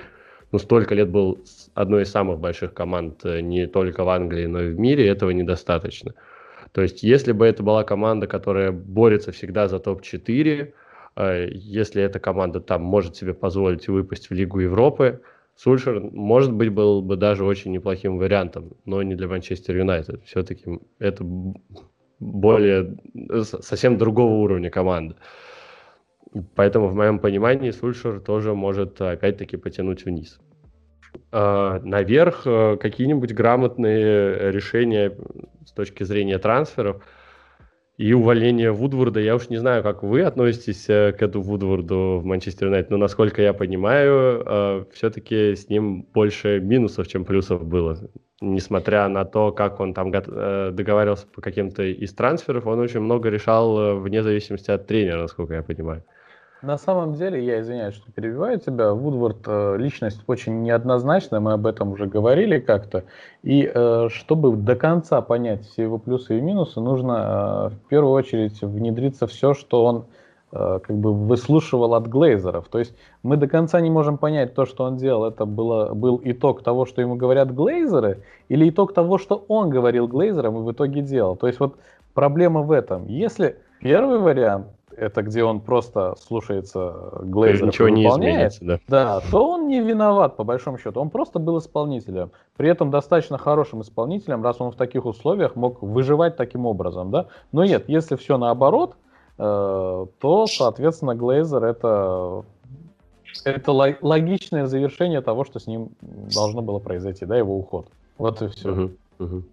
ну, 0.51 0.57
столько 0.57 0.95
лет 0.95 1.09
был 1.09 1.37
одной 1.75 2.03
из 2.03 2.09
самых 2.09 2.39
больших 2.39 2.73
команд 2.73 3.23
э, 3.23 3.41
не 3.41 3.67
только 3.67 4.03
в 4.03 4.09
Англии, 4.09 4.47
но 4.47 4.63
и 4.63 4.71
в 4.71 4.79
мире, 4.79 5.07
этого 5.07 5.29
недостаточно. 5.29 6.15
То 6.71 6.81
есть, 6.81 7.03
если 7.03 7.33
бы 7.33 7.45
это 7.45 7.61
была 7.61 7.83
команда, 7.83 8.25
которая 8.25 8.71
борется 8.71 9.31
всегда 9.31 9.67
за 9.67 9.77
топ-4, 9.77 10.73
э, 11.17 11.47
если 11.51 12.01
эта 12.01 12.19
команда 12.19 12.61
там 12.61 12.81
может 12.81 13.15
себе 13.15 13.35
позволить 13.35 13.87
выпасть 13.87 14.31
в 14.31 14.33
Лигу 14.33 14.61
Европы, 14.61 15.21
Сульшер, 15.57 15.99
может 15.99 16.53
быть, 16.53 16.69
был 16.69 17.01
бы 17.01 17.15
даже 17.17 17.43
очень 17.43 17.71
неплохим 17.71 18.17
вариантом, 18.19 18.73
но 18.85 19.01
не 19.01 19.15
для 19.15 19.27
Манчестер 19.27 19.75
Юнайтед. 19.75 20.23
Все-таки 20.23 20.79
это 20.99 21.25
более, 22.19 22.97
совсем 23.41 23.97
другого 23.97 24.33
уровня 24.35 24.69
команда. 24.69 25.15
Поэтому, 26.55 26.87
в 26.87 26.93
моем 26.93 27.17
понимании, 27.17 27.71
Сульшер 27.71 28.19
тоже 28.19 28.53
может, 28.53 29.01
опять-таки, 29.01 29.57
потянуть 29.57 30.05
вниз. 30.05 30.39
А, 31.31 31.79
наверх 31.79 32.43
э, 32.45 32.77
какие-нибудь 32.77 33.33
грамотные 33.33 34.51
решения 34.51 35.17
с 35.65 35.71
точки 35.71 36.03
зрения 36.03 36.37
трансферов– 36.37 37.03
и 37.97 38.13
увольнение 38.13 38.71
Вудворда. 38.71 39.19
Я 39.19 39.35
уж 39.35 39.49
не 39.49 39.57
знаю, 39.57 39.81
как 39.81 40.03
вы 40.03 40.21
относитесь 40.21 40.87
э, 40.87 41.13
к 41.13 41.21
этому 41.21 41.43
Вудворду 41.43 42.19
в 42.21 42.25
Манчестер 42.25 42.67
Юнайтед, 42.67 42.91
но, 42.91 42.97
насколько 42.97 43.41
я 43.41 43.53
понимаю, 43.53 44.43
э, 44.45 44.85
все-таки 44.93 45.55
с 45.55 45.67
ним 45.67 46.03
больше 46.13 46.59
минусов, 46.59 47.07
чем 47.07 47.25
плюсов 47.25 47.65
было. 47.65 47.97
Несмотря 48.39 49.07
на 49.07 49.25
то, 49.25 49.51
как 49.51 49.79
он 49.79 49.95
там 49.95 50.13
э, 50.13 50.71
договаривался 50.71 51.25
по 51.25 51.41
каким-то 51.41 51.83
из 51.83 52.13
трансферов, 52.13 52.67
он 52.67 52.79
очень 52.79 52.99
много 52.99 53.29
решал 53.29 53.99
вне 53.99 54.21
зависимости 54.21 54.69
от 54.69 54.85
тренера, 54.85 55.23
насколько 55.23 55.55
я 55.55 55.63
понимаю. 55.63 56.03
На 56.63 56.77
самом 56.79 57.13
деле, 57.13 57.45
я 57.45 57.61
извиняюсь, 57.61 57.93
что 57.93 58.11
перебиваю 58.11 58.59
тебя, 58.59 58.91
Вудвард 58.91 59.37
э, 59.45 59.77
личность 59.77 60.21
очень 60.25 60.63
неоднозначная, 60.63 61.39
мы 61.39 61.53
об 61.53 61.67
этом 61.67 61.91
уже 61.91 62.07
говорили 62.07 62.59
как-то. 62.59 63.03
И 63.43 63.69
э, 63.71 64.07
чтобы 64.09 64.55
до 64.55 64.75
конца 64.75 65.21
понять 65.21 65.67
все 65.67 65.83
его 65.83 65.99
плюсы 65.99 66.39
и 66.39 66.41
минусы, 66.41 66.79
нужно 66.79 67.69
э, 67.71 67.75
в 67.75 67.87
первую 67.89 68.13
очередь 68.13 68.59
внедриться 68.61 69.27
все, 69.27 69.53
что 69.53 69.85
он 69.85 70.05
как 70.49 70.89
бы 70.89 71.13
выслушивал 71.13 71.93
от 71.93 72.07
глейзеров. 72.07 72.69
То 72.69 72.79
есть 72.79 72.95
мы 73.21 73.35
до 73.35 73.47
конца 73.49 73.81
не 73.81 73.89
можем 73.89 74.17
понять 74.17 74.55
то, 74.55 74.65
что 74.65 74.85
он 74.85 74.95
делал. 74.95 75.25
Это 75.25 75.45
было, 75.45 75.93
был 75.93 76.21
итог 76.23 76.63
того, 76.63 76.85
что 76.85 77.01
ему 77.01 77.17
говорят 77.17 77.53
глейзеры, 77.53 78.23
или 78.47 78.69
итог 78.69 78.93
того, 78.93 79.17
что 79.17 79.43
он 79.49 79.69
говорил 79.69 80.07
глейзерам 80.07 80.57
и 80.57 80.61
в 80.61 80.71
итоге 80.71 81.01
делал. 81.01 81.35
То 81.35 81.47
есть 81.47 81.59
вот 81.59 81.75
проблема 82.13 82.61
в 82.61 82.71
этом. 82.71 83.07
Если 83.07 83.57
первый 83.81 84.19
вариант, 84.19 84.67
это 84.97 85.21
где 85.21 85.43
он 85.43 85.61
просто 85.61 86.15
слушается 86.19 87.11
Глейзера 87.21 87.67
Ничего 87.67 87.89
не 87.89 88.07
изменится, 88.07 88.65
да. 88.65 88.79
Да, 88.87 89.21
то 89.31 89.51
он 89.51 89.67
не 89.67 89.79
виноват, 89.79 90.35
по 90.35 90.43
большому 90.43 90.77
счету. 90.77 90.99
Он 90.99 91.09
просто 91.09 91.39
был 91.39 91.59
исполнителем. 91.59 92.31
При 92.57 92.69
этом 92.69 92.89
достаточно 92.89 93.37
хорошим 93.37 93.81
исполнителем, 93.81 94.43
раз 94.43 94.59
он 94.59 94.71
в 94.71 94.75
таких 94.75 95.05
условиях 95.05 95.55
мог 95.55 95.81
выживать 95.81 96.35
таким 96.35 96.65
образом, 96.65 97.11
да. 97.11 97.27
Но 97.51 97.63
нет, 97.63 97.85
если 97.87 98.15
все 98.15 98.37
наоборот, 98.37 98.95
э, 99.37 100.05
то, 100.19 100.47
соответственно, 100.47 101.15
Глейзер 101.15 101.63
это 101.63 102.43
это 103.43 103.71
логичное 103.71 104.65
завершение 104.65 105.21
того, 105.21 105.45
что 105.45 105.59
с 105.59 105.67
ним 105.67 105.89
должно 106.01 106.61
было 106.61 106.79
произойти, 106.79 107.25
да, 107.25 107.37
его 107.37 107.55
уход. 107.57 107.87
Вот 108.17 108.41
и 108.41 108.47
все. 108.47 108.71
Угу, 108.71 108.91
угу. 109.19 109.43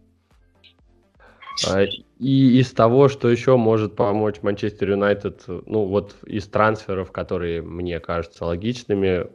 А, 1.69 1.85
и 2.19 2.59
из 2.59 2.73
того, 2.73 3.09
что 3.09 3.29
еще 3.31 3.57
может 3.57 3.97
помочь 3.97 4.43
Манчестер 4.43 4.91
Юнайтед, 4.91 5.45
ну 5.47 5.85
вот 5.85 6.17
из 6.27 6.47
трансферов, 6.47 7.13
которые 7.13 7.63
мне 7.63 8.01
кажутся 8.01 8.47
логичными, 8.47 9.27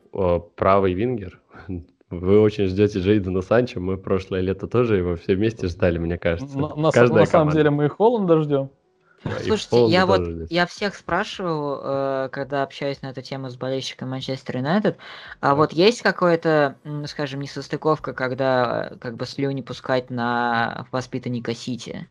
правый 0.55 0.93
вингер. 0.93 1.39
Вы 2.09 2.41
очень 2.41 2.65
ждете 2.65 2.99
Джейдена 2.99 3.41
Санчо, 3.41 3.79
мы 3.79 3.97
прошлое 3.97 4.41
лето 4.41 4.67
тоже 4.67 4.97
его 4.97 5.15
все 5.15 5.35
вместе 5.35 5.67
ждали, 5.67 5.99
мне 5.99 6.17
кажется. 6.17 6.57
На, 6.57 6.75
на, 6.75 6.91
на 6.91 7.25
самом 7.25 7.53
деле 7.53 7.69
мы 7.69 7.85
и 7.85 7.87
Холланда 7.87 8.41
ждем. 8.41 8.71
Слушайте, 9.23 9.85
я 9.87 10.05
вот 10.05 10.21
я 10.49 10.65
всех 10.65 10.95
спрашивал, 10.95 11.79
э, 11.81 12.29
когда 12.31 12.63
общаюсь 12.63 13.01
на 13.01 13.07
эту 13.07 13.21
тему 13.21 13.49
с 13.49 13.57
болельщиком 13.57 14.09
Манчестер 14.09 14.57
Юнайтед, 14.57 14.97
а 15.41 15.55
вот 15.55 15.73
есть 15.73 16.01
какое-то, 16.01 16.77
скажем, 17.05 17.41
несостыковка, 17.41 18.13
когда 18.13 18.89
э, 18.91 18.95
как 18.97 19.15
бы 19.17 19.25
слюни 19.25 19.61
пускать 19.61 20.09
на 20.09 20.87
воспитанника 20.91 21.53
Сити? 21.53 22.07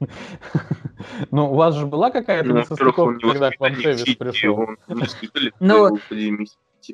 Ну, 1.32 1.52
у 1.52 1.54
вас 1.54 1.74
же 1.74 1.86
была 1.86 2.10
какая-то 2.10 2.48
ну, 2.48 2.60
несостыковка, 2.60 3.18
когда 3.18 3.50
к 3.50 3.58
вам 3.58 3.74
Тевис 3.74 4.14
пришел? 4.16 4.68
Ну, 5.58 5.98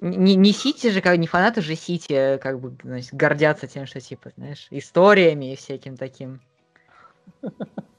не, 0.01 0.35
не 0.35 0.53
Сити 0.53 0.91
же, 0.91 1.01
как 1.03 1.19
не 1.19 1.27
фанаты 1.27 1.61
же 1.61 1.75
Сити, 1.75 2.39
как 2.43 2.61
бы 2.61 2.77
значит, 2.83 3.13
гордятся 3.13 3.67
тем, 3.67 3.87
что 3.87 4.01
типа, 4.01 4.31
знаешь, 4.37 4.67
историями 4.71 5.53
и 5.53 5.57
всяким 5.57 5.97
таким. 5.97 6.41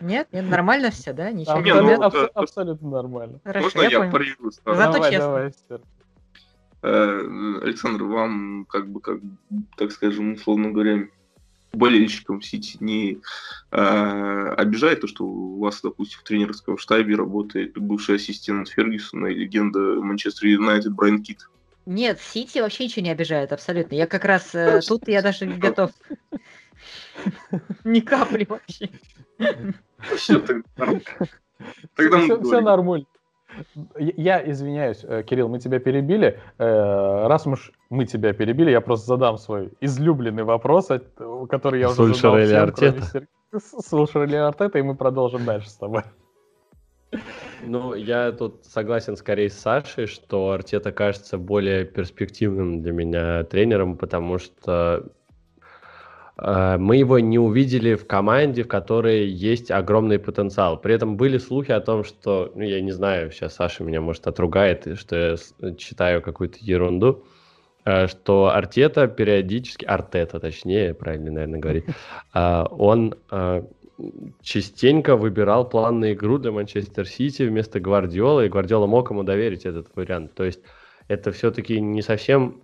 Нет, 0.00 0.28
нет, 0.32 0.48
нормально 0.48 0.90
все, 0.90 1.12
да? 1.12 1.30
Ничего 1.30 1.56
а, 1.56 1.62
не 1.62 1.74
ну, 1.74 2.02
аб- 2.02 2.14
аб- 2.14 2.30
абсолютно 2.34 2.90
нормально. 2.90 3.40
Хорошо, 3.44 3.64
Можно 3.64 3.80
я, 3.82 3.88
я 3.88 4.10
порежу? 4.10 4.50
Зато 4.50 4.92
давай, 4.92 5.10
честно. 5.10 5.26
Давай, 5.26 5.52
э, 6.82 7.58
Александр, 7.62 8.04
вам, 8.04 8.66
как 8.66 8.88
бы, 8.88 9.00
как, 9.00 9.20
так 9.76 9.92
скажем, 9.92 10.32
условно 10.32 10.70
говоря, 10.70 11.08
болельщикам 11.72 12.42
Сити 12.42 12.76
не 12.80 13.18
э, 13.70 14.54
обижает 14.56 15.02
то, 15.02 15.06
что 15.06 15.24
у 15.24 15.58
вас, 15.60 15.80
допустим, 15.82 16.20
в 16.20 16.24
тренерском 16.24 16.78
штабе 16.78 17.14
работает 17.14 17.78
бывший 17.78 18.16
ассистент 18.16 18.68
Фергюсона 18.68 19.26
и 19.26 19.34
легенда 19.34 19.78
Манчестер 20.00 20.48
Юнайтед 20.48 20.92
Брайан 20.92 21.22
Кит? 21.22 21.48
Нет, 21.86 22.20
Сити 22.20 22.58
вообще 22.58 22.84
ничего 22.84 23.04
не 23.04 23.10
обижает, 23.10 23.52
абсолютно. 23.52 23.94
Я 23.94 24.06
как 24.06 24.24
раз 24.24 24.54
э, 24.54 24.80
тут 24.86 25.08
я 25.08 25.22
даже 25.22 25.46
не 25.46 25.58
готов. 25.58 25.90
Ни 27.84 28.00
капли 28.00 28.46
вообще. 28.48 28.90
Все, 30.16 30.42
нормально. 32.60 33.06
Я 33.96 34.48
извиняюсь, 34.48 35.00
э, 35.02 35.24
Кирилл, 35.24 35.48
мы 35.48 35.58
тебя 35.58 35.80
перебили. 35.80 36.40
Э, 36.58 37.26
раз 37.26 37.46
уж 37.46 37.72
мы 37.88 38.06
тебя 38.06 38.32
перебили, 38.32 38.70
я 38.70 38.80
просто 38.80 39.06
задам 39.06 39.38
свой 39.38 39.72
излюбленный 39.80 40.44
вопрос, 40.44 40.88
который 41.48 41.80
я 41.80 41.90
уже 41.90 42.14
задал 42.14 42.72
всем? 42.72 43.26
Слушал 43.58 44.24
ли 44.24 44.36
Артета, 44.36 44.78
и 44.78 44.82
мы 44.82 44.94
продолжим 44.94 45.44
дальше 45.44 45.68
с 45.68 45.76
тобой. 45.76 46.04
Ну, 47.62 47.94
я 47.94 48.32
тут 48.32 48.64
согласен 48.64 49.16
скорее 49.16 49.50
с 49.50 49.58
Сашей, 49.58 50.06
что 50.06 50.50
Артета 50.50 50.92
кажется 50.92 51.38
более 51.38 51.84
перспективным 51.84 52.82
для 52.82 52.92
меня 52.92 53.44
тренером, 53.44 53.96
потому 53.96 54.38
что 54.38 55.10
Э, 56.40 56.76
мы 56.78 56.96
его 56.96 57.18
не 57.18 57.38
увидели 57.38 57.94
в 57.94 58.06
команде, 58.06 58.62
в 58.62 58.68
которой 58.68 59.26
есть 59.26 59.70
огромный 59.70 60.18
потенциал. 60.18 60.80
При 60.80 60.94
этом 60.94 61.16
были 61.16 61.38
слухи 61.38 61.72
о 61.72 61.80
том, 61.80 62.04
что, 62.04 62.50
ну, 62.54 62.62
я 62.62 62.80
не 62.80 62.92
знаю, 62.92 63.30
сейчас 63.30 63.54
Саша 63.54 63.84
меня, 63.84 64.00
может, 64.00 64.26
отругает, 64.26 64.98
что 64.98 65.16
я 65.16 65.74
читаю 65.76 66.22
какую-то 66.22 66.58
ерунду, 66.60 67.24
э, 67.84 68.06
что 68.06 68.48
Артета 68.48 69.06
периодически, 69.06 69.84
Артета 69.84 70.40
точнее, 70.40 70.94
правильно, 70.94 71.30
наверное, 71.30 71.60
говорить, 71.60 71.84
э, 72.34 72.64
он 72.70 73.14
частенько 74.42 75.16
выбирал 75.16 75.68
план 75.68 76.00
на 76.00 76.12
игру 76.12 76.38
для 76.38 76.52
Манчестер 76.52 77.06
Сити 77.06 77.42
вместо 77.42 77.80
Гвардиола, 77.80 78.44
и 78.44 78.48
Гвардиола 78.48 78.86
мог 78.86 79.10
ему 79.10 79.22
доверить 79.22 79.66
этот 79.66 79.88
вариант. 79.94 80.34
То 80.34 80.44
есть 80.44 80.60
это 81.08 81.32
все-таки 81.32 81.80
не 81.80 82.02
совсем 82.02 82.62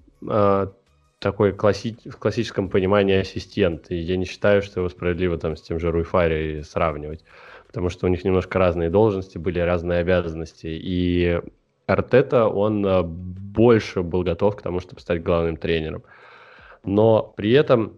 такой 1.18 1.52
класси... 1.52 1.96
в 2.04 2.16
классическом 2.18 2.68
понимании 2.68 3.16
ассистент. 3.16 3.90
И 3.90 3.96
я 3.96 4.16
не 4.16 4.24
считаю, 4.24 4.62
что 4.62 4.80
его 4.80 4.88
справедливо 4.88 5.38
там 5.38 5.56
с 5.56 5.62
тем 5.62 5.78
же 5.78 5.90
Руйфари 5.90 6.62
сравнивать. 6.62 7.24
Потому 7.66 7.88
что 7.88 8.06
у 8.06 8.08
них 8.08 8.24
немножко 8.24 8.58
разные 8.58 8.90
должности 8.90 9.38
были, 9.38 9.58
разные 9.58 10.00
обязанности. 10.00 10.66
И 10.66 11.40
Артета, 11.86 12.48
он 12.48 12.84
э, 12.86 13.02
больше 13.02 14.02
был 14.02 14.22
готов 14.22 14.56
к 14.56 14.62
тому, 14.62 14.80
чтобы 14.80 15.00
стать 15.00 15.22
главным 15.22 15.56
тренером. 15.56 16.02
Но 16.84 17.34
при 17.36 17.52
этом 17.52 17.84
э, 17.86 17.90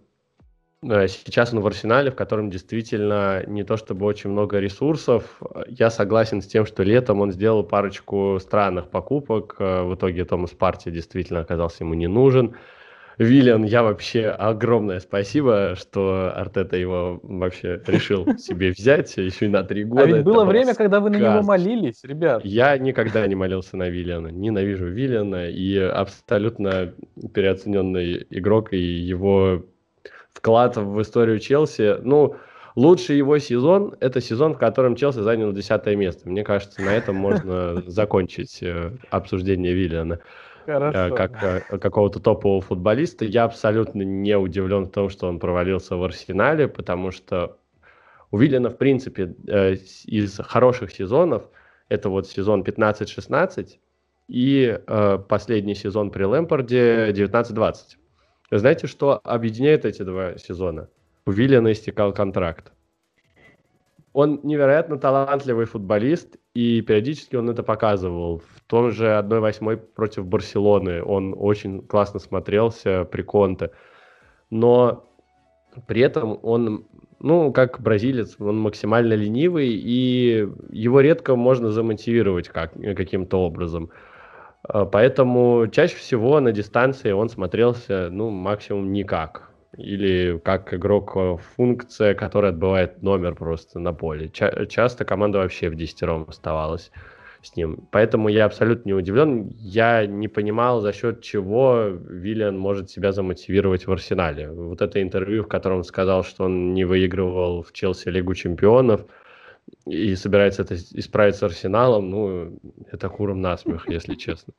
сейчас 0.83 1.53
он 1.53 1.59
в 1.59 1.67
арсенале, 1.67 2.09
в 2.09 2.15
котором 2.15 2.49
действительно 2.49 3.43
не 3.47 3.63
то 3.63 3.75
чтобы 3.75 4.05
очень 4.05 4.29
много 4.29 4.59
ресурсов. 4.59 5.41
Я 5.67 5.89
согласен 5.89 6.41
с 6.41 6.47
тем, 6.47 6.65
что 6.65 6.83
летом 6.83 7.19
он 7.19 7.31
сделал 7.31 7.63
парочку 7.63 8.37
странных 8.39 8.89
покупок. 8.89 9.55
Э, 9.59 9.83
в 9.83 9.95
итоге 9.95 10.23
Томас 10.23 10.51
Парти 10.51 10.89
действительно 10.89 11.41
оказался 11.41 11.83
ему 11.83 11.95
не 11.95 12.07
нужен. 12.07 12.55
Виллиан, 13.17 13.65
я 13.65 13.83
вообще 13.83 14.27
огромное 14.27 15.01
спасибо, 15.01 15.75
что 15.77 16.31
Артета 16.33 16.77
его 16.77 17.19
вообще 17.21 17.81
решил 17.85 18.25
себе 18.37 18.71
взять 18.71 19.17
еще 19.17 19.47
и 19.47 19.49
на 19.49 19.63
три 19.63 19.83
года. 19.83 20.03
А 20.03 20.05
ведь 20.05 20.23
было 20.23 20.45
время, 20.45 20.73
когда 20.73 21.01
вы 21.01 21.09
на 21.09 21.17
него 21.17 21.41
молились, 21.41 22.01
ребят. 22.03 22.45
Я 22.45 22.77
никогда 22.77 23.27
не 23.27 23.35
молился 23.35 23.75
на 23.75 23.89
Виллиана. 23.89 24.29
Ненавижу 24.29 24.85
Виллиана 24.85 25.49
и 25.49 25.77
абсолютно 25.77 26.93
переоцененный 27.33 28.25
игрок 28.29 28.71
и 28.71 28.77
его 28.77 29.65
вклад 30.39 30.77
в 30.77 31.01
историю 31.01 31.39
Челси. 31.39 31.97
Ну, 32.01 32.35
лучший 32.75 33.17
его 33.17 33.37
сезон– 33.39 33.95
это 33.99 34.21
сезон, 34.21 34.53
в 34.53 34.57
котором 34.57 34.95
Челси 34.95 35.19
занял 35.19 35.51
десятое 35.51 35.95
место. 35.95 36.29
Мне 36.29 36.43
кажется, 36.43 36.81
на 36.81 36.89
этом 36.89 37.15
можно 37.15 37.81
закончить 37.85 38.63
э, 38.63 38.91
обсуждение 39.11 39.73
Виллиана. 39.73 40.19
Хорошо. 40.65 41.15
как 41.15 41.43
э, 41.43 41.77
какого-то 41.79 42.19
топового 42.19 42.61
футболиста. 42.61 43.25
Я 43.25 43.45
абсолютно 43.45 44.03
не 44.03 44.37
удивлен 44.37 44.85
в 44.85 44.91
том, 44.91 45.09
что 45.09 45.27
он 45.27 45.39
провалился 45.39 45.95
в 45.95 46.03
Арсенале, 46.03 46.67
потому 46.67 47.11
что 47.11 47.57
у 48.31 48.37
Виллина, 48.37 48.69
в 48.69 48.77
принципе, 48.77 49.35
э, 49.47 49.75
из 50.05 50.37
хороших 50.37 50.91
сезонов, 50.91 51.49
это 51.89 52.09
вот 52.09 52.27
сезон 52.27 52.61
15-16 52.61 53.79
и 54.27 54.79
э, 54.85 55.19
последний 55.27 55.75
сезон 55.75 56.11
при 56.11 56.23
Лэмпорде 56.23 57.09
19-20. 57.09 57.75
Знаете, 58.51 58.87
что 58.87 59.19
объединяет 59.23 59.85
эти 59.85 60.01
два 60.01 60.37
сезона? 60.37 60.89
У 61.25 61.31
Виллина 61.31 61.71
истекал 61.71 62.13
контракт. 62.13 62.71
Он 64.11 64.39
невероятно 64.41 64.97
талантливый 64.97 65.65
футболист, 65.65 66.37
и 66.55 66.81
периодически 66.81 67.35
он 67.35 67.49
это 67.49 67.61
показывал. 67.61 68.39
В 68.39 68.61
том 68.65 68.91
же 68.91 69.05
1-8 69.05 69.77
против 69.77 70.25
Барселоны 70.25 71.03
он 71.03 71.35
очень 71.37 71.83
классно 71.83 72.19
смотрелся 72.19 73.05
при 73.05 73.21
Конте. 73.21 73.69
Но 74.49 75.05
при 75.87 76.01
этом 76.01 76.39
он, 76.41 76.87
ну, 77.19 77.53
как 77.53 77.79
бразилец, 77.81 78.35
он 78.39 78.59
максимально 78.59 79.13
ленивый, 79.13 79.69
и 79.69 80.47
его 80.71 81.01
редко 81.01 81.35
можно 81.35 81.69
замотивировать 81.69 82.49
как, 82.49 82.73
каким-то 82.73 83.37
образом. 83.37 83.91
А, 84.63 84.85
поэтому 84.85 85.67
чаще 85.71 85.95
всего 85.95 86.39
на 86.39 86.51
дистанции 86.51 87.11
он 87.11 87.29
смотрелся, 87.29 88.09
ну, 88.11 88.29
максимум 88.29 88.91
никак 88.91 89.49
или 89.77 90.39
как 90.43 90.73
игрок 90.73 91.13
э, 91.15 91.37
функция, 91.55 92.13
которая 92.13 92.51
отбывает 92.51 93.01
номер 93.01 93.35
просто 93.35 93.79
на 93.79 93.93
поле. 93.93 94.29
Ча- 94.29 94.65
часто 94.65 95.05
команда 95.05 95.39
вообще 95.39 95.69
в 95.69 95.75
десятером 95.75 96.25
оставалась 96.27 96.91
с 97.41 97.55
ним. 97.55 97.87
Поэтому 97.91 98.27
я 98.29 98.45
абсолютно 98.45 98.89
не 98.89 98.93
удивлен. 98.93 99.47
Я 99.57 100.05
не 100.05 100.27
понимал, 100.27 100.81
за 100.81 100.91
счет 100.91 101.21
чего 101.21 101.85
Виллиан 101.85 102.57
может 102.57 102.89
себя 102.89 103.11
замотивировать 103.11 103.87
в 103.87 103.91
Арсенале. 103.91 104.51
Вот 104.51 104.81
это 104.81 105.01
интервью, 105.01 105.43
в 105.43 105.47
котором 105.47 105.77
он 105.77 105.83
сказал, 105.83 106.23
что 106.23 106.45
он 106.45 106.73
не 106.73 106.83
выигрывал 106.83 107.63
в 107.63 107.71
Челси 107.71 108.09
Лигу 108.09 108.33
чемпионов 108.35 109.05
и 109.85 110.15
собирается 110.15 110.61
это 110.63 110.75
исправить 110.75 111.35
с 111.35 111.43
Арсеналом, 111.43 112.09
ну, 112.09 112.59
это 112.91 113.09
куром 113.09 113.41
насмех, 113.41 113.89
если 113.89 114.15
честно. 114.15 114.53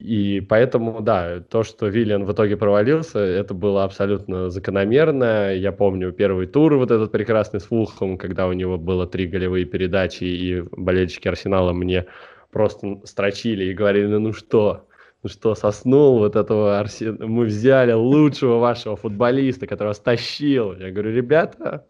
И 0.00 0.40
поэтому, 0.40 1.02
да, 1.02 1.40
то, 1.40 1.62
что 1.62 1.88
Виллиан 1.88 2.24
в 2.24 2.32
итоге 2.32 2.56
провалился, 2.56 3.18
это 3.18 3.52
было 3.52 3.84
абсолютно 3.84 4.48
закономерно. 4.48 5.54
Я 5.54 5.72
помню 5.72 6.10
первый 6.12 6.46
тур, 6.46 6.76
вот 6.76 6.90
этот 6.90 7.12
прекрасный 7.12 7.60
с 7.60 7.64
Фулхом, 7.64 8.16
когда 8.16 8.48
у 8.48 8.54
него 8.54 8.78
было 8.78 9.06
три 9.06 9.26
голевые 9.26 9.66
передачи, 9.66 10.24
и 10.24 10.62
болельщики 10.72 11.28
Арсенала 11.28 11.74
мне 11.74 12.06
просто 12.50 13.02
строчили 13.04 13.64
и 13.64 13.74
говорили, 13.74 14.06
ну, 14.06 14.32
что, 14.32 14.86
ну 15.22 15.28
что, 15.28 15.54
соснул 15.54 16.18
вот 16.18 16.34
этого 16.34 16.78
Арсенала, 16.78 17.26
мы 17.26 17.44
взяли 17.44 17.92
лучшего 17.92 18.56
вашего 18.56 18.96
футболиста, 18.96 19.66
которого 19.66 19.92
стащил. 19.92 20.72
Я 20.78 20.90
говорю, 20.90 21.12
ребята, 21.12 21.84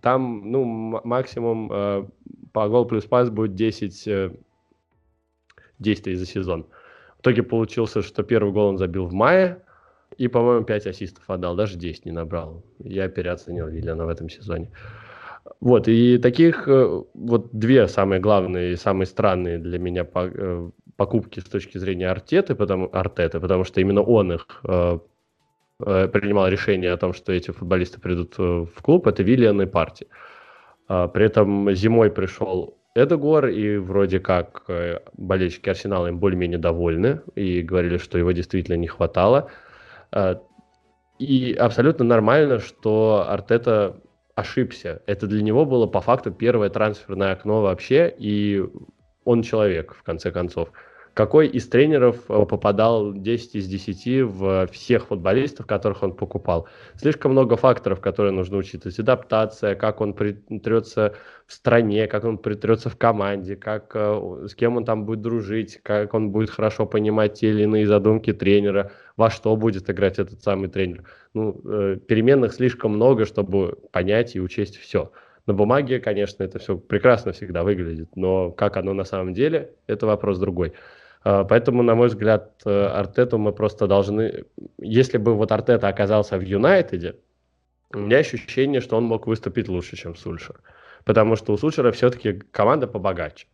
там, 0.00 0.50
ну, 0.50 0.64
максимум 1.04 1.70
э, 1.72 2.06
по 2.52 2.68
гол 2.68 2.84
плюс 2.86 3.04
пас 3.04 3.30
будет 3.30 3.54
10 3.54 4.08
э, 4.08 4.30
действий 5.78 6.14
за 6.14 6.26
сезон. 6.26 6.66
В 7.18 7.20
итоге 7.20 7.42
получился, 7.42 8.02
что 8.02 8.22
первый 8.22 8.52
гол 8.52 8.68
он 8.68 8.78
забил 8.78 9.06
в 9.06 9.12
мае, 9.12 9.62
и, 10.16 10.28
по-моему, 10.28 10.64
5 10.64 10.86
ассистов 10.86 11.24
отдал, 11.28 11.56
даже 11.56 11.76
10 11.76 12.06
не 12.06 12.12
набрал. 12.12 12.64
Я 12.78 13.08
переоценил 13.08 13.68
Виллиана 13.68 14.06
в 14.06 14.08
этом 14.08 14.28
сезоне. 14.28 14.70
Вот, 15.60 15.88
и 15.88 16.18
таких 16.18 16.68
э, 16.68 17.02
вот 17.14 17.50
две 17.52 17.88
самые 17.88 18.20
главные 18.20 18.72
и 18.72 18.76
самые 18.76 19.06
странные 19.06 19.58
для 19.58 19.78
меня 19.78 20.06
э, 20.14 20.70
покупки 20.96 21.40
с 21.40 21.44
точки 21.44 21.78
зрения 21.78 22.10
Артеты, 22.10 22.54
потому, 22.54 22.88
Артеты, 22.92 23.40
потому 23.40 23.64
что 23.64 23.80
именно 23.80 24.02
он 24.02 24.32
их 24.32 24.62
принимал 25.78 26.48
решение 26.48 26.92
о 26.92 26.96
том, 26.96 27.12
что 27.12 27.32
эти 27.32 27.50
футболисты 27.50 28.00
придут 28.00 28.36
в 28.38 28.82
клуб, 28.82 29.06
это 29.06 29.22
Виллиан 29.22 29.62
и 29.62 29.66
Парти. 29.66 30.06
А, 30.88 31.08
при 31.08 31.26
этом 31.26 31.72
зимой 31.74 32.10
пришел 32.10 32.78
Эдегор, 32.94 33.46
и 33.46 33.76
вроде 33.76 34.18
как 34.18 34.64
э, 34.68 35.00
болельщики 35.16 35.68
Арсенала 35.68 36.08
им 36.08 36.18
более-менее 36.18 36.58
довольны, 36.58 37.20
и 37.34 37.62
говорили, 37.62 37.98
что 37.98 38.18
его 38.18 38.32
действительно 38.32 38.76
не 38.76 38.88
хватало. 38.88 39.50
Э, 40.10 40.36
и 41.18 41.52
абсолютно 41.52 42.04
нормально, 42.04 42.58
что 42.58 43.26
Артета 43.28 44.00
ошибся. 44.34 45.02
Это 45.06 45.26
для 45.26 45.42
него 45.42 45.64
было 45.64 45.86
по 45.86 46.00
факту 46.00 46.32
первое 46.32 46.70
трансферное 46.70 47.32
окно 47.32 47.62
вообще, 47.62 48.12
и 48.18 48.64
он 49.24 49.42
человек, 49.42 49.94
в 49.94 50.02
конце 50.02 50.30
концов 50.32 50.70
какой 51.18 51.48
из 51.48 51.68
тренеров 51.68 52.14
э, 52.28 52.46
попадал 52.46 53.12
10 53.12 53.56
из 53.56 53.66
10 53.66 54.22
в 54.22 54.68
всех 54.68 55.08
футболистов, 55.08 55.66
которых 55.66 56.04
он 56.04 56.14
покупал. 56.14 56.68
Слишком 56.94 57.32
много 57.32 57.56
факторов, 57.56 58.00
которые 58.00 58.32
нужно 58.32 58.56
учитывать. 58.56 59.00
Адаптация, 59.00 59.74
как 59.74 60.00
он 60.00 60.14
притрется 60.14 61.16
в 61.48 61.52
стране, 61.52 62.06
как 62.06 62.22
он 62.22 62.38
притрется 62.38 62.88
в 62.88 62.96
команде, 62.96 63.56
как, 63.56 63.90
э, 63.96 64.46
с 64.48 64.54
кем 64.54 64.76
он 64.76 64.84
там 64.84 65.06
будет 65.06 65.20
дружить, 65.20 65.80
как 65.82 66.14
он 66.14 66.30
будет 66.30 66.50
хорошо 66.50 66.86
понимать 66.86 67.34
те 67.34 67.50
или 67.50 67.64
иные 67.64 67.88
задумки 67.88 68.32
тренера, 68.32 68.92
во 69.16 69.28
что 69.28 69.56
будет 69.56 69.90
играть 69.90 70.20
этот 70.20 70.40
самый 70.44 70.68
тренер. 70.68 71.02
Ну, 71.34 71.60
э, 71.64 71.96
переменных 71.96 72.52
слишком 72.52 72.92
много, 72.92 73.24
чтобы 73.24 73.76
понять 73.90 74.36
и 74.36 74.40
учесть 74.40 74.76
все. 74.76 75.10
На 75.46 75.54
бумаге, 75.54 75.98
конечно, 75.98 76.44
это 76.44 76.60
все 76.60 76.78
прекрасно 76.78 77.32
всегда 77.32 77.64
выглядит, 77.64 78.14
но 78.14 78.52
как 78.52 78.76
оно 78.76 78.92
на 78.92 79.04
самом 79.04 79.34
деле, 79.34 79.72
это 79.88 80.06
вопрос 80.06 80.38
другой. 80.38 80.74
А, 81.28 81.44
поэтому, 81.44 81.82
на 81.82 81.94
мой 81.94 82.08
взгляд, 82.08 82.62
э, 82.64 82.86
Артету 82.86 83.36
мы 83.36 83.52
просто 83.52 83.86
должны... 83.86 84.44
Если 84.78 85.18
бы 85.18 85.34
вот 85.34 85.52
Артета 85.52 85.88
оказался 85.88 86.38
в 86.38 86.40
Юнайтеде, 86.40 87.16
у 87.92 87.98
меня 87.98 88.18
ощущение, 88.18 88.80
что 88.80 88.96
он 88.96 89.04
мог 89.04 89.26
выступить 89.26 89.68
лучше, 89.68 89.96
чем 89.96 90.16
Сульшер. 90.16 90.56
Потому 91.04 91.36
что 91.36 91.52
у 91.52 91.58
Сульшера 91.58 91.92
все-таки 91.92 92.32
команда 92.32 92.86
побогаче. 92.86 93.46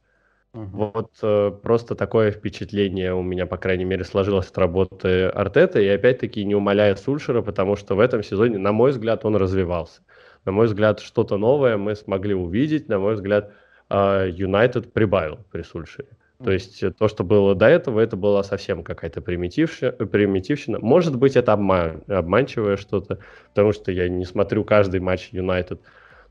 Uh-huh. 0.53 0.69
Вот 0.73 1.11
э, 1.23 1.51
просто 1.65 1.97
такое 1.97 2.31
впечатление 2.31 3.13
у 3.13 3.23
меня, 3.23 3.45
по 3.47 3.57
крайней 3.57 3.85
мере, 3.85 4.05
сложилось 4.05 4.51
от 4.51 4.59
работы 4.59 5.27
Артета. 5.27 5.81
И 5.81 5.89
опять-таки 5.89 6.45
не 6.45 6.55
умоляет 6.55 7.01
Сульшера, 7.01 7.43
потому 7.43 7.75
что 7.75 7.97
в 7.97 8.01
этом 8.01 8.23
сезоне, 8.23 8.59
на 8.59 8.71
мой 8.71 8.93
взгляд, 8.93 9.25
он 9.25 9.35
развивался. 9.35 10.01
На 10.45 10.53
мой 10.53 10.67
взгляд, 10.67 11.01
что-то 11.01 11.39
новое 11.39 11.77
мы 11.77 11.97
смогли 11.97 12.35
увидеть. 12.35 12.89
На 12.89 13.01
мой 13.01 13.15
взгляд, 13.15 13.53
э, 13.91 14.31
Юнайтед 14.33 14.93
прибавил 14.93 15.39
при 15.51 15.63
Сульшере. 15.63 16.11
То 16.45 16.53
есть 16.53 16.83
э, 16.83 16.91
то, 16.91 17.09
что 17.09 17.25
было 17.25 17.55
до 17.55 17.67
этого, 17.67 18.01
это 18.01 18.17
была 18.17 18.43
совсем 18.43 18.85
какая-то 18.85 19.21
примитивщина. 19.21 20.79
Может 20.79 21.17
быть, 21.17 21.37
это 21.37 21.53
обман, 21.53 22.03
обманчивое 22.09 22.77
что-то, 22.77 23.19
потому 23.49 23.73
что 23.73 23.91
я 23.91 24.09
не 24.09 24.25
смотрю 24.25 24.65
каждый 24.65 25.01
матч 25.01 25.31
Юнайтед. 25.33 25.81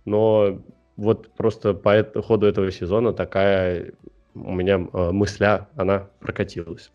Но 0.06 0.62
вот 0.98 1.30
просто 1.36 1.74
по 1.74 2.06
ходу 2.22 2.46
этого 2.46 2.72
сезона 2.72 3.14
такая 3.14 3.94
у 4.36 4.54
меня 4.54 4.88
э, 4.94 5.12
мысля, 5.12 5.68
она 5.76 6.08
прокатилась. 6.20 6.92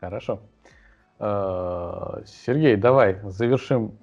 Хорошо. 0.00 0.40
Э, 1.18 2.22
Сергей, 2.26 2.76
давай 2.76 3.20
завершим 3.24 3.98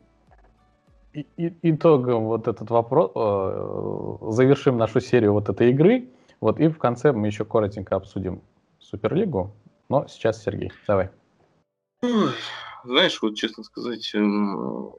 итогом 1.38 2.26
вот 2.26 2.48
этот 2.48 2.70
вопрос, 2.70 3.12
э, 3.16 4.32
завершим 4.32 4.78
нашу 4.78 5.02
серию 5.02 5.34
вот 5.34 5.50
этой 5.50 5.72
игры. 5.72 6.08
Вот, 6.42 6.60
и 6.60 6.68
в 6.68 6.80
конце 6.80 7.12
мы 7.12 7.28
еще 7.28 7.46
коротенько 7.46 7.96
обсудим 7.96 8.42
Суперлигу. 8.80 9.56
Но 9.90 10.08
сейчас 10.08 10.44
Сергей, 10.44 10.72
давай. 10.88 11.12
Ой, 12.02 12.32
знаешь, 12.84 13.22
вот 13.22 13.36
честно 13.36 13.64
сказать, 13.64 14.10
эм, 14.16 14.92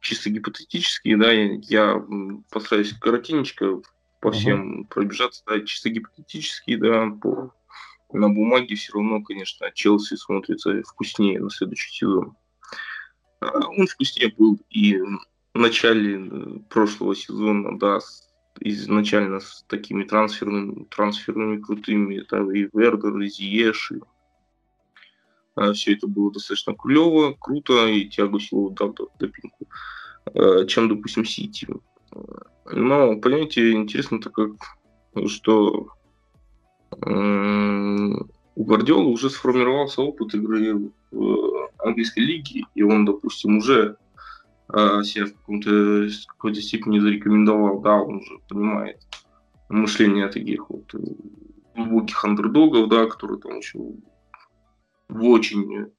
чисто 0.00 0.30
гипотетически, 0.30 1.14
да, 1.14 1.30
я, 1.30 2.02
постараюсь 2.50 2.94
коротенечко 2.94 3.82
по 4.20 4.32
всем 4.32 4.80
uh-huh. 4.80 4.88
пробежаться, 4.88 5.42
да, 5.46 5.60
чисто 5.60 5.90
гипотетически, 5.90 6.76
да, 6.76 7.10
по, 7.20 7.52
на 8.12 8.28
бумаге 8.28 8.74
все 8.74 8.94
равно, 8.94 9.22
конечно, 9.22 9.70
Челси 9.72 10.16
смотрится 10.16 10.82
вкуснее 10.82 11.40
на 11.40 11.50
следующий 11.50 11.92
сезон. 11.92 12.34
А, 13.40 13.68
он 13.68 13.86
вкуснее 13.86 14.32
был 14.36 14.58
и 14.70 14.98
в 14.98 15.58
начале 15.58 16.26
э, 16.26 16.58
прошлого 16.70 17.14
сезона, 17.14 17.78
да, 17.78 17.98
изначально 18.60 19.40
с 19.40 19.64
такими 19.68 20.04
трансферными, 20.04 20.84
трансферными 20.84 21.60
крутыми, 21.60 22.24
да, 22.30 22.38
и 22.52 22.68
Вердер, 22.72 23.18
и 23.18 23.28
Зиеш, 23.28 23.92
и 23.92 24.00
а, 25.54 25.72
все 25.72 25.94
это 25.94 26.06
было 26.06 26.32
достаточно 26.32 26.74
клево, 26.74 27.34
круто, 27.38 27.86
и 27.88 28.08
Тиаго 28.08 28.38
Силова 28.38 28.74
дал 28.74 28.94
допинку, 29.18 29.66
а, 30.26 30.64
чем, 30.66 30.88
допустим, 30.88 31.24
Сити. 31.24 31.66
Но, 32.70 33.16
понимаете, 33.16 33.72
интересно-то 33.72 34.30
как, 34.30 34.52
что 35.26 35.88
у 37.00 38.64
Гвардиола 38.64 39.08
уже 39.08 39.30
сформировался 39.30 40.02
опыт 40.02 40.34
игры 40.34 40.90
в 41.10 41.70
английской 41.78 42.20
лиге, 42.20 42.64
и 42.74 42.82
он, 42.82 43.04
допустим, 43.04 43.58
уже 43.58 43.96
э, 44.72 45.02
себя 45.02 45.26
в 45.26 45.32
каком-то 45.34 46.08
какой-то 46.26 46.60
степени 46.60 46.98
зарекомендовал, 46.98 47.80
да, 47.80 47.96
он 47.96 48.18
уже 48.18 48.38
понимает 48.48 49.00
мышление 49.68 50.28
таких 50.28 50.70
вот 50.70 50.94
э, 50.94 50.98
глубоких 51.74 52.24
андердогов, 52.24 52.88
да, 52.88 53.06
которые 53.06 53.40
там 53.40 53.58
еще 53.58 53.78
в 55.08 55.24
очень 55.24 55.92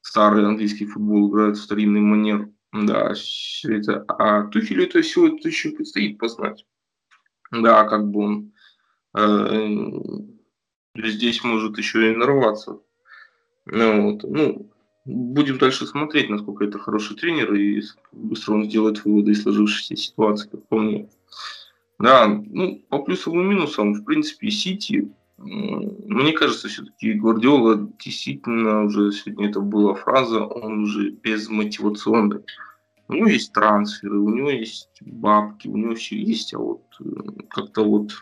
старый 0.00 0.46
английский 0.46 0.86
футбол 0.86 1.30
играют 1.30 1.56
в 1.56 1.62
старинный 1.62 2.00
манер. 2.00 2.50
Да, 2.72 3.14
все 3.14 3.78
это. 3.78 4.04
А 4.08 4.44
Тухелю 4.44 4.84
это 4.84 5.00
все 5.00 5.28
это 5.28 5.48
еще 5.48 5.70
предстоит 5.70 6.18
познать. 6.18 6.66
Да, 7.52 7.84
как 7.84 8.08
бы 8.10 8.20
он 8.20 8.52
э, 9.16 9.68
здесь 10.96 11.44
может 11.44 11.78
еще 11.78 12.12
и 12.12 12.16
нарваться. 12.16 12.80
Ну, 13.66 14.12
вот. 14.12 14.24
ну, 14.24 14.70
будем 15.04 15.58
дальше 15.58 15.86
смотреть, 15.86 16.30
насколько 16.30 16.64
это 16.64 16.78
хороший 16.78 17.16
тренер 17.16 17.54
и 17.54 17.82
быстро 18.12 18.54
он 18.54 18.64
сделает 18.64 19.04
выводы 19.04 19.32
из 19.32 19.42
сложившейся 19.42 19.96
ситуации, 19.96 20.48
как 20.48 20.66
по 20.68 20.78
мне. 20.78 21.08
Да, 21.98 22.26
ну, 22.26 22.82
по 22.88 23.02
плюсам 23.02 23.40
и 23.40 23.44
минусам, 23.44 23.94
в 23.94 24.04
принципе, 24.04 24.50
Сити, 24.50 25.08
мне 25.36 26.32
кажется, 26.32 26.68
все-таки 26.68 27.12
Гвардиола 27.12 27.90
действительно 28.02 28.84
уже 28.84 29.12
сегодня 29.12 29.48
это 29.50 29.60
была 29.60 29.94
фраза, 29.94 30.44
он 30.44 30.84
уже 30.84 31.10
безмотивационный. 31.10 32.40
У 33.08 33.14
него 33.14 33.26
есть 33.26 33.52
трансферы, 33.52 34.18
у 34.18 34.30
него 34.30 34.50
есть 34.50 34.88
бабки, 35.02 35.68
у 35.68 35.76
него 35.76 35.94
все 35.94 36.16
есть, 36.16 36.54
а 36.54 36.58
вот 36.58 36.82
э, 37.00 37.04
как-то 37.50 37.84
вот 37.84 38.12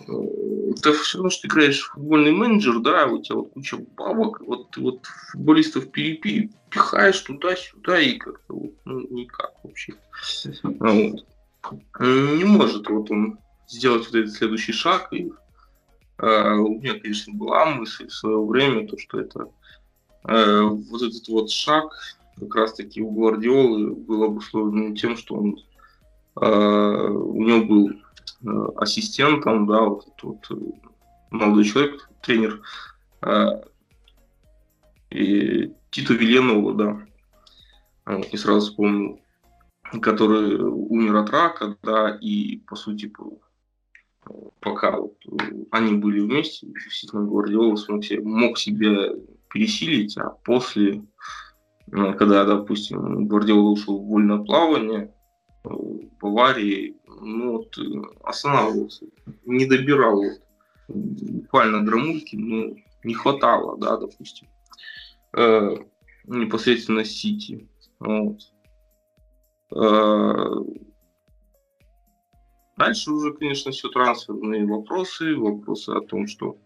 это 0.00 0.92
все 0.92 1.18
равно, 1.18 1.30
что 1.30 1.42
ты 1.42 1.48
играешь 1.48 1.80
в 1.80 1.92
футбольный 1.92 2.32
менеджер, 2.32 2.78
да, 2.80 3.06
у 3.06 3.22
тебя 3.22 3.36
вот 3.36 3.52
куча 3.52 3.78
бабок, 3.96 4.40
вот 4.40 4.70
ты 4.70 4.80
вот 4.80 5.04
футболистов 5.32 5.90
перепи, 5.90 6.50
пихаешь 6.70 7.20
туда-сюда 7.20 8.00
и 8.00 8.18
как-то 8.18 8.54
вот, 8.54 8.72
ну, 8.84 9.00
никак 9.10 9.52
вообще. 9.62 9.94
Вот. 10.62 11.24
Не 12.00 12.44
может 12.44 12.88
вот 12.88 13.10
он 13.10 13.38
сделать 13.66 14.06
вот 14.06 14.14
этот 14.14 14.32
следующий 14.32 14.72
шаг. 14.72 15.12
И, 15.12 15.30
э, 16.18 16.52
у 16.54 16.78
меня, 16.78 16.98
конечно, 16.98 17.34
была 17.34 17.66
мысль 17.66 18.08
в 18.08 18.14
свое 18.14 18.44
время, 18.44 18.88
то, 18.88 18.98
что 18.98 19.20
это 19.20 19.48
э, 20.24 20.60
вот 20.62 21.02
этот 21.02 21.28
вот 21.28 21.50
шаг 21.50 21.92
как 22.38 22.54
раз-таки 22.54 23.02
у 23.02 23.10
Гвардиолы 23.10 23.94
был 23.94 24.22
обусловлен 24.22 24.94
тем, 24.94 25.16
что 25.16 25.34
он 25.34 25.58
э, 26.40 27.08
у 27.10 27.42
него 27.42 27.64
был 27.64 27.90
ассистентом, 28.76 29.66
да, 29.66 29.80
вот 29.80 30.06
тут 30.16 30.46
э, 30.50 30.54
молодой 31.30 31.64
человек, 31.64 32.08
тренер, 32.22 32.60
э, 33.22 33.62
и 35.10 35.72
Титу 35.90 36.14
Виленова, 36.14 36.74
да, 36.74 37.06
вот, 38.06 38.32
не 38.32 38.38
сразу 38.38 38.60
вспомнил, 38.60 39.20
который 40.02 40.56
умер 40.56 41.16
от 41.16 41.30
рака, 41.30 41.76
да, 41.82 42.16
и, 42.20 42.58
по 42.58 42.76
сути, 42.76 43.12
пока 44.60 44.98
вот 44.98 45.16
они 45.70 45.94
были 45.94 46.20
вместе, 46.20 46.66
действительно, 46.66 47.24
Гвардиола 47.24 47.76
смог, 47.76 48.04
себе, 48.04 48.22
мог 48.22 48.58
себя 48.58 49.10
пересилить, 49.50 50.16
а 50.18 50.30
после, 50.30 51.04
когда, 51.90 52.44
допустим, 52.44 53.26
Гвардиола 53.26 53.70
ушел 53.70 53.98
в 53.98 54.06
вольное 54.06 54.38
плавание, 54.38 55.14
в 55.64 56.26
аварии, 56.26 56.96
ну, 57.06 57.58
вот, 57.58 57.78
останавливался, 58.22 59.06
не 59.44 59.66
добирал 59.66 60.22
вот, 60.22 60.40
буквально 60.88 61.84
драмульки, 61.84 62.36
ну, 62.36 62.76
не 63.04 63.14
хватало, 63.14 63.78
да, 63.78 63.96
допустим, 63.96 64.48
э, 65.36 65.76
непосредственно 66.24 67.04
Сити. 67.04 67.68
Вот. 68.00 68.40
Э, 69.74 70.44
дальше 72.76 73.10
уже, 73.10 73.32
конечно, 73.34 73.70
все 73.70 73.88
трансферные 73.88 74.66
вопросы, 74.66 75.36
вопросы 75.36 75.90
о 75.90 76.00
том, 76.00 76.26
что 76.26 76.56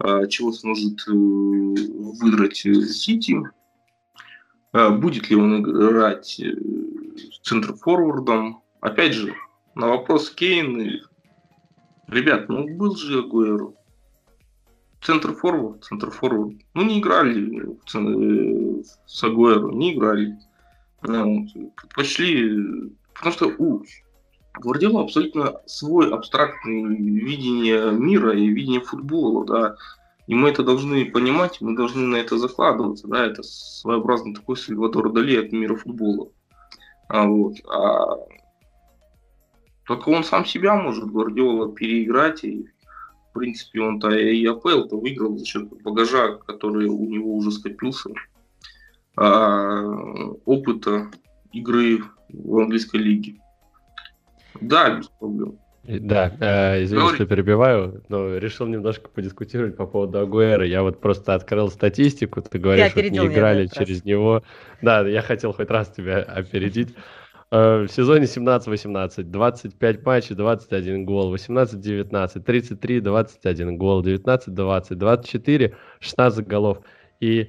э, 0.00 0.26
чего 0.28 0.52
сможет 0.52 1.00
э, 1.08 1.12
выиграть 1.12 2.56
Сити, 2.56 3.36
э, 3.36 3.50
будет 4.72 5.30
ли 5.30 5.36
он 5.36 5.62
играть 5.62 6.40
э, 6.40 6.52
центр-форвардом. 7.42 8.62
Опять 8.80 9.14
же, 9.14 9.34
на 9.74 9.88
вопрос 9.88 10.30
Кейн, 10.30 11.00
ребят, 12.06 12.48
ну 12.48 12.68
был 12.76 12.96
же 12.96 13.20
Агуэро. 13.20 13.72
Центр 15.00 15.32
форвард, 15.32 15.84
центр 15.84 16.10
форвард. 16.10 16.54
Ну 16.74 16.82
не 16.82 16.98
играли 16.98 17.64
э, 17.64 18.82
с 19.06 19.24
Агуэро, 19.24 19.70
не 19.70 19.94
играли. 19.94 20.36
Пошли, 21.94 22.90
потому 23.14 23.32
что 23.32 23.54
у 23.58 23.84
Гвардиола 24.54 25.04
абсолютно 25.04 25.60
свой 25.66 26.12
абстрактный 26.12 26.82
видение 26.96 27.92
мира 27.92 28.36
и 28.36 28.48
видение 28.48 28.80
футбола, 28.80 29.46
да. 29.46 29.76
И 30.28 30.34
мы 30.34 30.50
это 30.50 30.62
должны 30.62 31.06
понимать, 31.06 31.62
мы 31.62 31.74
должны 31.74 32.06
на 32.06 32.16
это 32.16 32.36
закладываться, 32.36 33.08
да, 33.08 33.24
это 33.24 33.42
своеобразный 33.42 34.34
такой 34.34 34.58
Сальвадор 34.58 35.10
Дали 35.10 35.36
от 35.36 35.52
мира 35.52 35.74
футбола. 35.74 36.28
А, 37.08 37.26
вот. 37.26 37.54
А 37.66 38.18
только 39.86 40.10
он 40.10 40.22
сам 40.24 40.44
себя 40.44 40.76
может, 40.76 41.06
Гвардиола, 41.06 41.72
переиграть. 41.72 42.44
И, 42.44 42.68
в 43.30 43.38
принципе, 43.38 43.80
он-то 43.80 44.10
и 44.10 44.44
АПЛ-то 44.44 45.00
выиграл 45.00 45.38
за 45.38 45.46
счет 45.46 45.66
багажа, 45.82 46.34
который 46.46 46.88
у 46.88 47.06
него 47.06 47.34
уже 47.34 47.50
скопился. 47.50 48.10
А, 49.16 49.82
опыта 50.44 51.10
игры 51.52 52.04
в 52.28 52.58
английской 52.58 52.98
лиге. 52.98 53.40
Да, 54.60 54.90
без 54.90 55.08
проблем. 55.08 55.58
Да, 55.88 56.32
э, 56.38 56.84
извини, 56.84 57.00
Говори. 57.00 57.16
что 57.16 57.26
перебиваю, 57.26 58.02
но 58.10 58.36
решил 58.36 58.66
немножко 58.66 59.08
подискутировать 59.08 59.74
по 59.74 59.86
поводу 59.86 60.18
Агуэра. 60.18 60.66
Я 60.66 60.82
вот 60.82 61.00
просто 61.00 61.32
открыл 61.34 61.70
статистику, 61.70 62.42
ты 62.42 62.58
говоришь, 62.58 62.90
что 62.90 63.02
не 63.08 63.18
играли 63.26 63.66
через 63.66 63.96
раз. 63.96 64.04
него. 64.04 64.42
Да, 64.82 65.00
я 65.08 65.22
хотел 65.22 65.54
хоть 65.54 65.70
раз 65.70 65.88
тебя 65.88 66.18
опередить. 66.18 66.94
Э, 67.50 67.84
в 67.84 67.88
сезоне 67.88 68.26
17-18, 68.26 69.22
25 69.22 70.04
матчей, 70.04 70.34
21 70.34 71.06
гол, 71.06 71.34
18-19, 71.34 72.44
33-21 72.44 73.76
гол, 73.76 74.04
19-20, 74.04 74.94
24, 74.94 75.76
16 76.00 76.46
голов. 76.46 76.80
И 77.20 77.48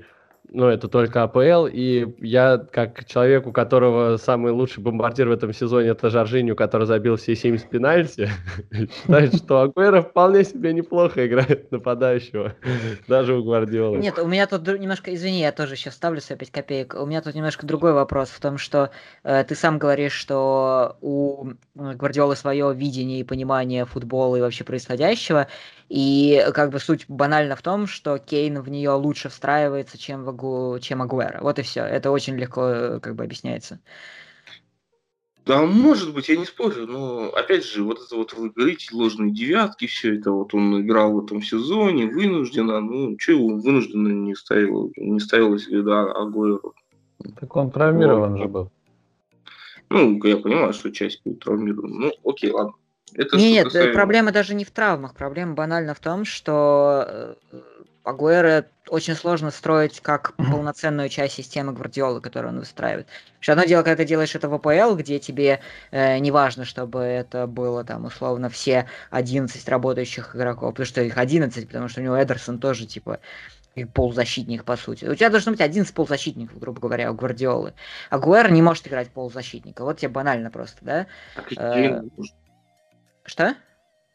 ну, 0.52 0.68
это 0.68 0.88
только 0.88 1.24
АПЛ, 1.24 1.68
и 1.68 2.08
я, 2.20 2.58
как 2.58 3.06
человек, 3.06 3.48
у 3.48 3.52
которого 3.52 4.18
самый 4.18 4.52
лучший 4.52 4.82
бомбардир 4.82 5.28
в 5.28 5.32
этом 5.32 5.54
сезоне, 5.54 5.90
это 5.90 6.10
Жоржиню, 6.10 6.56
который 6.56 6.88
забил 6.88 7.18
все 7.18 7.36
70 7.36 7.70
пенальти, 7.70 8.30
считаю, 8.72 9.32
что 9.36 9.62
Агуэро 9.62 10.02
вполне 10.02 10.44
себе 10.44 10.74
неплохо 10.74 11.28
играет 11.28 11.72
нападающего, 11.72 12.56
даже 13.08 13.36
у 13.36 13.44
Гвардиолы. 13.44 13.98
Нет, 13.98 14.18
у 14.20 14.28
меня 14.28 14.48
тут 14.48 14.68
немножко, 14.68 15.14
извини, 15.14 15.42
я 15.42 15.52
тоже 15.52 15.76
сейчас 15.76 15.96
ставлю 15.96 16.22
свои 16.22 16.38
5 16.38 16.52
копеек, 16.52 16.96
у 17.00 17.06
меня 17.06 17.22
тут 17.22 17.36
немножко 17.36 17.66
другой 17.66 17.94
вопрос 17.94 18.30
в 18.30 18.40
том, 18.40 18.58
что 18.58 18.92
э, 19.24 19.44
ты 19.44 19.56
сам 19.56 19.78
говоришь, 19.78 20.14
что 20.14 20.98
у 21.02 21.52
Гвардиолы 21.76 22.36
свое 22.36 22.74
видение 22.74 23.20
и 23.20 23.24
понимание 23.24 23.86
футбола 23.86 24.36
и 24.36 24.42
вообще 24.42 24.64
происходящего, 24.64 25.48
и 25.90 26.46
как 26.54 26.72
бы 26.72 26.80
суть 26.80 27.06
банально 27.08 27.56
в 27.56 27.62
том, 27.64 27.88
что 27.88 28.20
Кейн 28.20 28.62
в 28.62 28.70
нее 28.70 28.92
лучше 28.92 29.30
встраивается, 29.30 29.98
чем, 29.98 30.24
в 30.24 30.30
Агу... 30.30 30.78
чем 30.80 31.02
Агуэра. 31.02 31.40
Вот 31.42 31.58
и 31.58 31.64
все. 31.64 31.84
Это 31.84 32.12
очень 32.12 32.36
легко 32.36 33.00
как 33.02 33.16
бы 33.16 33.24
объясняется. 33.24 33.80
Да, 35.46 35.66
может 35.66 36.14
быть, 36.14 36.30
я 36.30 36.38
не 36.38 36.46
спорю, 36.46 36.86
но 36.86 37.32
опять 37.32 37.66
же, 37.66 37.84
вот 37.84 38.00
это 38.06 38.16
вот 38.16 38.34
вы 38.34 38.52
говорите, 38.52 38.90
ложные 38.94 39.32
девятки, 39.32 39.88
все 39.88 40.16
это 40.16 40.32
вот 40.32 40.54
он 40.54 40.82
играл 40.82 41.14
в 41.14 41.26
этом 41.26 41.42
сезоне, 41.42 42.06
вынужденно, 42.06 42.80
ну, 42.82 43.16
что 43.18 43.32
его 43.32 43.56
вынужденно 43.56 44.10
не 44.10 44.36
ставил, 44.36 44.92
не 44.96 45.20
ставилось 45.20 45.66
да, 45.68 46.04
Агуэру. 46.12 46.76
Так 47.40 47.56
он 47.56 47.72
травмирован 47.72 48.34
вот. 48.34 48.40
же 48.40 48.48
был. 48.48 48.72
Ну, 49.90 50.24
я 50.24 50.38
понимаю, 50.38 50.72
что 50.74 50.92
часть 50.92 51.24
будет 51.24 51.40
травмирована. 51.40 51.96
Ну, 51.96 52.12
окей, 52.30 52.52
ладно. 52.52 52.74
Это 53.16 53.38
Нет, 53.38 53.66
касаемо... 53.66 53.94
проблема 53.94 54.32
даже 54.32 54.56
не 54.56 54.66
в 54.66 54.72
травмах. 54.72 55.14
Проблема 55.14 55.54
банально 55.54 55.94
в 55.94 56.00
том, 56.00 56.26
что 56.26 57.06
э, 57.08 57.60
Агуэра 58.04 58.66
очень 58.88 59.16
сложно 59.16 59.52
строить 59.52 60.00
как 60.00 60.34
полноценную 60.36 61.10
часть 61.10 61.36
системы 61.36 61.74
Гвардиолы, 61.74 62.22
которую 62.22 62.54
он 62.54 62.60
выстраивает. 62.60 63.08
Что 63.40 63.54
одно 63.54 63.66
дело, 63.66 63.84
когда 63.84 64.04
ты 64.04 64.06
делаешь 64.06 64.36
это 64.36 64.50
в 64.50 64.54
АПЛ, 64.54 64.96
где 64.96 65.20
тебе 65.20 65.62
э, 65.92 66.18
не 66.20 66.32
важно, 66.32 66.66
чтобы 66.66 67.02
это 67.02 67.46
было 67.46 67.84
там 67.84 68.06
условно 68.06 68.50
все 68.50 68.88
11 69.12 69.68
работающих 69.70 70.36
игроков, 70.36 70.72
потому 70.74 70.86
что 70.86 71.02
их 71.02 71.18
11, 71.18 71.68
потому 71.68 71.88
что 71.88 72.02
у 72.02 72.04
него 72.04 72.22
Эдерсон 72.22 72.60
тоже 72.60 72.86
типа 72.86 73.20
полузащитник, 73.94 74.64
по 74.64 74.76
сути. 74.76 75.06
У 75.06 75.16
тебя 75.16 75.30
должно 75.30 75.52
быть 75.52 75.62
11 75.62 75.94
полузащитников, 75.94 76.60
грубо 76.60 76.82
говоря, 76.82 77.12
у 77.12 77.14
Гвардиолы. 77.14 77.74
А 78.10 78.18
Гуэр 78.18 78.52
не 78.52 78.62
может 78.62 78.88
играть 78.88 79.10
полузащитника. 79.10 79.84
Вот 79.84 80.00
тебе 80.00 80.10
банально 80.10 80.50
просто, 80.52 80.78
да? 80.82 81.08
Так 81.36 81.52
Что? 83.30 83.56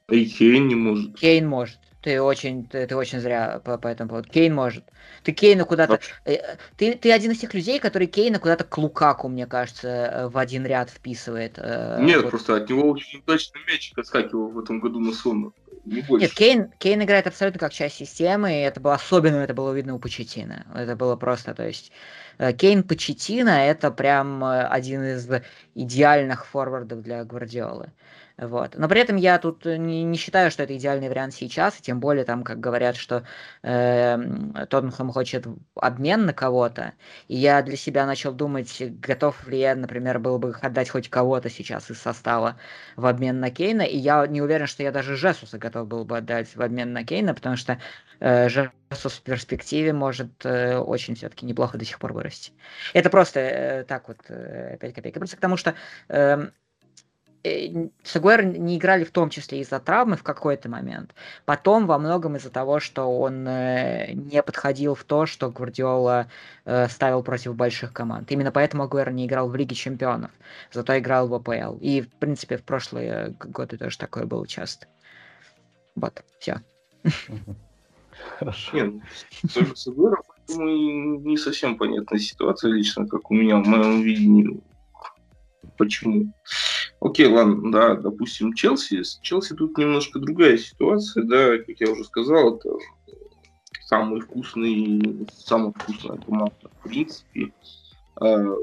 И 0.08 0.26
Кейн 0.26 0.66
не 0.66 0.74
может. 0.74 1.16
Кейн 1.16 1.46
может. 1.46 1.78
Ты 2.02 2.20
очень, 2.20 2.66
ты, 2.66 2.84
ты 2.86 2.96
очень 2.96 3.20
зря 3.20 3.62
по, 3.64 3.78
по 3.78 3.86
этому 3.86 4.10
поводу. 4.10 4.28
Кейн 4.28 4.52
может. 4.52 4.84
Ты 5.22 5.30
Кейна 5.30 5.64
куда-то... 5.64 6.00
Э, 6.24 6.56
ты, 6.76 6.94
ты 6.96 7.12
один 7.12 7.30
из 7.30 7.38
тех 7.38 7.54
людей, 7.54 7.78
который 7.78 8.08
Кейна 8.08 8.40
куда-то 8.40 8.64
к 8.64 8.76
Лукаку, 8.76 9.28
мне 9.28 9.46
кажется, 9.46 9.88
э, 9.88 10.28
в 10.28 10.36
один 10.36 10.66
ряд 10.66 10.90
вписывает. 10.90 11.54
Э, 11.58 11.98
Нет, 12.02 12.22
вот. 12.22 12.30
просто 12.30 12.56
от 12.56 12.68
него 12.68 12.90
очень 12.90 13.20
удачный 13.20 13.60
мячик 13.68 13.96
отскакивал 13.96 14.48
в 14.50 14.58
этом 14.58 14.80
году 14.80 14.98
на 14.98 15.12
Сону. 15.12 15.54
Не 15.84 16.00
больше. 16.00 16.26
Нет, 16.26 16.34
Кейн, 16.34 16.70
Кейн 16.78 17.02
играет 17.04 17.28
абсолютно 17.28 17.60
как 17.60 17.72
часть 17.72 17.96
системы, 17.96 18.52
и 18.52 18.62
это 18.62 18.80
было 18.80 18.94
особенно, 18.94 19.36
это 19.36 19.54
было 19.54 19.72
видно 19.72 19.94
у 19.94 20.00
Почетина. 20.00 20.66
Это 20.74 20.96
было 20.96 21.14
просто, 21.14 21.54
то 21.54 21.64
есть... 21.64 21.92
Кейн 22.58 22.82
Почетина 22.82 23.68
это 23.68 23.92
прям 23.92 24.42
один 24.42 25.04
из 25.04 25.28
идеальных 25.76 26.46
форвардов 26.46 27.00
для 27.00 27.24
Гвардиолы. 27.24 27.92
Вот. 28.36 28.74
Но 28.76 28.88
при 28.88 29.00
этом 29.00 29.14
я 29.14 29.38
тут 29.38 29.64
не, 29.64 30.02
не 30.02 30.18
считаю, 30.18 30.50
что 30.50 30.64
это 30.64 30.76
идеальный 30.76 31.08
вариант 31.08 31.34
сейчас, 31.34 31.78
и 31.78 31.82
тем 31.82 32.00
более 32.00 32.24
там, 32.24 32.42
как 32.42 32.58
говорят, 32.58 32.96
что 32.96 33.24
э, 33.62 34.18
Тоттенхэм 34.68 35.12
хочет 35.12 35.46
обмен 35.76 36.26
на 36.26 36.32
кого-то, 36.32 36.94
и 37.28 37.36
я 37.36 37.62
для 37.62 37.76
себя 37.76 38.06
начал 38.06 38.32
думать, 38.32 38.82
готов 39.00 39.46
ли 39.46 39.60
я, 39.60 39.76
например, 39.76 40.18
был 40.18 40.38
бы 40.38 40.52
отдать 40.60 40.90
хоть 40.90 41.08
кого-то 41.08 41.48
сейчас 41.48 41.90
из 41.92 42.00
состава 42.00 42.56
в 42.96 43.06
обмен 43.06 43.38
на 43.38 43.50
Кейна, 43.50 43.82
и 43.82 43.96
я 43.96 44.26
не 44.26 44.42
уверен, 44.42 44.66
что 44.66 44.82
я 44.82 44.90
даже 44.90 45.16
Жесуса 45.16 45.58
готов 45.58 45.86
был 45.86 46.04
бы 46.04 46.16
отдать 46.18 46.56
в 46.56 46.60
обмен 46.60 46.92
на 46.92 47.04
Кейна, 47.04 47.34
потому 47.34 47.56
что 47.56 47.78
э, 48.18 48.48
Жесус 48.48 49.12
в 49.12 49.22
перспективе 49.22 49.92
может 49.92 50.44
э, 50.44 50.76
очень 50.78 51.14
все-таки 51.14 51.46
неплохо 51.46 51.78
до 51.78 51.84
сих 51.84 52.00
пор 52.00 52.12
вырасти. 52.12 52.50
Это 52.94 53.10
просто 53.10 53.38
э, 53.38 53.84
так 53.84 54.08
вот 54.08 54.18
э, 54.28 54.76
5 54.80 54.94
копеек. 54.94 55.14
Просто 55.14 55.36
потому 55.36 55.56
что 55.56 55.74
э, 56.08 56.24
Э, 56.24 56.48
Сагуэр 58.02 58.44
не 58.44 58.78
играли 58.78 59.04
в 59.04 59.10
том 59.10 59.28
числе 59.28 59.60
из-за 59.60 59.78
травмы 59.78 60.16
в 60.16 60.22
какой-то 60.22 60.70
момент. 60.70 61.14
Потом 61.44 61.86
во 61.86 61.98
многом 61.98 62.36
из-за 62.36 62.48
того, 62.48 62.80
что 62.80 63.04
он 63.04 63.46
э, 63.46 64.12
не 64.12 64.42
подходил 64.42 64.94
в 64.94 65.04
то, 65.04 65.26
что 65.26 65.50
Гвардиола 65.50 66.28
э, 66.64 66.88
ставил 66.88 67.22
против 67.22 67.54
больших 67.54 67.92
команд. 67.92 68.32
Именно 68.32 68.50
поэтому 68.50 68.84
Агуэр 68.84 69.10
не 69.10 69.26
играл 69.26 69.50
в 69.50 69.56
Лиге 69.56 69.74
Чемпионов, 69.74 70.30
зато 70.72 70.98
играл 70.98 71.28
в 71.28 71.34
АПЛ. 71.34 71.76
И, 71.82 72.00
в 72.00 72.08
принципе, 72.14 72.56
в 72.56 72.62
прошлые 72.62 73.34
годы 73.38 73.76
тоже 73.76 73.98
такое 73.98 74.24
было 74.24 74.46
часто. 74.46 74.86
Вот, 75.96 76.24
все. 76.38 76.62
Хорошо. 78.38 78.76
Нет, 78.76 78.94
с 79.76 79.86
Агуэром, 79.86 80.22
не 80.48 81.36
совсем 81.36 81.76
понятная 81.76 82.18
ситуация 82.18 82.72
лично, 82.72 83.06
как 83.06 83.30
у 83.30 83.34
меня 83.34 83.58
в 83.58 83.66
моем 83.66 84.00
видении. 84.00 84.60
Почему? 85.76 86.32
Окей, 87.04 87.26
ладно, 87.26 87.70
да, 87.70 87.96
допустим, 87.96 88.54
Челси. 88.54 89.02
С 89.02 89.18
Челси 89.20 89.54
тут 89.56 89.76
немножко 89.76 90.18
другая 90.18 90.56
ситуация, 90.56 91.24
да, 91.24 91.58
как 91.58 91.78
я 91.78 91.90
уже 91.90 92.02
сказал, 92.02 92.56
это 92.56 92.70
самый 93.82 94.22
вкусный, 94.22 95.28
самая 95.36 95.72
вкусная 95.72 96.16
команда, 96.16 96.54
в 96.62 96.88
принципе, 96.88 97.52
э, 98.22 98.56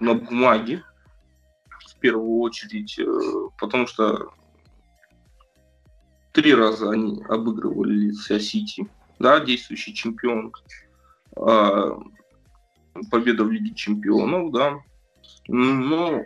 на 0.00 0.14
бумаге, 0.14 0.82
в 1.68 1.96
первую 2.00 2.40
очередь, 2.40 2.98
э, 2.98 3.04
потому 3.60 3.86
что 3.86 4.32
три 6.32 6.52
раза 6.52 6.90
они 6.90 7.22
обыгрывали 7.28 8.10
Сити, 8.10 8.88
да, 9.20 9.38
действующий 9.38 9.94
чемпион, 9.94 10.52
э, 11.36 11.96
победа 13.08 13.44
в 13.44 13.52
Лиге 13.52 13.72
чемпионов, 13.72 14.50
да, 14.50 14.80
но 15.46 16.24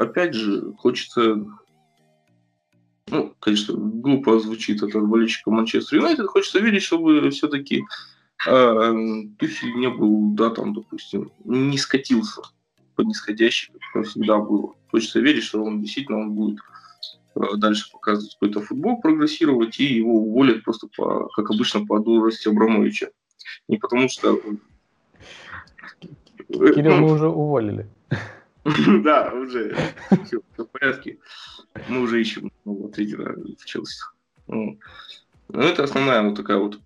опять 0.00 0.34
же, 0.34 0.72
хочется 0.78 1.44
ну, 3.10 3.34
конечно, 3.40 3.74
глупо 3.76 4.38
звучит 4.38 4.82
это 4.82 5.00
болельщика 5.00 5.50
Манчестер 5.50 5.98
Юнайтед, 5.98 6.26
хочется 6.26 6.60
верить, 6.60 6.82
чтобы 6.82 7.28
все-таки 7.30 7.82
э, 8.46 8.92
Тухель 9.38 9.74
не 9.74 9.88
был, 9.88 10.32
да, 10.34 10.50
там, 10.50 10.74
допустим, 10.74 11.32
не 11.44 11.76
скатился 11.76 12.42
по 12.94 13.02
нисходящей, 13.02 13.74
как 13.92 14.06
всегда 14.06 14.38
было. 14.38 14.74
Хочется 14.90 15.20
верить, 15.20 15.42
что 15.42 15.62
он 15.62 15.80
действительно 15.80 16.18
он 16.18 16.32
будет 16.32 16.60
э, 17.34 17.40
дальше 17.56 17.90
показывать 17.90 18.34
какой-то 18.34 18.60
футбол, 18.60 19.00
прогрессировать, 19.00 19.80
и 19.80 19.84
его 19.84 20.14
уволят 20.14 20.62
просто, 20.62 20.86
по, 20.96 21.28
как 21.30 21.50
обычно, 21.50 21.84
по 21.84 21.98
дурости 21.98 22.48
Абрамовича. 22.48 23.10
Не 23.66 23.78
потому 23.78 24.08
что... 24.08 24.40
Кирилл, 26.48 26.96
мы 26.96 27.12
уже 27.12 27.28
уволили. 27.28 27.88
Да, 29.02 29.32
уже 29.32 29.74
все 30.26 30.40
в 30.56 30.64
порядке. 30.66 31.18
Мы 31.88 32.00
уже 32.00 32.20
ищем 32.20 32.52
нового 32.64 32.90
тренера 32.90 33.36
в 33.36 33.64
Челси. 33.64 34.02
Ну, 34.46 34.78
это 35.52 35.84
основная 35.84 36.22
вот 36.22 36.36
такая 36.36 36.58
вот 36.58 36.80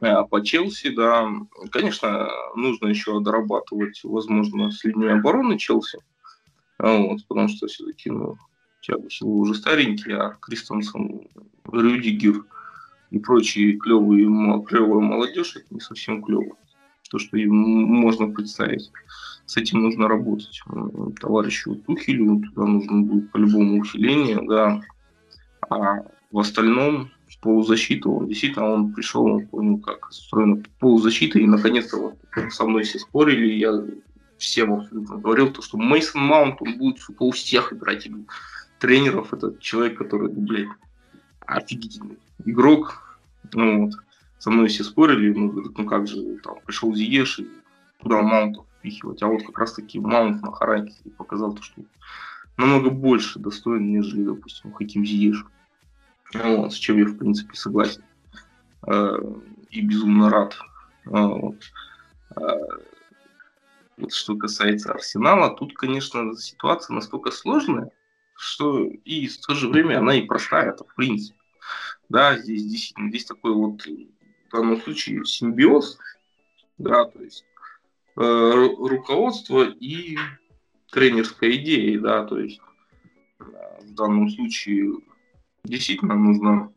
а 0.00 0.24
по 0.24 0.40
Челси, 0.44 0.90
да, 0.90 1.30
конечно, 1.70 2.28
нужно 2.56 2.88
еще 2.88 3.20
дорабатывать, 3.20 4.00
возможно, 4.02 4.70
с 4.72 4.82
линией 4.82 5.12
обороны 5.12 5.58
Челси, 5.58 5.98
вот, 6.78 7.20
потому 7.28 7.48
что 7.48 7.68
все-таки, 7.68 8.10
ну, 8.10 8.36
Тиаго 8.80 9.06
уже 9.22 9.54
старенький, 9.54 10.12
а 10.12 10.30
Кристенсен, 10.40 11.28
Рюдигер 11.70 12.44
и 13.10 13.18
прочие 13.20 13.76
клевые, 13.76 14.24
клевая 14.64 15.00
молодежь, 15.00 15.54
это 15.56 15.66
не 15.70 15.80
совсем 15.80 16.20
клево, 16.22 16.56
то, 17.12 17.18
что 17.18 17.36
им 17.36 17.54
можно 17.54 18.26
представить 18.28 18.90
с 19.44 19.56
этим 19.58 19.82
нужно 19.82 20.08
работать. 20.08 20.62
Товарищу 21.20 21.74
Тухелю 21.74 22.40
туда 22.40 22.66
нужно 22.66 23.02
будет 23.02 23.30
по-любому 23.30 23.80
усиление, 23.80 24.40
да. 24.48 24.80
А 25.68 26.04
в 26.30 26.38
остальном 26.38 27.10
полузащиту, 27.42 28.12
он 28.12 28.28
действительно 28.28 28.66
он 28.70 28.92
пришел, 28.92 29.24
он 29.24 29.46
понял, 29.46 29.78
как 29.78 30.08
устроена 30.08 30.62
полузащита, 30.78 31.38
и 31.38 31.46
наконец-то 31.46 31.96
вот 31.96 32.18
со 32.52 32.64
мной 32.64 32.84
все 32.84 32.98
спорили, 32.98 33.54
я 33.54 33.84
всем 34.38 34.72
абсолютно 34.72 35.16
говорил, 35.16 35.50
то, 35.50 35.60
что 35.60 35.76
Мейсон 35.76 36.22
Маунт, 36.22 36.62
он 36.62 36.78
будет 36.78 37.00
сука, 37.00 37.24
у 37.24 37.32
всех 37.32 37.72
играть 37.72 38.08
тренеров, 38.78 39.34
это 39.34 39.54
человек, 39.58 39.98
который, 39.98 40.28
блядь, 40.30 40.68
офигительный 41.40 42.18
игрок, 42.44 43.18
ну, 43.52 43.86
вот. 43.86 43.94
Со 44.42 44.50
мной 44.50 44.66
все 44.66 44.82
спорили, 44.82 45.32
ну, 45.32 45.52
говорят, 45.52 45.78
ну 45.78 45.86
как 45.86 46.08
же, 46.08 46.36
там, 46.42 46.56
пришел 46.66 46.92
Зиеш 46.92 47.38
и 47.38 47.48
куда 48.00 48.22
Маунтов 48.22 48.66
впихивать. 48.76 49.22
А 49.22 49.28
вот 49.28 49.44
как 49.46 49.56
раз-таки 49.56 50.00
Маунт 50.00 50.42
на 50.42 50.50
характере 50.50 51.12
показал 51.12 51.52
то, 51.52 51.62
что 51.62 51.80
намного 52.56 52.90
больше 52.90 53.38
достоин, 53.38 53.92
нежели, 53.92 54.24
допустим, 54.24 54.72
Хаким 54.72 55.06
Зиеш. 55.06 55.46
Вот, 56.34 56.72
с 56.72 56.76
чем 56.76 56.98
я, 56.98 57.04
в 57.04 57.18
принципе, 57.18 57.54
согласен. 57.54 58.02
Э, 58.84 59.16
и 59.70 59.80
безумно 59.80 60.28
рад. 60.28 60.58
А, 61.06 61.28
вот. 61.28 61.62
А, 62.34 62.56
вот 63.96 64.12
что 64.12 64.36
касается 64.36 64.90
Арсенала, 64.90 65.54
тут, 65.54 65.74
конечно, 65.74 66.34
ситуация 66.36 66.94
настолько 66.94 67.30
сложная, 67.30 67.92
что 68.34 68.88
и 68.88 69.28
в 69.28 69.40
то 69.40 69.54
же 69.54 69.68
время 69.68 69.98
она 69.98 70.16
и 70.16 70.26
простая, 70.26 70.70
это 70.70 70.82
в 70.82 70.92
принципе. 70.96 71.38
Да, 72.08 72.36
здесь 72.36 72.64
действительно 72.64 73.08
здесь 73.08 73.24
такой 73.24 73.54
вот 73.54 73.86
в 74.52 74.56
данном 74.56 74.80
случае 74.80 75.24
симбиоз, 75.24 75.98
да, 76.78 77.04
то 77.06 77.22
есть 77.22 77.44
Э, 78.14 78.52
руководство 78.78 79.62
и 79.62 80.18
тренерской 80.90 81.56
идеи, 81.56 81.96
да, 81.96 82.24
то 82.24 82.38
есть 82.38 82.60
э, 83.40 83.44
в 83.84 83.94
данном 83.94 84.28
случае 84.28 84.96
действительно 85.64 86.14
нужно 86.14 86.72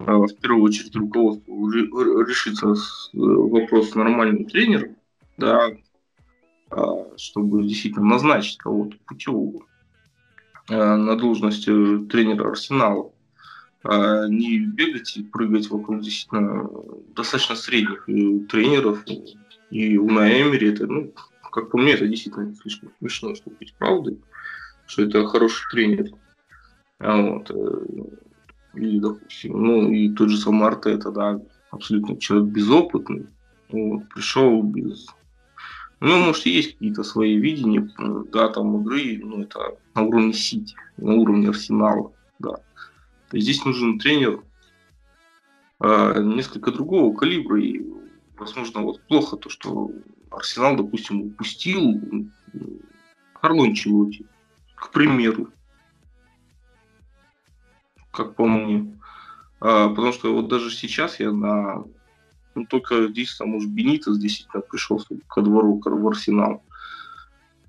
э, 0.00 0.12
в 0.12 0.34
первую 0.40 0.64
очередь 0.64 0.96
руководству 0.96 1.70
решиться 1.70 2.74
с 2.74 3.10
вопрос 3.12 3.90
с 3.90 3.94
нормальным 3.94 4.46
тренером, 4.46 4.96
да, 5.36 5.70
чтобы 7.16 7.62
действительно 7.62 8.06
назначить 8.06 8.58
кого-то 8.58 8.96
путевого. 9.06 9.64
на 10.68 11.14
должность 11.14 11.66
тренера 11.66 12.48
Арсенала. 12.48 13.12
А 13.84 14.26
не 14.28 14.60
бегать 14.60 15.16
и 15.16 15.22
прыгать 15.22 15.68
вокруг 15.68 16.00
действительно 16.00 16.70
достаточно 17.14 17.54
средних 17.54 18.06
тренеров. 18.48 19.04
И 19.70 19.98
у 19.98 20.08
Эмери 20.08 20.72
это, 20.72 20.86
ну, 20.86 21.12
как 21.52 21.70
по 21.70 21.76
мне, 21.78 21.92
это 21.92 22.08
действительно 22.08 22.54
слишком 22.54 22.90
смешно, 22.98 23.34
чтобы 23.34 23.56
быть 23.56 23.74
правдой, 23.74 24.18
что 24.86 25.02
это 25.02 25.26
хороший 25.26 25.68
тренер. 25.70 26.10
А 26.98 27.20
вот, 27.20 27.50
или, 28.74 28.98
допустим, 28.98 29.62
ну, 29.62 29.90
и 29.92 30.08
тот 30.14 30.30
же 30.30 30.38
самый 30.38 30.66
Артета, 30.66 31.10
да, 31.10 31.40
абсолютно 31.70 32.16
человек 32.18 32.48
безопытный, 32.48 33.26
вот, 33.68 34.08
пришел 34.08 34.62
без... 34.62 35.08
Ну, 36.00 36.18
может, 36.18 36.46
есть 36.46 36.72
какие-то 36.72 37.02
свои 37.02 37.36
видения, 37.36 37.88
да, 38.32 38.48
там 38.48 38.80
игры, 38.80 39.20
ну, 39.22 39.42
это 39.42 39.76
на 39.94 40.02
уровне 40.02 40.32
Сити, 40.32 40.74
на 40.96 41.14
уровне 41.14 41.48
Арсенала, 41.50 42.12
да. 42.38 42.56
Здесь 43.32 43.64
нужен 43.64 43.98
тренер 43.98 44.42
а, 45.80 46.18
несколько 46.18 46.70
другого 46.70 47.16
калибра, 47.16 47.60
и, 47.60 47.82
возможно, 48.36 48.82
вот 48.82 49.02
плохо 49.02 49.36
то, 49.36 49.48
что 49.48 49.90
Арсенал, 50.30 50.76
допустим, 50.76 51.22
упустил 51.22 52.00
Харлон 53.34 53.74
Челоти, 53.74 54.26
к 54.74 54.90
примеру, 54.90 55.50
как 58.10 58.34
по 58.34 58.46
мне. 58.46 58.98
А, 59.60 59.88
потому 59.88 60.12
что 60.12 60.34
вот 60.34 60.48
даже 60.48 60.70
сейчас 60.70 61.20
я 61.20 61.32
на... 61.32 61.84
Ну, 62.54 62.66
только 62.66 63.08
здесь, 63.08 63.36
там 63.36 63.54
уж 63.56 63.66
Бенитос 63.66 64.18
действительно 64.18 64.62
пришел 64.62 65.02
ко 65.26 65.42
двору, 65.42 65.82
в 65.84 66.08
Арсенал. 66.08 66.62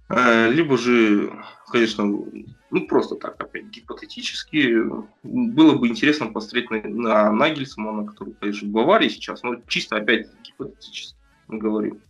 А, 0.07 0.47
либо 0.47 0.77
же, 0.77 1.33
конечно, 1.67 2.05
ну 2.05 2.87
просто 2.87 3.15
так, 3.15 3.41
опять 3.41 3.65
гипотетически, 3.65 4.83
было 5.23 5.77
бы 5.77 5.87
интересно 5.87 6.27
посмотреть 6.27 6.69
на, 6.69 6.81
на 6.81 7.31
Нагельсмана, 7.31 8.05
который, 8.05 8.33
конечно, 8.33 8.67
в 8.67 8.71
Баварии 8.71 9.09
сейчас, 9.09 9.41
но 9.43 9.55
чисто 9.67 9.97
опять 9.97 10.27
гипотетически 10.43 11.17
говорим. 11.47 12.01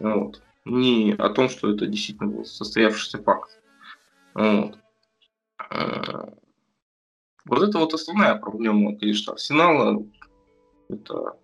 Вот. 0.00 0.42
Не 0.64 1.14
о 1.18 1.30
том, 1.30 1.48
что 1.48 1.70
это 1.70 1.86
действительно 1.86 2.44
состоявшийся 2.44 3.22
факт. 3.22 3.58
Вот. 4.34 4.78
А, 5.58 6.34
вот 7.46 7.62
это 7.62 7.78
вот 7.78 7.94
основная 7.94 8.36
проблема, 8.36 8.96
конечно, 8.98 9.34
Арсенала. 9.34 10.04
Это 10.88 11.36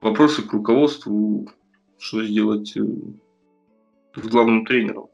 вопросы 0.00 0.42
к 0.42 0.52
руководству, 0.52 1.50
что 1.98 2.24
сделать 2.24 2.76
э, 2.76 2.82
с 4.14 4.26
главным 4.28 4.64
тренером. 4.66 5.08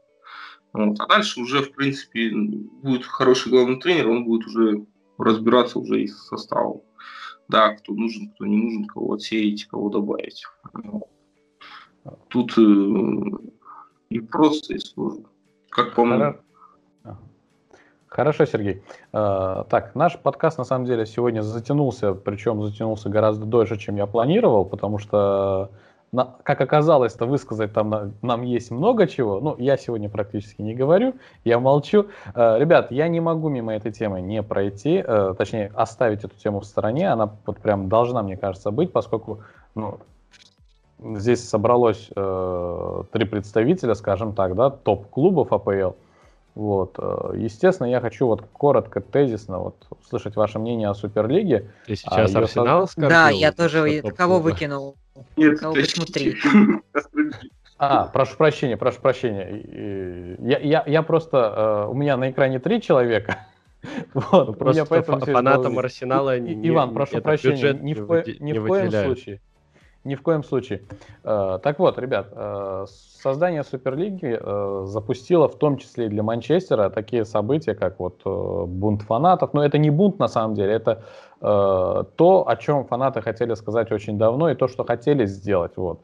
Вот. 0.73 0.99
А 0.99 1.07
дальше 1.07 1.41
уже, 1.41 1.61
в 1.61 1.73
принципе, 1.73 2.31
будет 2.33 3.05
хороший 3.05 3.51
главный 3.51 3.79
тренер, 3.79 4.09
он 4.09 4.25
будет 4.25 4.45
уже 4.47 4.85
разбираться 5.17 5.79
уже 5.79 6.03
и 6.03 6.07
с 6.07 6.27
составом. 6.27 6.81
Да, 7.47 7.69
кто 7.75 7.93
нужен, 7.93 8.29
кто 8.31 8.45
не 8.45 8.57
нужен, 8.57 8.85
кого 8.85 9.13
отсеять, 9.13 9.65
кого 9.65 9.89
добавить. 9.89 10.43
Тут 12.27 12.57
э, 12.57 12.61
и 14.09 14.19
просто, 14.19 14.73
и 14.73 14.79
сложно. 14.79 15.25
Как 15.69 15.95
по 15.95 16.05
мне. 16.05 16.35
Хорошо, 18.07 18.45
Сергей. 18.45 18.81
Э, 19.13 19.63
так, 19.69 19.93
наш 19.93 20.17
подкаст 20.17 20.57
на 20.57 20.63
самом 20.63 20.85
деле 20.85 21.05
сегодня 21.05 21.41
затянулся, 21.41 22.13
причем 22.13 22.63
затянулся 22.63 23.09
гораздо 23.09 23.45
дольше, 23.45 23.77
чем 23.77 23.97
я 23.97 24.07
планировал, 24.07 24.65
потому 24.65 24.97
что, 24.97 25.71
как 26.43 26.61
оказалось, 26.61 27.13
то 27.13 27.25
высказать 27.25 27.73
там 27.73 28.13
нам 28.21 28.41
есть 28.43 28.71
много 28.71 29.07
чего. 29.07 29.39
Ну, 29.39 29.55
я 29.57 29.77
сегодня 29.77 30.09
практически 30.09 30.61
не 30.61 30.73
говорю, 30.73 31.15
я 31.43 31.59
молчу. 31.59 32.07
Э, 32.33 32.57
ребят, 32.59 32.91
я 32.91 33.07
не 33.07 33.19
могу 33.19 33.49
мимо 33.49 33.73
этой 33.73 33.91
темы 33.91 34.21
не 34.21 34.41
пройти, 34.43 35.03
э, 35.05 35.33
точнее, 35.37 35.71
оставить 35.75 36.23
эту 36.23 36.35
тему 36.35 36.61
в 36.61 36.65
стороне. 36.65 37.11
Она 37.11 37.35
вот 37.45 37.57
прям 37.57 37.89
должна, 37.89 38.23
мне 38.23 38.37
кажется, 38.37 38.71
быть, 38.71 38.91
поскольку 38.91 39.41
ну, 39.75 39.99
здесь 40.99 41.47
собралось 41.47 42.07
три 42.07 43.25
представителя, 43.25 43.93
скажем 43.93 44.33
так, 44.33 44.55
да, 44.55 44.69
топ-клубов 44.69 45.51
АПЛ– 45.51 45.91
вот. 46.57 46.95
Э, 46.97 47.33
естественно, 47.35 47.85
я 47.85 48.01
хочу 48.01 48.25
вот 48.25 48.41
коротко, 48.51 48.99
тезисно 48.99 49.59
вот 49.59 49.75
услышать 49.91 50.35
ваше 50.35 50.57
мнение 50.57 50.89
о 50.89 50.95
Суперлиге. 50.95 51.69
Ты 51.85 51.95
сейчас 51.95 52.33
а 52.33 52.39
Арсенал 52.39 52.87
скорбил? 52.87 53.09
Да, 53.09 53.29
я 53.29 53.51
тоже 53.51 54.01
кого 54.17 54.39
выкинул? 54.39 54.95
Нет, 55.35 55.59
кого 55.59 55.73
почему 55.73 56.05
три? 56.05 56.35
А, 57.79 58.07
прошу 58.07 58.37
прощения, 58.37 58.75
прошу 58.75 58.99
прощения. 59.01 60.35
Я, 60.39 60.57
я, 60.57 60.83
я 60.87 61.03
просто, 61.03 61.85
э, 61.85 61.91
у 61.91 61.93
меня 61.93 62.17
на 62.17 62.31
экране 62.31 62.59
три 62.59 62.81
человека. 62.81 63.45
Вот, 64.15 64.47
ну, 64.47 64.53
просто 64.53 64.85
поэтому 64.85 65.19
фанатам 65.19 65.77
Арсенала 65.77 66.39
не, 66.39 66.67
Иван, 66.69 66.95
прошу 66.95 67.21
прощения, 67.21 67.73
ни 67.73 67.93
в, 67.93 68.07
ко, 68.07 68.23
ни 68.39 68.57
в 68.57 68.65
коем 68.65 68.91
случае. 68.91 69.39
Ни 70.07 70.15
в 70.15 70.21
коем 70.21 70.41
случае. 70.41 70.83
Э, 71.25 71.59
так 71.61 71.79
вот, 71.79 71.99
ребят, 71.99 72.27
э, 72.31 72.85
создание 73.21 73.63
Суперлиги 73.65 74.39
э, 74.39 74.85
запустило 74.85 75.49
в 75.49 75.55
том 75.57 75.75
числе 75.75 76.05
и 76.05 76.07
для 76.07 76.23
Манчестера 76.23 76.89
такие 76.89 77.25
события, 77.25 77.75
как 77.75 77.99
вот 77.99 78.21
бунт 78.23 79.01
фанатов. 79.01 79.53
Но 79.53 79.65
это 79.65 79.77
не 79.77 79.89
бунт 79.89 80.17
на 80.17 80.29
самом 80.29 80.55
деле, 80.55 80.71
это 80.71 81.03
то, 81.39 82.45
о 82.47 82.55
чем 82.55 82.85
фанаты 82.85 83.21
хотели 83.21 83.53
сказать 83.53 83.91
очень 83.91 84.17
давно 84.17 84.49
и 84.49 84.55
то, 84.55 84.67
что 84.67 84.83
хотели 84.83 85.27
сделать. 85.27 85.73
Вот. 85.75 85.99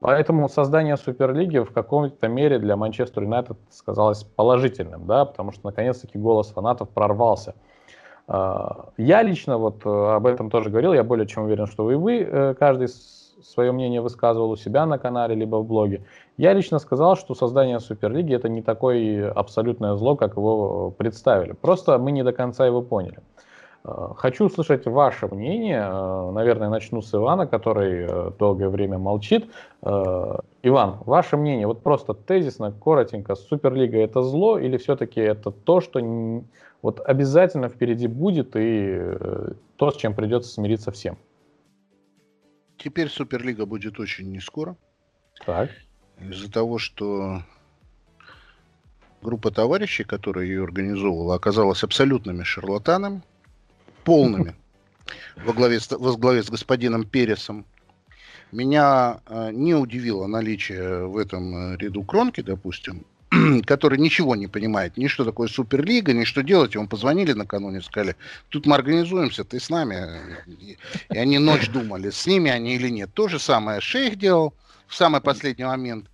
Поэтому 0.00 0.48
создание 0.48 0.96
Суперлиги 0.96 1.58
в 1.58 1.72
каком-то 1.72 2.26
мере 2.26 2.58
для 2.58 2.76
Манчестер 2.76 3.22
Юнайтед 3.22 3.58
сказалось 3.70 4.24
положительным, 4.24 5.06
да, 5.06 5.24
потому 5.24 5.52
что 5.52 5.66
наконец-таки 5.66 6.18
голос 6.18 6.48
фанатов 6.48 6.88
прорвался. 6.88 7.54
А, 8.28 8.90
я 8.96 9.22
лично 9.22 9.58
вот 9.58 9.84
э, 9.84 9.88
об 9.88 10.26
этом 10.26 10.50
тоже 10.50 10.70
говорил, 10.70 10.92
я 10.92 11.04
более 11.04 11.26
чем 11.26 11.44
уверен, 11.44 11.66
что 11.66 11.90
и 11.90 11.94
вы, 11.96 12.20
э, 12.20 12.54
каждый 12.54 12.88
свое 12.88 13.72
мнение 13.72 14.00
высказывал 14.00 14.50
у 14.50 14.56
себя 14.56 14.86
на 14.86 14.98
канале, 14.98 15.34
либо 15.34 15.56
в 15.56 15.66
блоге. 15.66 16.04
Я 16.36 16.52
лично 16.52 16.78
сказал, 16.78 17.16
что 17.16 17.34
создание 17.34 17.80
Суперлиги 17.80 18.34
это 18.34 18.48
не 18.48 18.62
такое 18.62 19.30
абсолютное 19.30 19.94
зло, 19.96 20.16
как 20.16 20.36
его 20.36 20.90
представили. 20.90 21.52
Просто 21.52 21.98
мы 21.98 22.12
не 22.12 22.22
до 22.22 22.32
конца 22.32 22.64
его 22.64 22.80
поняли. 22.80 23.18
А, 23.84 24.14
хочу 24.14 24.46
услышать 24.46 24.86
ваше 24.86 25.26
мнение. 25.26 25.82
А, 25.82 26.30
наверное, 26.30 26.68
начну 26.68 27.02
с 27.02 27.12
Ивана, 27.12 27.48
который 27.48 28.06
э, 28.08 28.30
долгое 28.38 28.68
время 28.68 28.98
молчит. 28.98 29.50
Иван, 29.82 30.98
ваше 31.06 31.36
мнение, 31.36 31.66
вот 31.66 31.82
просто 31.82 32.14
тезисно, 32.14 32.72
коротенько, 32.72 33.34
Суперлига 33.34 33.98
это 33.98 34.22
зло 34.22 34.58
или 34.58 34.76
все-таки 34.76 35.20
это 35.20 35.50
то, 35.50 35.80
что 35.80 35.98
вот 36.82 37.00
обязательно 37.00 37.68
впереди 37.68 38.08
будет 38.08 38.56
и 38.56 38.88
э, 38.90 39.52
то, 39.76 39.90
с 39.92 39.96
чем 39.96 40.14
придется 40.14 40.50
смириться 40.50 40.90
всем. 40.90 41.16
Теперь 42.76 43.08
Суперлига 43.08 43.66
будет 43.66 44.00
очень 44.00 44.30
не 44.32 44.40
скоро. 44.40 44.76
Так. 45.46 45.70
Из-за 46.18 46.50
того, 46.50 46.78
что 46.78 47.42
группа 49.22 49.52
товарищей, 49.52 50.02
которая 50.02 50.44
ее 50.44 50.64
организовывала, 50.64 51.36
оказалась 51.36 51.84
абсолютными 51.84 52.42
шарлатанами, 52.42 53.22
полными, 54.02 54.56
во 55.36 55.52
главе, 55.52 55.78
с, 55.78 55.88
во 55.90 56.16
главе 56.16 56.42
с 56.42 56.50
господином 56.50 57.04
Пересом. 57.04 57.64
Меня 58.50 59.20
э, 59.26 59.50
не 59.52 59.74
удивило 59.74 60.26
наличие 60.26 61.06
в 61.06 61.16
этом 61.16 61.74
э, 61.74 61.76
ряду 61.76 62.02
Кронки, 62.02 62.40
допустим, 62.40 63.06
который 63.66 63.98
ничего 63.98 64.36
не 64.36 64.46
понимает, 64.46 64.96
ни 64.96 65.06
что 65.06 65.24
такое 65.24 65.48
Суперлига, 65.48 66.12
ни 66.12 66.24
что 66.24 66.42
делать. 66.42 66.74
Ему 66.74 66.86
позвонили 66.86 67.32
накануне, 67.32 67.80
сказали, 67.80 68.16
тут 68.50 68.66
мы 68.66 68.74
организуемся, 68.74 69.44
ты 69.44 69.58
с 69.58 69.70
нами. 69.70 70.20
И 71.10 71.18
они 71.18 71.38
ночь 71.38 71.68
думали, 71.72 72.10
с 72.10 72.26
ними 72.26 72.50
они 72.50 72.74
или 72.74 72.88
нет. 72.90 73.10
То 73.14 73.28
же 73.28 73.38
самое 73.38 73.80
Шейх 73.80 74.16
делал 74.16 74.54
в 74.86 74.94
самый 74.94 75.20
последний 75.20 75.64
момент. 75.64 76.06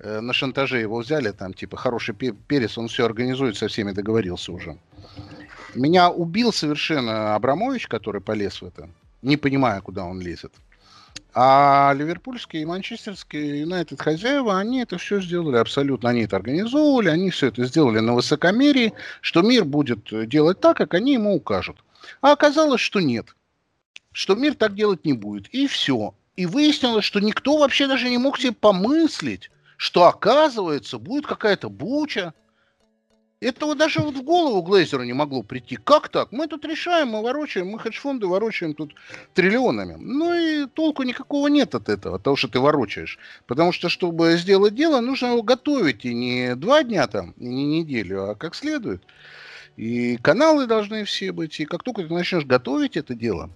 Э, 0.00 0.20
на 0.20 0.32
шантаже 0.32 0.80
его 0.80 0.98
взяли, 0.98 1.30
там, 1.30 1.54
типа, 1.54 1.76
хороший 1.76 2.14
перец, 2.14 2.76
он 2.76 2.88
все 2.88 3.04
организует, 3.04 3.56
со 3.56 3.68
всеми 3.68 3.92
договорился 3.92 4.52
уже. 4.52 4.76
Меня 5.74 6.10
убил 6.10 6.52
совершенно 6.52 7.34
Абрамович, 7.34 7.86
который 7.86 8.20
полез 8.20 8.62
в 8.62 8.66
это, 8.66 8.88
не 9.22 9.36
понимая, 9.36 9.80
куда 9.80 10.04
он 10.04 10.20
лезет. 10.20 10.52
А 11.40 11.94
ливерпульские 11.94 12.62
и 12.62 12.64
манчестерские 12.64 13.60
Юнайтед 13.60 14.02
хозяева, 14.02 14.58
они 14.58 14.80
это 14.80 14.98
все 14.98 15.20
сделали 15.20 15.58
абсолютно, 15.58 16.10
они 16.10 16.22
это 16.22 16.34
организовывали, 16.34 17.10
они 17.10 17.30
все 17.30 17.46
это 17.46 17.64
сделали 17.64 18.00
на 18.00 18.14
высокомерии, 18.14 18.92
что 19.20 19.42
мир 19.42 19.64
будет 19.64 20.00
делать 20.28 20.58
так, 20.58 20.76
как 20.76 20.94
они 20.94 21.12
ему 21.12 21.36
укажут. 21.36 21.76
А 22.22 22.32
оказалось, 22.32 22.80
что 22.80 22.98
нет, 22.98 23.36
что 24.10 24.34
мир 24.34 24.56
так 24.56 24.74
делать 24.74 25.04
не 25.04 25.12
будет. 25.12 25.46
И 25.54 25.68
все. 25.68 26.12
И 26.34 26.44
выяснилось, 26.44 27.04
что 27.04 27.20
никто 27.20 27.56
вообще 27.58 27.86
даже 27.86 28.10
не 28.10 28.18
мог 28.18 28.36
себе 28.40 28.50
помыслить, 28.50 29.52
что 29.76 30.08
оказывается 30.08 30.98
будет 30.98 31.28
какая-то 31.28 31.70
буча, 31.70 32.34
Этого 33.40 33.76
даже 33.76 34.00
вот 34.00 34.16
в 34.16 34.22
голову 34.22 34.62
Глейзеру 34.62 35.04
не 35.04 35.12
могло 35.12 35.44
прийти. 35.44 35.76
Как 35.76 36.08
так? 36.08 36.32
Мы 36.32 36.48
тут 36.48 36.64
решаем, 36.64 37.10
мы 37.10 37.22
ворочаем, 37.22 37.68
мы 37.68 37.78
хедж-фонды 37.78 38.26
ворочаем 38.26 38.74
тут 38.74 38.94
триллионами. 39.32 39.94
Ну 39.96 40.34
и 40.34 40.66
толку 40.66 41.04
никакого 41.04 41.46
нет 41.46 41.72
от 41.76 41.88
этого, 41.88 42.16
от 42.16 42.24
того, 42.24 42.34
что 42.34 42.48
ты 42.48 42.58
ворочаешь. 42.58 43.16
Потому 43.46 43.70
что, 43.70 43.88
чтобы 43.88 44.36
сделать 44.38 44.74
дело, 44.74 45.00
нужно 45.00 45.28
его 45.28 45.42
готовить. 45.42 46.04
И 46.04 46.12
не 46.14 46.56
два 46.56 46.82
дня 46.82 47.06
там, 47.06 47.30
и 47.38 47.46
не 47.46 47.64
неделю, 47.64 48.30
а 48.30 48.34
как 48.34 48.56
следует. 48.56 49.04
И 49.76 50.16
каналы 50.16 50.66
должны 50.66 51.04
все 51.04 51.30
быть. 51.30 51.60
И 51.60 51.64
как 51.64 51.84
только 51.84 52.02
ты 52.02 52.12
начнешь 52.12 52.44
готовить 52.44 52.96
это 52.96 53.14
дело, 53.14 53.50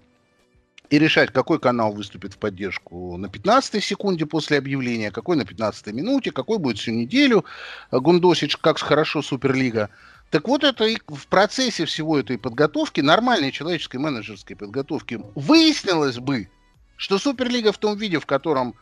и 0.92 0.98
решать, 0.98 1.32
какой 1.32 1.58
канал 1.58 1.94
выступит 1.94 2.34
в 2.34 2.38
поддержку 2.38 3.16
на 3.16 3.30
15 3.30 3.82
секунде 3.82 4.26
после 4.26 4.58
объявления, 4.58 5.10
какой 5.10 5.36
на 5.36 5.46
15 5.46 5.86
минуте, 5.86 6.32
какой 6.32 6.58
будет 6.58 6.76
всю 6.76 6.90
неделю 6.90 7.46
Гундосич, 7.90 8.58
как 8.58 8.78
хорошо 8.78 9.22
Суперлига. 9.22 9.88
Так 10.28 10.48
вот, 10.48 10.64
это 10.64 10.84
и 10.84 10.98
в 11.08 11.28
процессе 11.28 11.86
всего 11.86 12.18
этой 12.18 12.36
подготовки, 12.36 13.00
нормальной 13.00 13.52
человеческой 13.52 14.00
менеджерской 14.00 14.54
подготовки, 14.54 15.18
выяснилось 15.34 16.18
бы, 16.18 16.50
что 16.98 17.18
Суперлига 17.18 17.72
в 17.72 17.78
том 17.78 17.96
виде, 17.96 18.18
в 18.18 18.26
котором 18.26 18.74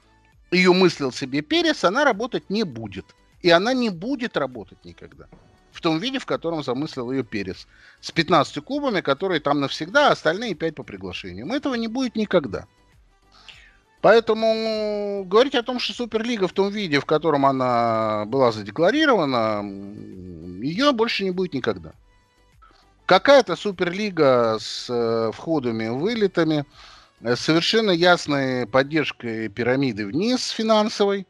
ее 0.51 0.73
мыслил 0.73 1.13
себе 1.13 1.43
Перес, 1.43 1.85
она 1.85 2.05
работать 2.05 2.51
не 2.51 2.65
будет. 2.65 3.07
И 3.41 3.51
она 3.51 3.73
не 3.73 3.89
будет 3.89 4.37
работать 4.37 4.85
никогда 4.85 5.29
в 5.73 5.81
том 5.81 5.99
виде, 5.99 6.19
в 6.19 6.27
котором 6.27 6.63
замыслил 6.63 7.11
ее 7.11 7.23
Перес. 7.23 7.67
С 8.01 8.11
15 8.11 8.65
клубами, 8.65 9.01
которые 9.01 9.41
там 9.41 9.61
навсегда, 9.61 10.09
а 10.09 10.13
остальные 10.13 10.55
5 10.55 10.75
по 10.75 10.83
приглашениям. 10.83 11.53
Этого 11.53 11.75
не 11.75 11.89
будет 11.89 12.17
никогда. 12.17 12.67
Поэтому 14.01 15.25
говорить 15.27 15.55
о 15.55 15.63
том, 15.63 15.79
что 15.79 15.93
Суперлига 15.93 16.49
в 16.49 16.53
том 16.53 16.71
виде, 16.71 17.01
в 17.01 17.05
котором 17.05 17.45
она 17.45 18.25
была 18.27 18.51
задекларирована, 18.51 19.63
ее 20.63 20.93
больше 20.93 21.25
не 21.25 21.31
будет 21.31 21.53
никогда. 21.53 21.93
Какая-то 23.05 23.57
Суперлига 23.57 24.57
с 24.59 24.87
э, 24.89 25.33
входами, 25.35 25.89
вылетами, 25.89 26.65
э, 27.21 27.37
совершенно 27.37 27.91
ясной 27.91 28.67
поддержкой 28.67 29.49
пирамиды 29.49 30.07
вниз 30.07 30.49
финансовой 30.49 31.27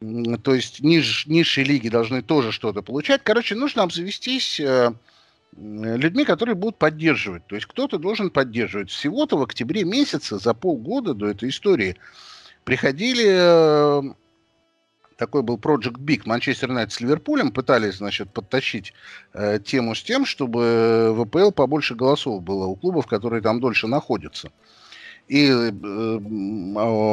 то 0.00 0.54
есть 0.54 0.80
ниж, 0.80 1.26
низшие 1.26 1.64
лиги 1.64 1.88
должны 1.88 2.22
тоже 2.22 2.52
что-то 2.52 2.82
получать. 2.82 3.22
Короче, 3.24 3.54
нужно 3.54 3.82
обзавестись 3.82 4.60
э, 4.60 4.92
людьми, 5.56 6.24
которые 6.24 6.54
будут 6.54 6.76
поддерживать. 6.78 7.46
То 7.46 7.54
есть 7.54 7.66
кто-то 7.66 7.98
должен 7.98 8.30
поддерживать. 8.30 8.90
Всего-то 8.90 9.38
в 9.38 9.42
октябре 9.42 9.84
месяце, 9.84 10.38
за 10.38 10.52
полгода 10.54 11.14
до 11.14 11.26
этой 11.26 11.48
истории, 11.48 11.96
приходили... 12.64 13.24
Э, 13.26 14.02
такой 15.16 15.42
был 15.42 15.56
Project 15.56 15.98
Big, 15.98 16.22
Манчестер 16.26 16.68
Юнайтед 16.68 16.92
с 16.92 17.00
Ливерпулем, 17.00 17.50
пытались, 17.50 17.94
значит, 17.94 18.30
подтащить 18.34 18.92
э, 19.32 19.58
тему 19.64 19.94
с 19.94 20.02
тем, 20.02 20.26
чтобы 20.26 21.14
в 21.14 21.24
ВПЛ 21.24 21.52
побольше 21.52 21.94
голосов 21.94 22.42
было 22.42 22.66
у 22.66 22.76
клубов, 22.76 23.06
которые 23.06 23.40
там 23.40 23.58
дольше 23.60 23.86
находятся 23.86 24.52
и 25.28 25.48
э, 25.50 25.70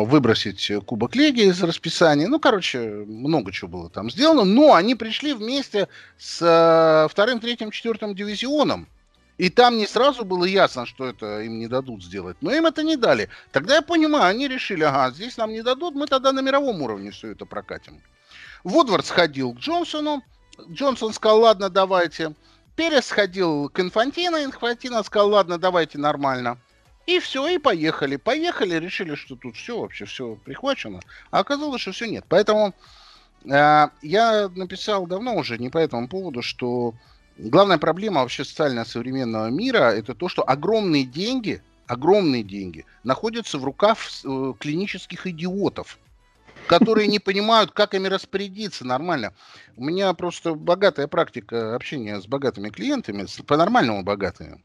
выбросить 0.05 0.71
Кубок 0.85 1.15
Лиги 1.15 1.41
из 1.41 1.61
расписания. 1.63 2.27
Ну, 2.27 2.39
короче, 2.39 2.79
много 3.07 3.51
чего 3.51 3.69
было 3.69 3.89
там 3.89 4.11
сделано. 4.11 4.43
Но 4.43 4.73
они 4.73 4.95
пришли 4.95 5.33
вместе 5.33 5.87
с 6.17 6.39
э, 6.41 7.07
вторым, 7.09 7.39
третьим, 7.39 7.71
четвертым 7.71 8.13
дивизионом. 8.13 8.87
И 9.39 9.49
там 9.49 9.77
не 9.77 9.87
сразу 9.87 10.25
было 10.25 10.45
ясно, 10.45 10.85
что 10.85 11.07
это 11.07 11.41
им 11.41 11.57
не 11.57 11.67
дадут 11.67 12.03
сделать. 12.03 12.37
Но 12.41 12.53
им 12.53 12.67
это 12.67 12.83
не 12.83 12.97
дали. 12.97 13.29
Тогда 13.51 13.75
я 13.75 13.81
понимаю, 13.81 14.25
они 14.25 14.47
решили, 14.47 14.83
ага, 14.83 15.11
здесь 15.11 15.37
нам 15.37 15.51
не 15.51 15.63
дадут, 15.63 15.95
мы 15.95 16.05
тогда 16.05 16.31
на 16.31 16.41
мировом 16.41 16.81
уровне 16.83 17.09
все 17.09 17.31
это 17.31 17.45
прокатим. 17.45 17.99
Вудвард 18.63 19.05
сходил 19.05 19.53
к 19.53 19.57
Джонсону. 19.57 20.23
Джонсон 20.69 21.13
сказал, 21.13 21.41
ладно, 21.41 21.69
давайте. 21.69 22.35
Перес 22.75 23.07
сходил 23.07 23.69
к 23.69 23.79
Инфантино. 23.79 24.43
Инфантино 24.43 25.01
сказал, 25.01 25.29
ладно, 25.29 25.57
давайте 25.57 25.97
нормально. 25.97 26.59
И 27.05 27.19
все, 27.19 27.47
и 27.47 27.57
поехали. 27.57 28.15
Поехали, 28.15 28.75
решили, 28.75 29.15
что 29.15 29.35
тут 29.35 29.55
все 29.55 29.79
вообще, 29.79 30.05
все 30.05 30.35
прихвачено. 30.45 31.01
А 31.31 31.39
оказалось, 31.39 31.81
что 31.81 31.91
все 31.91 32.05
нет. 32.05 32.25
Поэтому 32.29 32.73
э, 33.45 33.87
я 34.01 34.49
написал 34.55 35.05
давно 35.05 35.35
уже, 35.35 35.57
не 35.57 35.69
по 35.69 35.77
этому 35.77 36.07
поводу, 36.07 36.41
что 36.41 36.93
главная 37.37 37.77
проблема 37.77 38.21
вообще 38.21 38.45
социального 38.45 38.85
современного 38.85 39.47
мира 39.47 39.91
это 39.91 40.15
то, 40.15 40.29
что 40.29 40.47
огромные 40.47 41.03
деньги, 41.03 41.61
огромные 41.87 42.43
деньги 42.43 42.85
находятся 43.03 43.57
в 43.57 43.65
руках 43.65 43.97
э, 44.23 44.53
клинических 44.59 45.27
идиотов 45.27 45.99
которые 46.67 47.07
не 47.07 47.19
понимают, 47.19 47.71
как 47.71 47.93
ими 47.93 48.07
распорядиться 48.07 48.85
нормально. 48.85 49.33
У 49.75 49.83
меня 49.83 50.13
просто 50.13 50.53
богатая 50.55 51.07
практика 51.07 51.75
общения 51.75 52.19
с 52.21 52.25
богатыми 52.25 52.69
клиентами, 52.69 53.25
по-нормальному 53.45 54.03
богатыми. 54.03 54.63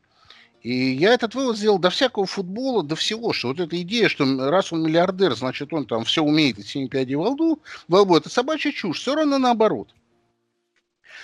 И 0.63 0.93
я 0.93 1.15
этот 1.15 1.35
вывод 1.35 1.57
сделал 1.57 1.79
до 1.79 1.91
всякого 1.91 2.27
футбола, 2.27 2.83
до 2.83 2.97
всего, 2.97 3.33
что 3.33 3.49
вот 3.49 3.61
эта 3.61 3.81
идея, 3.83 4.09
что 4.09 4.25
раз 4.51 4.73
он 4.73 4.83
миллиардер, 4.83 5.35
значит, 5.37 5.73
он 5.73 5.87
там 5.87 6.05
все 6.05 6.23
умеет, 6.23 6.59
и 6.59 6.63
семи 6.63 6.89
пядей 6.89 7.15
во 7.15 7.31
лбу, 7.31 7.61
во 7.87 8.01
лбу, 8.03 8.17
это 8.17 8.29
собачья 8.29 8.73
чушь, 8.73 9.01
все 9.01 9.15
равно 9.15 9.39
наоборот. 9.39 9.95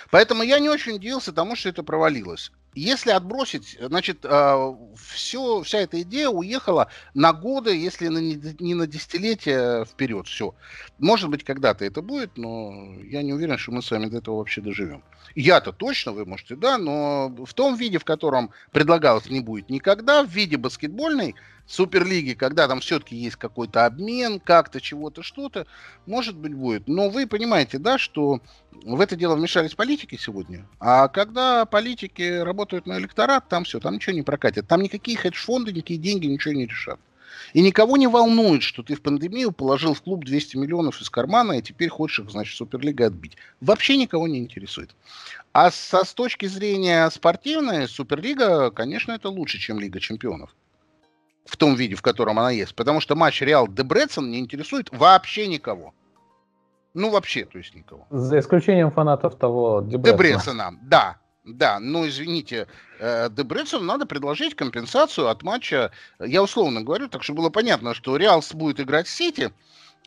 Поэтому 0.09 0.43
я 0.43 0.59
не 0.59 0.69
очень 0.69 0.93
удивился 0.93 1.33
тому, 1.33 1.55
что 1.55 1.69
это 1.69 1.83
провалилось 1.83 2.51
если 2.75 3.11
отбросить, 3.11 3.77
значит, 3.79 4.25
а, 4.25 4.75
все, 4.95 5.61
вся 5.61 5.79
эта 5.79 6.01
идея 6.01 6.29
уехала 6.29 6.89
на 7.13 7.33
годы, 7.33 7.75
если 7.75 8.07
не 8.07 8.73
на 8.73 8.85
десятилетия 8.85 9.85
вперед. 9.85 10.27
Все. 10.27 10.53
Может 10.99 11.29
быть, 11.29 11.43
когда-то 11.43 11.85
это 11.85 12.01
будет, 12.01 12.37
но 12.37 12.93
я 13.03 13.21
не 13.21 13.33
уверен, 13.33 13.57
что 13.57 13.71
мы 13.71 13.81
с 13.81 13.89
вами 13.89 14.07
до 14.07 14.17
этого 14.17 14.37
вообще 14.37 14.61
доживем. 14.61 15.03
Я-то 15.35 15.71
точно, 15.71 16.11
вы 16.11 16.25
можете, 16.25 16.55
да, 16.55 16.77
но 16.77 17.29
в 17.45 17.53
том 17.53 17.75
виде, 17.75 17.97
в 17.97 18.05
котором 18.05 18.51
предлагалось, 18.71 19.29
не 19.29 19.39
будет 19.39 19.69
никогда, 19.69 20.23
в 20.23 20.29
виде 20.29 20.57
баскетбольной, 20.57 21.35
Суперлиги, 21.67 22.33
когда 22.33 22.67
там 22.67 22.79
все-таки 22.79 23.15
есть 23.15 23.37
какой-то 23.37 23.85
обмен, 23.85 24.39
как-то 24.39 24.79
чего-то, 24.79 25.23
что-то, 25.23 25.65
может 26.05 26.35
быть, 26.35 26.53
будет. 26.53 26.87
Но 26.87 27.09
вы 27.09 27.25
понимаете, 27.25 27.79
да, 27.79 27.97
что 27.97 28.39
в 28.71 29.01
это 29.01 29.15
дело 29.15 29.35
вмешались 29.35 29.73
политики 29.73 30.15
сегодня. 30.15 30.67
А 30.79 31.07
когда 31.07 31.65
политики 31.65 32.39
работают 32.39 32.85
на 32.85 32.99
электорат, 32.99 33.49
там 33.49 33.63
все, 33.63 33.79
там 33.79 33.95
ничего 33.95 34.15
не 34.15 34.21
прокатит. 34.21 34.67
Там 34.67 34.81
никакие 34.81 35.17
хедж-фонды, 35.17 35.71
никакие 35.71 35.99
деньги 35.99 36.27
ничего 36.27 36.53
не 36.53 36.67
решат. 36.67 36.99
И 37.53 37.61
никого 37.61 37.97
не 37.97 38.07
волнует, 38.07 38.61
что 38.61 38.83
ты 38.83 38.95
в 38.95 39.01
пандемию 39.01 39.51
положил 39.51 39.93
в 39.93 40.01
клуб 40.01 40.23
200 40.23 40.57
миллионов 40.57 41.01
из 41.01 41.09
кармана, 41.09 41.53
и 41.53 41.61
теперь 41.61 41.89
хочешь 41.89 42.19
их, 42.19 42.29
значит, 42.29 42.55
Суперлига 42.57 43.07
отбить. 43.07 43.37
Вообще 43.59 43.97
никого 43.97 44.27
не 44.27 44.37
интересует. 44.39 44.95
А 45.51 45.71
со, 45.71 46.03
с 46.03 46.13
точки 46.13 46.45
зрения 46.45 47.09
спортивной, 47.09 47.87
Суперлига, 47.87 48.69
конечно, 48.71 49.13
это 49.13 49.29
лучше, 49.29 49.57
чем 49.57 49.79
Лига 49.79 49.99
чемпионов 49.99 50.53
в 51.45 51.57
том 51.57 51.75
виде, 51.75 51.95
в 51.95 52.01
котором 52.01 52.39
она 52.39 52.51
есть. 52.51 52.75
Потому 52.75 52.99
что 52.99 53.15
матч 53.15 53.41
Реал 53.41 53.67
Дебрецен 53.67 54.29
не 54.29 54.39
интересует 54.39 54.89
вообще 54.91 55.47
никого. 55.47 55.93
Ну, 56.93 57.09
вообще, 57.09 57.45
то 57.45 57.57
есть 57.57 57.75
никого. 57.75 58.07
За 58.09 58.39
исключением 58.39 58.91
фанатов 58.91 59.35
того 59.35 59.81
Дебрецена. 59.81 60.11
Дебрецена, 60.11 60.79
да. 60.81 61.17
Да, 61.43 61.79
но 61.79 62.07
извините, 62.07 62.67
э, 62.99 63.29
Дебрецену 63.29 63.83
надо 63.83 64.07
предложить 64.07 64.55
компенсацию 64.55 65.29
от 65.29 65.43
матча, 65.43 65.91
я 66.19 66.41
условно 66.41 66.81
говорю, 66.81 67.07
так 67.07 67.21
что 67.21 67.33
было 67.33 67.51
понятно, 67.51 67.93
что 67.93 68.17
Реал 68.17 68.43
будет 68.53 68.79
играть 68.79 69.07
с 69.07 69.13
Сити, 69.13 69.53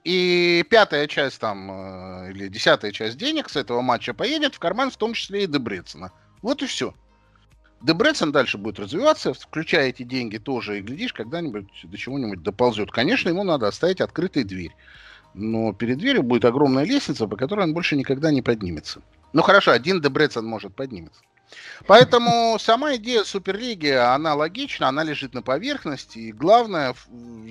и 0.03 0.67
пятая 0.69 1.07
часть 1.07 1.41
там, 1.41 1.71
э, 1.71 2.31
или 2.33 2.49
десятая 2.49 2.91
часть 2.91 3.19
денег 3.19 3.51
с 3.51 3.57
этого 3.57 3.83
матча 3.83 4.15
поедет 4.15 4.57
в 4.57 4.59
карман, 4.59 4.91
в 4.91 4.97
том 4.97 5.13
числе 5.13 5.45
и 5.45 5.47
Дебрецена. 5.47 6.11
Вот 6.43 6.61
и 6.63 6.67
все. 6.67 6.93
Дебрецен 7.81 8.33
дальше 8.33 8.59
будет 8.59 8.81
развиваться, 8.81 9.33
включая 9.35 9.89
эти 9.89 10.03
деньги 10.03 10.39
тоже, 10.39 10.79
и 10.79 10.83
глядишь, 10.83 11.13
когда-нибудь 11.13 11.67
до 11.85 11.97
чего-нибудь 11.97 12.43
доползет. 12.43 12.91
Конечно, 12.91 13.29
ему 13.29 13.45
надо 13.45 13.69
оставить 13.69 14.01
открытой 14.01 14.45
дверь. 14.45 14.75
Но 15.35 15.73
перед 15.73 15.99
дверью 15.99 16.25
будет 16.25 16.45
огромная 16.45 16.85
лестница, 16.85 17.29
по 17.29 17.37
которой 17.37 17.65
он 17.65 17.75
больше 17.75 17.97
никогда 17.97 18.33
не 18.33 18.43
поднимется. 18.43 19.01
Ну 19.33 19.43
хорошо, 19.43 19.71
один 19.71 20.01
Дебрецен 20.01 20.45
может 20.45 20.75
подниматься. 20.75 21.21
Поэтому 21.87 22.57
сама 22.61 22.97
идея 22.97 23.23
Суперлиги, 23.23 23.89
она 23.89 24.35
логична, 24.35 24.89
она 24.89 25.05
лежит 25.05 25.35
на 25.35 25.43
поверхности. 25.43 26.19
И 26.19 26.33
главная 26.33 26.95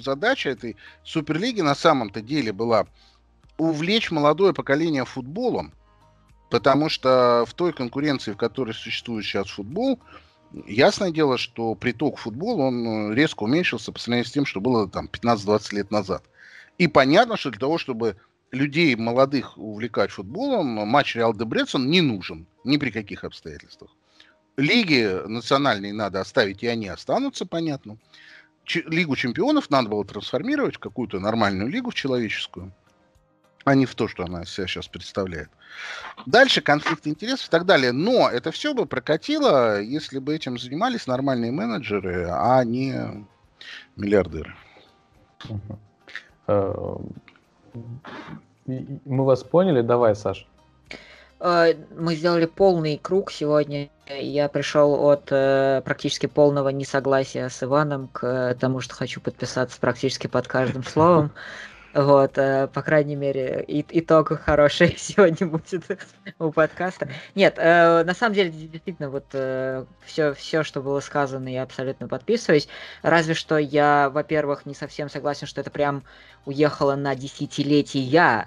задача 0.01 0.49
этой 0.49 0.75
Суперлиги 1.03 1.61
на 1.61 1.75
самом-то 1.75 2.21
деле 2.21 2.51
была 2.51 2.87
увлечь 3.57 4.11
молодое 4.11 4.53
поколение 4.53 5.05
футболом, 5.05 5.73
Потому 6.49 6.89
что 6.89 7.45
в 7.47 7.53
той 7.53 7.73
конкуренции, 7.73 8.31
в 8.31 8.37
которой 8.37 8.73
существует 8.73 9.25
сейчас 9.25 9.47
футбол, 9.49 9.99
ясное 10.65 11.11
дело, 11.11 11.37
что 11.37 11.75
приток 11.75 12.17
футбола, 12.17 12.63
он 12.63 13.11
э, 13.11 13.15
резко 13.15 13.43
уменьшился 13.43 13.91
по 13.91 13.99
сравнению 13.99 14.25
с 14.25 14.31
тем, 14.31 14.45
что 14.45 14.61
было 14.61 14.87
там 14.87 15.09
15-20 15.11 15.75
лет 15.75 15.91
назад. 15.91 16.23
И 16.77 16.87
понятно, 16.87 17.37
что 17.37 17.49
для 17.49 17.59
того, 17.59 17.77
чтобы 17.77 18.15
людей 18.51 18.95
молодых 18.95 19.57
увлекать 19.57 20.11
футболом, 20.11 20.67
матч 20.67 21.15
Реал 21.15 21.33
де 21.33 21.43
Брецен 21.43 21.89
не 21.89 22.01
нужен 22.01 22.45
ни 22.63 22.77
при 22.77 22.91
каких 22.91 23.23
обстоятельствах. 23.23 23.91
Лиги 24.55 25.27
национальные 25.27 25.93
надо 25.93 26.21
оставить, 26.21 26.63
и 26.63 26.67
они 26.67 26.87
останутся, 26.87 27.45
понятно. 27.45 27.97
Лигу 28.65 29.15
чемпионов 29.15 29.69
надо 29.69 29.89
было 29.89 30.03
трансформировать 30.03 30.75
в 30.75 30.79
какую-то 30.79 31.19
нормальную 31.19 31.69
лигу, 31.69 31.91
в 31.91 31.95
человеческую. 31.95 32.73
А 33.67 33.75
не 33.75 33.85
в 33.85 33.95
то, 33.95 34.07
что 34.07 34.23
она 34.23 34.45
себя 34.45 34.65
сейчас 34.65 34.87
представляет. 34.87 35.49
Дальше 36.25 36.61
конфликт 36.61 37.05
интересов 37.05 37.47
и 37.47 37.51
так 37.51 37.65
далее. 37.65 37.91
Но 37.91 38.29
это 38.29 38.51
все 38.51 38.73
бы 38.73 38.85
прокатило, 38.85 39.81
если 39.81 40.19
бы 40.19 40.33
этим 40.33 40.57
занимались 40.57 41.05
нормальные 41.05 41.51
менеджеры, 41.51 42.29
а 42.31 42.63
не 42.63 43.25
миллиардеры. 43.97 44.55
Э, 46.47 46.95
мы 48.65 49.25
вас 49.25 49.43
поняли? 49.43 49.81
Давай, 49.81 50.15
Саш. 50.15 50.47
Э, 51.41 51.73
мы 51.93 52.15
сделали 52.15 52.45
полный 52.45 52.97
круг 52.97 53.31
сегодня. 53.31 53.89
Я 54.07 54.47
пришел 54.47 54.93
от 55.07 55.27
э, 55.29 55.81
практически 55.83 56.27
полного 56.27 56.69
несогласия 56.69 57.49
с 57.49 57.61
Иваном 57.61 58.07
к 58.13 58.55
тому, 58.61 58.79
что 58.79 58.95
хочу 58.95 59.19
подписаться 59.19 59.77
практически 59.77 60.27
под 60.27 60.47
каждым 60.47 60.85
словом. 60.85 61.31
Вот, 61.97 62.37
э, 62.37 62.67
по 62.67 62.83
крайней 62.83 63.15
мере, 63.15 63.65
итог 63.67 64.39
хороший 64.41 64.95
сегодня 64.99 65.47
будет 65.47 65.83
у 66.37 66.51
подкаста. 66.51 67.09
Нет, 67.33 67.55
э, 67.57 68.03
на 68.03 68.13
самом 68.13 68.35
деле, 68.35 68.51
действительно, 68.51 69.09
вот 69.09 69.25
э, 69.33 69.83
все, 70.05 70.35
все, 70.35 70.61
что 70.61 70.83
было 70.83 70.99
сказано, 70.99 71.47
я 71.47 71.63
абсолютно 71.63 72.07
подписываюсь. 72.07 72.67
Разве 73.01 73.33
что 73.33 73.57
я, 73.57 74.11
во-первых, 74.11 74.67
не 74.67 74.75
совсем 74.75 75.09
согласен, 75.09 75.47
что 75.47 75.61
это 75.61 75.71
прям 75.71 76.03
уехало 76.45 76.95
на 76.95 77.15
десятилетия 77.15 78.45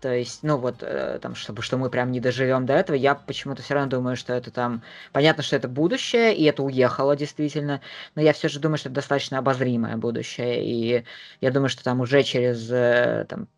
то 0.00 0.14
есть, 0.14 0.42
ну 0.42 0.56
вот, 0.56 0.76
э, 0.82 1.18
там, 1.20 1.34
чтобы 1.34 1.62
что 1.62 1.76
мы 1.76 1.90
прям 1.90 2.12
не 2.12 2.20
доживем 2.20 2.66
до 2.66 2.74
этого, 2.74 2.96
я 2.96 3.14
почему-то 3.14 3.62
все 3.62 3.74
равно 3.74 3.90
думаю, 3.90 4.16
что 4.16 4.32
это 4.32 4.50
там... 4.50 4.82
Понятно, 5.12 5.42
что 5.42 5.56
это 5.56 5.68
будущее, 5.68 6.34
и 6.34 6.44
это 6.44 6.62
уехало 6.62 7.16
действительно, 7.16 7.80
но 8.14 8.22
я 8.22 8.32
все 8.32 8.48
же 8.48 8.60
думаю, 8.60 8.78
что 8.78 8.88
это 8.88 8.96
достаточно 8.96 9.38
обозримое 9.38 9.96
будущее, 9.96 10.64
и 10.64 11.04
я 11.40 11.50
думаю, 11.50 11.68
что 11.68 11.82
там 11.82 12.00
уже 12.00 12.22
через 12.22 12.70
э, 12.70 13.26
там, 13.28 13.48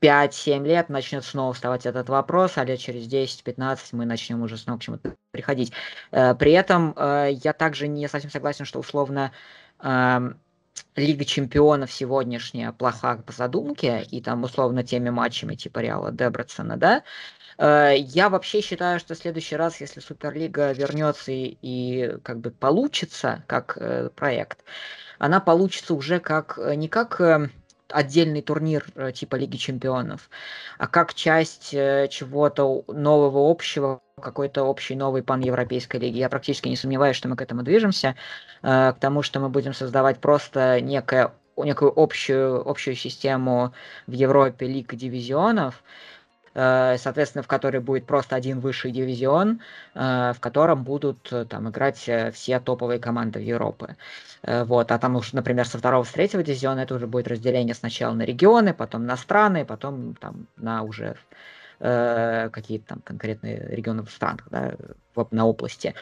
5-7 0.00 0.64
лет 0.64 0.88
начнет 0.88 1.24
снова 1.24 1.52
вставать 1.52 1.86
этот 1.86 2.08
вопрос, 2.08 2.56
а 2.56 2.64
лет 2.64 2.78
через 2.78 3.06
10-15 3.06 3.78
мы 3.92 4.06
начнем 4.06 4.42
уже 4.42 4.56
снова 4.56 4.78
к 4.78 4.82
чему-то 4.82 5.16
приходить. 5.32 5.72
Э, 6.12 6.34
при 6.34 6.52
этом 6.52 6.94
э, 6.96 7.30
я 7.42 7.52
также 7.52 7.88
не 7.88 8.08
совсем 8.08 8.30
согласен, 8.30 8.64
что 8.64 8.78
условно 8.78 9.32
Лига 10.96 11.24
чемпионов 11.24 11.92
сегодняшняя 11.92 12.72
плоха 12.72 13.16
по 13.16 13.32
задумке, 13.32 14.02
и 14.10 14.20
там 14.20 14.42
условно 14.44 14.82
теми 14.82 15.10
матчами 15.10 15.54
типа 15.54 15.80
Реала 15.80 16.12
Дебрацена, 16.12 16.76
да, 16.76 17.02
э, 17.58 17.94
я 17.98 18.28
вообще 18.28 18.60
считаю, 18.60 19.00
что 19.00 19.14
в 19.14 19.18
следующий 19.18 19.56
раз, 19.56 19.80
если 19.80 20.00
Суперлига 20.00 20.72
вернется 20.72 21.32
и, 21.32 21.56
и 21.62 22.16
как 22.22 22.40
бы 22.40 22.50
получится 22.50 23.44
как 23.46 23.76
э, 23.76 24.10
проект, 24.14 24.64
она 25.18 25.40
получится 25.40 25.94
уже 25.94 26.20
как 26.20 26.58
э, 26.58 26.74
не 26.74 26.88
как 26.88 27.20
отдельный 27.90 28.42
турнир 28.42 28.86
э, 28.94 29.12
типа 29.12 29.36
Лиги 29.36 29.56
Чемпионов, 29.56 30.30
а 30.78 30.86
как 30.86 31.14
часть 31.14 31.72
э, 31.72 32.08
чего-то 32.10 32.84
нового 32.88 33.50
общего, 33.50 34.00
какой-то 34.20 34.64
общей 34.64 34.96
новой 34.96 35.22
пан-европейской 35.22 35.98
лиги. 35.98 36.18
Я 36.18 36.28
практически 36.28 36.68
не 36.68 36.76
сомневаюсь, 36.76 37.16
что 37.16 37.28
мы 37.28 37.36
к 37.36 37.42
этому 37.42 37.62
движемся, 37.62 38.16
э, 38.62 38.92
к 38.92 38.96
тому, 39.00 39.22
что 39.22 39.40
мы 39.40 39.48
будем 39.48 39.74
создавать 39.74 40.18
просто 40.18 40.80
некое, 40.80 41.32
некую 41.56 41.92
общую, 41.96 42.68
общую 42.68 42.96
систему 42.96 43.72
в 44.06 44.12
Европе 44.12 44.66
лиг 44.66 44.92
и 44.92 44.96
дивизионов, 44.96 45.82
соответственно, 46.98 47.42
в 47.42 47.46
которой 47.46 47.80
будет 47.80 48.06
просто 48.06 48.34
один 48.34 48.60
высший 48.60 48.90
дивизион, 48.90 49.60
э, 49.94 50.32
в 50.34 50.40
котором 50.40 50.82
будут 50.82 51.32
э, 51.32 51.44
там 51.44 51.68
играть 51.68 51.98
все 52.32 52.60
топовые 52.60 52.98
команды 52.98 53.40
Европы. 53.40 53.96
Вот, 54.42 54.92
а 54.92 54.98
там 54.98 55.16
уж, 55.16 55.32
например, 55.32 55.66
со 55.66 55.78
второго, 55.78 56.04
с 56.04 56.10
третьего 56.10 56.42
дивизиона 56.42 56.80
это 56.80 56.94
уже 56.94 57.06
будет 57.06 57.28
разделение 57.28 57.74
сначала 57.74 58.14
на 58.14 58.22
регионы, 58.22 58.72
потом 58.72 59.04
на 59.04 59.16
страны, 59.16 59.64
потом 59.64 60.14
там 60.14 60.46
на 60.56 60.82
уже 60.82 61.16
э, 61.80 62.48
какие-то 62.52 62.86
там 62.86 63.00
конкретные 63.04 63.66
регионы 63.68 64.04
в 64.04 64.10
странах, 64.10 64.46
да, 64.50 64.74
на 65.30 65.46
области 65.46 65.94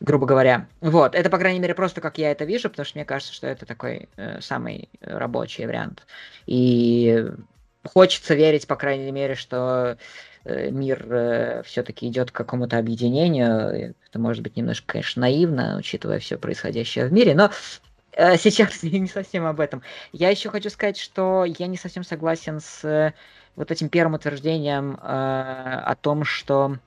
грубо 0.00 0.26
говоря. 0.26 0.66
Вот, 0.80 1.14
это, 1.14 1.30
по 1.30 1.38
крайней 1.38 1.60
мере, 1.60 1.74
просто 1.74 2.00
как 2.00 2.18
я 2.18 2.32
это 2.32 2.44
вижу, 2.44 2.68
потому 2.68 2.84
что 2.84 2.98
мне 2.98 3.04
кажется, 3.04 3.32
что 3.32 3.46
это 3.46 3.66
такой 3.66 4.08
э, 4.16 4.40
самый 4.40 4.88
рабочий 5.00 5.64
вариант. 5.64 6.04
И 6.46 7.24
хочется 7.84 8.34
верить, 8.34 8.66
по 8.66 8.76
крайней 8.76 9.10
мере, 9.10 9.34
что 9.34 9.96
э, 10.44 10.70
мир 10.70 11.06
э, 11.10 11.62
все-таки 11.64 12.08
идет 12.08 12.30
к 12.30 12.34
какому-то 12.34 12.78
объединению. 12.78 13.94
Это 14.08 14.18
может 14.18 14.42
быть 14.42 14.56
немножко, 14.56 14.86
конечно, 14.86 15.20
наивно, 15.20 15.76
учитывая 15.78 16.18
все 16.18 16.38
происходящее 16.38 17.06
в 17.06 17.12
мире, 17.12 17.34
но 17.34 17.50
э, 18.12 18.36
сейчас 18.36 18.82
не 18.82 19.08
совсем 19.08 19.46
об 19.46 19.60
этом. 19.60 19.82
Я 20.12 20.30
еще 20.30 20.50
хочу 20.50 20.70
сказать, 20.70 20.98
что 20.98 21.44
я 21.44 21.66
не 21.66 21.76
совсем 21.76 22.04
согласен 22.04 22.60
с 22.60 23.12
вот 23.56 23.70
этим 23.70 23.88
первым 23.88 24.14
утверждением 24.14 24.98
о 25.02 25.94
том, 26.00 26.24
что 26.24 26.78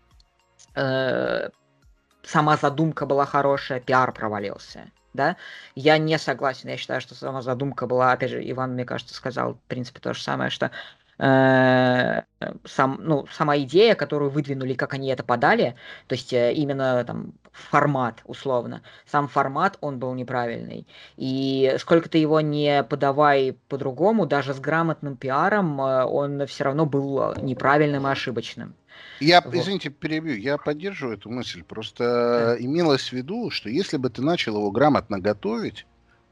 сама 0.73 2.57
задумка 2.57 3.05
была 3.05 3.27
хорошая, 3.27 3.79
пиар 3.79 4.11
провалился 4.11 4.89
да, 5.15 5.37
я 5.75 5.97
не 5.97 6.17
согласен, 6.17 6.69
я 6.69 6.77
считаю, 6.77 7.01
что 7.01 7.15
сама 7.15 7.41
задумка 7.41 7.87
была, 7.87 8.11
опять 8.11 8.31
же, 8.31 8.51
Иван, 8.51 8.73
мне 8.73 8.85
кажется, 8.85 9.13
сказал, 9.13 9.53
в 9.53 9.59
принципе, 9.67 9.99
то 9.99 10.13
же 10.13 10.21
самое, 10.21 10.49
что 10.49 10.71
э, 11.17 12.21
сам, 12.65 12.99
ну, 13.01 13.25
сама 13.31 13.57
идея, 13.59 13.95
которую 13.95 14.31
выдвинули, 14.31 14.73
как 14.73 14.93
они 14.93 15.09
это 15.09 15.23
подали, 15.23 15.75
то 16.07 16.15
есть 16.15 16.33
э, 16.33 16.53
именно 16.53 17.03
там 17.05 17.33
формат, 17.51 18.21
условно, 18.25 18.81
сам 19.05 19.27
формат, 19.27 19.77
он 19.81 19.99
был 19.99 20.13
неправильный. 20.13 20.87
И 21.15 21.75
сколько 21.79 22.09
ты 22.09 22.17
его 22.17 22.41
не 22.41 22.83
подавай 22.83 23.57
по-другому, 23.69 24.25
даже 24.25 24.53
с 24.53 24.59
грамотным 24.59 25.15
пиаром, 25.15 25.81
э, 25.81 26.03
он 26.03 26.45
все 26.47 26.65
равно 26.65 26.85
был 26.85 27.33
неправильным 27.35 28.07
и 28.07 28.11
ошибочным. 28.11 28.75
Я, 29.19 29.41
вот. 29.41 29.55
извините, 29.55 29.89
перебью, 29.89 30.37
я 30.37 30.57
поддерживаю 30.57 31.17
эту 31.17 31.29
мысль. 31.29 31.63
Просто 31.63 32.57
имелось 32.59 33.09
в 33.09 33.13
виду, 33.13 33.49
что 33.49 33.69
если 33.69 33.97
бы 33.97 34.09
ты 34.09 34.21
начал 34.21 34.57
его 34.57 34.71
грамотно 34.71 35.19
готовить, 35.19 35.85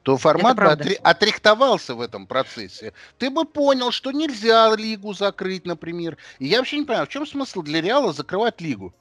то 0.04 0.18
формат 0.18 0.58
бы 0.58 0.64
отре- 0.64 1.00
отрихтовался 1.02 1.96
в 1.96 2.02
этом 2.02 2.28
процессе. 2.28 2.94
Ты 3.18 3.30
бы 3.30 3.46
понял, 3.46 3.92
что 3.92 4.12
нельзя 4.12 4.76
лигу 4.76 5.14
закрыть, 5.14 5.66
например. 5.66 6.18
И 6.40 6.46
я 6.48 6.60
вообще 6.60 6.80
не 6.80 6.86
понимаю, 6.86 7.06
в 7.06 7.10
чем 7.10 7.26
смысл 7.26 7.62
для 7.62 7.82
Реала 7.82 8.12
закрывать 8.12 8.60
лигу? 8.60 8.94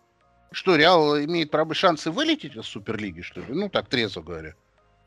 Что, 0.52 0.76
Реал 0.76 1.18
имеет 1.18 1.50
правы 1.50 1.74
шансы 1.74 2.10
вылететь 2.10 2.56
из 2.56 2.66
Суперлиги, 2.66 3.22
что 3.22 3.40
ли? 3.40 3.46
Ну, 3.48 3.68
так 3.68 3.88
трезво 3.88 4.22
говоря. 4.22 4.54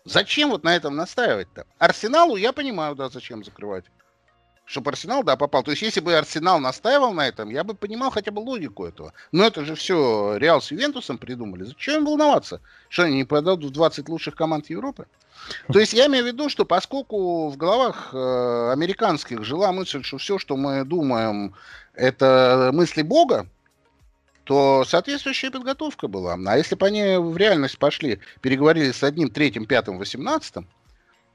Зачем 0.04 0.50
вот 0.50 0.64
на 0.64 0.76
этом 0.76 0.96
настаивать-то? 0.96 1.66
Арсеналу 1.78 2.36
я 2.36 2.52
понимаю, 2.52 2.96
да, 2.96 3.10
зачем 3.10 3.44
закрывать 3.44 3.86
чтобы 4.66 4.92
Арсенал, 4.92 5.24
да, 5.24 5.36
попал. 5.36 5.64
То 5.64 5.72
есть, 5.72 5.84
если 5.84 6.00
бы 6.00 6.16
Арсенал 6.16 6.60
настаивал 6.60 7.14
на 7.14 7.28
этом, 7.28 7.50
я 7.50 7.64
бы 7.64 7.76
понимал 7.76 8.10
хотя 8.10 8.32
бы 8.32 8.40
логику 8.40 8.86
этого. 8.86 9.14
Но 9.32 9.46
это 9.46 9.64
же 9.64 9.76
все 9.76 10.38
Реал 10.38 10.62
с 10.62 10.72
Ювентусом 10.72 11.18
придумали. 11.18 11.64
Зачем 11.64 12.00
им 12.00 12.06
волноваться? 12.06 12.62
Что 12.90 13.04
они 13.04 13.18
не 13.18 13.24
продадут 13.24 13.74
20 13.74 14.10
лучших 14.10 14.36
команд 14.36 14.70
Европы? 14.70 15.06
То 15.72 15.80
есть 15.80 15.94
я 15.94 16.08
имею 16.08 16.24
в 16.24 16.28
виду, 16.28 16.50
что 16.50 16.66
поскольку 16.66 17.50
в 17.50 17.58
головах 17.58 18.10
э, 18.14 18.72
американских 18.74 19.44
жила 19.44 19.72
мысль, 19.72 20.02
что 20.04 20.18
все, 20.18 20.40
что 20.40 20.58
мы 20.58 20.84
думаем, 20.84 21.54
это 21.94 22.72
мысли 22.74 23.04
Бога, 23.04 23.48
то 24.46 24.84
соответствующая 24.88 25.52
подготовка 25.52 26.08
была. 26.08 26.38
А 26.48 26.58
если 26.58 26.76
бы 26.76 26.88
они 26.88 27.18
в 27.18 27.38
реальность 27.38 27.78
пошли, 27.78 28.20
переговорили 28.42 28.92
с 28.92 29.04
одним, 29.04 29.30
третьим, 29.30 29.66
пятым, 29.66 29.98
восемнадцатым, 29.98 30.68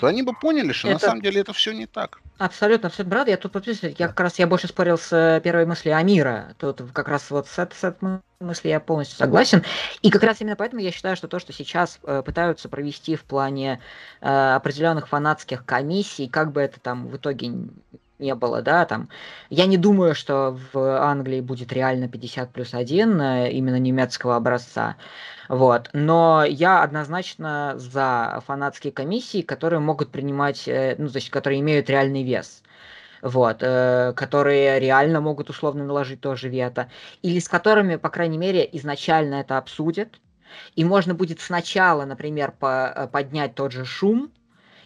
то 0.00 0.06
они 0.06 0.22
бы 0.22 0.32
поняли, 0.32 0.72
что 0.72 0.88
это... 0.88 0.94
на 0.94 0.98
самом 1.00 1.20
деле 1.20 1.42
это 1.42 1.52
все 1.52 1.72
не 1.72 1.86
так. 1.86 2.20
Абсолютно, 2.38 2.88
все 2.88 3.04
брат, 3.04 3.28
я 3.28 3.36
тут 3.36 3.52
подписываюсь. 3.52 3.96
Я 3.98 4.08
как 4.08 4.18
раз 4.18 4.38
я 4.38 4.46
больше 4.46 4.66
спорил 4.66 4.96
с 4.96 5.12
э, 5.12 5.42
первой 5.44 5.66
мыслью 5.66 5.94
Амира. 5.94 6.54
Тут 6.58 6.80
как 6.94 7.08
раз 7.08 7.30
вот 7.30 7.46
с, 7.46 7.52
с 7.52 7.84
этой 7.84 8.20
мыслью 8.40 8.70
я 8.70 8.80
полностью 8.80 9.18
согласен. 9.18 9.62
И 10.00 10.10
как 10.10 10.22
раз 10.22 10.40
именно 10.40 10.56
поэтому 10.56 10.80
я 10.80 10.90
считаю, 10.90 11.16
что 11.16 11.28
то, 11.28 11.38
что 11.38 11.52
сейчас 11.52 12.00
э, 12.02 12.22
пытаются 12.24 12.70
провести 12.70 13.14
в 13.14 13.24
плане 13.24 13.78
э, 14.22 14.54
определенных 14.54 15.06
фанатских 15.06 15.66
комиссий, 15.66 16.28
как 16.28 16.52
бы 16.52 16.62
это 16.62 16.80
там 16.80 17.06
в 17.06 17.16
итоге 17.18 17.52
не 18.20 18.34
было, 18.34 18.62
да, 18.62 18.84
там. 18.84 19.08
Я 19.48 19.66
не 19.66 19.76
думаю, 19.76 20.14
что 20.14 20.58
в 20.72 21.00
Англии 21.00 21.40
будет 21.40 21.72
реально 21.72 22.08
50 22.08 22.52
плюс 22.52 22.74
1 22.74 23.20
э, 23.20 23.52
именно 23.52 23.78
немецкого 23.78 24.36
образца. 24.36 24.96
Вот. 25.48 25.90
Но 25.92 26.44
я 26.44 26.82
однозначно 26.82 27.74
за 27.76 28.42
фанатские 28.46 28.92
комиссии, 28.92 29.42
которые 29.42 29.80
могут 29.80 30.10
принимать, 30.10 30.68
э, 30.68 30.94
ну, 30.98 31.08
значит, 31.08 31.30
которые 31.30 31.60
имеют 31.60 31.90
реальный 31.90 32.22
вес 32.22 32.62
вот, 33.22 33.58
э, 33.60 34.12
которые 34.16 34.78
реально 34.80 35.20
могут 35.20 35.50
условно 35.50 35.84
наложить 35.84 36.20
тоже 36.20 36.48
вето, 36.48 36.90
или 37.22 37.38
с 37.38 37.48
которыми, 37.48 37.96
по 37.96 38.08
крайней 38.08 38.38
мере, 38.38 38.68
изначально 38.72 39.36
это 39.36 39.58
обсудят, 39.58 40.20
и 40.74 40.84
можно 40.84 41.14
будет 41.14 41.40
сначала, 41.40 42.04
например, 42.04 42.52
по, 42.52 42.92
э, 42.94 43.06
поднять 43.08 43.54
тот 43.54 43.72
же 43.72 43.84
шум, 43.84 44.32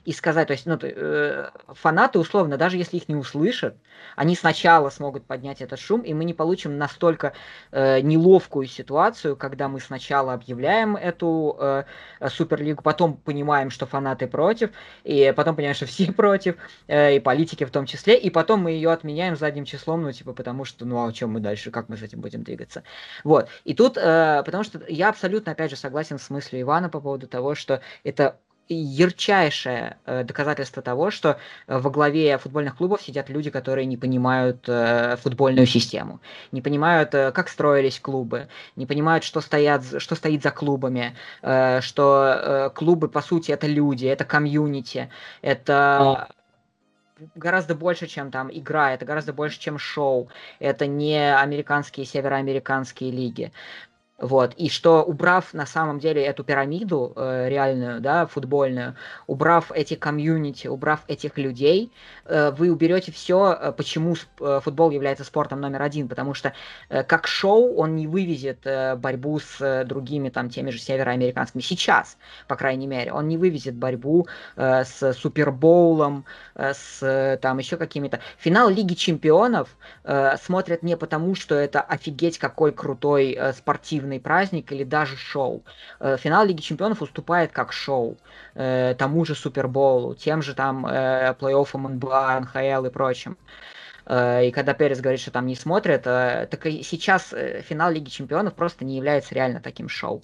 и 0.05 0.13
сказать, 0.13 0.49
то 0.49 0.53
есть 0.53 0.67
ну, 0.67 0.79
э, 0.81 1.51
фанаты 1.69 2.19
условно, 2.19 2.57
даже 2.57 2.77
если 2.77 2.99
их 2.99 3.09
не 3.09 3.17
услышат, 3.17 3.77
они 4.17 4.37
сначала 4.37 4.91
смогут 4.91 5.25
поднять 5.25 5.61
этот 5.61 5.79
шум, 5.79 6.03
и 6.03 6.13
мы 6.13 6.25
не 6.25 6.35
получим 6.35 6.77
настолько 6.77 7.33
э, 7.73 8.01
неловкую 8.01 8.67
ситуацию, 8.67 9.37
когда 9.37 9.69
мы 9.69 9.81
сначала 9.81 10.35
объявляем 10.35 10.97
эту 10.97 11.57
э, 11.59 11.85
суперлигу, 12.29 12.83
потом 12.83 13.17
понимаем, 13.17 13.71
что 13.71 13.87
фанаты 13.87 14.27
против, 14.27 14.71
и 15.05 15.33
потом 15.35 15.57
понимаем, 15.57 15.75
что 15.75 15.87
все 15.95 16.13
против, 16.13 16.57
э, 16.87 17.17
и 17.17 17.21
политики 17.21 17.65
в 17.65 17.71
том 17.71 17.87
числе, 17.87 18.19
и 18.19 18.31
потом 18.31 18.61
мы 18.61 18.73
ее 18.73 18.91
отменяем 18.91 19.37
задним 19.37 19.65
числом, 19.65 20.03
ну 20.03 20.13
типа 20.13 20.33
потому 20.33 20.65
что, 20.65 20.85
ну 20.85 21.07
а 21.07 21.13
чем 21.13 21.33
мы 21.33 21.41
дальше, 21.41 21.71
как 21.71 21.89
мы 21.89 21.97
с 21.97 22.03
этим 22.03 22.21
будем 22.21 22.43
двигаться, 22.43 22.83
вот. 23.25 23.49
И 23.65 23.75
тут, 23.75 23.97
э, 23.97 24.43
потому 24.45 24.65
что 24.65 24.81
я 24.89 25.09
абсолютно, 25.09 25.53
опять 25.53 25.71
же, 25.71 25.77
согласен 25.77 26.19
с 26.19 26.29
мыслью 26.31 26.63
Ивана 26.63 26.89
по 26.89 27.01
поводу 27.01 27.27
того, 27.27 27.55
что 27.55 27.81
это 28.03 28.39
ярчайшее 28.69 29.99
э, 30.07 30.25
доказательство 30.25 30.83
того, 30.83 31.11
что 31.11 31.39
э, 31.67 31.79
во 31.79 31.91
главе 31.91 32.39
футбольных 32.39 32.77
клубов 32.77 33.03
сидят 33.03 33.29
люди, 33.29 33.51
которые 33.51 33.87
не 33.87 33.97
понимают 33.97 34.65
э, 34.69 35.17
футбольную 35.17 35.67
систему, 35.67 36.21
не 36.53 36.63
понимают, 36.63 37.11
как 37.11 37.49
строились 37.49 38.01
клубы, 38.01 38.49
не 38.77 38.87
понимают, 38.87 39.25
что, 39.25 39.41
стоят, 39.41 39.83
что 39.99 40.15
стоит 40.15 40.43
за 40.43 40.51
клубами, 40.51 41.15
что 41.81 42.73
клубы, 42.75 43.09
по 43.09 43.21
сути, 43.21 43.53
это 43.53 43.67
люди, 43.67 44.07
это 44.07 44.25
комьюнити, 44.25 45.11
это 45.43 46.29
гораздо 47.35 47.75
больше, 47.75 48.07
чем 48.07 48.31
там 48.31 48.51
игра, 48.53 48.93
это 48.93 49.05
гораздо 49.05 49.33
больше, 49.33 49.59
чем 49.61 49.79
шоу, 49.79 50.29
это 50.59 50.87
не 50.87 51.35
американские, 51.35 52.07
североамериканские 52.07 53.11
лиги. 53.11 53.53
Вот. 54.25 54.55
И 54.55 54.71
что 54.71 55.03
убрав 55.03 55.53
на 55.53 55.67
самом 55.67 55.99
деле 55.99 56.25
эту 56.25 56.45
пирамиду 56.45 57.13
э, 57.15 57.51
реальную, 57.51 58.01
да, 58.01 58.25
футбольную, 58.25 58.95
убрав 59.27 59.71
эти 59.71 59.97
комьюнити, 59.97 60.67
убрав 60.67 61.01
этих 61.09 61.37
людей, 61.37 61.93
э, 62.25 62.51
вы 62.53 62.73
уберете 62.73 63.13
все, 63.13 63.53
э, 63.53 63.73
почему 63.73 64.15
э, 64.41 64.61
футбол 64.65 64.91
является 64.93 65.25
спортом 65.25 65.61
номер 65.61 65.83
один. 65.83 66.09
Потому 66.09 66.33
что 66.33 66.55
э, 66.89 67.03
как 67.03 67.27
шоу 67.27 67.75
он 67.75 67.97
не 67.97 68.07
вывезет 68.07 68.61
э, 68.65 68.97
борьбу 68.97 69.39
с 69.39 69.61
э, 69.61 69.85
другими 69.85 70.31
там 70.31 70.49
теми 70.49 70.71
же 70.71 70.79
североамериканскими. 70.79 71.61
Сейчас, 71.61 72.17
по 72.49 72.57
крайней 72.57 72.87
мере, 72.87 73.13
он 73.13 73.29
не 73.29 73.37
вывезет 73.37 73.75
борьбу 73.75 74.27
э, 74.57 74.85
с 74.85 75.13
Супербоулом, 75.13 76.25
э, 76.55 76.73
с 76.73 77.03
э, 77.03 77.37
там 77.43 77.59
еще 77.59 77.77
какими-то. 77.77 78.21
Финал 78.39 78.71
Лиги 78.71 78.95
Чемпионов 78.95 79.77
э, 80.05 80.39
смотрят 80.39 80.83
не 80.83 80.97
потому, 80.97 81.35
что 81.35 81.57
это 81.57 81.83
офигеть 81.83 82.39
какой 82.39 82.73
крутой 82.73 83.33
э, 83.33 83.53
спортивный 83.53 84.14
спортивный 84.15 84.21
праздник 84.21 84.73
или 84.73 84.85
даже 84.85 85.17
шоу. 85.17 85.63
Э, 86.01 86.17
финал 86.17 86.47
Лиги 86.47 86.61
Чемпионов 86.61 87.03
уступает 87.03 87.53
как 87.53 87.73
шоу 87.73 88.17
э, 88.55 88.95
тому 88.99 89.25
же 89.25 89.35
Суперболу, 89.35 90.15
тем 90.15 90.43
же 90.43 90.55
там 90.55 90.87
э, 90.87 91.35
плей-оффам 91.39 91.89
НБА, 91.89 92.41
НХЛ 92.41 92.87
и 92.87 92.91
прочим. 92.91 93.37
И 94.07 94.53
когда 94.55 94.75
Перес 94.75 95.01
говорит, 95.01 95.21
что 95.21 95.31
там 95.31 95.47
не 95.47 95.57
смотрят, 95.57 96.03
так 96.03 96.67
и 96.67 96.83
сейчас 96.83 97.35
финал 97.69 97.91
Лиги 97.91 98.11
Чемпионов 98.11 98.53
просто 98.53 98.85
не 98.85 98.97
является 98.97 99.35
реально 99.35 99.61
таким 99.61 99.89
шоу. 99.89 100.23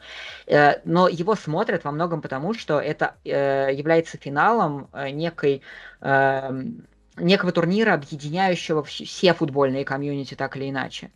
Но 0.84 1.08
его 1.08 1.34
смотрят 1.34 1.84
во 1.84 1.90
многом 1.90 2.20
потому, 2.20 2.52
что 2.52 2.78
это 2.78 3.14
является 3.24 4.18
финалом 4.18 4.90
некой 4.92 5.62
эм, 6.02 6.86
некого 7.16 7.52
турнира, 7.52 7.94
объединяющего 7.94 8.82
все 8.82 9.32
футбольные 9.32 9.86
комьюнити 9.86 10.34
так 10.34 10.58
или 10.58 10.68
иначе. 10.68 11.10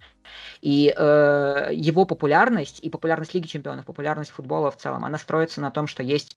И 0.61 0.95
э, 0.97 1.69
его 1.73 2.05
популярность 2.05 2.81
и 2.81 2.91
популярность 2.91 3.35
Лиги 3.35 3.47
Чемпионов, 3.47 3.87
популярность 3.87 4.31
футбола 4.31 4.71
в 4.71 4.77
целом, 4.77 5.05
она 5.05 5.19
строится 5.19 5.61
на 5.61 5.71
том, 5.71 5.87
что 5.87 6.03
есть 6.03 6.37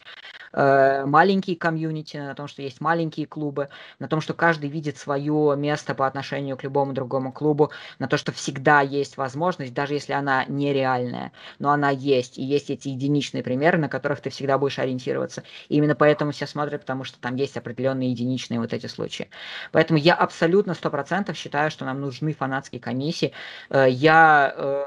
э, 0.54 1.06
маленькие 1.06 1.56
комьюнити, 1.56 2.18
на 2.18 2.36
том, 2.36 2.48
что 2.48 2.62
есть 2.62 2.82
маленькие 2.82 3.28
клубы, 3.28 3.70
на 4.00 4.08
том, 4.08 4.22
что 4.22 4.34
каждый 4.34 4.70
видит 4.70 4.98
свое 4.98 5.56
место 5.58 5.96
по 5.96 6.08
отношению 6.08 6.58
к 6.58 6.64
любому 6.64 6.94
другому 6.94 7.32
клубу, 7.32 7.72
на 8.00 8.08
то, 8.08 8.18
что 8.18 8.32
всегда 8.32 8.82
есть 8.82 9.18
возможность, 9.18 9.74
даже 9.74 9.94
если 9.94 10.14
она 10.14 10.46
нереальная, 10.46 11.32
но 11.60 11.72
она 11.72 11.90
есть, 11.90 12.38
и 12.38 12.44
есть 12.44 12.70
эти 12.70 12.90
единичные 12.90 13.44
примеры, 13.44 13.78
на 13.78 13.90
которых 13.90 14.22
ты 14.22 14.30
всегда 14.30 14.58
будешь 14.58 14.80
ориентироваться. 14.80 15.44
И 15.70 15.78
именно 15.78 15.96
поэтому 15.96 16.32
все 16.32 16.48
смотрят, 16.48 16.82
потому 16.82 17.04
что 17.04 17.20
там 17.20 17.36
есть 17.36 17.58
определенные 17.58 18.12
единичные 18.12 18.60
вот 18.60 18.74
эти 18.74 18.88
случаи. 18.88 19.30
Поэтому 19.72 20.00
я 20.00 20.16
абсолютно 20.16 20.74
сто 20.74 20.90
процентов 20.90 21.38
считаю, 21.38 21.72
что 21.72 21.86
нам 21.86 22.02
нужны 22.02 22.34
фанатские 22.34 22.82
комиссии. 22.82 23.34
Э, 23.78 23.90
я, 23.90 24.54
э, 24.56 24.86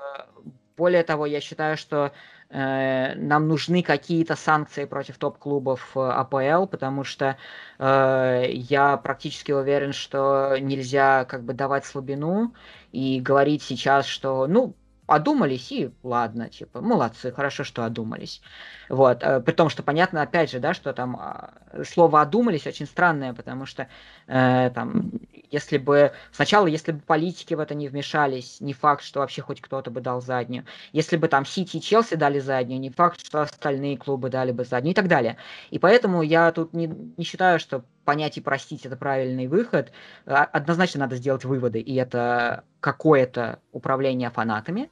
более 0.77 1.03
того, 1.03 1.27
я 1.27 1.41
считаю, 1.41 1.77
что 1.77 2.13
э, 2.49 3.15
нам 3.15 3.49
нужны 3.49 3.83
какие-то 3.83 4.37
санкции 4.37 4.85
против 4.85 5.19
топ-клубов 5.19 5.97
АПЛ, 5.97 6.67
потому 6.67 7.05
что 7.05 7.37
э, 7.79 8.45
я 8.53 8.97
практически 8.97 9.53
уверен, 9.53 9.93
что 9.93 10.57
нельзя 10.59 11.25
как 11.27 11.45
бы 11.45 11.53
давать 11.53 11.85
слабину 11.85 12.55
и 12.93 13.21
говорить 13.21 13.63
сейчас, 13.63 14.07
что, 14.07 14.47
ну, 14.47 14.75
одумались 15.07 15.73
и 15.73 15.91
ладно, 16.05 16.49
типа, 16.49 16.81
молодцы, 16.81 17.33
хорошо, 17.33 17.65
что 17.65 17.85
одумались. 17.85 18.41
Вот, 18.89 19.21
при 19.45 19.53
том, 19.53 19.69
что 19.69 19.83
понятно, 19.83 20.23
опять 20.23 20.53
же, 20.53 20.61
да, 20.61 20.73
что 20.73 20.93
там 20.93 21.17
а, 21.17 21.51
слово 21.85 22.21
одумались 22.21 22.67
очень 22.67 22.87
странное, 22.87 23.35
потому 23.35 23.67
что 23.67 23.89
э, 24.29 24.71
там, 24.71 25.11
если 25.51 25.79
бы 25.79 26.13
сначала, 26.33 26.67
если 26.67 26.93
бы 26.93 27.01
политики 27.01 27.55
в 27.55 27.61
это 27.61 27.75
не 27.75 27.89
вмешались, 27.89 28.61
не 28.61 28.73
факт, 28.73 29.03
что 29.03 29.21
вообще 29.21 29.43
хоть 29.43 29.61
кто-то 29.61 29.91
бы 29.91 30.01
дал 30.01 30.21
заднюю. 30.21 30.65
Если 30.93 31.17
бы 31.17 31.29
там 31.29 31.45
Сити 31.45 31.79
и 31.79 31.81
Челси 31.81 32.15
дали 32.15 32.39
заднюю, 32.39 32.81
не 32.81 32.91
факт, 32.91 33.25
что 33.25 33.43
остальные 33.43 33.99
клубы 33.99 34.31
дали 34.31 34.53
бы 34.53 34.65
заднюю 34.65 34.93
и 34.93 34.95
так 34.95 35.09
далее. 35.09 35.37
И 35.71 35.79
поэтому 35.79 36.23
я 36.23 36.53
тут 36.53 36.73
не, 36.73 36.87
не 37.17 37.25
считаю, 37.25 37.59
что 37.59 37.85
понять 38.05 38.39
и 38.39 38.41
простить 38.41 38.87
это 38.87 38.97
правильный 38.97 39.47
выход. 39.47 39.93
А, 40.27 40.45
однозначно 40.45 41.01
надо 41.01 41.17
сделать 41.17 41.45
выводы, 41.45 41.81
и 41.81 41.95
это 41.95 42.65
какое-то 42.81 43.61
управление 43.73 44.31
фанатами, 44.31 44.91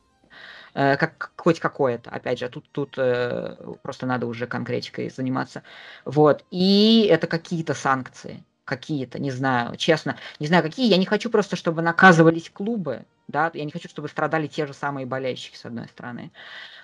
Э, 0.75 0.97
как 0.97 1.33
хоть 1.37 1.61
какое-то, 1.61 2.11
опять 2.11 2.39
же, 2.39 2.49
тут, 2.49 2.71
тут 2.71 2.95
э, 2.99 3.57
просто 3.83 4.07
надо 4.07 4.27
уже 4.27 4.47
конкретикой 4.47 5.11
заниматься. 5.11 5.63
Вот, 6.05 6.45
и 6.51 7.09
это 7.11 7.27
какие-то 7.27 7.75
санкции, 7.75 8.45
какие-то, 8.69 9.19
не 9.19 9.31
знаю, 9.31 9.77
честно, 9.77 10.17
не 10.39 10.47
знаю 10.47 10.63
какие, 10.63 10.89
я 10.89 10.99
не 10.99 11.07
хочу 11.07 11.31
просто, 11.31 11.57
чтобы 11.57 11.83
наказывались 11.83 12.51
клубы, 12.51 13.07
да, 13.27 13.51
я 13.55 13.65
не 13.65 13.71
хочу, 13.71 13.89
чтобы 13.89 14.09
страдали 14.09 14.47
те 14.47 14.67
же 14.67 14.75
самые 14.75 15.07
болельщики, 15.07 15.57
с 15.57 15.65
одной 15.65 15.89
стороны. 15.89 16.31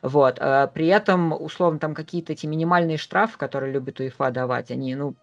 Вот, 0.02 0.38
э, 0.40 0.68
при 0.74 0.86
этом, 0.86 1.32
условно, 1.32 1.78
там 1.78 1.94
какие-то 1.94 2.32
эти 2.32 2.46
минимальные 2.46 2.96
штрафы, 2.96 3.38
которые 3.38 3.72
любит 3.72 4.00
УЕФА 4.00 4.30
давать, 4.30 4.70
они, 4.70 4.94
ну, 4.94 5.14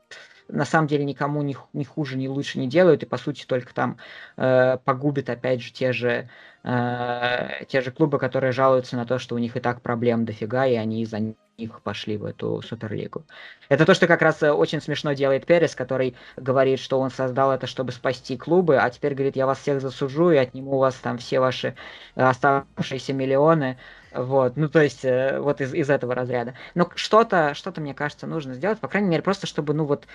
на 0.51 0.65
самом 0.65 0.87
деле 0.87 1.05
никому 1.05 1.41
ни, 1.41 1.55
ни 1.73 1.83
хуже, 1.83 2.17
ни 2.17 2.27
лучше 2.27 2.59
не 2.59 2.67
делают, 2.67 3.03
и 3.03 3.05
по 3.05 3.17
сути 3.17 3.45
только 3.45 3.73
там 3.73 3.97
э, 4.37 4.77
погубит 4.83 5.29
опять 5.29 5.61
же 5.61 5.71
те 5.73 5.93
же 5.93 6.29
э, 6.63 7.65
те 7.67 7.81
же 7.81 7.91
клубы, 7.91 8.19
которые 8.19 8.51
жалуются 8.51 8.95
на 8.95 9.05
то, 9.05 9.17
что 9.19 9.35
у 9.35 9.37
них 9.37 9.57
и 9.57 9.59
так 9.59 9.81
проблем 9.81 10.25
дофига, 10.25 10.65
и 10.65 10.75
они 10.75 11.01
из-за 11.01 11.19
них 11.57 11.81
пошли 11.81 12.17
в 12.17 12.25
эту 12.25 12.61
суперлигу. 12.61 13.25
Это 13.69 13.85
то, 13.85 13.93
что 13.93 14.07
как 14.07 14.21
раз 14.21 14.41
э, 14.43 14.51
очень 14.51 14.81
смешно 14.81 15.13
делает 15.13 15.45
Перес, 15.45 15.75
который 15.75 16.15
говорит, 16.37 16.79
что 16.79 16.99
он 16.99 17.09
создал 17.09 17.51
это, 17.51 17.67
чтобы 17.67 17.91
спасти 17.91 18.37
клубы, 18.37 18.77
а 18.77 18.89
теперь 18.89 19.13
говорит, 19.13 19.35
я 19.35 19.45
вас 19.45 19.59
всех 19.59 19.81
засужу 19.81 20.31
и 20.31 20.37
отниму 20.37 20.75
у 20.75 20.79
вас 20.79 20.95
там 20.95 21.17
все 21.17 21.39
ваши 21.39 21.75
э, 22.15 22.23
оставшиеся 22.23 23.13
миллионы. 23.13 23.77
Вот, 24.13 24.57
ну 24.57 24.67
то 24.67 24.81
есть 24.81 25.05
э, 25.05 25.39
вот 25.39 25.61
из, 25.61 25.73
из 25.73 25.89
этого 25.89 26.13
разряда. 26.15 26.53
Но 26.75 26.89
что-то, 26.95 27.53
что-то 27.53 27.81
мне 27.81 27.93
кажется 27.93 28.27
нужно 28.27 28.53
сделать, 28.53 28.79
по 28.79 28.87
крайней 28.87 29.09
мере, 29.09 29.23
просто 29.23 29.47
чтобы, 29.47 29.73
ну 29.73 29.85
вот, 29.85 30.05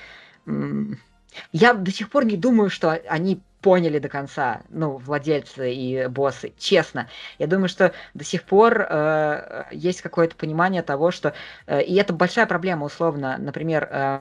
я 1.52 1.74
до 1.74 1.90
сих 1.90 2.10
пор 2.10 2.24
не 2.24 2.36
думаю, 2.36 2.70
что 2.70 2.90
они 3.08 3.40
поняли 3.60 3.98
до 3.98 4.08
конца, 4.08 4.62
ну, 4.68 4.96
владельцы 4.96 5.72
и 5.72 6.06
боссы, 6.06 6.52
честно. 6.56 7.08
Я 7.38 7.46
думаю, 7.46 7.68
что 7.68 7.92
до 8.14 8.22
сих 8.22 8.44
пор 8.44 8.80
э, 8.80 9.64
есть 9.72 10.02
какое-то 10.02 10.36
понимание 10.36 10.82
того, 10.82 11.10
что... 11.10 11.34
Э, 11.66 11.82
и 11.82 11.94
это 11.96 12.12
большая 12.12 12.46
проблема, 12.46 12.84
условно. 12.84 13.36
Например, 13.38 13.88
э, 13.90 14.20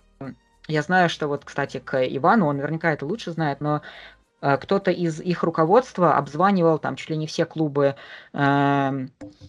я 0.67 0.81
знаю, 0.81 1.09
что 1.09 1.27
вот, 1.27 1.45
кстати, 1.45 1.79
к 1.79 2.03
Ивану, 2.07 2.47
он 2.47 2.57
наверняка 2.57 2.91
это 2.91 3.05
лучше 3.05 3.31
знает, 3.31 3.61
но 3.61 3.83
кто-то 4.39 4.91
из 4.91 5.19
их 5.21 5.43
руководства 5.43 6.17
обзванивал 6.17 6.77
там 6.77 6.95
чуть 6.95 7.09
ли 7.09 7.17
не 7.17 7.27
все 7.27 7.45
клубы. 7.45 7.95
Э, 8.33 9.07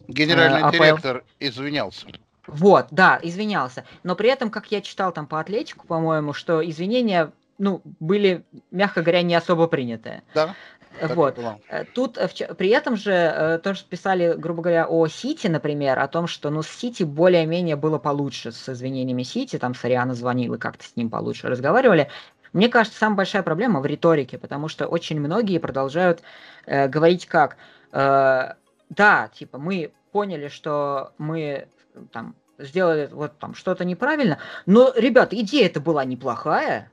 Генеральный 0.09 0.69
э, 0.69 0.73
директор 0.73 1.25
извинялся. 1.41 2.07
Вот, 2.47 2.87
да, 2.91 3.19
извинялся. 3.23 3.85
Но 4.05 4.15
при 4.15 4.31
этом, 4.31 4.51
как 4.51 4.71
я 4.71 4.81
читал 4.81 5.13
там 5.13 5.27
по 5.27 5.41
Атлетику, 5.41 5.87
по-моему, 5.87 6.33
что 6.33 6.69
извинения 6.69 7.33
ну, 7.59 7.81
были, 8.01 8.45
мягко 8.71 9.03
говоря, 9.03 9.23
не 9.23 9.35
особо 9.35 9.67
приняты. 9.67 10.23
Да. 10.35 10.55
Вот. 11.01 11.39
Э, 11.69 11.85
тут 11.85 12.17
э, 12.17 12.29
при 12.29 12.69
этом 12.71 12.97
же 12.97 13.13
э, 13.13 13.59
тоже 13.59 13.85
писали, 13.89 14.35
грубо 14.37 14.63
говоря, 14.63 14.87
о 14.87 15.07
Сити, 15.09 15.47
например, 15.47 15.99
о 15.99 16.09
том, 16.09 16.27
что 16.27 16.51
ну 16.51 16.63
с 16.63 16.69
Сити 16.69 17.03
более-менее 17.03 17.77
было 17.77 17.99
получше 17.99 18.53
с 18.53 18.69
извинениями 18.69 19.23
Сити, 19.23 19.59
там 19.59 19.75
Сариана 19.75 20.15
звонил 20.15 20.55
и 20.55 20.59
как-то 20.59 20.85
с 20.85 20.97
ним 20.97 21.11
получше 21.11 21.49
разговаривали. 21.49 22.09
Мне 22.57 22.71
кажется, 22.71 22.99
самая 22.99 23.19
большая 23.19 23.43
проблема 23.43 23.81
в 23.81 23.87
риторике, 23.87 24.39
потому 24.39 24.69
что 24.69 24.87
очень 24.87 25.21
многие 25.21 25.59
продолжают 25.59 26.23
э, 26.65 26.89
говорить 26.89 27.27
как, 27.27 27.59
э, 27.93 28.55
да, 28.89 29.29
типа 29.35 29.59
мы 29.59 29.93
поняли, 30.11 30.49
что 30.49 31.13
мы 31.19 31.69
там 32.13 32.35
сделали 32.57 33.11
вот 33.13 33.39
там 33.39 33.55
что-то 33.55 33.85
неправильно, 33.85 34.39
но, 34.65 34.91
ребят, 34.97 35.35
идея 35.35 35.67
это 35.67 35.81
была 35.81 36.07
неплохая, 36.07 36.91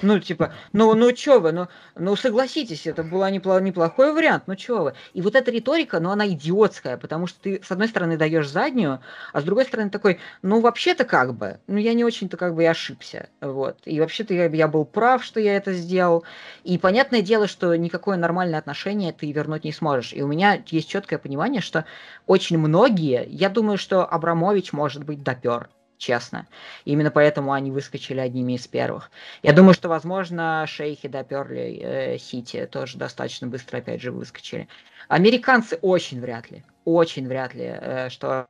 ну, 0.00 0.18
типа, 0.18 0.52
ну, 0.72 0.94
ну 0.94 1.12
чё 1.12 1.40
вы, 1.40 1.52
ну, 1.52 1.68
ну 1.96 2.16
согласитесь, 2.16 2.86
это 2.86 3.02
был 3.02 3.26
непло, 3.28 3.60
неплохой 3.60 4.12
вариант, 4.12 4.44
ну 4.46 4.56
чё 4.56 4.82
вы. 4.84 4.94
И 5.12 5.20
вот 5.20 5.34
эта 5.34 5.50
риторика, 5.50 6.00
ну, 6.00 6.10
она 6.10 6.26
идиотская, 6.28 6.96
потому 6.96 7.26
что 7.26 7.40
ты, 7.40 7.60
с 7.62 7.70
одной 7.70 7.88
стороны, 7.88 8.16
даешь 8.16 8.48
заднюю, 8.48 9.00
а 9.32 9.40
с 9.40 9.44
другой 9.44 9.64
стороны 9.64 9.90
такой, 9.90 10.18
ну, 10.42 10.60
вообще-то 10.60 11.04
как 11.04 11.34
бы, 11.34 11.60
ну, 11.66 11.76
я 11.76 11.92
не 11.94 12.04
очень-то 12.04 12.36
как 12.36 12.54
бы 12.54 12.62
и 12.62 12.66
ошибся, 12.66 13.28
вот. 13.40 13.78
И 13.84 14.00
вообще-то 14.00 14.32
я, 14.34 14.46
я 14.46 14.68
был 14.68 14.84
прав, 14.84 15.22
что 15.24 15.40
я 15.40 15.56
это 15.56 15.72
сделал. 15.72 16.24
И 16.64 16.78
понятное 16.78 17.22
дело, 17.22 17.46
что 17.46 17.74
никакое 17.76 18.16
нормальное 18.16 18.58
отношение 18.58 19.12
ты 19.12 19.30
вернуть 19.30 19.64
не 19.64 19.72
сможешь. 19.72 20.12
И 20.12 20.22
у 20.22 20.26
меня 20.26 20.62
есть 20.66 20.88
четкое 20.88 21.18
понимание, 21.18 21.60
что 21.60 21.84
очень 22.26 22.58
многие, 22.58 23.26
я 23.28 23.48
думаю, 23.48 23.78
что 23.78 24.04
Абрамович, 24.06 24.72
может 24.72 25.04
быть, 25.04 25.22
допер 25.22 25.68
честно. 26.02 26.46
Именно 26.84 27.10
поэтому 27.10 27.52
они 27.52 27.70
выскочили 27.70 28.18
одними 28.18 28.54
из 28.54 28.66
первых. 28.66 29.10
Я 29.42 29.52
думаю, 29.52 29.74
что, 29.74 29.88
возможно, 29.88 30.64
шейхи 30.66 31.08
доперли 31.08 31.78
э, 31.80 32.18
Сити, 32.18 32.66
тоже 32.66 32.98
достаточно 32.98 33.46
быстро, 33.46 33.78
опять 33.78 34.02
же, 34.02 34.10
выскочили. 34.10 34.68
Американцы 35.08 35.78
очень 35.80 36.20
вряд 36.20 36.50
ли, 36.50 36.64
очень 36.84 37.28
вряд 37.28 37.54
ли, 37.54 37.66
э, 37.80 38.08
что 38.10 38.46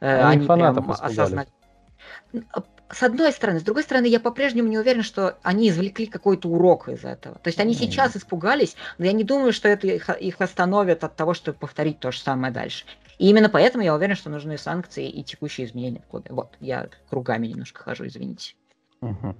э, 0.00 0.22
они, 0.22 0.46
они 0.46 0.46
прям 0.46 0.90
осознали. 0.90 1.48
С 2.94 3.02
одной 3.02 3.32
стороны, 3.32 3.58
с 3.58 3.64
другой 3.64 3.82
стороны, 3.82 4.06
я 4.06 4.20
по-прежнему 4.20 4.68
не 4.68 4.78
уверен, 4.78 5.02
что 5.02 5.36
они 5.42 5.68
извлекли 5.68 6.06
какой-то 6.06 6.48
урок 6.48 6.88
из 6.88 7.04
этого. 7.04 7.36
То 7.36 7.48
есть 7.48 7.58
они 7.58 7.74
mm-hmm. 7.74 7.78
сейчас 7.78 8.16
испугались, 8.16 8.76
но 8.98 9.06
я 9.06 9.12
не 9.12 9.24
думаю, 9.24 9.52
что 9.52 9.68
это 9.68 9.88
их, 9.88 10.08
их 10.08 10.40
остановит 10.40 11.02
от 11.02 11.16
того, 11.16 11.34
чтобы 11.34 11.58
повторить 11.58 11.98
то 11.98 12.12
же 12.12 12.20
самое 12.20 12.52
дальше. 12.52 12.84
И 13.18 13.28
именно 13.28 13.48
поэтому 13.48 13.82
я 13.82 13.94
уверен, 13.94 14.14
что 14.14 14.30
нужны 14.30 14.58
санкции 14.58 15.08
и 15.08 15.24
текущие 15.24 15.66
изменения 15.66 16.00
в 16.00 16.06
клубе. 16.06 16.30
Вот, 16.30 16.50
я 16.60 16.88
кругами 17.10 17.48
немножко 17.48 17.82
хожу, 17.82 18.06
извините. 18.06 18.54
Угу. 19.00 19.34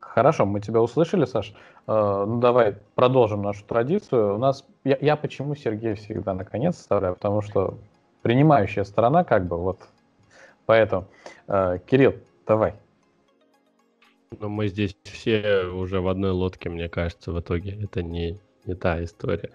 Хорошо, 0.00 0.44
мы 0.44 0.60
тебя 0.60 0.80
услышали, 0.80 1.24
Саш. 1.24 1.54
Э, 1.86 2.24
ну 2.26 2.40
давай 2.40 2.76
продолжим 2.96 3.42
нашу 3.42 3.64
традицию. 3.64 4.34
У 4.34 4.38
нас 4.38 4.64
я, 4.82 4.98
я 5.00 5.14
почему 5.14 5.54
Сергей 5.54 5.94
всегда 5.94 6.34
наконец 6.34 6.76
вставляю, 6.76 7.14
потому 7.14 7.42
что 7.42 7.78
принимающая 8.22 8.82
сторона 8.82 9.22
как 9.22 9.46
бы 9.46 9.56
вот 9.56 9.78
поэтому. 10.66 11.06
Э, 11.46 11.78
Кирилл, 11.86 12.14
давай. 12.52 12.74
Ну 14.38 14.50
мы 14.50 14.68
здесь 14.68 14.94
все 15.04 15.64
уже 15.64 16.02
в 16.02 16.08
одной 16.08 16.32
лодке, 16.32 16.68
мне 16.68 16.90
кажется, 16.90 17.32
в 17.32 17.40
итоге. 17.40 17.78
Это 17.82 18.02
не 18.02 18.38
не 18.66 18.74
та 18.74 19.02
история. 19.02 19.50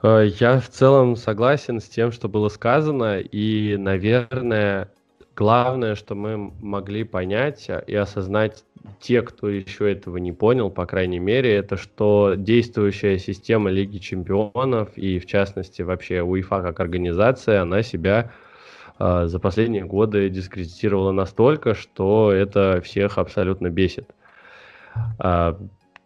Э, 0.00 0.30
я 0.38 0.60
в 0.60 0.68
целом 0.68 1.16
согласен 1.16 1.80
с 1.80 1.88
тем, 1.88 2.12
что 2.12 2.28
было 2.28 2.48
сказано, 2.48 3.18
и, 3.18 3.76
наверное, 3.76 4.88
главное, 5.34 5.96
что 5.96 6.14
мы 6.14 6.36
могли 6.36 7.02
понять 7.02 7.68
и 7.88 7.94
осознать 7.96 8.64
те, 9.00 9.22
кто 9.22 9.48
еще 9.48 9.90
этого 9.90 10.18
не 10.18 10.32
понял, 10.32 10.70
по 10.70 10.86
крайней 10.86 11.18
мере, 11.18 11.56
это 11.56 11.76
что 11.76 12.34
действующая 12.36 13.18
система 13.18 13.68
Лиги 13.68 13.98
Чемпионов 13.98 14.96
и, 14.96 15.18
в 15.18 15.26
частности, 15.26 15.82
вообще 15.82 16.22
УЕФА 16.22 16.62
как 16.62 16.78
организация, 16.78 17.62
она 17.62 17.82
себя 17.82 18.30
за 18.98 19.38
последние 19.40 19.84
годы 19.84 20.28
дискредитировала 20.28 21.10
настолько, 21.10 21.74
что 21.74 22.32
это 22.32 22.80
всех 22.84 23.18
абсолютно 23.18 23.68
бесит. 23.70 24.14
Э, 25.18 25.54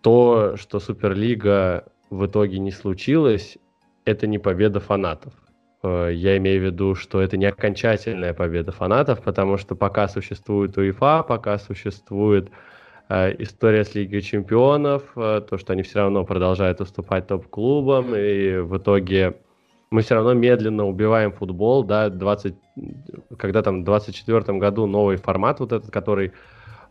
то, 0.00 0.56
что 0.56 0.80
Суперлига 0.80 1.84
в 2.10 2.26
итоге 2.26 2.58
не 2.58 2.70
случилось, 2.70 3.58
это 4.04 4.26
не 4.26 4.38
победа 4.38 4.80
фанатов. 4.80 5.34
Э, 5.82 6.10
я 6.12 6.36
имею 6.38 6.60
в 6.60 6.64
виду, 6.64 6.94
что 6.94 7.20
это 7.20 7.36
не 7.36 7.46
окончательная 7.46 8.34
победа 8.34 8.72
фанатов, 8.72 9.22
потому 9.22 9.58
что 9.58 9.74
пока 9.74 10.08
существует 10.08 10.76
УЕФА, 10.76 11.24
пока 11.26 11.58
существует 11.58 12.50
э, 13.08 13.34
история 13.42 13.84
с 13.84 13.94
Лигой 13.94 14.22
Чемпионов, 14.22 15.02
э, 15.16 15.42
то, 15.48 15.58
что 15.58 15.72
они 15.72 15.82
все 15.82 16.00
равно 16.00 16.24
продолжают 16.24 16.80
уступать 16.80 17.26
топ-клубам, 17.26 18.14
и 18.14 18.58
в 18.58 18.78
итоге 18.78 19.36
мы 19.90 20.02
все 20.02 20.14
равно 20.14 20.34
медленно 20.34 20.86
убиваем 20.86 21.32
футбол, 21.32 21.84
да, 21.84 22.10
20, 22.10 22.54
когда 23.36 23.62
там 23.62 23.82
в 23.82 23.84
24 23.84 24.58
году 24.58 24.86
новый 24.86 25.16
формат 25.16 25.60
вот 25.60 25.72
этот, 25.72 25.90
который 25.90 26.28
э, 26.28 26.30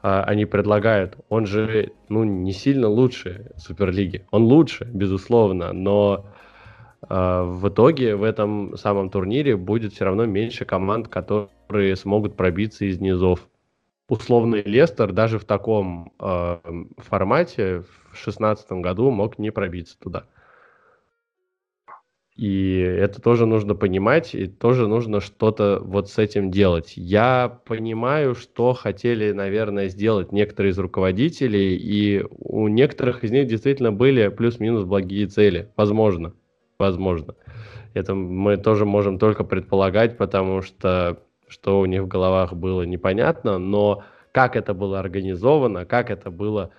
они 0.01 0.45
предлагают, 0.45 1.17
он 1.29 1.45
же, 1.45 1.91
ну, 2.09 2.23
не 2.23 2.53
сильно 2.53 2.87
лучше 2.87 3.51
Суперлиги. 3.57 4.25
Он 4.31 4.43
лучше, 4.43 4.85
безусловно, 4.85 5.73
но 5.73 6.25
а, 7.09 7.43
в 7.43 7.69
итоге 7.69 8.15
в 8.15 8.23
этом 8.23 8.75
самом 8.77 9.09
турнире 9.09 9.55
будет 9.55 9.93
все 9.93 10.05
равно 10.05 10.25
меньше 10.25 10.65
команд, 10.65 11.07
которые 11.07 11.95
смогут 11.95 12.35
пробиться 12.35 12.85
из 12.85 12.99
низов. 12.99 13.47
Условный 14.09 14.63
Лестер 14.63 15.11
даже 15.11 15.37
в 15.37 15.43
таком 15.43 16.13
э, 16.19 16.57
формате 16.97 17.79
в 17.79 18.13
2016 18.13 18.71
году 18.73 19.11
мог 19.11 19.37
не 19.37 19.51
пробиться 19.51 19.99
туда. 19.99 20.25
И 22.37 22.77
это 22.77 23.21
тоже 23.21 23.45
нужно 23.45 23.73
понимать, 23.73 24.35
и 24.35 24.47
тоже 24.47 24.87
нужно 24.87 25.21
что-то 25.21 25.81
вот 25.83 26.09
с 26.09 26.19
этим 26.19 26.51
делать. 26.51 26.93
Я 26.95 27.59
понимаю, 27.65 28.35
что 28.35 28.73
хотели, 28.73 29.31
наверное, 29.31 29.89
сделать 29.89 30.31
некоторые 30.31 30.71
из 30.71 30.77
руководителей, 30.77 31.75
и 31.75 32.23
у 32.29 32.67
некоторых 32.67 33.23
из 33.23 33.31
них 33.31 33.47
действительно 33.47 33.91
были 33.91 34.27
плюс-минус 34.29 34.83
благие 34.83 35.25
цели, 35.27 35.69
возможно 35.75 36.33
возможно. 36.79 37.35
Это 37.93 38.13
мы 38.13 38.57
тоже 38.57 38.85
можем 38.85 39.19
только 39.19 39.43
предполагать, 39.43 40.17
потому 40.17 40.61
что 40.61 41.23
что 41.47 41.79
у 41.79 41.85
них 41.85 42.01
в 42.03 42.07
головах 42.07 42.53
было 42.53 42.81
непонятно, 42.81 43.57
но 43.57 44.03
как 44.33 44.57
это 44.57 44.73
было 44.73 44.99
организовано, 44.99 45.85
как 45.85 46.09
это 46.09 46.29
было 46.29 46.71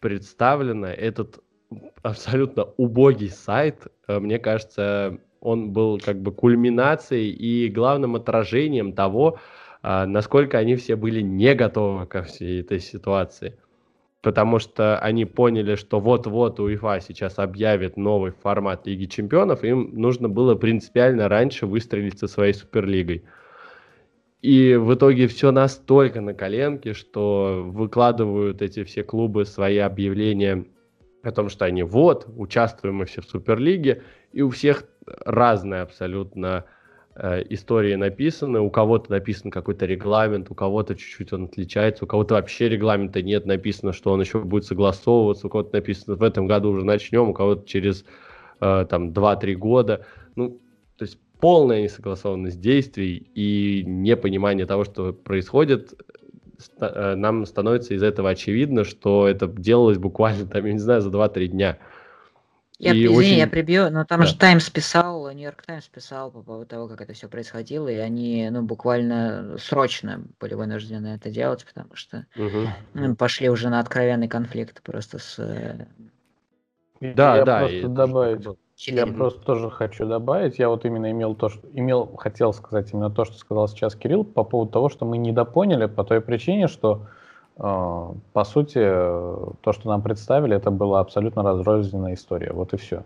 представлено, 0.00 0.88
этот 0.88 1.38
абсолютно 2.02 2.64
убогий 2.76 3.30
сайт, 3.30 3.86
э, 4.06 4.18
мне 4.18 4.38
кажется, 4.38 5.18
он 5.40 5.72
был 5.72 5.98
как 5.98 6.20
бы 6.20 6.32
кульминацией 6.32 7.30
и 7.30 7.68
главным 7.68 8.16
отражением 8.16 8.92
того, 8.92 9.38
а, 9.82 10.06
насколько 10.06 10.58
они 10.58 10.74
все 10.74 10.96
были 10.96 11.20
не 11.20 11.54
готовы 11.54 12.06
ко 12.06 12.22
всей 12.22 12.60
этой 12.60 12.80
ситуации 12.80 13.56
потому 14.22 14.58
что 14.58 14.98
они 14.98 15.24
поняли, 15.24 15.76
что 15.76 16.00
вот-вот 16.00 16.60
УЕФА 16.60 17.00
сейчас 17.00 17.38
объявит 17.38 17.96
новый 17.96 18.32
формат 18.32 18.86
Лиги 18.86 19.06
Чемпионов, 19.06 19.64
им 19.64 19.90
нужно 19.94 20.28
было 20.28 20.54
принципиально 20.54 21.28
раньше 21.28 21.66
выстрелить 21.66 22.18
со 22.18 22.26
своей 22.26 22.52
Суперлигой. 22.52 23.24
И 24.42 24.74
в 24.76 24.94
итоге 24.94 25.26
все 25.26 25.50
настолько 25.50 26.20
на 26.20 26.32
коленке, 26.32 26.94
что 26.94 27.62
выкладывают 27.66 28.62
эти 28.62 28.84
все 28.84 29.02
клубы 29.02 29.44
свои 29.44 29.78
объявления 29.78 30.66
о 31.28 31.32
том, 31.32 31.48
что 31.48 31.64
они 31.64 31.82
вот, 31.82 32.26
участвуем 32.36 32.96
мы 32.96 33.04
все 33.04 33.20
в 33.20 33.26
Суперлиге, 33.26 34.02
и 34.32 34.42
у 34.42 34.50
всех 34.50 34.84
разные 35.24 35.82
абсолютно 35.82 36.64
Э, 37.20 37.42
истории 37.48 37.96
написаны, 37.96 38.60
у 38.60 38.70
кого-то 38.70 39.10
написан 39.10 39.50
какой-то 39.50 39.86
регламент, 39.86 40.52
у 40.52 40.54
кого-то 40.54 40.94
чуть-чуть 40.94 41.32
он 41.32 41.46
отличается, 41.46 42.04
у 42.04 42.06
кого-то 42.06 42.34
вообще 42.34 42.68
регламента 42.68 43.22
нет, 43.22 43.44
написано, 43.44 43.92
что 43.92 44.12
он 44.12 44.20
еще 44.20 44.38
будет 44.38 44.66
согласовываться, 44.66 45.48
у 45.48 45.50
кого-то 45.50 45.74
написано 45.74 46.14
в 46.14 46.22
этом 46.22 46.46
году 46.46 46.70
уже 46.70 46.84
начнем, 46.84 47.30
у 47.30 47.34
кого-то 47.34 47.66
через 47.66 48.04
э, 48.60 48.86
там 48.88 49.10
2-3 49.10 49.54
года. 49.54 50.06
Ну, 50.36 50.60
то 50.96 51.04
есть 51.04 51.18
полная 51.40 51.82
несогласованность 51.82 52.60
действий 52.60 53.16
и 53.34 53.82
непонимание 53.84 54.64
того, 54.64 54.84
что 54.84 55.12
происходит, 55.12 55.94
нам 56.80 57.46
становится 57.46 57.94
из 57.94 58.02
этого 58.02 58.30
очевидно, 58.30 58.84
что 58.84 59.28
это 59.28 59.46
делалось 59.46 59.98
буквально, 59.98 60.46
там, 60.46 60.64
я 60.66 60.72
не 60.72 60.78
знаю, 60.78 61.00
за 61.00 61.10
2-3 61.10 61.46
дня. 61.46 61.78
Я, 62.78 62.92
и 62.92 63.06
извини, 63.06 63.16
очень... 63.16 63.38
я 63.38 63.48
прибью, 63.48 63.90
но 63.90 64.04
там 64.04 64.20
да. 64.20 64.26
же 64.26 64.36
Таймс 64.36 64.70
писал, 64.70 65.28
Нью-Йорк 65.32 65.62
Таймс 65.62 65.88
писал 65.88 66.30
по 66.30 66.42
поводу 66.42 66.64
того, 66.64 66.86
как 66.86 67.00
это 67.00 67.12
все 67.12 67.26
происходило, 67.28 67.88
и 67.88 67.96
они, 67.96 68.48
ну, 68.50 68.62
буквально 68.62 69.56
срочно 69.58 70.22
были 70.38 70.54
вынуждены 70.54 71.08
это 71.08 71.28
делать, 71.28 71.66
потому 71.66 71.96
что 71.96 72.26
угу. 72.36 73.16
пошли 73.16 73.50
уже 73.50 73.68
на 73.68 73.80
откровенный 73.80 74.28
конфликт 74.28 74.80
просто 74.82 75.18
с... 75.18 75.40
Э, 77.00 77.14
да, 77.14 77.36
я 77.36 77.44
да. 77.44 77.58
Просто 77.60 77.88
добавить, 77.88 78.46
я 78.76 79.06
просто 79.06 79.40
тоже 79.40 79.70
хочу 79.70 80.06
добавить, 80.06 80.58
я 80.58 80.68
вот 80.68 80.84
именно 80.84 81.10
имел 81.10 81.34
то, 81.34 81.48
что 81.48 81.66
имел, 81.72 82.06
хотел 82.16 82.52
сказать 82.52 82.92
именно 82.92 83.10
то, 83.10 83.24
что 83.24 83.36
сказал 83.36 83.68
сейчас 83.68 83.94
Кирилл 83.94 84.24
по 84.24 84.44
поводу 84.44 84.72
того, 84.72 84.88
что 84.88 85.04
мы 85.04 85.18
недопоняли 85.18 85.86
по 85.86 86.04
той 86.04 86.20
причине, 86.20 86.68
что 86.68 87.06
а, 87.58 88.14
по 88.32 88.44
сути, 88.44 88.78
то, 88.78 89.72
что 89.72 89.88
нам 89.88 90.02
представили, 90.02 90.56
это 90.56 90.70
была 90.70 91.00
абсолютно 91.00 91.42
разрозненная 91.42 92.14
история. 92.14 92.52
Вот 92.52 92.72
и 92.72 92.76
все. 92.76 93.02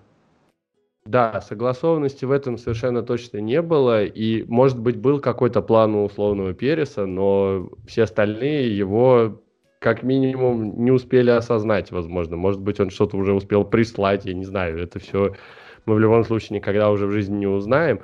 Да, 1.04 1.40
согласованности 1.40 2.24
в 2.24 2.30
этом 2.30 2.58
совершенно 2.58 3.02
точно 3.02 3.38
не 3.38 3.60
было. 3.60 4.04
И, 4.04 4.44
может 4.44 4.78
быть, 4.78 4.96
был 4.96 5.20
какой-то 5.20 5.62
план 5.62 5.94
у 5.94 6.04
условного 6.04 6.52
Переса, 6.52 7.06
но 7.06 7.70
все 7.86 8.04
остальные 8.04 8.76
его 8.76 9.41
как 9.82 10.02
минимум 10.02 10.84
не 10.84 10.90
успели 10.90 11.30
осознать, 11.30 11.90
возможно. 11.90 12.36
Может 12.36 12.60
быть, 12.60 12.80
он 12.80 12.90
что-то 12.90 13.16
уже 13.16 13.32
успел 13.32 13.64
прислать, 13.64 14.24
я 14.24 14.32
не 14.32 14.44
знаю. 14.44 14.78
Это 14.78 14.98
все 14.98 15.34
мы 15.86 15.94
в 15.94 15.98
любом 15.98 16.24
случае 16.24 16.56
никогда 16.56 16.90
уже 16.90 17.06
в 17.06 17.12
жизни 17.12 17.38
не 17.38 17.46
узнаем. 17.46 18.00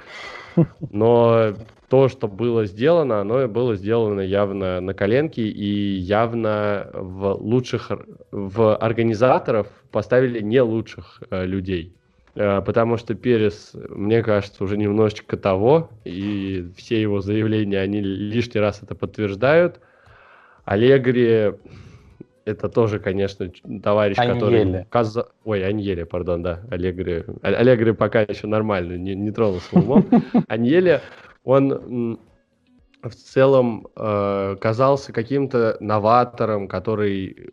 Но 0.90 1.54
то, 1.88 2.08
что 2.08 2.28
было 2.28 2.66
сделано, 2.66 3.20
оно 3.20 3.46
было 3.48 3.76
сделано 3.76 4.20
явно 4.20 4.80
на 4.80 4.94
коленке 4.94 5.42
и 5.42 5.96
явно 5.96 6.90
в 6.92 7.34
лучших, 7.34 7.92
в 8.30 8.76
организаторов 8.76 9.68
поставили 9.90 10.40
не 10.40 10.60
лучших 10.60 11.22
э, 11.30 11.46
людей. 11.46 11.94
Э, 12.34 12.60
потому 12.60 12.96
что 12.96 13.14
Перес, 13.14 13.74
мне 13.88 14.22
кажется, 14.22 14.64
уже 14.64 14.76
немножечко 14.76 15.36
того, 15.36 15.90
и 16.04 16.68
все 16.76 17.00
его 17.00 17.20
заявления, 17.20 17.80
они 17.80 18.00
лишний 18.00 18.60
раз 18.60 18.82
это 18.82 18.94
подтверждают. 18.94 19.80
Аллегри, 20.68 21.54
это 22.44 22.68
тоже, 22.68 22.98
конечно, 22.98 23.50
товарищ, 23.82 24.18
Аньеле. 24.18 24.34
который... 24.34 24.86
Каза... 24.90 25.28
Ой, 25.44 25.64
Аньеле, 25.64 26.04
пардон, 26.04 26.42
да, 26.42 26.60
Аллегри. 26.70 27.24
Аллегри 27.40 27.92
пока 27.92 28.20
еще 28.20 28.48
нормально, 28.48 28.98
не, 28.98 29.14
не 29.14 29.30
тронулся 29.30 29.66
умом. 29.72 30.04
Аньеле, 30.48 31.00
он 31.42 32.20
в 33.02 33.14
целом 33.14 33.88
э, 33.96 34.56
казался 34.60 35.14
каким-то 35.14 35.78
новатором, 35.80 36.68
который 36.68 37.48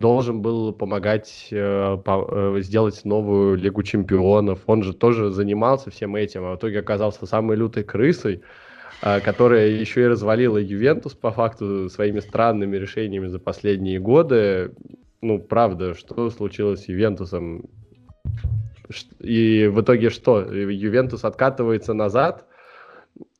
должен 0.00 0.42
был 0.42 0.72
помогать 0.72 1.46
э, 1.52 1.96
по, 2.04 2.26
э, 2.28 2.60
сделать 2.62 3.04
новую 3.04 3.54
Лигу 3.54 3.84
Чемпионов. 3.84 4.62
Он 4.66 4.82
же 4.82 4.94
тоже 4.94 5.30
занимался 5.30 5.92
всем 5.92 6.16
этим, 6.16 6.44
а 6.44 6.54
в 6.54 6.56
итоге 6.56 6.80
оказался 6.80 7.24
самой 7.24 7.56
лютой 7.56 7.84
крысой, 7.84 8.34
э, 8.34 8.67
которая 9.00 9.68
еще 9.68 10.02
и 10.02 10.06
развалила 10.06 10.58
Ювентус 10.58 11.14
по 11.14 11.30
факту 11.30 11.88
своими 11.88 12.20
странными 12.20 12.76
решениями 12.76 13.26
за 13.28 13.38
последние 13.38 13.98
годы. 13.98 14.72
Ну, 15.20 15.38
правда, 15.38 15.94
что 15.94 16.30
случилось 16.30 16.84
с 16.84 16.88
Ювентусом? 16.88 17.66
И 19.20 19.66
в 19.72 19.80
итоге 19.80 20.10
что? 20.10 20.40
Ювентус 20.40 21.24
откатывается 21.24 21.94
назад– 21.94 22.46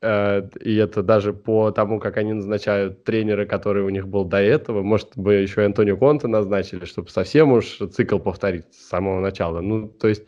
Э, 0.01 0.49
и 0.61 0.77
это 0.77 1.03
даже 1.03 1.33
по 1.33 1.71
тому, 1.71 1.99
как 1.99 2.17
они 2.17 2.33
назначают 2.33 3.05
тренера, 3.05 3.47
который 3.47 3.83
у 3.83 3.89
них 3.89 4.07
был 4.09 4.25
до 4.25 4.39
этого. 4.39 4.83
Может 4.83 5.17
бы 5.17 5.35
еще 5.35 5.65
Антонио 5.65 5.97
Конте 5.97 6.29
назначили, 6.29 6.85
чтобы 6.85 7.11
совсем 7.11 7.53
уж 7.53 7.79
цикл 7.93 8.19
повторить 8.19 8.73
с 8.73 8.89
самого 8.89 9.21
начала. 9.21 9.61
Ну, 9.61 9.89
то 9.89 10.09
есть 10.09 10.25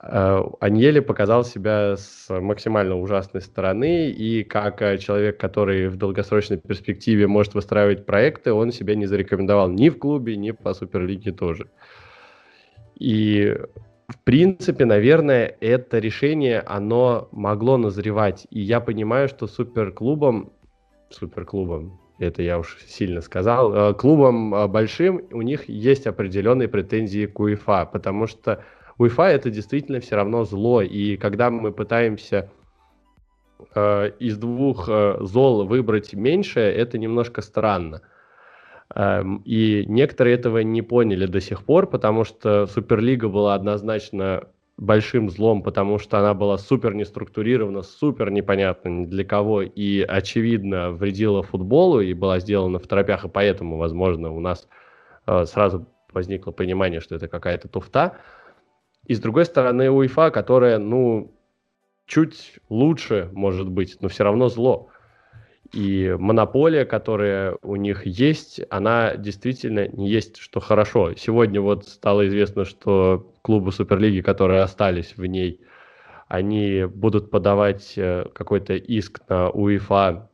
Аньели 0.00 1.00
показал 1.00 1.44
себя 1.44 1.96
с 1.96 2.28
максимально 2.28 2.96
ужасной 2.96 3.42
стороны, 3.42 4.10
и 4.10 4.44
как 4.44 4.80
э, 4.80 4.96
человек, 4.98 5.40
который 5.40 5.88
в 5.88 5.96
долгосрочной 5.96 6.56
перспективе 6.56 7.26
может 7.26 7.54
выстраивать 7.54 8.06
проекты, 8.06 8.52
он 8.52 8.70
себя 8.70 8.94
не 8.94 9.06
зарекомендовал 9.06 9.68
ни 9.68 9.88
в 9.88 9.98
клубе, 9.98 10.36
ни 10.36 10.52
по 10.52 10.72
Суперлиге 10.72 11.32
тоже. 11.32 11.68
И 12.94 13.56
в 14.06 14.18
принципе, 14.22 14.84
наверное, 14.84 15.56
это 15.60 15.98
решение, 15.98 16.60
оно 16.60 17.28
могло 17.32 17.76
назревать. 17.76 18.46
И 18.50 18.60
я 18.60 18.78
понимаю, 18.80 19.28
что 19.28 19.48
суперклубом, 19.48 20.52
суперклубом, 21.10 22.00
это 22.20 22.42
я 22.42 22.60
уж 22.60 22.78
сильно 22.86 23.20
сказал, 23.20 23.74
э, 23.74 23.94
клубом 23.94 24.54
э, 24.54 24.68
большим 24.68 25.22
у 25.32 25.42
них 25.42 25.68
есть 25.68 26.06
определенные 26.06 26.68
претензии 26.68 27.26
к 27.26 27.38
УЕФА, 27.40 27.90
потому 27.92 28.28
что 28.28 28.64
УЕФА 28.98 29.22
это 29.24 29.50
действительно 29.50 30.00
все 30.00 30.16
равно 30.16 30.44
зло. 30.44 30.82
И 30.82 31.16
когда 31.16 31.50
мы 31.50 31.72
пытаемся 31.72 32.50
э, 33.74 34.10
из 34.18 34.36
двух 34.38 34.88
э, 34.88 35.18
зол 35.20 35.66
выбрать 35.66 36.12
меньшее, 36.14 36.72
это 36.72 36.98
немножко 36.98 37.42
странно. 37.42 38.02
Эм, 38.94 39.42
и 39.44 39.84
некоторые 39.86 40.34
этого 40.34 40.58
не 40.58 40.82
поняли 40.82 41.26
до 41.26 41.40
сих 41.40 41.64
пор, 41.64 41.86
потому 41.86 42.24
что 42.24 42.66
Суперлига 42.66 43.28
была 43.28 43.54
однозначно 43.54 44.48
большим 44.78 45.28
злом, 45.28 45.62
потому 45.62 45.98
что 45.98 46.18
она 46.18 46.34
была 46.34 46.56
супер 46.56 46.94
неструктурирована, 46.94 47.82
супер 47.82 48.30
непонятна 48.30 48.88
ни 48.88 49.06
для 49.06 49.24
кого 49.24 49.62
и, 49.62 50.00
очевидно, 50.02 50.92
вредила 50.92 51.42
футболу 51.42 52.00
и 52.00 52.14
была 52.14 52.38
сделана 52.38 52.78
в 52.78 52.86
торопях, 52.86 53.24
и 53.24 53.28
поэтому, 53.28 53.76
возможно, 53.76 54.32
у 54.32 54.40
нас 54.40 54.68
э, 55.26 55.44
сразу 55.46 55.86
возникло 56.12 56.52
понимание, 56.52 57.00
что 57.00 57.16
это 57.16 57.28
какая-то 57.28 57.68
туфта. 57.68 58.16
И 59.08 59.14
с 59.14 59.20
другой 59.20 59.46
стороны, 59.46 59.90
УЕФА, 59.90 60.30
которая, 60.30 60.78
ну, 60.78 61.34
чуть 62.06 62.60
лучше, 62.68 63.30
может 63.32 63.68
быть, 63.68 63.96
но 64.00 64.08
все 64.08 64.22
равно 64.22 64.48
зло. 64.48 64.90
И 65.72 66.14
монополия, 66.18 66.84
которая 66.84 67.56
у 67.62 67.76
них 67.76 68.06
есть, 68.06 68.60
она 68.70 69.16
действительно 69.16 69.88
не 69.88 70.08
есть, 70.08 70.36
что 70.36 70.60
хорошо. 70.60 71.14
Сегодня 71.14 71.60
вот 71.60 71.88
стало 71.88 72.28
известно, 72.28 72.64
что 72.66 73.32
клубы 73.42 73.72
Суперлиги, 73.72 74.20
которые 74.20 74.60
остались 74.60 75.16
в 75.16 75.24
ней, 75.24 75.60
они 76.28 76.84
будут 76.84 77.30
подавать 77.30 77.94
э, 77.96 78.26
какой-то 78.34 78.74
иск 78.74 79.20
на 79.28 79.48
УЕФА 79.50 80.30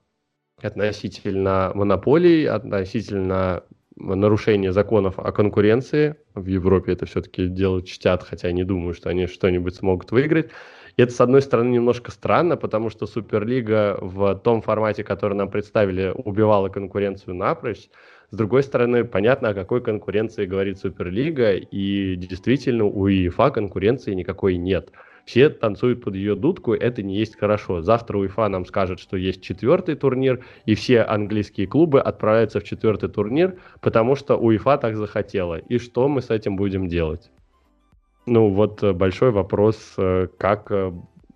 относительно 0.62 1.70
монополий, 1.74 2.48
относительно 2.48 3.62
нарушения 3.96 4.72
законов 4.72 5.18
о 5.18 5.32
конкуренции. 5.32 6.16
В 6.34 6.46
Европе 6.46 6.92
это 6.92 7.06
все-таки 7.06 7.48
дело 7.48 7.82
чтят, 7.82 8.22
хотя 8.22 8.50
не 8.52 8.64
думаю, 8.64 8.94
что 8.94 9.10
они 9.10 9.26
что-нибудь 9.26 9.74
смогут 9.74 10.10
выиграть. 10.10 10.50
И 10.96 11.02
это, 11.02 11.12
с 11.12 11.20
одной 11.20 11.42
стороны, 11.42 11.70
немножко 11.70 12.10
странно, 12.10 12.56
потому 12.56 12.88
что 12.88 13.06
Суперлига 13.06 13.98
в 14.00 14.36
том 14.36 14.62
формате, 14.62 15.02
который 15.02 15.34
нам 15.34 15.50
представили, 15.50 16.12
убивала 16.14 16.68
конкуренцию 16.68 17.34
напрочь. 17.34 17.88
С 18.30 18.36
другой 18.36 18.62
стороны, 18.62 19.04
понятно, 19.04 19.50
о 19.50 19.54
какой 19.54 19.82
конкуренции 19.82 20.46
говорит 20.46 20.78
Суперлига, 20.78 21.52
и 21.54 22.16
действительно 22.16 22.84
у 22.84 23.02
УЕФА 23.02 23.50
конкуренции 23.50 24.14
никакой 24.14 24.56
нет. 24.56 24.90
Все 25.24 25.48
танцуют 25.48 26.02
под 26.02 26.14
ее 26.14 26.34
дудку, 26.34 26.74
это 26.74 27.02
не 27.02 27.16
есть 27.16 27.38
хорошо. 27.38 27.80
Завтра 27.80 28.18
УЕФА 28.18 28.48
нам 28.48 28.66
скажет, 28.66 29.01
что 29.01 29.16
есть 29.16 29.42
четвертый 29.42 29.94
турнир, 29.94 30.44
и 30.66 30.74
все 30.74 31.02
английские 31.02 31.66
клубы 31.66 32.01
отправляются 32.01 32.60
в 32.60 32.64
четвертый 32.64 33.09
турнир, 33.09 33.59
потому 33.80 34.16
что 34.16 34.36
УЕФА 34.36 34.76
так 34.78 34.96
захотела. 34.96 35.56
И 35.56 35.78
что 35.78 36.09
мы 36.09 36.20
с 36.20 36.30
этим 36.30 36.56
будем 36.56 36.88
делать? 36.88 37.30
Ну, 38.26 38.48
вот 38.51 38.82
э, 38.82 38.92
большой 38.92 39.30
вопрос, 39.30 39.94
э, 39.98 40.28
как 40.38 40.70
э, 40.70 40.92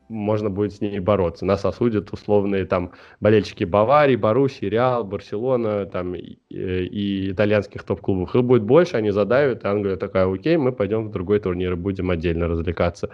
можно 0.09 0.49
будет 0.49 0.73
с 0.73 0.81
ней 0.81 1.01
бороться. 1.01 1.45
Нас 1.45 1.65
осудят 1.65 2.13
условные 2.13 2.65
там 2.65 2.93
болельщики 3.21 3.65
Баварии, 3.65 4.17
Баруси, 4.17 4.65
Реал, 4.65 5.05
Барселона 5.05 5.85
там, 5.85 6.15
и, 6.15 6.39
и 6.49 7.31
итальянских 7.31 7.83
топ-клубов. 7.83 8.35
Их 8.35 8.43
будет 8.43 8.63
больше, 8.63 8.97
они 8.97 9.11
задавят, 9.11 9.65
и 9.65 9.69
Англия 9.69 9.97
такая, 9.97 10.33
окей, 10.33 10.57
мы 10.57 10.73
пойдем 10.73 11.09
в 11.09 11.11
другой 11.11 11.41
турнир 11.41 11.73
и 11.73 11.77
будем 11.77 12.11
отдельно 12.11 12.49
развлекаться. 12.49 13.11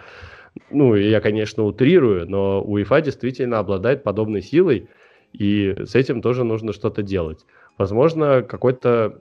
Ну, 0.69 0.95
я, 0.95 1.21
конечно, 1.21 1.63
утрирую, 1.63 2.29
но 2.29 2.61
УЕФА 2.63 3.01
действительно 3.01 3.59
обладает 3.59 4.03
подобной 4.03 4.41
силой, 4.41 4.89
и 5.33 5.75
с 5.77 5.95
этим 5.95 6.21
тоже 6.21 6.43
нужно 6.43 6.71
что-то 6.73 7.03
делать. 7.03 7.45
Возможно, 7.77 8.41
какой-то 8.41 9.19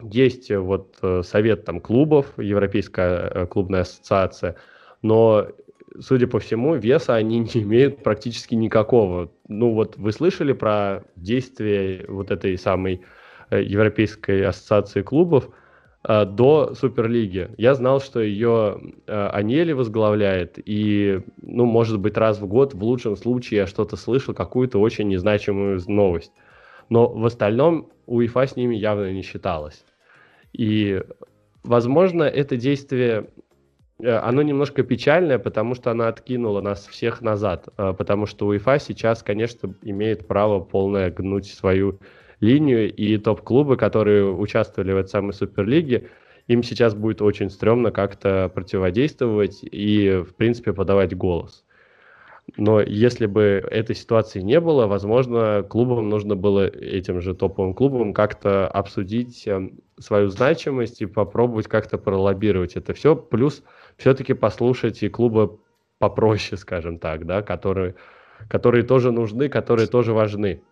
есть 0.00 0.50
э, 0.50 0.58
вот 0.58 0.98
э, 1.02 1.22
совет 1.22 1.64
там 1.64 1.80
клубов, 1.80 2.32
Европейская 2.36 3.30
э, 3.34 3.46
клубная 3.46 3.82
ассоциация, 3.82 4.56
но, 5.02 5.48
судя 5.98 6.26
по 6.26 6.38
всему, 6.38 6.74
веса 6.74 7.14
они 7.14 7.38
не 7.54 7.62
имеют 7.62 8.02
практически 8.02 8.54
никакого. 8.54 9.32
Ну 9.48 9.72
вот 9.72 9.96
вы 9.96 10.12
слышали 10.12 10.52
про 10.52 11.04
действия 11.16 12.04
вот 12.08 12.30
этой 12.30 12.58
самой 12.58 13.02
Европейской 13.50 14.42
ассоциации 14.42 15.02
клубов 15.02 15.48
до 16.06 16.74
Суперлиги. 16.74 17.50
Я 17.58 17.74
знал, 17.74 18.00
что 18.00 18.20
ее 18.20 18.80
Анели 19.06 19.72
возглавляет, 19.72 20.58
и, 20.64 21.20
ну, 21.42 21.64
может 21.64 21.98
быть, 21.98 22.16
раз 22.16 22.38
в 22.38 22.46
год, 22.46 22.74
в 22.74 22.84
лучшем 22.84 23.16
случае, 23.16 23.60
я 23.60 23.66
что-то 23.66 23.96
слышал, 23.96 24.32
какую-то 24.32 24.78
очень 24.78 25.08
незначимую 25.08 25.80
новость. 25.88 26.32
Но 26.88 27.08
в 27.08 27.24
остальном 27.26 27.88
УЕФА 28.06 28.46
с 28.46 28.56
ними 28.56 28.76
явно 28.76 29.12
не 29.12 29.22
считалось. 29.22 29.84
И, 30.52 31.02
возможно, 31.64 32.22
это 32.22 32.56
действие, 32.56 33.28
э, 33.98 34.10
оно 34.10 34.42
немножко 34.42 34.82
печальное, 34.82 35.38
потому 35.38 35.74
что 35.74 35.90
оно 35.90 36.06
откинуло 36.06 36.60
нас 36.60 36.86
всех 36.86 37.20
назад. 37.20 37.68
Э, 37.76 37.92
потому 37.96 38.26
что 38.26 38.46
УЕФА 38.46 38.78
сейчас, 38.78 39.22
конечно, 39.22 39.74
имеет 39.82 40.26
право 40.26 40.60
полное 40.60 41.10
гнуть 41.10 41.46
свою 41.46 41.98
линию, 42.40 42.92
и 42.92 43.16
топ-клубы, 43.18 43.76
которые 43.76 44.30
участвовали 44.30 44.92
в 44.92 44.96
этой 44.96 45.08
самой 45.08 45.32
Суперлиге, 45.32 46.08
им 46.46 46.62
сейчас 46.62 46.94
будет 46.94 47.22
очень 47.22 47.50
стрёмно 47.50 47.90
как-то 47.90 48.50
противодействовать 48.54 49.60
и, 49.62 50.22
в 50.26 50.34
принципе, 50.34 50.72
подавать 50.72 51.16
голос. 51.16 51.64
Но 52.56 52.80
если 52.80 53.26
бы 53.26 53.66
этой 53.70 53.96
ситуации 53.96 54.40
не 54.40 54.60
было, 54.60 54.86
возможно, 54.86 55.64
клубам 55.68 56.08
нужно 56.08 56.36
было 56.36 56.66
этим 56.66 57.20
же 57.20 57.34
топовым 57.34 57.74
клубам 57.74 58.14
как-то 58.14 58.68
обсудить 58.68 59.46
эм, 59.48 59.80
свою 59.98 60.28
значимость 60.28 61.02
и 61.02 61.06
попробовать 61.06 61.66
как-то 61.66 61.98
пролоббировать 61.98 62.76
это 62.76 62.94
все. 62.94 63.16
Плюс 63.16 63.64
все-таки 63.96 64.32
послушать 64.32 65.02
и 65.02 65.08
клубы 65.08 65.58
попроще, 65.98 66.56
скажем 66.56 66.98
так, 67.00 67.26
да, 67.26 67.42
которые, 67.42 67.96
которые 68.48 68.84
тоже 68.84 69.10
нужны, 69.10 69.48
которые 69.48 69.88
тоже 69.88 70.12
важны. 70.12 70.62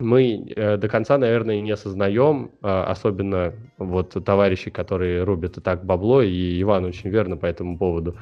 Мы 0.00 0.52
э, 0.56 0.76
до 0.76 0.88
конца, 0.88 1.18
наверное, 1.18 1.60
не 1.60 1.70
осознаем, 1.70 2.50
э, 2.62 2.66
особенно 2.66 3.54
вот 3.78 4.16
товарищи, 4.24 4.70
которые 4.70 5.22
рубят 5.22 5.58
и 5.58 5.60
так 5.60 5.84
бабло, 5.84 6.22
и 6.22 6.60
Иван 6.60 6.84
очень 6.86 7.10
верно 7.10 7.36
по 7.36 7.46
этому 7.46 7.78
поводу 7.78 8.16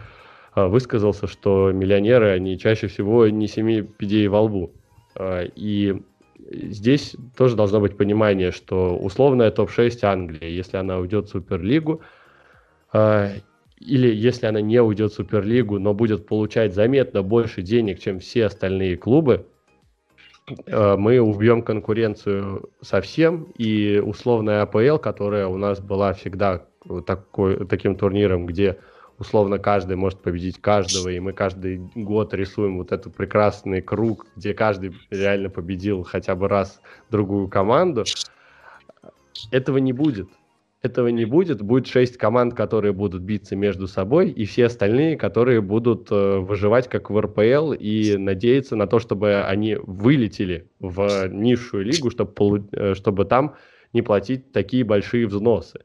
высказался, 0.54 1.28
что 1.28 1.70
миллионеры, 1.70 2.30
они 2.30 2.58
чаще 2.58 2.88
всего 2.88 3.28
не 3.28 3.46
семи 3.46 3.82
пидей 3.82 4.26
во 4.26 4.40
лбу. 4.40 4.72
И 5.54 6.02
здесь 6.50 7.14
тоже 7.36 7.54
должно 7.54 7.78
быть 7.78 7.96
понимание, 7.96 8.50
что 8.50 8.96
условная 8.98 9.52
топ-6 9.52 10.02
Англии, 10.02 10.50
если 10.50 10.76
она 10.78 10.98
уйдет 10.98 11.26
в 11.26 11.30
Суперлигу, 11.30 12.00
или 12.92 14.12
если 14.12 14.46
она 14.46 14.60
не 14.60 14.82
уйдет 14.82 15.12
в 15.12 15.14
Суперлигу, 15.14 15.78
но 15.78 15.94
будет 15.94 16.26
получать 16.26 16.74
заметно 16.74 17.22
больше 17.22 17.62
денег, 17.62 18.00
чем 18.00 18.18
все 18.18 18.46
остальные 18.46 18.96
клубы, 18.96 19.34
э, 19.34 19.57
мы 20.66 21.20
убьем 21.20 21.62
конкуренцию 21.62 22.70
совсем, 22.80 23.48
и 23.56 24.02
условная 24.04 24.62
АПЛ, 24.62 24.98
которая 24.98 25.46
у 25.46 25.56
нас 25.56 25.80
была 25.80 26.12
всегда 26.12 26.64
такой, 27.06 27.66
таким 27.66 27.96
турниром, 27.96 28.46
где 28.46 28.78
условно 29.18 29.58
каждый 29.58 29.96
может 29.96 30.20
победить 30.20 30.60
каждого, 30.60 31.08
и 31.08 31.18
мы 31.18 31.32
каждый 31.32 31.78
год 31.94 32.32
рисуем 32.34 32.78
вот 32.78 32.92
этот 32.92 33.14
прекрасный 33.14 33.82
круг, 33.82 34.26
где 34.36 34.54
каждый 34.54 34.94
реально 35.10 35.50
победил 35.50 36.04
хотя 36.04 36.34
бы 36.34 36.48
раз 36.48 36.80
другую 37.10 37.48
команду, 37.48 38.04
этого 39.50 39.78
не 39.78 39.92
будет 39.92 40.28
этого 40.82 41.08
не 41.08 41.24
будет. 41.24 41.60
Будет 41.62 41.86
шесть 41.86 42.16
команд, 42.16 42.54
которые 42.54 42.92
будут 42.92 43.22
биться 43.22 43.56
между 43.56 43.86
собой, 43.86 44.30
и 44.30 44.44
все 44.44 44.66
остальные, 44.66 45.16
которые 45.16 45.60
будут 45.60 46.08
э, 46.10 46.38
выживать 46.38 46.88
как 46.88 47.10
в 47.10 47.20
РПЛ 47.20 47.72
и 47.72 48.16
надеяться 48.16 48.76
на 48.76 48.86
то, 48.86 48.98
чтобы 48.98 49.42
они 49.42 49.76
вылетели 49.76 50.68
в 50.78 51.28
низшую 51.28 51.84
лигу, 51.84 52.10
чтобы, 52.10 52.68
э, 52.72 52.94
чтобы 52.94 53.24
там 53.24 53.56
не 53.92 54.02
платить 54.02 54.52
такие 54.52 54.84
большие 54.84 55.26
взносы. 55.26 55.80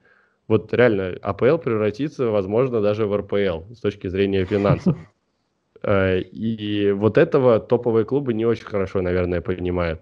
Вот 0.47 0.73
реально 0.73 1.17
АПЛ 1.21 1.57
превратится, 1.57 2.27
возможно, 2.27 2.81
даже 2.81 3.07
в 3.07 3.15
РПЛ 3.15 3.73
с 3.73 3.79
точки 3.79 4.07
зрения 4.07 4.45
финансов. 4.45 4.97
Э, 5.85 6.21
и 6.21 6.93
вот 6.93 7.17
этого 7.17 7.59
топовые 7.59 8.05
клубы 8.05 8.33
не 8.33 8.45
очень 8.45 8.63
хорошо, 8.63 9.01
наверное, 9.01 9.41
понимают. 9.41 9.99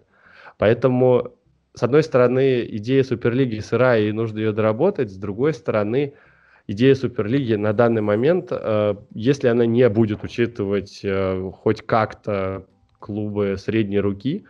Поэтому 0.60 1.34
с 1.74 1.84
одной 1.84 2.04
стороны, 2.04 2.66
идея 2.70 3.04
Суперлиги 3.04 3.60
сырая 3.60 4.02
и 4.02 4.12
нужно 4.12 4.40
ее 4.40 4.52
доработать, 4.52 5.10
с 5.12 5.16
другой 5.16 5.54
стороны, 5.54 6.14
идея 6.68 6.96
Суперлиги 6.96 7.56
на 7.56 7.74
данный 7.74 8.02
момент, 8.02 8.50
э, 8.52 8.96
если 9.14 9.48
она 9.48 9.66
не 9.66 9.88
будет 9.90 10.24
учитывать 10.24 11.00
э, 11.04 11.52
хоть 11.54 11.82
как-то 11.86 12.66
клубы 13.00 13.56
средней 13.58 14.00
руки, 14.00 14.46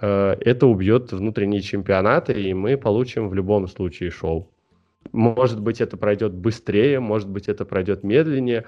э, 0.00 0.36
это 0.40 0.66
убьет 0.66 1.12
внутренние 1.12 1.62
чемпионаты, 1.62 2.32
и 2.34 2.52
мы 2.52 2.76
получим 2.76 3.28
в 3.28 3.34
любом 3.34 3.66
случае 3.66 4.10
шоу. 4.10 4.50
Может 5.10 5.60
быть, 5.60 5.80
это 5.80 5.96
пройдет 5.96 6.32
быстрее, 6.32 7.00
может 7.00 7.28
быть, 7.28 7.48
это 7.48 7.64
пройдет 7.64 8.04
медленнее. 8.04 8.66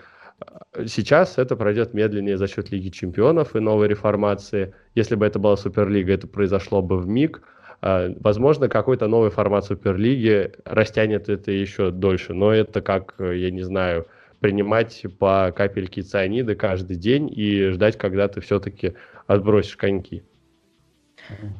Сейчас 0.87 1.39
это 1.39 1.55
пройдет 1.55 1.95
медленнее 1.95 2.37
за 2.37 2.49
счет 2.49 2.73
Лиги 2.73 2.89
Чемпионов 2.89 3.55
и 3.55 3.61
новой 3.61 3.87
реформации. 3.87 4.75
Если 4.95 5.15
бы 5.15 5.25
это 5.27 5.39
была 5.39 5.57
Суперлига, 5.57 6.13
это 6.13 6.27
произошло 6.27 6.83
бы 6.83 6.99
в 6.99 7.07
миг. 7.07 7.43
А, 7.87 8.11
возможно, 8.21 8.71
какой-то 8.71 9.09
новый 9.09 9.31
формат 9.31 9.67
Суперлиги 9.67 10.53
растянет 10.65 11.29
это 11.29 11.51
еще 11.51 11.91
дольше, 11.91 12.33
но 12.33 12.51
это 12.51 12.81
как, 12.81 13.15
я 13.19 13.51
не 13.51 13.61
знаю, 13.61 14.07
принимать 14.41 15.05
по 15.19 15.53
капельке 15.55 16.01
цианида 16.01 16.55
каждый 16.55 16.97
день 16.97 17.31
и 17.31 17.69
ждать, 17.69 17.99
когда 17.99 18.27
ты 18.29 18.41
все-таки 18.41 18.95
отбросишь 19.27 19.77
коньки. 19.77 20.25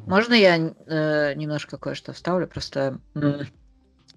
Можно 0.07 0.33
я 0.33 0.57
э, 0.57 1.35
немножко 1.35 1.77
кое-что 1.77 2.11
вставлю? 2.11 2.47
Просто 2.47 2.99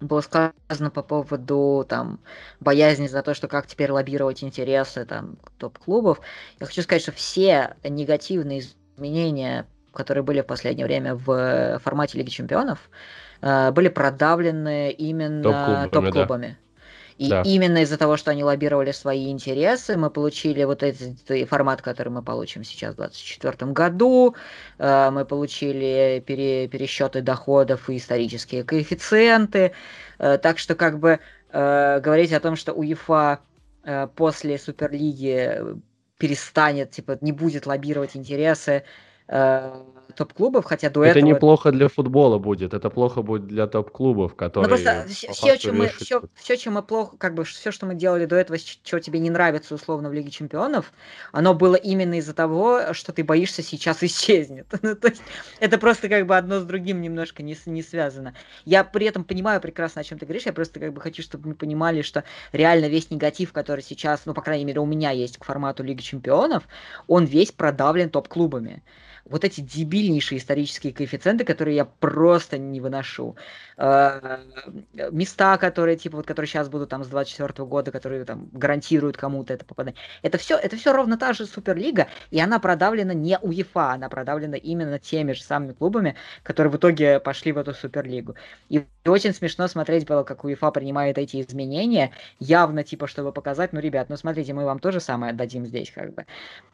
было 0.00 0.22
сказано 0.22 0.90
по 0.90 1.02
поводу 1.02 1.84
там 1.86 2.20
боязни 2.58 3.06
за 3.06 3.22
то, 3.22 3.34
что 3.34 3.48
как 3.48 3.66
теперь 3.66 3.90
лоббировать 3.90 4.42
интересы 4.42 5.04
там 5.04 5.36
топ-клубов. 5.58 6.22
Я 6.58 6.64
хочу 6.64 6.80
сказать, 6.80 7.02
что 7.02 7.12
все 7.12 7.76
негативные 7.84 8.60
изменения 8.96 9.66
которые 9.98 10.22
были 10.22 10.40
в 10.42 10.46
последнее 10.46 10.86
время 10.86 11.16
в 11.16 11.30
э, 11.32 11.78
формате 11.80 12.18
Лиги 12.18 12.30
Чемпионов, 12.30 12.78
э, 13.42 13.72
были 13.72 13.88
продавлены 13.88 14.92
именно 14.92 15.88
топ-клубами. 15.92 16.46
Да. 16.46 17.24
И 17.24 17.28
да. 17.30 17.42
именно 17.42 17.78
из-за 17.78 17.98
того, 17.98 18.16
что 18.16 18.30
они 18.30 18.44
лоббировали 18.44 18.92
свои 18.92 19.32
интересы, 19.32 19.96
мы 19.96 20.08
получили 20.08 20.62
вот 20.62 20.84
этот 20.84 21.48
формат, 21.48 21.82
который 21.82 22.10
мы 22.10 22.22
получим 22.22 22.62
сейчас 22.62 22.94
в 22.94 22.98
2024 22.98 23.72
году. 23.72 24.36
Э, 24.78 25.10
мы 25.10 25.24
получили 25.24 26.22
пере, 26.24 26.68
пересчеты 26.68 27.20
доходов 27.20 27.90
и 27.90 27.96
исторические 27.96 28.62
коэффициенты. 28.62 29.72
Так 30.18 30.58
что 30.58 30.74
как 30.74 30.98
бы 30.98 31.18
говорить 31.52 32.32
о 32.32 32.40
том, 32.40 32.56
что 32.56 32.72
УЕФА 32.72 33.38
после 34.16 34.58
Суперлиги 34.58 35.62
перестанет, 36.18 36.90
типа, 36.90 37.18
не 37.20 37.32
будет 37.32 37.66
лоббировать 37.66 38.16
интересы 38.16 38.84
Э, 39.28 39.82
топ-клубов, 40.18 40.64
хотя 40.64 40.90
до 40.90 41.04
это 41.04 41.18
этого... 41.18 41.30
неплохо 41.30 41.70
для 41.70 41.88
футбола 41.88 42.38
будет, 42.38 42.74
это 42.74 42.90
плохо 42.90 43.22
будет 43.22 43.46
для 43.46 43.66
топ-клубов, 43.66 44.34
которые... 44.34 44.68
Ну, 44.68 44.76
просто 44.76 45.06
все, 45.08 45.56
чем 45.56 45.78
мы, 45.78 45.88
все, 45.88 46.22
все, 46.34 46.56
чем 46.56 46.74
мы 46.74 46.82
плохо, 46.82 47.16
как 47.16 47.34
бы, 47.34 47.44
все, 47.44 47.70
что 47.70 47.86
мы 47.86 47.94
делали 47.94 48.24
до 48.24 48.34
этого, 48.34 48.58
что 48.58 48.98
тебе 48.98 49.20
не 49.20 49.30
нравится 49.30 49.74
условно 49.74 50.08
в 50.08 50.12
Лиге 50.12 50.30
Чемпионов, 50.30 50.92
оно 51.30 51.54
было 51.54 51.76
именно 51.76 52.18
из-за 52.18 52.34
того, 52.34 52.92
что 52.94 53.12
ты 53.12 53.22
боишься 53.22 53.62
сейчас 53.62 54.02
исчезнет. 54.02 54.66
ну, 54.82 54.96
то 54.96 55.08
есть 55.08 55.22
это 55.60 55.78
просто 55.78 56.08
как 56.08 56.26
бы 56.26 56.36
одно 56.36 56.58
с 56.60 56.64
другим 56.64 57.00
немножко 57.00 57.42
не, 57.42 57.56
не 57.66 57.82
связано. 57.82 58.34
Я 58.64 58.82
при 58.82 59.06
этом 59.06 59.22
понимаю 59.22 59.60
прекрасно, 59.60 60.00
о 60.00 60.04
чем 60.04 60.18
ты 60.18 60.26
говоришь, 60.26 60.46
я 60.46 60.52
просто 60.52 60.80
как 60.80 60.92
бы 60.92 61.00
хочу, 61.00 61.22
чтобы 61.22 61.50
мы 61.50 61.54
понимали, 61.54 62.02
что 62.02 62.24
реально 62.52 62.86
весь 62.86 63.10
негатив, 63.10 63.52
который 63.52 63.84
сейчас, 63.84 64.22
ну, 64.26 64.34
по 64.34 64.42
крайней 64.42 64.64
мере, 64.64 64.80
у 64.80 64.86
меня 64.86 65.12
есть 65.12 65.38
к 65.38 65.44
формату 65.44 65.84
Лиги 65.84 66.00
Чемпионов, 66.00 66.64
он 67.06 67.24
весь 67.24 67.52
продавлен 67.52 68.10
топ-клубами 68.10 68.82
вот 69.30 69.44
эти 69.44 69.60
дебильнейшие 69.60 70.38
исторические 70.38 70.92
коэффициенты, 70.92 71.44
которые 71.44 71.76
я 71.76 71.84
просто 71.84 72.58
не 72.58 72.80
выношу. 72.80 73.36
Э, 73.76 74.38
места, 75.10 75.56
которые, 75.58 75.96
типа, 75.96 76.16
вот, 76.16 76.26
которые 76.26 76.48
сейчас 76.48 76.68
будут 76.68 76.90
там 76.90 77.04
с 77.04 77.08
24 77.08 77.66
года, 77.66 77.90
которые 77.90 78.24
там 78.24 78.48
гарантируют 78.52 79.16
кому-то 79.16 79.54
это 79.54 79.64
попадание. 79.64 79.98
Это 80.22 80.38
все, 80.38 80.56
это 80.56 80.76
все 80.76 80.92
ровно 80.92 81.16
та 81.16 81.32
же 81.32 81.46
Суперлига, 81.46 82.08
и 82.30 82.40
она 82.40 82.58
продавлена 82.58 83.12
не 83.12 83.38
УЕФА, 83.38 83.92
она 83.92 84.08
продавлена 84.08 84.56
именно 84.56 84.98
теми 84.98 85.32
же 85.32 85.42
самыми 85.42 85.72
клубами, 85.72 86.16
которые 86.42 86.72
в 86.72 86.76
итоге 86.76 87.20
пошли 87.20 87.52
в 87.52 87.58
эту 87.58 87.74
Суперлигу. 87.74 88.34
И 88.68 88.84
очень 89.06 89.32
смешно 89.32 89.68
смотреть 89.68 90.06
было, 90.06 90.22
как 90.24 90.44
УЕФА 90.44 90.70
принимает 90.70 91.18
эти 91.18 91.40
изменения, 91.40 92.12
явно, 92.40 92.82
типа, 92.82 93.06
чтобы 93.06 93.32
показать, 93.32 93.72
ну, 93.72 93.80
ребят, 93.80 94.08
ну, 94.08 94.16
смотрите, 94.16 94.54
мы 94.54 94.64
вам 94.64 94.78
тоже 94.78 95.00
самое 95.00 95.32
дадим 95.32 95.66
здесь, 95.66 95.90
как 95.90 96.14
бы. 96.14 96.26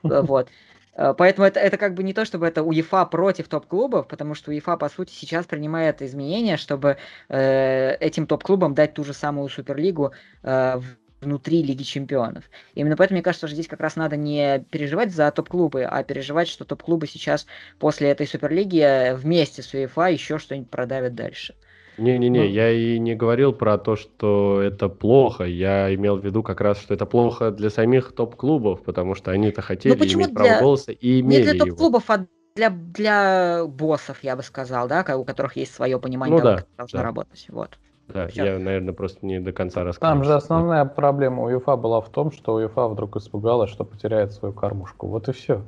Вот. 0.24 0.48
Э, 0.96 1.14
поэтому 1.16 1.46
это, 1.46 1.60
это 1.60 1.76
как 1.76 1.94
бы 1.94 2.02
не 2.02 2.14
то, 2.14 2.24
чтобы 2.24 2.46
это 2.46 2.62
УЕФА 2.62 3.06
против 3.06 3.48
топ-клубов, 3.48 4.08
потому 4.08 4.34
что 4.34 4.50
УЕФА, 4.50 4.76
по 4.76 4.88
сути, 4.88 5.12
сейчас 5.12 5.46
принимает 5.46 6.02
изменения, 6.02 6.56
чтобы 6.56 6.96
э, 7.28 7.96
этим 8.00 8.26
топ-клубам 8.26 8.74
дать 8.74 8.94
ту 8.94 9.04
же 9.04 9.12
самую 9.14 9.48
Суперлигу 9.48 10.12
э, 10.42 10.80
внутри 11.20 11.62
Лиги 11.62 11.82
Чемпионов. 11.82 12.44
Именно 12.74 12.96
поэтому, 12.96 13.16
мне 13.16 13.22
кажется, 13.22 13.46
что 13.46 13.54
здесь 13.54 13.68
как 13.68 13.80
раз 13.80 13.96
надо 13.96 14.16
не 14.16 14.60
переживать 14.70 15.12
за 15.12 15.30
топ-клубы, 15.30 15.84
а 15.84 16.02
переживать, 16.04 16.48
что 16.48 16.64
топ-клубы 16.64 17.06
сейчас 17.06 17.46
после 17.78 18.10
этой 18.10 18.26
Суперлиги 18.26 18.80
э, 18.80 19.14
вместе 19.14 19.62
с 19.62 19.72
УЕФА 19.74 20.06
еще 20.10 20.38
что-нибудь 20.38 20.70
продавят 20.70 21.14
дальше. 21.14 21.54
Не-не-не, 21.98 22.40
ну, 22.40 22.44
я 22.44 22.70
и 22.70 22.98
не 22.98 23.14
говорил 23.14 23.52
про 23.52 23.78
то, 23.78 23.96
что 23.96 24.60
это 24.60 24.88
плохо. 24.88 25.44
Я 25.44 25.94
имел 25.94 26.16
в 26.16 26.24
виду 26.24 26.42
как 26.42 26.60
раз, 26.60 26.78
что 26.80 26.94
это 26.94 27.06
плохо 27.06 27.50
для 27.50 27.70
самих 27.70 28.12
топ-клубов, 28.12 28.82
потому 28.82 29.14
что 29.14 29.30
они-то 29.30 29.62
хотели 29.62 29.96
ну, 29.96 30.04
иметь 30.04 30.34
для... 30.34 30.34
право 30.34 30.60
голоса 30.60 30.92
и 30.92 31.20
имели 31.20 31.44
Не 31.44 31.52
для 31.52 31.64
топ-клубов, 31.64 32.04
а 32.08 32.26
для, 32.56 32.70
для 32.70 33.64
боссов, 33.66 34.18
я 34.22 34.36
бы 34.36 34.42
сказал, 34.42 34.88
да, 34.88 35.04
у 35.16 35.24
которых 35.24 35.56
есть 35.56 35.74
свое 35.74 35.98
понимание 35.98 36.36
ну, 36.36 36.42
того, 36.42 36.56
да, 36.56 36.56
как 36.62 36.68
должно 36.76 36.98
да. 36.98 37.04
работать. 37.04 37.46
Вот. 37.48 37.78
Да, 38.08 38.28
Все. 38.28 38.44
я, 38.44 38.58
наверное, 38.58 38.92
просто 38.92 39.24
не 39.24 39.40
до 39.40 39.52
конца 39.52 39.82
рассказал. 39.82 40.16
Там 40.16 40.24
же 40.24 40.34
основная 40.34 40.84
проблема 40.84 41.42
у 41.42 41.46
УЕФА 41.46 41.76
была 41.76 42.00
в 42.00 42.10
том, 42.10 42.32
что 42.32 42.54
УЕФА 42.54 42.88
вдруг 42.88 43.16
испугалась, 43.16 43.70
что 43.70 43.84
потеряет 43.84 44.32
свою 44.32 44.52
кормушку. 44.52 45.06
Вот 45.06 45.28
и 45.28 45.32
все. 45.32 45.62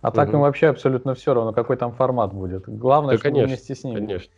А 0.00 0.08
угу. 0.08 0.16
так 0.16 0.32
им 0.32 0.40
вообще 0.40 0.68
абсолютно 0.68 1.14
все 1.14 1.34
равно, 1.34 1.52
какой 1.52 1.76
там 1.76 1.92
формат 1.92 2.32
будет. 2.32 2.68
Главное, 2.68 3.12
да, 3.12 3.18
чтобы 3.18 3.34
конечно, 3.34 3.48
вместе 3.48 3.74
с 3.74 3.84
ними. 3.84 3.94
Конечно. 3.94 4.32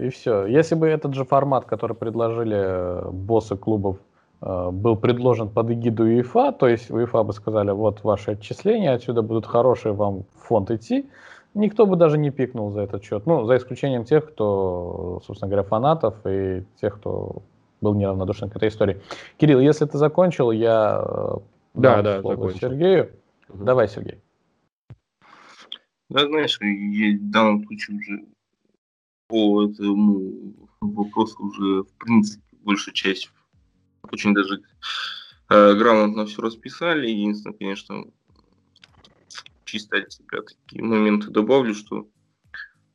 И 0.00 0.08
все. 0.10 0.46
Если 0.46 0.74
бы 0.74 0.86
этот 0.86 1.14
же 1.14 1.24
формат, 1.24 1.64
который 1.64 1.96
предложили 1.96 2.56
э, 2.56 3.10
боссы 3.10 3.56
клубов, 3.56 3.96
э, 4.42 4.70
был 4.70 4.96
предложен 4.96 5.48
под 5.48 5.70
эгиду 5.70 6.04
УЕФА, 6.04 6.52
то 6.52 6.68
есть 6.68 6.90
УЕФА 6.90 7.22
бы 7.22 7.32
сказали, 7.32 7.70
вот 7.70 8.04
ваши 8.04 8.32
отчисления, 8.32 8.92
отсюда 8.92 9.22
будут 9.22 9.46
хорошие 9.46 9.92
вам 9.92 10.24
фонд 10.36 10.70
идти, 10.70 11.08
никто 11.54 11.86
бы 11.86 11.96
даже 11.96 12.18
не 12.18 12.30
пикнул 12.30 12.70
за 12.72 12.82
этот 12.82 13.04
счет. 13.04 13.26
Ну, 13.26 13.46
за 13.46 13.56
исключением 13.56 14.04
тех, 14.04 14.26
кто, 14.26 15.22
собственно 15.24 15.50
говоря, 15.50 15.66
фанатов 15.66 16.14
и 16.26 16.64
тех, 16.80 16.96
кто 16.96 17.42
был 17.80 17.94
неравнодушен 17.94 18.50
к 18.50 18.56
этой 18.56 18.68
истории. 18.68 19.00
Кирилл, 19.38 19.60
если 19.60 19.86
ты 19.86 19.96
закончил, 19.96 20.50
я 20.50 21.02
э, 21.02 21.36
да, 21.74 22.02
да, 22.02 22.22
закончил. 22.22 22.58
Сергею. 22.58 23.12
Угу. 23.48 23.64
Давай, 23.64 23.88
Сергей. 23.88 24.18
Да, 26.10 26.26
знаешь, 26.26 26.58
я 26.60 27.16
в 27.16 27.30
данном 27.30 27.64
случае 27.64 27.96
уже 27.96 28.33
по 29.26 29.64
этому 29.64 30.54
вопросу 30.80 31.44
уже, 31.44 31.82
в 31.82 31.92
принципе, 31.98 32.42
большая 32.62 32.94
часть 32.94 33.30
очень 34.10 34.34
даже 34.34 34.62
э, 35.50 35.74
грамотно 35.74 36.26
все 36.26 36.42
расписали. 36.42 37.08
Единственное, 37.08 37.56
конечно, 37.56 38.04
чисто 39.64 39.98
от 39.98 40.12
себя 40.12 40.42
такие 40.42 40.82
моменты 40.82 41.30
добавлю, 41.30 41.74
что 41.74 42.08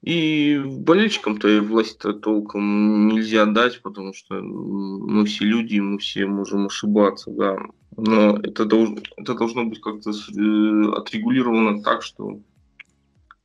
и 0.01 0.61
болельщикам-то 0.65 1.61
власть-то 1.61 2.13
толком 2.13 3.07
нельзя 3.09 3.45
дать, 3.45 3.81
потому 3.81 4.13
что 4.13 4.35
мы 4.35 5.25
все 5.25 5.43
люди, 5.43 5.79
мы 5.79 5.97
все 5.99 6.25
можем 6.25 6.67
ошибаться, 6.67 7.31
да. 7.31 7.57
Но 7.97 8.37
это, 8.37 8.63
должно, 8.63 8.99
это 9.17 9.33
должно 9.33 9.65
быть 9.65 9.81
как-то 9.81 10.11
э, 10.11 10.91
отрегулировано 10.93 11.83
так, 11.83 12.01
что 12.01 12.39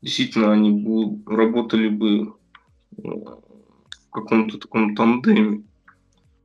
действительно 0.01 0.52
они 0.52 0.70
бы 0.70 1.20
работали 1.27 1.89
бы 1.89 2.35
в 2.97 4.11
каком-то 4.11 4.59
таком 4.59 4.95
тандеме. 4.95 5.65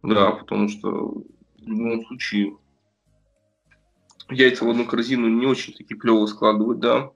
Да, 0.02 0.32
потому 0.32 0.70
что 0.70 1.24
в 1.60 1.68
любом 1.68 2.06
случае 2.06 2.56
яйца 4.30 4.66
в 4.66 4.70
одну 4.70 4.86
корзину 4.86 5.28
не 5.28 5.46
очень 5.46 5.74
таки 5.74 5.96
клево 5.96 6.26
складывать, 6.26 6.80
да. 6.80 7.12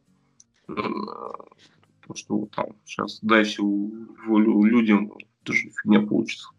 Потому 0.65 2.15
что 2.15 2.47
там 2.55 2.65
сейчас 2.85 3.19
дай 3.21 3.43
всю 3.43 3.91
волю 4.25 4.63
людям, 4.63 5.13
тоже 5.43 5.69
фигня 5.81 6.01
получится. 6.01 6.49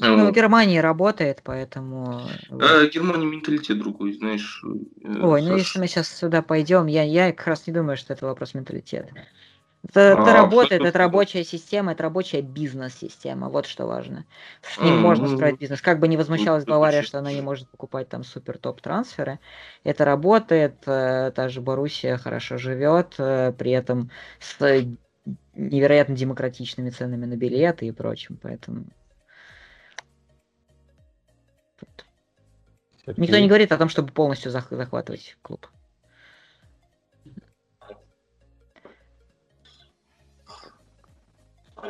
Ну, 0.00 0.28
в 0.28 0.32
Германии 0.32 0.78
работает, 0.78 1.42
поэтому... 1.44 2.22
А, 2.50 2.86
Германия 2.86 3.26
менталитет 3.26 3.78
другой, 3.78 4.14
знаешь. 4.14 4.64
Э, 5.04 5.20
Ой, 5.22 5.40
Саш... 5.40 5.50
ну 5.50 5.56
если 5.56 5.78
мы 5.78 5.86
сейчас 5.86 6.08
сюда 6.08 6.42
пойдем, 6.42 6.86
я, 6.86 7.04
я 7.04 7.32
как 7.32 7.46
раз 7.46 7.66
не 7.68 7.72
думаю, 7.72 7.96
что 7.96 8.12
это 8.12 8.26
вопрос 8.26 8.54
менталитета. 8.54 9.10
Это, 9.88 10.00
это 10.00 10.30
а, 10.30 10.34
работает, 10.34 10.82
это 10.82 10.98
рабочая 10.98 11.44
система, 11.44 11.92
это 11.92 12.04
рабочая 12.04 12.40
бизнес-система, 12.40 13.50
вот 13.50 13.66
что 13.66 13.86
важно. 13.86 14.24
С 14.62 14.78
ним 14.80 14.94
mm-hmm. 14.94 15.00
можно 15.00 15.28
строить 15.28 15.58
бизнес. 15.58 15.82
Как 15.82 16.00
бы 16.00 16.08
не 16.08 16.16
возмущалась 16.16 16.64
Бавария, 16.64 17.02
что 17.02 17.18
она 17.18 17.32
не 17.32 17.42
может 17.42 17.68
покупать 17.68 18.08
там 18.08 18.24
супер 18.24 18.56
топ 18.56 18.80
трансферы, 18.80 19.40
это 19.82 20.04
работает, 20.04 20.76
э, 20.86 21.32
та 21.34 21.48
же 21.48 21.60
Боруссия 21.60 22.16
хорошо 22.16 22.56
живет, 22.56 23.14
э, 23.18 23.52
при 23.52 23.72
этом 23.72 24.10
с 24.38 24.56
невероятно 25.54 26.16
демократичными 26.16 26.90
ценами 26.90 27.26
на 27.26 27.36
билеты 27.36 27.86
и 27.86 27.92
прочим, 27.92 28.38
поэтому... 28.40 28.86
Никто 33.18 33.38
не 33.38 33.48
говорит 33.48 33.70
о 33.70 33.76
том, 33.76 33.90
чтобы 33.90 34.12
полностью 34.12 34.50
захватывать 34.50 35.36
клуб. 35.42 35.66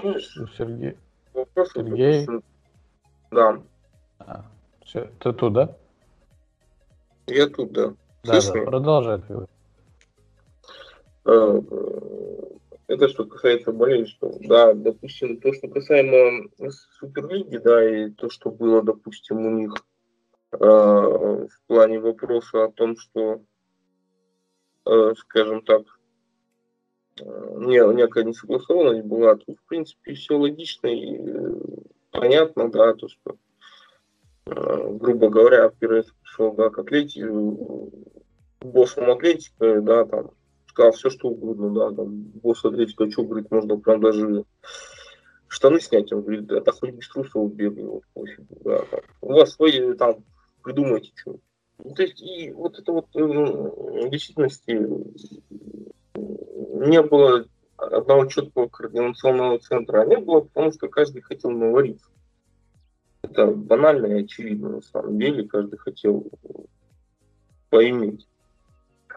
Конечно. 0.00 0.48
Сергей. 0.56 0.96
Вопрос 1.32 1.72
Сергей. 1.72 2.26
Да. 3.30 3.62
А, 4.18 4.44
все, 4.84 5.10
ты 5.20 5.32
тут, 5.32 5.52
да? 5.52 5.76
Я 7.26 7.48
тут, 7.48 7.72
да. 7.72 7.94
Да, 8.24 8.40
да, 8.40 8.62
продолжай. 8.64 9.20
Э, 11.26 11.60
это 12.86 13.08
что 13.08 13.24
касается 13.24 13.72
болельщиков. 13.72 14.36
Да, 14.40 14.74
допустим, 14.74 15.40
то, 15.40 15.52
что 15.52 15.68
касаемо 15.68 16.48
Суперлиги, 16.98 17.56
да, 17.58 17.84
и 17.84 18.10
то, 18.10 18.30
что 18.30 18.50
было, 18.50 18.82
допустим, 18.82 19.46
у 19.46 19.50
них 19.50 19.74
э, 20.52 20.56
в 20.58 21.66
плане 21.66 22.00
вопроса 22.00 22.64
о 22.64 22.72
том, 22.72 22.96
что, 22.96 23.42
э, 24.86 25.14
скажем 25.18 25.62
так, 25.62 25.82
некая 27.20 28.24
несогласованность 28.24 29.06
была. 29.06 29.36
Тут, 29.36 29.58
в 29.58 29.68
принципе, 29.68 30.14
все 30.14 30.36
логично 30.36 30.88
и 30.88 31.16
э, 31.18 31.54
понятно, 32.10 32.70
да, 32.70 32.94
то, 32.94 33.08
что, 33.08 33.36
э, 34.46 34.88
грубо 34.94 35.28
говоря, 35.28 35.68
Пирес 35.68 36.06
пришел, 36.22 36.52
да, 36.52 36.70
к 36.70 36.78
Атлетике, 36.78 37.28
боссом 38.60 39.10
Атлетика, 39.10 39.80
да, 39.80 40.04
там, 40.04 40.30
сказал 40.66 40.92
все, 40.92 41.10
что 41.10 41.28
угодно, 41.28 41.70
да, 41.70 41.94
там, 41.94 42.10
босс 42.42 42.64
Атлетика, 42.64 43.10
что, 43.10 43.24
говорит, 43.24 43.50
можно 43.50 43.78
прям 43.78 44.00
даже 44.00 44.44
штаны 45.48 45.80
снять, 45.80 46.12
он 46.12 46.22
говорит, 46.22 46.46
да, 46.46 46.60
так 46.60 46.74
хоть 46.74 46.94
без 46.94 47.08
трусов 47.08 47.54
бегай, 47.54 47.84
вот, 47.84 48.02
пофигу, 48.12 48.56
да, 48.64 48.78
там. 48.90 49.00
у 49.20 49.32
вас 49.34 49.52
свои, 49.52 49.94
там, 49.94 50.24
придумайте, 50.62 51.12
что. 51.14 51.38
То 51.96 52.02
есть, 52.02 52.22
и 52.22 52.52
вот 52.52 52.78
это 52.78 52.92
вот, 52.92 53.06
э, 53.14 53.22
в 53.22 54.08
действительности, 54.08 54.80
не 56.84 57.02
было 57.02 57.46
одного 57.76 58.26
четкого 58.26 58.68
координационного 58.68 59.58
центра, 59.58 60.02
а 60.02 60.06
не 60.06 60.16
было, 60.16 60.40
потому 60.40 60.72
что 60.72 60.88
каждый 60.88 61.22
хотел 61.22 61.50
навариться. 61.50 62.06
Это 63.22 63.46
банально 63.46 64.06
и 64.06 64.24
очевидно 64.24 64.68
на 64.68 64.82
самом 64.82 65.18
деле, 65.18 65.48
каждый 65.48 65.78
хотел 65.78 66.26
поиметь. 67.70 68.26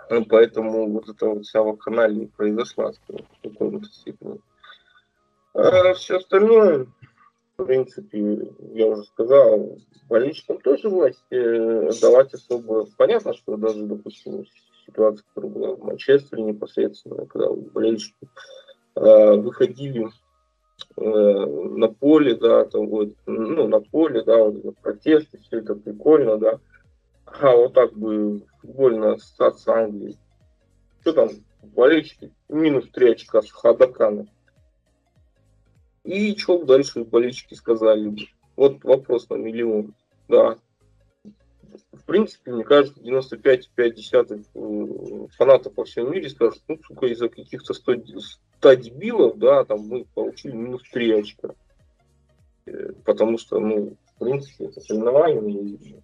Ну, 0.09 0.25
поэтому 0.25 0.89
вот 0.89 1.09
эта 1.09 1.25
вот 1.27 1.45
вся 1.45 1.61
вакханалия 1.61 2.27
произошла 2.27 2.93
в 2.93 3.43
каком-то 3.43 3.85
степени. 3.89 4.39
А 5.53 5.93
все 5.93 6.17
остальное, 6.17 6.87
в 7.57 7.65
принципе, 7.65 8.53
я 8.73 8.87
уже 8.87 9.03
сказал, 9.03 9.77
болельщикам 10.07 10.59
тоже 10.59 10.87
власть 10.87 11.23
э, 11.31 11.89
давать 12.01 12.33
особо. 12.33 12.87
Понятно, 12.97 13.33
что 13.33 13.57
даже, 13.57 13.83
допустим, 13.83 14.45
ситуация, 14.87 15.25
которая 15.27 15.51
была 15.51 15.75
в 15.75 15.83
Манчестере 15.83 16.43
непосредственно, 16.43 17.25
когда 17.25 17.51
болельщики 17.51 18.27
э, 18.95 19.35
выходили 19.35 20.07
э, 20.97 21.01
на 21.01 21.89
поле, 21.89 22.35
да, 22.35 22.65
там 22.65 22.87
вот, 22.87 23.09
ну, 23.25 23.67
на 23.67 23.81
поле, 23.81 24.23
да, 24.23 24.43
вот 24.43 24.77
протесты, 24.79 25.37
все 25.39 25.59
это 25.59 25.75
прикольно, 25.75 26.37
да. 26.37 26.59
А 27.25 27.55
вот 27.55 27.73
так 27.73 27.93
бы 27.93 28.41
футбольная 28.61 29.13
ассоциация 29.13 29.83
Англии. 29.83 30.17
Что 31.01 31.13
там, 31.13 31.29
болельщики, 31.61 32.33
минус 32.49 32.89
3 32.91 33.11
очка 33.11 33.41
с 33.41 33.51
Хадакана. 33.51 34.27
И 36.03 36.35
что 36.37 36.63
дальше 36.63 37.03
болельщики 37.03 37.53
сказали? 37.53 38.15
Вот 38.55 38.83
вопрос 38.83 39.29
на 39.29 39.35
миллион. 39.35 39.93
Да, 40.29 40.57
в 41.93 42.03
принципе, 42.05 42.51
мне 42.51 42.63
кажется, 42.63 42.99
95,5 43.01 44.45
э, 44.53 45.27
фанатов 45.35 45.73
во 45.75 45.85
всем 45.85 46.11
мире 46.11 46.29
скажут, 46.29 46.61
ну, 46.67 46.79
сука, 46.85 47.07
из-за 47.07 47.29
каких-то 47.29 47.73
100, 47.73 47.93
100 48.57 48.73
дебилов, 48.75 49.37
да, 49.37 49.65
там 49.65 49.87
мы 49.87 50.05
получили 50.13 50.53
минус 50.53 50.83
3 50.91 51.19
очка. 51.19 51.49
Э, 52.65 52.91
потому 53.05 53.37
что, 53.37 53.59
ну, 53.59 53.95
в 54.15 54.19
принципе, 54.19 54.65
это 54.65 54.81
соревнование. 54.81 56.01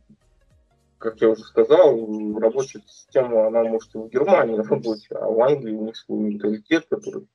как 0.98 1.22
я 1.22 1.30
уже 1.30 1.44
сказал, 1.44 2.40
рабочая 2.40 2.82
система, 2.88 3.48
она 3.48 3.64
может 3.64 3.94
и 3.96 3.98
в 3.98 4.10
Германии 4.10 4.58
работать, 4.70 5.08
а 5.12 5.30
в 5.30 5.42
Англии 5.42 5.74
у 5.74 5.86
них 5.86 5.96
свой 5.96 6.20
менталитет, 6.20 6.86
который 6.90 7.28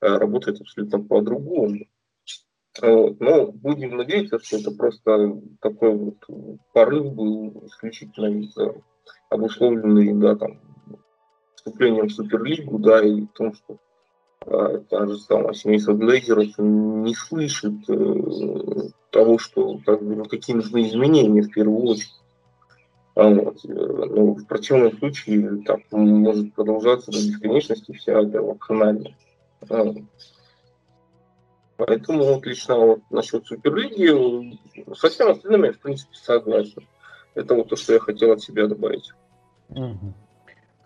э, 0.00 0.06
работает 0.06 0.60
абсолютно 0.60 1.02
по-другому. 1.02 1.86
Вот. 2.82 3.20
Но 3.20 3.46
будем 3.46 3.96
надеяться, 3.96 4.38
что 4.38 4.58
это 4.58 4.70
просто 4.70 5.40
такой 5.60 5.94
вот 5.94 6.16
порыв 6.72 7.12
был 7.12 7.66
исключительно 7.66 8.26
из 8.40 8.54
обусловленный 9.30 10.12
да, 10.14 10.36
там, 10.36 10.60
вступлением 11.54 12.08
в 12.08 12.12
Суперлигу, 12.12 12.78
да, 12.78 13.02
и 13.02 13.26
том, 13.34 13.54
что 13.54 13.78
а, 14.46 14.78
та 14.78 15.06
же 15.06 15.18
самая 15.18 15.54
семейство 15.54 15.92
Глейзеров 15.92 16.56
не 16.58 17.14
слышит 17.14 17.74
э, 17.88 18.90
того, 19.10 19.38
что 19.38 19.80
как 19.84 20.02
бы, 20.02 20.16
ну, 20.16 20.24
какие 20.24 20.54
нужны 20.54 20.86
изменения 20.86 21.42
в 21.42 21.50
первую 21.50 21.82
очередь. 21.82 22.14
А 23.16 23.28
вот. 23.28 23.64
Э, 23.64 23.68
ну, 23.68 24.34
в 24.34 24.46
противном 24.46 24.96
случае 24.98 25.62
так 25.64 25.80
может 25.90 26.54
продолжаться 26.54 27.10
до 27.10 27.18
бесконечности 27.18 27.92
вся 27.92 28.20
эта 28.20 28.42
вакханалия. 28.42 29.16
А, 29.68 29.94
Поэтому 31.76 32.24
вот 32.24 32.46
лично 32.46 32.76
вот 32.76 33.00
насчет 33.10 33.46
Суперлиги 33.46 34.58
со 34.94 35.08
всем 35.08 35.30
остальным 35.30 35.64
я, 35.64 35.72
в 35.72 35.78
принципе, 35.78 36.14
согласен. 36.14 36.86
Это 37.34 37.54
вот 37.54 37.68
то, 37.68 37.76
что 37.76 37.92
я 37.92 38.00
хотел 38.00 38.32
от 38.32 38.40
себя 38.40 38.66
добавить. 38.66 39.12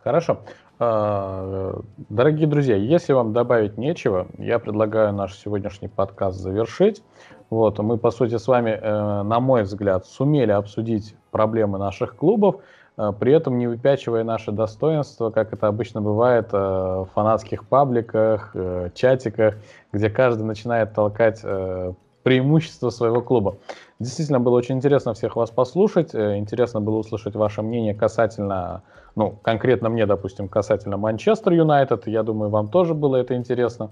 Хорошо. 0.02 0.40
А, 0.82 1.78
дорогие 2.08 2.48
друзья, 2.48 2.74
если 2.74 3.12
вам 3.12 3.32
добавить 3.32 3.76
нечего, 3.76 4.28
я 4.38 4.58
предлагаю 4.58 5.12
наш 5.12 5.36
сегодняшний 5.36 5.88
подкаст 5.88 6.38
завершить. 6.38 7.02
Вот, 7.50 7.78
мы, 7.80 7.98
по 7.98 8.10
сути, 8.10 8.38
с 8.38 8.46
вами, 8.48 8.70
э, 8.70 9.22
на 9.22 9.40
мой 9.40 9.64
взгляд, 9.64 10.06
сумели 10.06 10.52
обсудить 10.52 11.14
проблемы 11.30 11.78
наших 11.78 12.16
клубов. 12.16 12.62
А, 13.00 13.12
при 13.12 13.32
этом 13.32 13.58
не 13.58 13.66
выпячивая 13.66 14.24
наши 14.24 14.52
достоинства, 14.52 15.30
как 15.30 15.54
это 15.54 15.68
обычно 15.68 16.02
бывает 16.02 16.48
э, 16.52 16.56
в 16.58 17.08
фанатских 17.14 17.66
пабликах, 17.66 18.50
э, 18.52 18.90
чатиках, 18.94 19.54
где 19.90 20.10
каждый 20.10 20.42
начинает 20.42 20.92
толкать 20.92 21.40
э, 21.42 21.94
преимущества 22.22 22.90
своего 22.90 23.22
клуба. 23.22 23.56
Действительно 24.00 24.38
было 24.38 24.54
очень 24.56 24.76
интересно 24.76 25.14
всех 25.14 25.36
вас 25.36 25.50
послушать, 25.50 26.14
интересно 26.14 26.82
было 26.82 26.96
услышать 26.96 27.34
ваше 27.36 27.62
мнение 27.62 27.94
касательно, 27.94 28.82
ну, 29.16 29.38
конкретно 29.40 29.88
мне, 29.88 30.04
допустим, 30.04 30.48
касательно 30.48 30.98
Манчестер 30.98 31.52
Юнайтед, 31.52 32.06
я 32.06 32.22
думаю, 32.22 32.50
вам 32.50 32.68
тоже 32.68 32.92
было 32.92 33.16
это 33.16 33.34
интересно. 33.34 33.90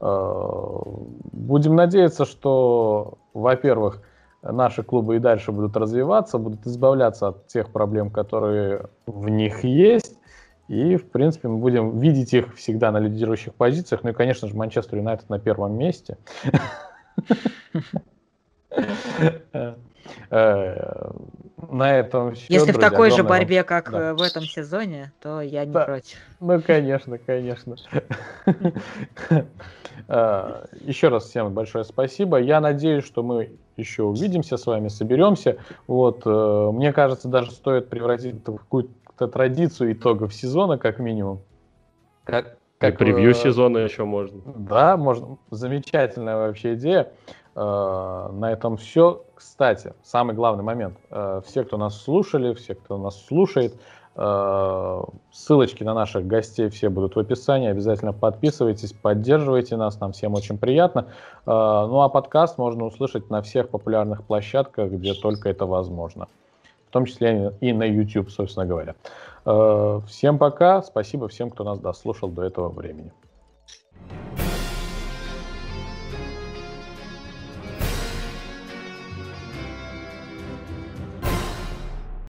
Будем 0.00 1.76
надеяться, 1.76 2.26
что, 2.26 3.14
во-первых, 3.32 4.02
наши 4.52 4.82
клубы 4.82 5.16
и 5.16 5.18
дальше 5.18 5.52
будут 5.52 5.76
развиваться, 5.76 6.38
будут 6.38 6.66
избавляться 6.66 7.28
от 7.28 7.46
тех 7.46 7.70
проблем, 7.70 8.10
которые 8.10 8.86
в 9.06 9.28
них 9.28 9.64
есть. 9.64 10.18
И, 10.68 10.96
в 10.96 11.10
принципе, 11.10 11.48
мы 11.48 11.58
будем 11.58 11.98
видеть 11.98 12.32
их 12.32 12.54
всегда 12.56 12.90
на 12.90 12.98
лидирующих 12.98 13.54
позициях. 13.54 14.02
Ну 14.02 14.10
и, 14.10 14.14
конечно 14.14 14.48
же, 14.48 14.56
Манчестер 14.56 14.98
Юнайтед 14.98 15.28
на 15.28 15.38
первом 15.38 15.76
месте. 15.76 16.16
Э, 20.30 21.10
на 21.70 21.96
этом 21.96 22.34
все. 22.34 22.46
Если 22.48 22.72
друзья, 22.72 22.88
в 22.88 22.90
такой 22.90 23.10
же 23.10 23.22
борьбе, 23.22 23.64
как 23.64 23.90
да. 23.90 24.10
Э, 24.10 24.14
в 24.14 24.22
этом 24.22 24.44
сезоне, 24.44 25.12
то 25.20 25.40
я 25.40 25.64
не 25.64 25.72
да. 25.72 25.84
против. 25.84 26.18
Ну, 26.40 26.60
конечно, 26.60 27.18
конечно. 27.18 27.76
Э, 30.06 30.66
еще 30.82 31.08
раз 31.08 31.24
всем 31.24 31.54
большое 31.54 31.84
спасибо. 31.84 32.38
Я 32.38 32.60
надеюсь, 32.60 33.04
что 33.04 33.22
мы 33.22 33.52
еще 33.76 34.02
увидимся 34.02 34.58
с 34.58 34.66
вами, 34.66 34.88
соберемся. 34.88 35.56
Вот, 35.86 36.26
мне 36.26 36.92
кажется, 36.92 37.28
даже 37.28 37.52
стоит 37.52 37.88
превратить 37.88 38.36
это 38.36 38.52
в 38.52 38.58
какую-то 38.58 39.28
традицию 39.28 39.92
итогов 39.92 40.34
сезона, 40.34 40.76
как 40.76 40.98
минимум. 40.98 41.40
Как, 42.24 42.58
как, 42.78 42.94
И 42.94 42.96
превью 42.98 43.32
сезона 43.32 43.78
еще 43.78 44.04
можно. 44.04 44.42
Да, 44.44 44.98
можно. 44.98 45.38
Замечательная 45.50 46.36
вообще 46.36 46.74
идея. 46.74 47.10
Э, 47.54 48.28
на 48.32 48.52
этом 48.52 48.76
все. 48.76 49.22
Кстати, 49.34 49.92
самый 50.02 50.34
главный 50.34 50.64
момент. 50.64 50.96
Э, 51.10 51.40
все, 51.46 51.64
кто 51.64 51.76
нас 51.76 52.00
слушали, 52.00 52.52
все, 52.54 52.74
кто 52.74 52.98
нас 52.98 53.24
слушает, 53.26 53.74
э, 54.16 55.02
ссылочки 55.32 55.84
на 55.84 55.94
наших 55.94 56.26
гостей 56.26 56.68
все 56.68 56.88
будут 56.88 57.14
в 57.14 57.18
описании. 57.18 57.68
Обязательно 57.68 58.12
подписывайтесь, 58.12 58.92
поддерживайте 58.92 59.76
нас, 59.76 60.00
нам 60.00 60.12
всем 60.12 60.34
очень 60.34 60.58
приятно. 60.58 61.06
Ну 61.46 62.00
а 62.00 62.08
подкаст 62.08 62.56
можно 62.58 62.86
услышать 62.86 63.28
на 63.28 63.42
всех 63.42 63.68
популярных 63.68 64.24
площадках, 64.24 64.90
где 64.90 65.12
только 65.12 65.50
это 65.50 65.66
возможно. 65.66 66.26
В 66.88 66.90
том 66.90 67.04
числе 67.04 67.52
и 67.60 67.72
на 67.72 67.82
YouTube, 67.82 68.30
собственно 68.30 68.66
говоря. 68.66 68.94
Всем 70.06 70.38
пока. 70.38 70.80
Спасибо 70.82 71.28
всем, 71.28 71.50
кто 71.50 71.64
нас 71.64 71.78
дослушал 71.80 72.30
до 72.30 72.44
этого 72.44 72.70
времени. 72.70 73.12